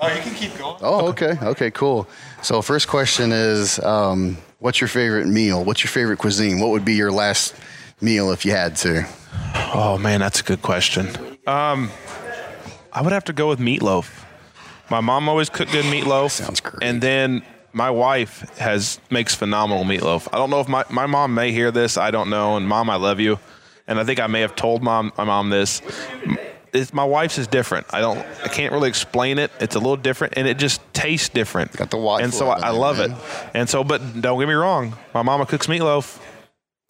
Oh, 0.01 0.09
you 0.15 0.23
can 0.23 0.35
keep 0.35 0.57
going. 0.57 0.77
Oh, 0.81 1.09
okay. 1.09 1.37
Okay, 1.43 1.71
cool. 1.73 2.07
So, 2.41 2.63
first 2.63 2.87
question 2.89 3.33
is 3.33 3.79
um, 3.81 4.39
what's 4.61 4.81
your 4.81 4.87
favorite 4.89 5.27
meal? 5.27 5.65
What's 5.65 5.83
your 5.83 5.91
favorite 5.91 6.19
cuisine? 6.19 6.61
What 6.61 6.71
would 6.71 6.85
be 6.85 6.95
your 6.95 7.11
last 7.11 7.53
meal 8.01 8.31
if 8.33 8.45
you 8.45 8.53
had 8.53 8.77
to? 8.77 9.07
Oh 9.75 9.99
man, 9.99 10.21
that's 10.21 10.41
a 10.41 10.45
good 10.45 10.63
question. 10.63 11.09
Um, 11.47 11.91
I 12.93 13.03
would 13.03 13.13
have 13.13 13.25
to 13.25 13.33
go 13.33 13.49
with 13.49 13.59
meatloaf. 13.59 14.25
My 14.91 15.01
mom 15.01 15.29
always 15.29 15.51
cooked 15.51 15.73
good 15.73 15.85
meatloaf. 15.85 16.31
Sounds 16.31 16.61
great. 16.61 16.83
And 16.83 17.01
then 17.03 17.43
my 17.73 17.91
wife 17.91 18.41
has 18.59 19.01
makes 19.11 19.35
phenomenal 19.35 19.85
meatloaf. 19.85 20.29
I 20.33 20.37
don't 20.39 20.51
know 20.51 20.61
if 20.61 20.69
my, 20.69 20.85
my 20.91 21.07
mom 21.07 21.35
may 21.35 21.53
hear 21.53 21.71
this. 21.71 21.97
I 21.97 22.11
don't 22.11 22.31
know. 22.31 22.57
And 22.57 22.67
mom, 22.67 22.89
I 22.89 22.97
love 22.97 23.21
you. 23.21 23.39
And 23.87 23.99
I 23.99 24.05
think 24.05 24.21
I 24.21 24.27
may 24.27 24.41
have 24.41 24.55
told 24.57 24.83
mom 24.83 25.13
my 25.17 25.25
mom 25.25 25.51
this. 25.51 25.83
It's, 26.73 26.93
my 26.93 27.05
wife's 27.05 27.39
is 27.39 27.47
different. 27.47 27.87
I 27.91 28.01
don't. 28.01 28.19
I 28.45 28.49
can't 28.49 28.73
really 28.73 28.91
explain 28.91 29.39
it. 29.39 29.51
It's 29.59 29.75
a 29.75 29.79
little 29.79 29.97
different, 29.97 30.35
and 30.37 30.47
it 30.47 30.59
just 30.59 30.83
tastes 30.93 31.31
different. 31.31 31.73
Got 31.73 31.91
the 31.91 31.97
wife 31.97 32.23
And 32.23 32.33
so 32.33 32.51
I, 32.51 32.69
I 32.69 32.71
love 32.71 32.99
man. 32.99 33.13
it. 33.13 33.19
And 33.55 33.69
so, 33.71 33.83
but 33.85 34.21
don't 34.21 34.39
get 34.39 34.49
me 34.49 34.55
wrong. 34.55 34.95
My 35.15 35.23
mama 35.23 35.47
cooks 35.47 35.67
meatloaf. 35.67 36.21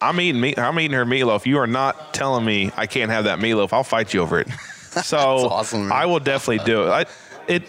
I'm 0.01 0.19
eating 0.21 0.39
meat. 0.39 0.57
I'm 0.57 0.79
eating 0.79 0.95
her 0.95 1.05
meatloaf. 1.05 1.45
You 1.45 1.57
are 1.59 1.67
not 1.67 2.13
telling 2.13 2.45
me 2.45 2.71
I 2.77 2.85
can't 2.85 3.11
have 3.11 3.25
that 3.25 3.39
meatloaf. 3.39 3.73
I'll 3.73 3.83
fight 3.83 4.13
you 4.13 4.21
over 4.21 4.39
it. 4.39 4.47
So 5.03 5.17
awesome. 5.19 5.91
I 5.91 6.07
will 6.07 6.19
definitely 6.19 6.65
do 6.65 6.87
it. 6.87 6.89
I, 6.89 7.05
it. 7.47 7.63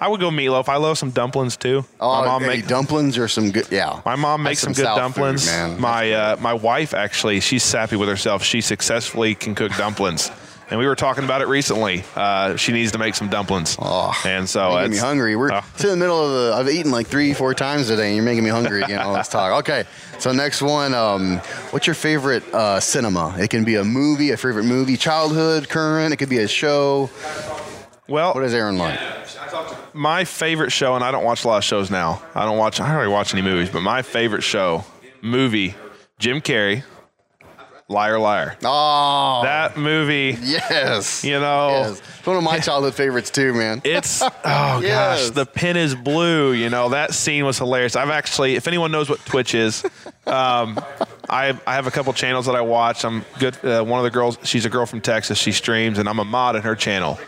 I 0.00 0.08
would 0.08 0.20
go 0.20 0.30
meatloaf. 0.30 0.70
I 0.70 0.76
love 0.76 0.96
some 0.96 1.10
dumplings 1.10 1.54
too. 1.54 1.84
Oh, 2.00 2.20
my 2.22 2.26
mom 2.26 2.40
hey, 2.42 2.48
make 2.48 2.66
dumplings 2.66 3.18
or 3.18 3.28
some 3.28 3.50
good, 3.50 3.70
yeah. 3.70 4.00
my 4.06 4.16
mom 4.16 4.42
makes 4.42 4.60
some, 4.60 4.72
good 4.72 4.86
South 4.86 4.96
dumplings. 4.96 5.44
food, 5.44 5.52
man. 5.52 5.80
My 5.80 6.12
uh, 6.12 6.36
my 6.40 6.54
wife 6.54 6.94
actually, 6.94 7.40
she's 7.40 7.62
sappy 7.62 7.96
with 7.96 8.08
herself. 8.08 8.42
She 8.42 8.62
successfully 8.62 9.34
can 9.34 9.54
cook 9.54 9.70
dumplings. 9.76 10.30
And 10.72 10.78
we 10.78 10.86
were 10.86 10.94
talking 10.96 11.22
about 11.24 11.42
it 11.42 11.48
recently. 11.48 12.02
Uh, 12.16 12.56
she 12.56 12.72
needs 12.72 12.92
to 12.92 12.98
make 12.98 13.14
some 13.14 13.28
dumplings. 13.28 13.76
Oh, 13.78 14.18
and 14.24 14.48
so 14.48 14.74
making 14.74 14.92
me 14.92 14.96
hungry. 14.96 15.36
We're 15.36 15.52
Oh. 15.52 15.60
in 15.80 15.86
the 15.90 15.96
middle 15.98 16.18
of 16.24 16.32
the. 16.32 16.54
I've 16.56 16.74
eaten 16.74 16.90
like 16.90 17.06
three, 17.08 17.34
four 17.34 17.52
times 17.52 17.88
today, 17.88 18.06
and 18.06 18.16
you're 18.16 18.24
making 18.24 18.42
me 18.42 18.48
hungry 18.48 18.80
again. 18.80 19.12
Let's 19.12 19.28
talk. 19.28 19.58
Okay, 19.60 19.84
so 20.18 20.32
next 20.32 20.62
one. 20.62 20.94
Um, 20.94 21.40
what's 21.72 21.86
your 21.86 21.92
favorite 21.92 22.42
uh, 22.54 22.80
cinema? 22.80 23.36
It 23.38 23.50
can 23.50 23.64
be 23.64 23.74
a 23.74 23.84
movie, 23.84 24.30
a 24.30 24.38
favorite 24.38 24.64
movie, 24.64 24.96
childhood, 24.96 25.68
current. 25.68 26.14
It 26.14 26.16
could 26.16 26.30
be 26.30 26.38
a 26.38 26.48
show. 26.48 27.10
well, 28.08 28.32
What 28.32 28.42
is 28.44 28.54
Aaron 28.54 28.78
like? 28.78 28.98
my 29.92 30.24
favorite 30.24 30.70
show, 30.72 30.94
and 30.94 31.04
I 31.04 31.10
don't 31.10 31.24
watch 31.24 31.44
a 31.44 31.48
lot 31.48 31.58
of 31.58 31.64
shows 31.64 31.90
now. 31.90 32.22
I 32.34 32.46
don't 32.46 32.56
watch. 32.56 32.80
I 32.80 32.88
don't 32.88 32.96
really 32.96 33.12
watch 33.12 33.34
any 33.34 33.42
movies, 33.42 33.68
but 33.68 33.82
my 33.82 34.00
favorite 34.00 34.42
show, 34.42 34.86
movie, 35.20 35.74
Jim 36.18 36.40
Carrey, 36.40 36.82
Liar 37.92 38.18
Liar. 38.18 38.56
Oh, 38.64 39.40
That 39.44 39.76
movie, 39.76 40.36
yes. 40.42 41.22
you 41.24 41.38
know, 41.38 41.68
Yes. 41.70 42.02
It's 42.18 42.26
one 42.26 42.36
of 42.36 42.42
my 42.42 42.58
childhood 42.58 42.94
favorites 42.94 43.30
too, 43.30 43.52
man. 43.54 43.80
It's 43.84 44.22
oh 44.44 44.80
Yes. 44.82 45.28
gosh, 45.28 45.30
the 45.30 45.46
pin 45.46 45.76
is 45.76 45.94
blue. 45.94 46.52
You 46.52 46.70
know 46.70 46.88
that 46.90 47.14
scene 47.14 47.44
was 47.44 47.58
hilarious. 47.58 47.94
I've 47.96 48.10
actually, 48.10 48.54
if 48.56 48.66
anyone 48.66 48.90
knows 48.92 49.08
what 49.10 49.18
Twitch 49.26 49.54
is, 49.54 49.84
um, 50.26 50.80
I 51.28 51.58
I 51.66 51.74
have 51.74 51.86
a 51.86 51.90
couple 51.90 52.12
channels 52.12 52.46
that 52.46 52.54
I 52.54 52.60
watch. 52.60 53.04
I'm 53.04 53.24
good. 53.38 53.56
Uh, 53.64 53.82
one 53.84 53.98
of 53.98 54.04
the 54.04 54.10
girls, 54.10 54.38
she's 54.44 54.64
a 54.66 54.70
girl 54.70 54.86
from 54.86 55.00
Texas. 55.00 55.38
She 55.38 55.52
streams, 55.52 55.98
and 55.98 56.08
I'm 56.08 56.18
a 56.18 56.24
mod 56.24 56.56
in 56.56 56.62
her 56.62 56.74
channel. 56.76 57.18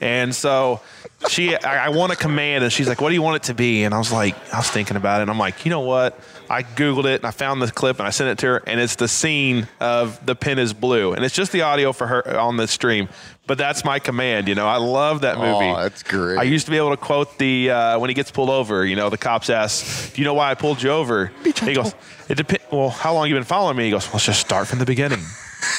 And 0.00 0.34
so 0.34 0.80
she, 1.28 1.56
I, 1.56 1.86
I 1.86 1.88
want 1.88 2.12
a 2.12 2.16
command, 2.16 2.62
and 2.64 2.72
she's 2.72 2.88
like, 2.88 3.00
"What 3.00 3.08
do 3.08 3.14
you 3.14 3.22
want 3.22 3.36
it 3.36 3.42
to 3.44 3.54
be?" 3.54 3.84
And 3.84 3.94
I 3.94 3.98
was 3.98 4.12
like, 4.12 4.34
I 4.52 4.58
was 4.58 4.68
thinking 4.70 4.96
about 4.96 5.20
it, 5.20 5.22
and 5.22 5.30
I'm 5.30 5.38
like, 5.38 5.64
you 5.64 5.70
know 5.70 5.80
what? 5.80 6.18
I 6.50 6.62
googled 6.62 7.04
it 7.06 7.20
and 7.20 7.26
I 7.26 7.30
found 7.30 7.60
the 7.62 7.70
clip 7.70 7.98
and 7.98 8.06
I 8.06 8.10
sent 8.10 8.30
it 8.30 8.38
to 8.38 8.46
her, 8.46 8.56
and 8.66 8.80
it's 8.80 8.96
the 8.96 9.08
scene 9.08 9.68
of 9.80 10.24
the 10.24 10.34
pin 10.34 10.58
is 10.58 10.72
blue, 10.72 11.12
and 11.12 11.24
it's 11.24 11.34
just 11.34 11.52
the 11.52 11.62
audio 11.62 11.92
for 11.92 12.06
her 12.06 12.38
on 12.38 12.56
the 12.56 12.66
stream. 12.68 13.08
But 13.46 13.58
that's 13.58 13.84
my 13.84 13.98
command. 13.98 14.48
You 14.48 14.54
know, 14.54 14.66
I 14.66 14.76
love 14.78 15.20
that 15.20 15.36
movie. 15.36 15.66
Oh, 15.66 15.76
that's 15.76 16.02
great. 16.02 16.38
I 16.38 16.44
used 16.44 16.64
to 16.64 16.70
be 16.70 16.78
able 16.78 16.90
to 16.90 16.96
quote 16.96 17.36
the 17.38 17.70
uh, 17.70 17.98
when 17.98 18.08
he 18.08 18.14
gets 18.14 18.30
pulled 18.30 18.48
over. 18.50 18.86
You 18.86 18.96
know, 18.96 19.10
the 19.10 19.18
cops 19.18 19.50
ask, 19.50 20.14
"Do 20.14 20.22
you 20.22 20.24
know 20.24 20.32
why 20.34 20.50
I 20.50 20.54
pulled 20.54 20.82
you 20.82 20.90
over?" 20.90 21.30
He 21.44 21.74
goes, 21.74 21.94
"It 22.28 22.36
depends." 22.36 22.64
Well, 22.72 22.88
how 22.88 23.12
long 23.12 23.28
you 23.28 23.34
been 23.34 23.44
following 23.44 23.76
me? 23.76 23.84
He 23.84 23.90
goes, 23.90 24.10
"Let's 24.14 24.24
just 24.24 24.40
start 24.40 24.66
from 24.66 24.78
the 24.78 24.86
beginning." 24.86 25.20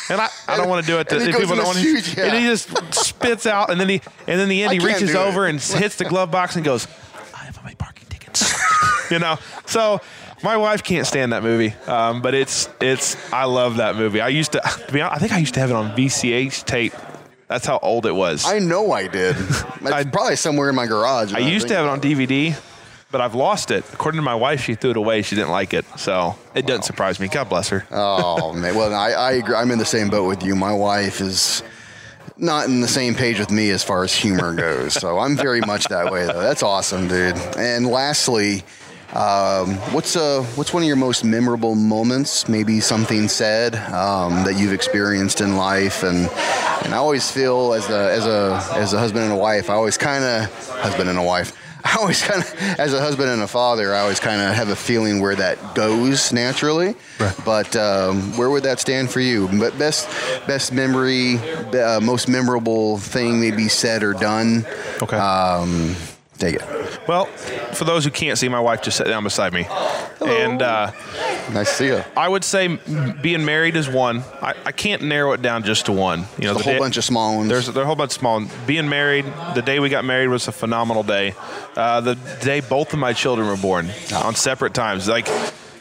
And 0.09 0.19
I, 0.21 0.29
I 0.47 0.57
don't 0.57 0.67
want 0.69 0.83
to 0.85 0.91
do 0.91 0.97
it 0.99 1.09
to 1.09 1.15
And 1.17 1.25
people 1.35 1.55
don't 1.55 1.65
want 1.65 1.77
to. 1.77 1.83
huge- 1.83 2.17
And 2.19 2.33
he 2.37 2.43
just 2.45 2.69
spits 2.93 3.45
out, 3.47 3.69
and 3.71 3.79
then 3.81 3.89
he 3.89 4.01
and 4.27 4.39
then 4.39 4.47
the 4.49 4.61
end 4.63 4.71
I 4.71 4.73
he 4.75 4.79
reaches 4.79 5.11
it. 5.11 5.15
over 5.15 5.45
and 5.47 5.59
hits 5.59 5.95
the 5.95 6.05
glove 6.05 6.29
box 6.31 6.55
and 6.55 6.63
goes, 6.65 6.87
"I 7.33 7.45
have 7.45 7.63
my 7.63 7.73
parking 7.75 8.05
tickets." 8.09 8.53
you 9.11 9.17
know, 9.19 9.37
so. 9.65 10.01
My 10.43 10.57
wife 10.57 10.83
can't 10.83 11.07
stand 11.07 11.33
that 11.33 11.43
movie, 11.43 11.73
um, 11.87 12.21
but 12.21 12.33
it's 12.33 12.69
it's. 12.81 13.15
I 13.33 13.45
love 13.45 13.77
that 13.77 13.95
movie. 13.95 14.21
I 14.21 14.27
used 14.27 14.51
to, 14.51 14.59
to 14.87 14.91
be 14.93 15.01
honest, 15.01 15.15
I 15.15 15.19
think 15.19 15.31
I 15.31 15.37
used 15.39 15.53
to 15.55 15.59
have 15.61 15.69
it 15.69 15.75
on 15.75 15.95
VCH 15.95 16.65
tape. 16.65 16.93
That's 17.47 17.65
how 17.65 17.79
old 17.81 18.05
it 18.05 18.11
was. 18.11 18.45
I 18.45 18.59
know 18.59 18.91
I 18.91 19.07
did. 19.07 19.35
It's 19.85 19.91
I- 19.91 20.03
probably 20.03 20.35
somewhere 20.35 20.69
in 20.69 20.75
my 20.75 20.87
garage. 20.87 21.33
I 21.33 21.39
used 21.39 21.67
to 21.69 21.75
have 21.75 21.85
it 21.85 21.89
on 21.89 22.01
DVD, 22.01 22.59
but 23.11 23.21
I've 23.21 23.35
lost 23.35 23.69
it. 23.71 23.85
According 23.93 24.17
to 24.17 24.23
my 24.23 24.33
wife, 24.35 24.61
she 24.61 24.73
threw 24.75 24.91
it 24.91 24.97
away. 24.97 25.21
She 25.21 25.35
didn't 25.35 25.51
like 25.51 25.73
it, 25.73 25.85
so 25.97 26.35
it 26.55 26.65
doesn't 26.65 26.83
surprise 26.83 27.19
me. 27.19 27.27
God 27.27 27.47
bless 27.49 27.69
her. 27.69 27.85
Oh 27.91 28.51
man, 28.53 28.75
well 28.75 28.93
I, 28.93 29.11
I 29.11 29.31
agree. 29.33 29.55
I'm 29.55 29.71
in 29.71 29.77
the 29.79 29.85
same 29.85 30.09
boat 30.09 30.27
with 30.27 30.43
you. 30.43 30.55
My 30.55 30.73
wife 30.73 31.21
is 31.21 31.61
not 32.37 32.65
in 32.65 32.81
the 32.81 32.87
same 32.87 33.15
page 33.15 33.39
with 33.39 33.51
me 33.51 33.69
as 33.69 33.83
far 33.83 34.03
as 34.03 34.13
humor 34.13 34.53
goes, 34.53 34.93
so 34.95 35.19
I'm 35.19 35.37
very 35.37 35.61
much 35.61 35.85
that 35.85 36.11
way 36.11 36.25
though. 36.25 36.41
That's 36.41 36.63
awesome, 36.63 37.07
dude. 37.07 37.37
And 37.57 37.87
lastly, 37.87 38.63
um, 39.15 39.75
what's 39.93 40.15
uh 40.15 40.43
what's 40.55 40.73
one 40.73 40.83
of 40.83 40.87
your 40.87 40.97
most 40.97 41.23
memorable 41.23 41.75
moments? 41.75 42.49
Maybe 42.49 42.81
something 42.81 43.27
said 43.29 43.75
um, 43.75 44.43
that 44.43 44.55
you've 44.57 44.73
experienced 44.73 45.39
in 45.39 45.55
life, 45.55 46.03
and 46.03 46.29
and 46.83 46.93
I 46.93 46.97
always 46.97 47.31
feel 47.31 47.73
as 47.73 47.89
a 47.89 48.11
as 48.11 48.25
a 48.25 48.61
as 48.75 48.93
a 48.93 48.99
husband 48.99 49.23
and 49.23 49.33
a 49.33 49.37
wife, 49.37 49.69
I 49.69 49.73
always 49.73 49.97
kind 49.97 50.23
of 50.23 50.69
husband 50.79 51.09
and 51.09 51.17
a 51.17 51.23
wife. 51.23 51.53
I 51.85 51.97
always 51.97 52.23
kind 52.23 52.41
of, 52.41 52.51
as 52.79 52.93
a 52.93 52.99
husband 52.99 53.29
and 53.29 53.43
a 53.43 53.47
father, 53.47 53.93
I 53.93 53.99
always 53.99 54.19
kind 54.19 54.41
of 54.41 54.55
have 54.55 54.69
a 54.69 54.75
feeling 54.75 55.21
where 55.21 55.35
that 55.35 55.75
goes 55.75 56.33
naturally. 56.33 56.95
But 57.45 57.75
um, 57.75 58.35
where 58.37 58.49
would 58.49 58.63
that 58.63 58.79
stand 58.79 59.11
for 59.11 59.19
you? 59.19 59.47
But 59.59 59.77
best, 59.77 60.07
best 60.47 60.73
memory, 60.73 61.37
uh, 61.37 61.99
most 62.01 62.27
memorable 62.27 62.97
thing, 62.97 63.39
maybe 63.39 63.67
said 63.67 64.01
or 64.01 64.13
done. 64.13 64.65
Okay. 64.99 65.15
Um, 65.15 65.95
take 66.37 66.55
it. 66.55 67.07
well, 67.07 67.25
for 67.73 67.83
those 67.85 68.03
who 68.05 68.11
can't 68.11 68.37
see, 68.37 68.47
my 68.49 68.59
wife 68.59 68.81
just 68.81 68.97
sat 68.97 69.07
down 69.07 69.23
beside 69.23 69.53
me, 69.53 69.65
and 70.21 70.61
uh, 70.61 70.91
Nice 71.53 71.69
to 71.69 71.75
see 71.75 71.85
you. 71.87 72.03
I 72.17 72.27
would 72.27 72.43
say 72.43 72.79
being 73.21 73.45
married 73.45 73.75
is 73.75 73.87
one. 73.87 74.23
I, 74.41 74.55
I 74.65 74.71
can't 74.71 75.03
narrow 75.03 75.33
it 75.33 75.43
down 75.43 75.63
just 75.63 75.85
to 75.85 75.91
one. 75.91 76.21
You 76.39 76.45
know, 76.45 76.53
There's 76.55 76.61
a 76.61 76.63
whole 76.63 76.73
day- 76.73 76.79
bunch 76.79 76.97
of 76.97 77.03
small 77.03 77.37
ones. 77.37 77.49
There's, 77.49 77.65
there's 77.67 77.77
a 77.77 77.85
whole 77.85 77.95
bunch 77.95 78.13
of 78.13 78.19
small. 78.19 78.33
ones. 78.39 78.51
Being 78.65 78.89
married, 78.89 79.25
the 79.53 79.61
day 79.61 79.79
we 79.79 79.89
got 79.89 80.05
married 80.05 80.29
was 80.29 80.47
a 80.47 80.51
phenomenal 80.51 81.03
day. 81.03 81.35
Uh, 81.75 82.01
the 82.01 82.15
day 82.41 82.61
both 82.61 82.93
of 82.93 82.99
my 82.99 83.13
children 83.13 83.47
were 83.47 83.57
born 83.57 83.91
on 84.13 84.33
separate 84.33 84.73
times. 84.73 85.07
Like, 85.07 85.27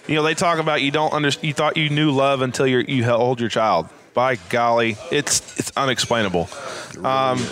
you 0.06 0.16
know, 0.16 0.22
they 0.22 0.34
talk 0.34 0.58
about 0.58 0.82
you 0.82 0.90
don't 0.90 1.14
under, 1.14 1.30
you 1.40 1.54
thought 1.54 1.78
you 1.78 1.88
knew 1.88 2.10
love 2.10 2.42
until 2.42 2.66
you 2.66 2.84
you 2.86 3.02
hold 3.04 3.40
your 3.40 3.48
child. 3.48 3.88
By 4.14 4.36
golly, 4.48 4.96
it's 5.10 5.58
it's 5.58 5.72
unexplainable. 5.76 6.48
Um, 7.02 7.44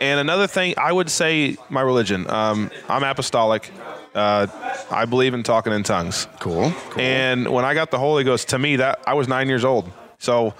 and 0.00 0.20
another 0.20 0.46
thing, 0.46 0.74
I 0.78 0.92
would 0.92 1.10
say 1.10 1.56
my 1.68 1.80
religion. 1.80 2.30
Um, 2.30 2.70
I'm 2.88 3.02
apostolic. 3.02 3.70
Uh, 4.14 4.46
I 4.92 5.06
believe 5.06 5.34
in 5.34 5.42
talking 5.42 5.72
in 5.72 5.82
tongues. 5.82 6.28
cool. 6.38 6.72
cool. 6.90 7.02
And 7.02 7.48
when 7.48 7.64
I 7.64 7.74
got 7.74 7.90
the 7.90 7.98
Holy 7.98 8.22
Ghost, 8.22 8.50
to 8.50 8.58
me, 8.60 8.76
that 8.76 9.00
I 9.08 9.14
was 9.14 9.26
nine 9.26 9.48
years 9.48 9.64
old, 9.64 9.90
so 10.18 10.54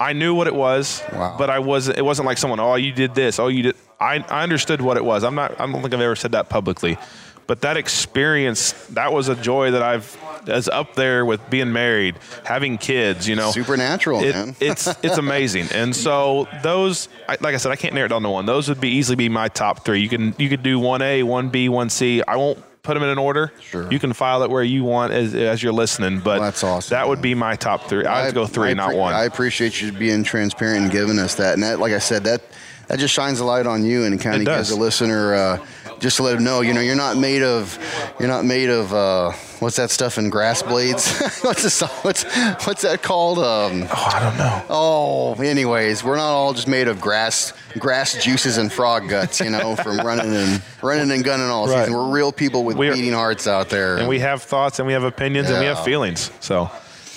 I 0.00 0.12
knew 0.12 0.34
what 0.34 0.48
it 0.48 0.54
was. 0.54 1.02
Wow. 1.12 1.36
But 1.38 1.50
I 1.50 1.60
was 1.60 1.88
it 1.88 2.04
wasn't 2.04 2.26
like 2.26 2.38
someone, 2.38 2.58
oh, 2.58 2.74
you 2.74 2.90
did 2.90 3.14
this, 3.14 3.38
oh, 3.38 3.46
you 3.46 3.62
did. 3.62 3.76
I, 4.00 4.24
I 4.28 4.42
understood 4.42 4.80
what 4.80 4.96
it 4.96 5.04
was. 5.04 5.22
I'm 5.22 5.36
not. 5.36 5.60
I 5.60 5.66
don't 5.66 5.82
think 5.82 5.94
I've 5.94 6.00
ever 6.00 6.16
said 6.16 6.32
that 6.32 6.48
publicly, 6.48 6.98
but 7.46 7.60
that 7.60 7.76
experience, 7.76 8.72
that 8.88 9.12
was 9.12 9.28
a 9.28 9.36
joy 9.36 9.70
that 9.70 9.82
I've 9.82 10.18
is 10.46 10.68
up 10.68 10.94
there 10.94 11.24
with 11.24 11.40
being 11.50 11.72
married, 11.72 12.16
having 12.44 12.78
kids. 12.78 13.28
You 13.28 13.36
know, 13.36 13.50
Supernatural, 13.50 14.22
It- 14.22 14.34
man. 14.34 14.56
it's 14.60 14.86
it's 15.02 15.18
amazing. 15.18 15.68
And 15.74 15.94
so 15.94 16.48
those, 16.62 17.08
like 17.28 17.54
I 17.54 17.56
said, 17.56 17.72
I 17.72 17.76
can't 17.76 17.94
narrow 17.94 18.06
it 18.06 18.10
down 18.10 18.22
to 18.22 18.30
one. 18.30 18.46
Those 18.46 18.68
would 18.68 18.80
be 18.80 18.90
easily 18.90 19.16
be 19.16 19.28
my 19.28 19.48
top 19.48 19.84
three. 19.84 20.00
You 20.00 20.08
can 20.08 20.34
you 20.38 20.48
could 20.48 20.62
do 20.62 20.78
one 20.78 21.02
A, 21.02 21.22
one 21.22 21.48
B, 21.48 21.68
one 21.68 21.90
C. 21.90 22.22
I 22.26 22.36
won't 22.36 22.62
put 22.82 22.94
them 22.94 23.02
in 23.02 23.10
an 23.10 23.18
order. 23.18 23.52
Sure. 23.60 23.90
You 23.92 23.98
can 23.98 24.12
file 24.14 24.42
it 24.42 24.50
where 24.50 24.62
you 24.62 24.84
want 24.84 25.12
as, 25.12 25.34
as 25.34 25.62
you're 25.62 25.72
listening. 25.72 26.18
But 26.20 26.40
Well, 26.40 26.50
that's 26.50 26.64
awesome, 26.64 26.94
That 26.94 27.08
would 27.08 27.20
be 27.20 27.34
my 27.34 27.54
top 27.54 27.88
three. 27.88 28.06
I'd 28.06 28.28
to 28.28 28.32
go 28.34 28.46
three, 28.46 28.70
I 28.70 28.74
not 28.74 28.92
appre- 28.92 28.98
one. 28.98 29.12
I 29.14 29.24
appreciate 29.24 29.82
you 29.82 29.92
being 29.92 30.24
transparent 30.24 30.84
and 30.84 30.90
giving 30.90 31.18
us 31.18 31.34
that. 31.34 31.54
And 31.54 31.62
that, 31.62 31.78
like 31.78 31.92
I 31.92 31.98
said, 31.98 32.24
that 32.24 32.42
that 32.88 32.98
just 32.98 33.14
shines 33.14 33.38
a 33.38 33.44
light 33.44 33.66
on 33.66 33.84
you 33.84 34.04
and 34.04 34.20
kind 34.20 34.36
of 34.36 34.46
gives 34.46 34.70
a 34.70 34.76
listener 34.76 35.34
uh, 35.34 35.66
just 36.00 36.16
to 36.16 36.22
let 36.24 36.34
them 36.34 36.44
know, 36.44 36.62
you 36.62 36.72
know, 36.74 36.80
you're 36.80 36.96
not 36.96 37.16
made 37.16 37.42
of, 37.42 37.78
you're 38.18 38.28
not 38.28 38.44
made 38.44 38.70
of, 38.70 38.92
uh, 38.92 39.30
what's 39.60 39.76
that 39.76 39.90
stuff 39.90 40.18
in 40.18 40.30
grass 40.30 40.62
blades? 40.62 41.20
what's 41.42 41.62
this, 41.62 41.80
what's 42.02 42.24
what's 42.66 42.82
that 42.82 43.02
called? 43.02 43.38
Um, 43.38 43.84
Oh, 43.90 44.10
I 44.14 44.20
don't 44.20 44.36
know. 44.38 44.62
oh, 44.70 45.34
anyways, 45.34 46.02
we're 46.02 46.16
not 46.16 46.30
all 46.30 46.52
just 46.54 46.66
made 46.68 46.88
of 46.88 47.00
grass, 47.00 47.52
grass 47.78 48.22
juices 48.24 48.56
and 48.56 48.72
frog 48.72 49.08
guts, 49.08 49.40
you 49.40 49.50
know, 49.50 49.76
from 49.76 49.98
running 49.98 50.34
and 50.34 50.62
running 50.82 51.10
and 51.10 51.22
gunning 51.22 51.48
all 51.48 51.68
Right. 51.68 51.80
season. 51.80 51.94
We're 51.94 52.08
real 52.10 52.32
people 52.32 52.64
with 52.64 52.76
We 52.76 52.88
are- 52.88 52.94
beating 52.94 53.12
hearts 53.12 53.46
out 53.46 53.68
there. 53.68 53.96
And 53.98 54.08
we 54.08 54.18
have 54.20 54.42
thoughts 54.42 54.78
and 54.78 54.86
we 54.86 54.94
have 54.94 55.04
opinions 55.04 55.50
and 55.50 55.60
we 55.60 55.66
have 55.66 55.84
feelings. 55.84 56.30
So, 56.40 56.70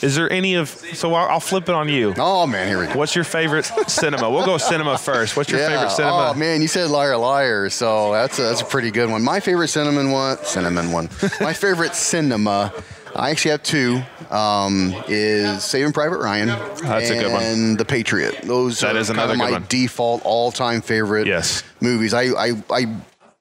is 0.04 0.16
there 0.16 0.32
any 0.32 0.56
of? 0.56 0.68
So 0.70 1.14
I'll, 1.14 1.30
I'll 1.30 1.40
flip 1.40 1.70
it 1.70 1.76
on 1.76 1.90
you. 1.90 2.14
oh 2.18 2.46
man, 2.46 2.68
here 2.68 2.80
we 2.80 2.88
go. 2.88 3.00
What's 3.00 3.16
your 3.16 3.24
favorite 3.24 3.64
cinema? 3.88 4.30
We'll 4.30 4.46
go 4.46 4.58
cinema 4.58 4.98
first. 4.98 5.36
What's 5.38 5.50
your 5.50 5.60
favorite 5.60 5.92
cinema? 5.92 6.32
Oh 6.32 6.34
man, 6.38 6.62
you 6.62 6.68
said 6.68 6.90
liar 6.90 7.18
liar, 7.18 7.70
so 7.70 8.12
that's 8.12 8.38
a, 8.40 8.44
that's 8.44 8.62
a 8.62 8.66
pretty 8.66 8.92
good 8.92 9.10
one. 9.10 9.24
My 9.24 9.40
favorite 9.40 9.70
cinnamon 9.70 10.12
one, 10.12 10.38
cinnamon 10.44 10.92
one. 10.92 11.10
My 11.42 11.54
favorite 11.54 11.96
cinema. 11.96 12.72
I 13.16 13.30
actually 13.30 13.52
have 13.52 13.62
two. 13.64 14.02
Um, 14.32 14.92
is 15.08 15.64
Saving 15.64 15.94
Private 15.94 16.18
Ryan 16.18 16.48
That's 16.48 17.12
a 17.12 17.20
good 17.20 17.32
one. 17.32 17.44
and 17.44 17.78
The 17.78 17.86
Patriot. 17.86 18.42
Those 18.42 18.80
That 18.80 18.96
are 18.96 19.00
is 19.00 19.08
kind 19.10 19.20
another 19.20 19.34
of 19.34 19.40
good 19.40 19.46
my 19.46 19.52
one. 19.52 19.66
default 19.70 20.24
all-time 20.26 20.82
favorite 20.82 21.28
Yes. 21.28 21.62
movies. 21.80 22.16
I, 22.16 22.24
I 22.30 22.52
I 22.72 22.86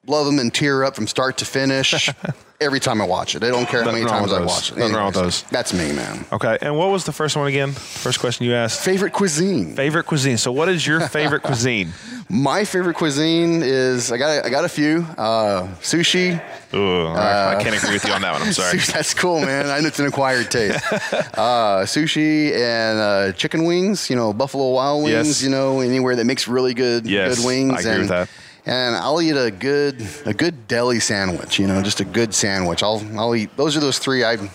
love 0.07 0.27
them 0.27 0.39
and 0.39 0.53
tear 0.53 0.85
up 0.85 0.97
from 0.97 1.07
start 1.07 1.39
to 1.39 1.45
finish 1.45 2.11
every 2.61 2.81
time 2.81 3.01
I 3.01 3.07
watch 3.07 3.35
it. 3.37 3.45
I 3.45 3.49
don't 3.49 3.69
care 3.69 3.85
how 3.85 3.93
many 3.93 4.05
times 4.05 4.33
I 4.33 4.41
watch 4.41 4.73
it. 4.73 4.79
Nothing 4.79 4.95
wrong 4.97 5.07
with 5.07 5.15
those. 5.15 5.43
That's 5.45 5.73
me, 5.73 5.93
man. 5.93 6.25
Okay. 6.33 6.59
And 6.61 6.77
what 6.77 6.91
was 6.91 7.05
the 7.05 7.13
first 7.13 7.37
one 7.37 7.47
again? 7.47 7.73
First 7.73 8.19
question 8.19 8.47
you 8.47 8.55
asked. 8.55 8.81
Favorite 8.85 9.13
cuisine. 9.13 9.75
Favorite 9.77 10.05
cuisine. 10.07 10.39
So, 10.39 10.51
what 10.53 10.69
is 10.69 10.87
your 10.87 11.01
favorite 11.09 11.43
cuisine? 11.43 11.93
My 12.29 12.65
favorite 12.65 12.97
cuisine 12.97 13.63
is 13.63 14.11
I 14.11 14.17
got 14.17 14.31
a, 14.31 14.47
I 14.47 14.51
got 14.51 14.65
a 14.65 14.69
few. 14.69 15.07
Uh, 15.19 15.69
sushi. 15.81 16.43
Ooh, 16.75 17.07
I 17.09 17.57
I 17.57 17.63
can't 17.63 17.77
agree 17.77 17.93
with 17.93 18.05
you 18.05 18.13
on 18.13 18.23
that 18.23 18.33
one. 18.33 18.43
I'm 18.43 18.53
sorry. 18.53 18.79
That's 18.93 19.13
cool, 19.13 19.41
man. 19.41 19.67
I 19.67 19.81
know 19.81 19.89
it's 19.89 19.99
an 20.01 20.07
acquired 20.07 20.51
taste. 20.51 20.83
uh, 20.93 21.83
sushi 21.85 22.53
and 22.57 22.99
uh, 22.99 23.33
chicken 23.33 23.65
wings. 23.65 24.09
You 24.09 24.17
know, 24.17 24.33
Buffalo 24.33 24.71
Wild 24.71 25.05
Wings. 25.05 25.27
Yes. 25.29 25.43
You 25.43 25.51
know, 25.51 25.81
anywhere 25.81 26.17
that 26.17 26.25
makes 26.25 26.49
really 26.49 26.75
good 26.75 27.07
Yes, 27.07 27.37
good 27.37 27.47
wings. 27.47 27.73
I 27.75 27.81
agree 27.81 27.91
and, 27.93 28.01
with 28.01 28.09
that. 28.09 28.29
And 28.65 28.95
I'll 28.95 29.21
eat 29.21 29.37
a 29.37 29.51
good 29.51 30.07
a 30.25 30.33
good 30.33 30.69
deli 30.69 31.01
sandwich. 31.01 31.59
You 31.59 31.67
know, 31.67 31.83
just 31.83 32.01
a 32.01 32.05
good 32.05 32.33
sandwich. 32.35 32.83
I'll 32.83 33.03
I'll 33.19 33.35
eat. 33.35 33.57
Those 33.57 33.77
are 33.77 33.81
those 33.81 33.99
three. 33.99 34.23
I, 34.25 34.33
you 34.35 34.49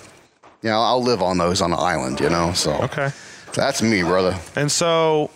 know, 0.64 0.80
I'll 0.82 1.04
live 1.04 1.22
on 1.22 1.38
those 1.38 1.62
on 1.62 1.72
the 1.72 1.78
island. 1.78 2.20
You 2.22 2.30
know, 2.30 2.54
so 2.54 2.74
Okay. 2.84 3.12
that's 3.54 3.82
me, 3.82 4.04
brother. 4.04 4.38
And 4.56 4.72
so, 4.72 5.30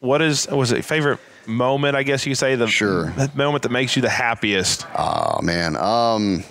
what 0.00 0.20
is 0.20 0.46
was 0.48 0.72
it 0.72 0.84
favorite 0.84 1.20
moment? 1.46 1.96
I 1.96 2.02
guess 2.02 2.26
you 2.26 2.30
could 2.32 2.38
say 2.38 2.54
the 2.54 2.66
Sure. 2.68 3.06
the 3.16 3.30
moment 3.34 3.62
that 3.62 3.70
makes 3.72 3.96
you 3.96 4.02
the 4.02 4.10
happiest. 4.10 4.86
Oh 4.96 5.40
man, 5.42 5.74
um, 5.76 6.44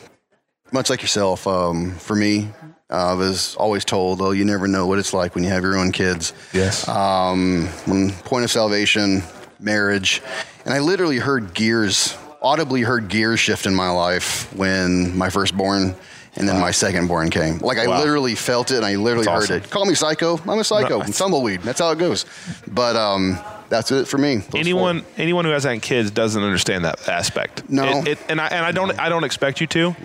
much 0.71 0.89
like 0.89 1.03
yourself, 1.03 1.45
um, 1.45 1.91
for 1.99 2.15
me, 2.15 2.49
uh, 2.89 3.11
I 3.11 3.13
was 3.13 3.55
always 3.55 3.85
told, 3.85 4.19
"Oh, 4.23 4.31
you 4.31 4.45
never 4.45 4.67
know 4.67 4.87
what 4.87 4.97
it's 4.97 5.13
like 5.13 5.35
when 5.35 5.43
you 5.43 5.51
have 5.51 5.61
your 5.61 5.77
own 5.77 5.91
kids." 5.91 6.33
Yes. 6.53 6.87
Um, 6.87 7.67
when 7.85 8.09
point 8.25 8.45
of 8.45 8.51
salvation, 8.51 9.21
marriage, 9.59 10.23
and 10.67 10.75
I 10.75 10.79
literally 10.79 11.17
heard 11.17 11.53
gears, 11.53 12.15
audibly 12.41 12.81
heard 12.81 13.07
gears 13.07 13.39
shift 13.39 13.65
in 13.65 13.73
my 13.73 13.89
life 13.89 14.53
when 14.53 15.17
my 15.17 15.29
firstborn. 15.29 15.95
And 16.35 16.47
then 16.47 16.59
my 16.61 16.69
secondborn 16.69 17.31
came. 17.31 17.57
Like 17.57 17.79
I 17.79 17.87
Wow. 17.87 17.97
literally 17.97 18.35
felt 18.35 18.69
it, 18.69 18.77
and 18.77 18.85
I 18.85 18.95
literally 18.95 19.25
That's 19.25 19.47
heard 19.49 19.57
awesome. 19.59 19.63
it. 19.63 19.71
Call 19.71 19.85
me 19.87 19.95
psycho. 19.95 20.37
I'm 20.47 20.59
a 20.59 20.63
psycho. 20.63 20.99
No, 20.99 21.03
I'm 21.05 21.11
tumbleweed. 21.11 21.61
That's 21.63 21.79
how 21.79 21.89
it 21.89 21.97
goes. 21.97 22.27
But 22.67 22.95
um, 22.95 23.39
that's 23.69 23.91
it 23.91 24.07
for 24.07 24.19
me. 24.19 24.35
Those 24.35 24.45
four. 24.51 24.59
anyone 24.59 25.03
anyone 25.17 25.45
who 25.45 25.51
hasn't 25.51 25.73
had 25.73 25.81
kids 25.81 26.11
doesn't 26.11 26.43
understand 26.43 26.85
that 26.85 27.09
aspect. 27.09 27.67
No. 27.71 28.01
It, 28.01 28.07
it, 28.09 28.19
and 28.29 28.39
I 28.39 28.47
and 28.49 28.63
I 28.63 28.71
don't 28.71 28.99
I 28.99 29.09
don't 29.09 29.23
expect 29.23 29.61
you 29.61 29.65
to. 29.67 29.95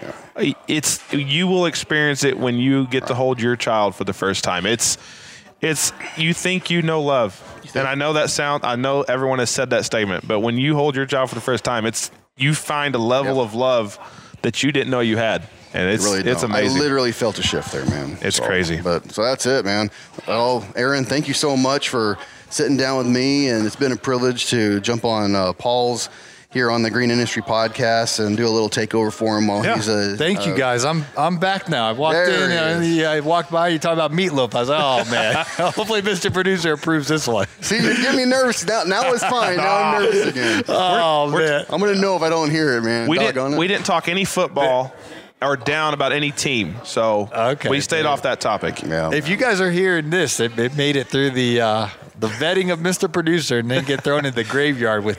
It's 0.68 1.00
you 1.12 1.48
will 1.48 1.66
experience 1.66 2.24
it 2.24 2.38
when 2.38 2.54
you 2.56 2.86
get 2.86 3.08
to 3.08 3.14
hold 3.14 3.38
your 3.38 3.54
child 3.54 3.94
for 3.94 4.04
the 4.04 4.14
first 4.14 4.42
time. 4.42 4.64
It's 4.64 4.96
it's 5.62 5.92
you 6.16 6.34
think 6.34 6.70
you 6.70 6.82
know 6.82 7.00
love, 7.02 7.40
and 7.74 7.86
I 7.88 7.94
know 7.94 8.12
that 8.14 8.28
sound. 8.30 8.64
I 8.64 8.76
know 8.76 9.02
everyone 9.02 9.38
has 9.38 9.50
said 9.50 9.70
that 9.70 9.84
statement, 9.84 10.26
but 10.28 10.40
when 10.40 10.58
you 10.58 10.74
hold 10.74 10.96
your 10.96 11.06
child 11.06 11.28
for 11.28 11.34
the 11.36 11.40
first 11.40 11.64
time, 11.64 11.86
it's 11.86 12.10
you 12.36 12.54
find 12.54 12.94
a 12.94 12.98
level 12.98 13.36
Yep. 13.36 13.44
of 13.44 13.54
love 13.54 13.98
that 14.42 14.62
you 14.62 14.72
didn't 14.72 14.90
know 14.90 15.00
you 15.00 15.16
had, 15.16 15.48
and 15.72 15.88
it's 15.90 16.04
really 16.04 16.20
it's 16.20 16.42
don't. 16.42 16.50
amazing. 16.50 16.78
I 16.78 16.80
literally 16.80 17.12
felt 17.12 17.38
a 17.38 17.42
shift 17.42 17.70
there, 17.72 17.86
man. 17.86 18.18
It's 18.20 18.36
So, 18.38 18.44
crazy. 18.44 18.80
But 18.80 19.12
so 19.12 19.22
that's 19.22 19.46
it, 19.46 19.64
man. 19.64 19.90
Oh, 20.26 20.66
Aaron, 20.74 21.04
thank 21.04 21.28
you 21.28 21.34
so 21.34 21.56
much 21.56 21.88
for 21.88 22.18
sitting 22.50 22.76
down 22.76 22.98
with 22.98 23.06
me, 23.06 23.48
and 23.48 23.64
it's 23.64 23.76
been 23.76 23.92
a 23.92 23.96
privilege 23.96 24.46
to 24.50 24.80
jump 24.80 25.04
on 25.04 25.34
uh, 25.36 25.52
Paul's 25.52 26.08
here 26.52 26.70
on 26.70 26.82
the 26.82 26.90
Green 26.90 27.10
Industry 27.10 27.42
Podcast 27.42 28.24
and 28.24 28.36
do 28.36 28.46
a 28.46 28.50
little 28.50 28.68
takeover 28.68 29.12
for 29.12 29.38
him 29.38 29.46
while 29.46 29.64
Yeah. 29.64 29.76
he's 29.76 29.88
a. 29.88 30.16
Thank 30.16 30.46
you 30.46 30.52
uh, 30.52 30.56
guys. 30.56 30.84
I'm 30.84 31.04
I'm 31.16 31.38
back 31.38 31.68
now. 31.68 31.88
I 31.88 31.92
walked 31.92 32.14
There 32.14 32.44
in 32.44 32.50
he 32.50 32.56
and 32.58 32.84
he- 32.84 33.04
I 33.06 33.20
walked 33.20 33.50
by. 33.50 33.68
You 33.68 33.78
talk 33.78 33.94
about 33.94 34.12
meatloaf. 34.12 34.54
I 34.54 34.60
was 34.60 34.68
like, 34.68 34.80
oh 34.82 35.10
man. 35.10 35.34
Hopefully, 35.56 36.02
Mr. 36.02 36.32
Producer 36.32 36.72
approves 36.74 37.08
this 37.08 37.26
one. 37.26 37.46
See, 37.60 37.76
you 37.76 37.94
get 38.02 38.14
me 38.14 38.24
nervous 38.26 38.64
now. 38.66 38.82
Now 38.84 39.12
it's 39.12 39.24
fine. 39.24 39.56
Now 39.56 39.76
I'm 39.76 40.02
nervous 40.02 40.26
again. 40.28 40.64
Oh 40.68 41.30
man. 41.30 41.64
I'm 41.70 41.80
gonna 41.80 41.94
know 42.00 42.16
if 42.16 42.22
I 42.22 42.28
don't 42.28 42.50
hear 42.50 42.76
it, 42.76 42.82
man. 42.82 43.08
we 43.08 43.16
Doggone 43.18 43.34
didn't 43.34 43.54
it. 43.54 43.58
we 43.58 43.66
didn't 43.68 43.86
talk 43.86 44.08
any 44.08 44.24
football 44.24 44.94
or 45.40 45.56
down 45.56 45.92
about 45.94 46.12
any 46.12 46.30
team, 46.30 46.76
so 46.84 47.28
Okay, 47.34 47.68
we 47.68 47.80
stayed 47.80 48.02
good. 48.02 48.06
off 48.06 48.22
that 48.22 48.40
topic. 48.40 48.80
Yeah. 48.82 49.10
If 49.12 49.28
you 49.28 49.36
guys 49.36 49.60
are 49.60 49.70
hearing 49.72 50.08
this, 50.08 50.38
it, 50.38 50.56
it 50.56 50.76
made 50.76 50.94
it 50.94 51.08
through 51.08 51.30
the 51.30 51.60
uh, 51.60 51.88
the 52.20 52.28
vetting 52.28 52.72
of 52.72 52.78
Mr. 52.78 53.12
Producer 53.12 53.58
and 53.58 53.68
then 53.70 53.84
get 53.84 54.04
thrown 54.04 54.24
in 54.24 54.34
the 54.34 54.44
graveyard 54.44 55.02
with 55.02 55.18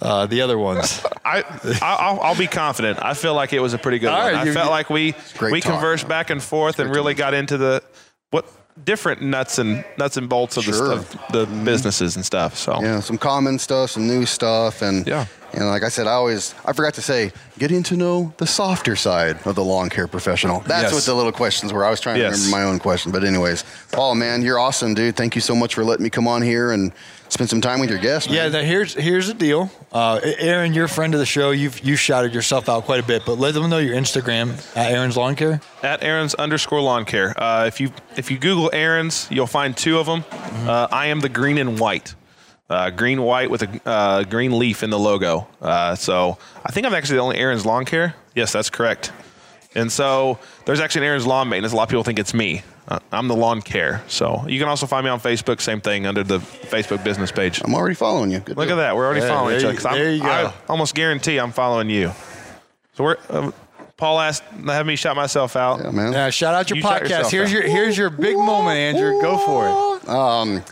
uh, 0.00 0.26
the 0.26 0.40
other 0.42 0.58
ones. 0.58 1.04
I, 1.24 1.42
I'll, 1.82 2.20
I'll 2.20 2.36
be 2.38 2.46
confident. 2.46 2.98
I 3.02 3.14
feel 3.14 3.34
like 3.34 3.52
it 3.52 3.60
was 3.60 3.74
a 3.74 3.78
pretty 3.78 3.98
good 3.98 4.10
All 4.10 4.18
one. 4.18 4.34
right, 4.34 4.48
I 4.48 4.52
felt 4.52 4.66
you- 4.66 4.70
like 4.70 4.90
we 4.90 5.14
great 5.36 5.52
we 5.52 5.60
talk, 5.60 5.72
conversed 5.72 6.04
man. 6.04 6.08
back 6.10 6.30
and 6.30 6.42
forth 6.42 6.78
and 6.78 6.90
really 6.94 7.14
got 7.14 7.34
into 7.34 7.56
the 7.58 7.82
what 8.30 8.46
different 8.84 9.20
nuts 9.22 9.58
and 9.58 9.84
nuts 9.96 10.16
and 10.16 10.28
bolts 10.28 10.56
of, 10.56 10.64
Sure. 10.64 10.88
the, 10.88 10.94
of 10.94 11.16
the 11.32 11.46
businesses 11.64 12.14
and 12.16 12.24
stuff. 12.24 12.56
So 12.56 12.80
Yeah, 12.80 13.00
some 13.00 13.18
common 13.18 13.58
stuff, 13.58 13.90
some 13.90 14.06
new 14.06 14.24
stuff, 14.24 14.82
and 14.82 15.06
Yeah. 15.06 15.26
And 15.52 15.66
like 15.66 15.82
I 15.82 15.88
said, 15.88 16.06
I 16.06 16.12
always 16.12 16.54
I 16.64 16.72
forgot 16.72 16.94
to 16.94 17.02
say, 17.02 17.32
getting 17.58 17.82
to 17.84 17.96
know 17.96 18.32
the 18.38 18.46
softer 18.46 18.96
side 18.96 19.38
of 19.46 19.54
the 19.54 19.64
lawn 19.64 19.88
care 19.90 20.06
professional. 20.06 20.60
That's 20.60 20.84
Yes. 20.84 20.92
what 20.94 21.04
the 21.04 21.14
little 21.14 21.32
questions 21.32 21.72
were. 21.72 21.84
I 21.84 21.90
was 21.90 22.00
trying 22.00 22.18
Yes. 22.18 22.34
to 22.38 22.44
remember 22.46 22.56
my 22.66 22.70
own 22.72 22.78
question, 22.78 23.12
but 23.12 23.24
anyways, 23.24 23.64
Paul, 23.92 24.14
man, 24.14 24.42
you're 24.42 24.58
awesome, 24.58 24.94
dude. 24.94 25.16
Thank 25.16 25.34
you 25.34 25.40
so 25.40 25.54
much 25.54 25.74
for 25.74 25.84
letting 25.84 26.04
me 26.04 26.10
come 26.10 26.28
on 26.28 26.42
here 26.42 26.70
and 26.72 26.92
spend 27.30 27.50
some 27.50 27.60
time 27.60 27.78
with 27.80 27.90
your 27.90 27.98
guests. 27.98 28.30
Yeah, 28.30 28.44
man. 28.44 28.52
now 28.52 28.60
here's 28.60 28.94
here's 28.94 29.26
the 29.26 29.34
deal. 29.34 29.70
Uh, 29.92 30.20
Aaron, 30.38 30.72
you're 30.74 30.84
a 30.86 30.88
friend 30.88 31.12
of 31.14 31.20
the 31.20 31.26
show. 31.26 31.50
You've 31.50 31.80
you 31.80 31.96
shouted 31.96 32.32
yourself 32.34 32.68
out 32.68 32.84
quite 32.84 33.00
a 33.00 33.06
bit, 33.06 33.22
but 33.26 33.38
let 33.38 33.54
them 33.54 33.68
know 33.70 33.78
your 33.78 33.94
Instagram 33.96 34.52
at 34.76 34.92
Aaron's 34.92 35.16
Lawn 35.16 35.34
Care. 35.34 35.60
at 35.82 36.02
Aaron's 36.02 36.34
underscore 36.34 36.80
lawn 36.80 37.04
care. 37.04 37.34
Uh, 37.40 37.66
if 37.66 37.80
you 37.80 37.90
if 38.16 38.30
you 38.30 38.38
Google 38.38 38.70
Aaron's, 38.72 39.26
you'll 39.30 39.46
find 39.46 39.76
two 39.76 39.98
of 39.98 40.06
them. 40.06 40.24
Uh, 40.66 40.88
I 40.90 41.06
am 41.06 41.20
the 41.20 41.28
green 41.28 41.58
and 41.58 41.78
white. 41.78 42.14
Uh, 42.70 42.90
green 42.90 43.22
white 43.22 43.50
with 43.50 43.62
a 43.62 43.80
uh, 43.88 44.22
green 44.24 44.58
leaf 44.58 44.82
in 44.82 44.90
the 44.90 44.98
logo. 44.98 45.46
Uh, 45.62 45.94
so 45.94 46.36
I 46.66 46.70
think 46.72 46.86
I'm 46.86 46.94
actually 46.94 47.16
the 47.16 47.22
only 47.22 47.38
Aaron's 47.38 47.64
lawn 47.64 47.84
care. 47.86 48.14
Yes, 48.34 48.52
that's 48.52 48.68
correct. 48.68 49.10
And 49.74 49.90
so 49.90 50.38
there's 50.66 50.80
actually 50.80 51.02
an 51.02 51.08
Aaron's 51.08 51.26
lawn 51.26 51.48
maintenance. 51.48 51.72
A 51.72 51.76
lot 51.76 51.84
of 51.84 51.88
people 51.88 52.04
think 52.04 52.18
it's 52.18 52.34
me. 52.34 52.62
Uh, 52.86 52.98
I'm 53.12 53.28
the 53.28 53.36
lawn 53.36 53.62
care. 53.62 54.02
So 54.08 54.44
you 54.48 54.58
can 54.58 54.68
also 54.68 54.86
find 54.86 55.04
me 55.04 55.10
on 55.10 55.18
Facebook. 55.20 55.60
Same 55.60 55.80
thing 55.80 56.06
under 56.06 56.22
the 56.22 56.38
Facebook 56.38 57.02
business 57.04 57.30
page. 57.32 57.60
I'm 57.64 57.74
already 57.74 57.94
following 57.94 58.30
you. 58.30 58.40
Good 58.40 58.56
Look 58.56 58.68
deal. 58.68 58.78
at 58.78 58.82
that. 58.82 58.96
We're 58.96 59.06
already 59.06 59.20
Yeah, 59.22 59.28
following 59.28 59.56
each 59.58 59.64
other. 59.64 59.74
you- 59.74 59.80
there 60.04 60.12
you 60.12 60.22
go. 60.22 60.28
I 60.28 60.52
almost 60.68 60.94
guarantee 60.94 61.38
I'm 61.38 61.52
following 61.52 61.88
you. 61.90 62.12
So 62.94 63.04
we're. 63.04 63.16
Uh, 63.30 63.50
Paul 63.96 64.20
asked, 64.20 64.44
have 64.66 64.86
me 64.86 64.94
shout 64.94 65.16
myself 65.16 65.56
out. 65.56 65.80
Yeah, 65.82 65.90
man. 65.90 66.12
Yeah, 66.12 66.30
shout 66.30 66.54
out 66.54 66.70
your 66.70 66.76
You 66.76 66.82
podcast. 66.84 67.30
Here's 67.32 67.48
out. 67.48 67.52
your 67.52 67.62
here's 67.62 67.98
your 67.98 68.10
big 68.10 68.36
moment, 68.36 68.76
Andrew. 68.78 69.20
Go 69.20 69.38
for 69.38 69.66
it. 69.66 70.08
Um, 70.08 70.62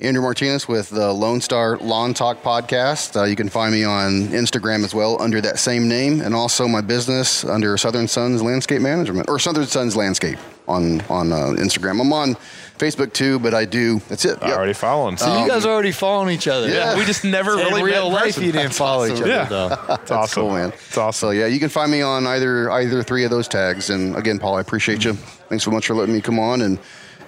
Andrew 0.00 0.22
Martinez 0.22 0.66
with 0.66 0.88
the 0.88 1.12
Lone 1.12 1.42
Star 1.42 1.76
Lawn 1.76 2.14
Talk 2.14 2.42
podcast. 2.42 3.20
Uh, 3.20 3.24
you 3.24 3.36
can 3.36 3.50
find 3.50 3.70
me 3.72 3.84
on 3.84 4.28
Instagram 4.28 4.82
as 4.82 4.94
well 4.94 5.20
under 5.20 5.42
that 5.42 5.58
same 5.58 5.88
name, 5.88 6.22
and 6.22 6.34
also 6.34 6.66
my 6.66 6.80
business 6.80 7.44
under 7.44 7.76
Southern 7.76 8.08
Suns 8.08 8.42
Landscape 8.42 8.80
Management 8.80 9.28
or 9.28 9.38
Southern 9.38 9.66
Suns 9.66 9.96
Landscape 9.96 10.38
on 10.66 11.02
on 11.02 11.32
uh, 11.32 11.36
Instagram. 11.58 12.00
I'm 12.00 12.14
on 12.14 12.34
Facebook 12.78 13.12
too, 13.12 13.38
but 13.40 13.52
I 13.52 13.66
do. 13.66 13.98
That's 14.08 14.24
it. 14.24 14.38
Yep. 14.40 14.56
Already 14.56 14.72
following. 14.72 15.18
So 15.18 15.42
you 15.42 15.46
guys 15.46 15.66
are 15.66 15.72
already 15.74 15.92
following 15.92 16.34
each 16.34 16.48
other. 16.48 16.70
Yeah. 16.70 16.96
we 16.96 17.04
just 17.04 17.22
never 17.22 17.52
In 17.52 17.66
really 17.66 17.82
real 17.82 18.04
met 18.04 18.06
in 18.06 18.12
life, 18.14 18.24
person. 18.24 18.44
you 18.44 18.52
didn't 18.52 18.72
follow 18.72 19.04
each 19.04 19.20
other 19.20 19.28
Yeah. 19.28 19.44
though. 19.44 19.66
It's 19.66 19.86
That's 19.86 20.10
awesome, 20.12 20.42
cool, 20.44 20.52
man. 20.54 20.68
It's 20.70 20.96
awesome. 20.96 21.26
So 21.28 21.30
yeah, 21.32 21.44
you 21.44 21.58
can 21.60 21.68
find 21.68 21.92
me 21.92 22.00
on 22.00 22.26
either 22.26 22.70
either 22.72 23.02
three 23.02 23.24
of 23.24 23.30
those 23.30 23.48
tags. 23.48 23.90
And 23.90 24.16
again, 24.16 24.38
Paul, 24.38 24.56
I 24.56 24.62
appreciate 24.62 25.04
you. 25.04 25.12
Thanks 25.12 25.62
so 25.64 25.70
much 25.70 25.86
for 25.88 25.94
letting 25.94 26.14
me 26.14 26.22
come 26.22 26.38
on 26.38 26.62
and 26.62 26.78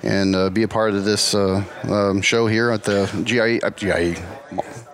and 0.02 0.34
uh, 0.34 0.50
be 0.50 0.62
a 0.62 0.68
part 0.68 0.94
of 0.94 1.04
this 1.04 1.34
uh, 1.34 1.64
um, 1.84 2.20
show 2.22 2.46
here 2.46 2.70
at 2.70 2.84
the 2.84 3.06
GIE. 3.24 3.60
Uh, 3.62 3.70
GIE. 3.70 4.16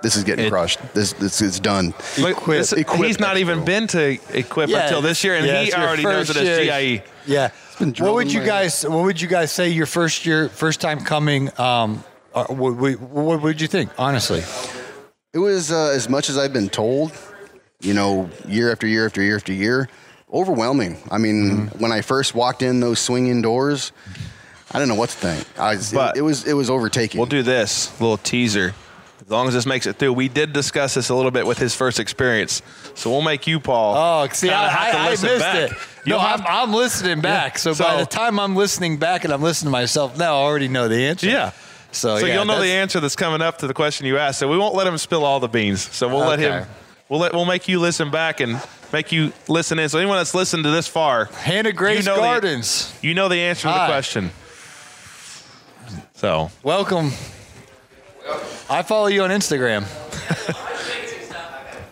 This 0.03 0.15
is 0.15 0.23
getting 0.25 0.47
It- 0.47 0.51
crushed. 0.51 0.79
This 0.95 1.13
this 1.15 1.41
is 1.41 1.59
done. 1.59 1.93
Equip- 2.19 2.47
this- 2.59 2.73
Equip 2.73 3.05
he's 3.05 3.19
not 3.19 3.37
even 3.37 3.65
been 3.65 3.87
to 3.89 4.19
Equip 4.33 4.69
Yeah, 4.71 4.85
until 4.85 5.03
this 5.03 5.25
year, 5.25 5.35
and 5.37 5.47
yeah, 5.47 5.63
he 5.63 5.73
already 5.73 6.05
knows 6.05 6.31
it 6.31 6.35
first 6.35 6.47
as 6.47 6.67
year. 6.67 6.99
GIE. 6.99 7.03
Yeah. 7.27 7.51
What 7.99 8.15
would 8.15 8.33
you 8.33 8.41
my 8.41 8.47
guys 8.47 8.85
What 8.87 9.05
would 9.05 9.21
you 9.21 9.29
guys 9.29 9.53
say 9.53 9.69
your 9.69 9.87
first 9.87 10.27
year, 10.27 10.49
first 10.49 10.81
time 10.81 11.01
coming? 11.01 11.49
Um, 11.61 12.03
uh, 12.35 12.45
what, 12.47 12.77
what, 12.77 13.01
what 13.01 13.43
would 13.43 13.61
you 13.61 13.67
think, 13.69 13.91
honestly? 13.99 14.43
It 15.33 15.39
was 15.39 15.71
uh, 15.73 15.91
as 15.95 16.09
much 16.09 16.29
as 16.29 16.37
I've 16.39 16.53
been 16.53 16.69
told, 16.69 17.13
you 17.81 17.95
know, 17.95 18.31
year 18.47 18.71
after 18.73 18.87
year 18.87 19.07
after 19.07 19.23
year 19.23 19.37
after 19.37 19.53
year, 19.53 19.89
overwhelming. 20.33 20.99
I 21.11 21.19
mean, 21.19 21.69
Mm-hmm. 21.69 21.79
when 21.83 21.93
I 21.93 22.01
first 22.03 22.35
walked 22.35 22.63
in 22.63 22.81
those 22.81 22.99
swinging 23.01 23.43
doors, 23.43 23.93
I 24.73 24.79
don't 24.79 24.89
know 24.89 24.95
what 24.95 25.11
to 25.11 25.17
think. 25.17 25.47
I 25.59 25.77
But- 25.93 26.17
it, 26.17 26.21
it 26.21 26.23
was 26.23 26.47
it 26.47 26.53
was 26.55 26.71
overtaking. 26.71 27.19
We'll 27.19 27.27
do 27.27 27.43
this 27.43 27.91
little 28.01 28.19
teaser. 28.19 28.75
As 29.21 29.31
long 29.31 29.49
as 29.49 29.53
this 29.55 29.67
makes 29.67 29.87
it 29.87 29.97
through, 29.97 30.13
we 30.15 30.29
did 30.29 30.53
discuss 30.53 30.95
this 30.95 31.09
a 31.11 31.15
little 31.15 31.31
bit 31.33 31.47
with 31.47 31.59
his 31.59 31.75
first 31.75 31.99
experience. 32.01 32.63
So 32.95 33.11
we'll 33.11 33.21
make 33.21 33.47
you, 33.47 33.61
Paul. 33.61 33.95
Oh, 33.97 34.29
see, 34.33 34.49
I, 34.49 34.69
have 34.69 34.93
to 34.93 34.99
I, 34.99 35.07
I 35.07 35.11
missed 35.11 35.23
back. 35.41 35.71
it. 35.71 35.77
You'll 36.07 36.19
no, 36.19 36.25
have, 36.25 36.41
I'm, 36.43 36.69
I'm 36.71 36.73
listening 36.73 37.21
back. 37.21 37.59
So, 37.59 37.75
by 37.75 37.99
the 37.99 38.07
time 38.07 38.39
I'm 38.39 38.57
listening 38.57 38.97
back 38.97 39.25
and 39.25 39.33
I'm 39.33 39.43
listening 39.43 39.67
to 39.69 39.73
myself 39.73 40.17
now, 40.17 40.37
I 40.37 40.39
already 40.43 40.69
know 40.69 40.89
the 40.89 40.97
answer. 40.97 41.27
Yeah. 41.27 41.51
So, 41.91 42.19
So 42.19 42.27
yeah, 42.27 42.35
you'll 42.37 42.45
know 42.47 42.61
the 42.61 42.71
answer 42.71 43.01
that's 43.01 43.17
coming 43.17 43.43
up 43.43 43.59
to 43.59 43.67
the 43.67 43.75
question 43.75 44.07
you 44.07 44.17
asked. 44.19 44.39
So 44.39 44.49
we 44.49 44.57
won't 44.57 44.75
let 44.75 44.87
him 44.87 44.97
spill 44.97 45.25
all 45.25 45.41
the 45.41 45.49
beans. 45.49 45.83
So 45.95 46.09
we'll 46.09 46.19
let 46.27 46.39
him. 46.39 46.53
Okay. 46.63 46.71
We'll 47.09 47.21
let. 47.21 47.33
We'll 47.35 47.45
make 47.45 47.69
you 47.69 47.81
listen 47.81 48.11
back 48.11 48.41
and 48.41 48.63
make 48.93 49.11
you 49.11 49.33
listen 49.49 49.79
in. 49.79 49.89
So 49.89 49.99
anyone 49.99 50.19
that's 50.19 50.35
listened 50.35 50.65
to 50.65 50.71
this 50.71 50.87
far, 50.87 51.27
Hannah 51.27 51.73
Grace 51.73 51.99
you 51.99 52.05
know 52.05 52.17
the- 52.17 52.21
Gardens. 52.23 52.95
you 53.03 53.15
know 53.15 53.29
the 53.29 53.41
answer 53.41 53.63
to 53.63 53.73
Hi. 53.73 53.87
the 53.87 53.93
question. 53.93 54.31
So 56.19 56.51
Welcome. 56.65 57.13
I 58.69 58.83
follow 58.83 59.07
you 59.07 59.23
on 59.23 59.31
Instagram. 59.31 59.85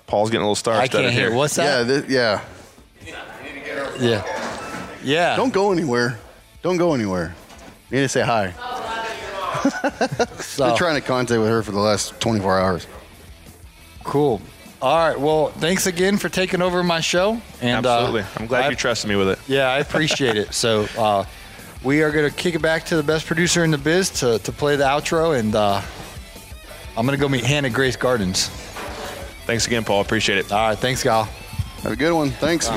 Paul's 0.08 0.30
getting 0.30 0.42
a 0.42 0.46
little 0.46 0.56
star 0.56 0.74
I 0.74 0.86
studded 0.86 1.10
can't 1.10 1.14
hear. 1.14 1.28
here. 1.28 1.36
What's 1.38 1.56
yeah, 1.56 1.84
that? 1.84 2.08
th- 2.08 2.10
yeah. 2.10 2.40
Yeah. 4.00 4.96
Yeah. 5.04 5.36
Don't 5.36 5.54
go 5.54 5.70
anywhere. 5.70 6.18
Don't 6.62 6.76
go 6.76 6.92
anywhere. 6.92 7.36
You 7.88 7.98
need 7.98 8.02
to 8.02 8.08
say 8.08 8.22
hi. 8.22 8.52
So, 10.40 10.66
Been 10.66 10.76
trying 10.76 11.00
to 11.00 11.06
contact 11.06 11.38
with 11.40 11.48
her 11.48 11.62
for 11.62 11.70
the 11.70 11.78
last 11.78 12.18
24 12.18 12.58
hours. 12.58 12.86
cool. 14.02 14.42
All 14.82 15.08
right. 15.08 15.18
Well, 15.20 15.50
thanks 15.50 15.86
again 15.86 16.18
for 16.18 16.28
taking 16.28 16.62
over 16.62 16.82
my 16.82 16.98
show. 17.00 17.40
And, 17.60 17.86
uh, 17.86 17.98
Absolutely. 18.00 18.24
I'm 18.38 18.48
glad 18.48 18.64
I- 18.64 18.70
you 18.70 18.74
trusted 18.76 19.08
me 19.08 19.14
with 19.14 19.28
it. 19.28 19.38
Yeah, 19.46 19.68
I 19.70 19.78
appreciate 19.78 20.36
it. 20.36 20.52
So 20.52 20.88
uh, 20.98 21.24
we 21.86 22.02
are 22.02 22.10
going 22.10 22.28
to 22.28 22.34
kick 22.34 22.56
it 22.56 22.60
back 22.60 22.84
to 22.84 22.96
the 22.96 23.02
best 23.02 23.26
producer 23.26 23.62
in 23.62 23.70
the 23.70 23.78
biz 23.78 24.10
to, 24.10 24.40
to 24.40 24.50
play 24.50 24.74
the 24.74 24.82
outro, 24.82 25.38
and 25.38 25.54
uh, 25.54 25.80
I'm 26.96 27.06
going 27.06 27.16
to 27.16 27.20
go 27.22 27.28
meet 27.28 27.44
Hannah 27.44 27.70
Grace 27.70 27.94
Gardens. 27.94 28.48
Thanks 29.46 29.68
again, 29.68 29.84
Paul. 29.84 30.00
Appreciate 30.00 30.38
it. 30.38 30.50
All 30.50 30.70
right, 30.70 30.76
thanks, 30.76 31.04
Gal. 31.04 31.24
Have 31.82 31.92
a 31.92 31.96
good 31.96 32.12
one. 32.12 32.30
Thanks. 32.30 32.68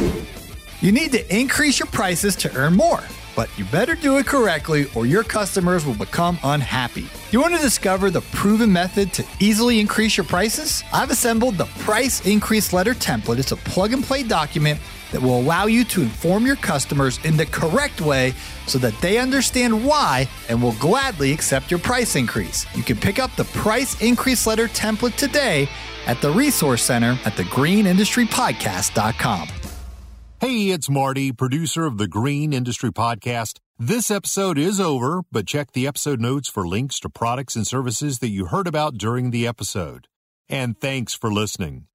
You 0.81 0.91
need 0.91 1.11
to 1.13 1.35
increase 1.35 1.79
your 1.79 1.87
prices 1.87 2.35
to 2.35 2.55
earn 2.55 2.75
more, 2.75 3.01
but 3.35 3.49
you 3.57 3.65
better 3.65 3.95
do 3.95 4.19
it 4.19 4.27
correctly 4.27 4.85
or 4.93 5.07
your 5.07 5.23
customers 5.23 5.87
will 5.87 5.95
become 5.95 6.37
unhappy. 6.43 7.07
You 7.31 7.41
want 7.41 7.55
to 7.55 7.61
discover 7.61 8.11
the 8.11 8.21
proven 8.21 8.71
method 8.71 9.11
to 9.13 9.25
easily 9.39 9.79
increase 9.79 10.17
your 10.17 10.25
prices? 10.25 10.83
I've 10.93 11.09
assembled 11.09 11.55
the 11.55 11.65
Price 11.79 12.27
Increase 12.27 12.73
Letter 12.73 12.93
template. 12.93 13.39
It's 13.39 13.53
a 13.53 13.57
plug 13.57 13.91
and 13.91 14.03
play 14.03 14.21
document 14.21 14.79
that 15.11 15.21
will 15.21 15.39
allow 15.39 15.65
you 15.65 15.83
to 15.85 16.01
inform 16.01 16.45
your 16.45 16.57
customers 16.57 17.19
in 17.23 17.37
the 17.37 17.45
correct 17.45 18.01
way 18.01 18.33
so 18.67 18.77
that 18.79 18.99
they 19.01 19.17
understand 19.17 19.85
why 19.85 20.27
and 20.47 20.61
will 20.61 20.73
gladly 20.73 21.31
accept 21.31 21.71
your 21.71 21.79
price 21.79 22.15
increase. 22.15 22.65
You 22.75 22.83
can 22.83 22.97
pick 22.97 23.17
up 23.19 23.35
the 23.35 23.45
Price 23.45 24.01
Increase 24.01 24.45
Letter 24.47 24.67
template 24.67 25.15
today 25.15 25.69
at 26.05 26.21
the 26.21 26.29
Resource 26.31 26.83
Center 26.83 27.17
at 27.25 27.33
thegreenindustrypodcast.com. 27.33 29.47
Hey, 30.39 30.69
it's 30.69 30.89
Marty, 30.89 31.33
producer 31.33 31.85
of 31.85 31.97
the 31.97 32.07
Green 32.07 32.53
Industry 32.53 32.91
Podcast. 32.91 33.59
This 33.77 34.09
episode 34.09 34.57
is 34.57 34.79
over, 34.79 35.23
but 35.31 35.47
check 35.47 35.73
the 35.73 35.85
episode 35.85 36.21
notes 36.21 36.49
for 36.49 36.67
links 36.67 36.99
to 37.01 37.09
products 37.09 37.55
and 37.55 37.67
services 37.67 38.19
that 38.19 38.29
you 38.29 38.45
heard 38.45 38.67
about 38.67 38.97
during 38.97 39.31
the 39.31 39.45
episode. 39.45 40.07
And 40.47 40.79
thanks 40.79 41.13
for 41.13 41.29
listening. 41.31 41.87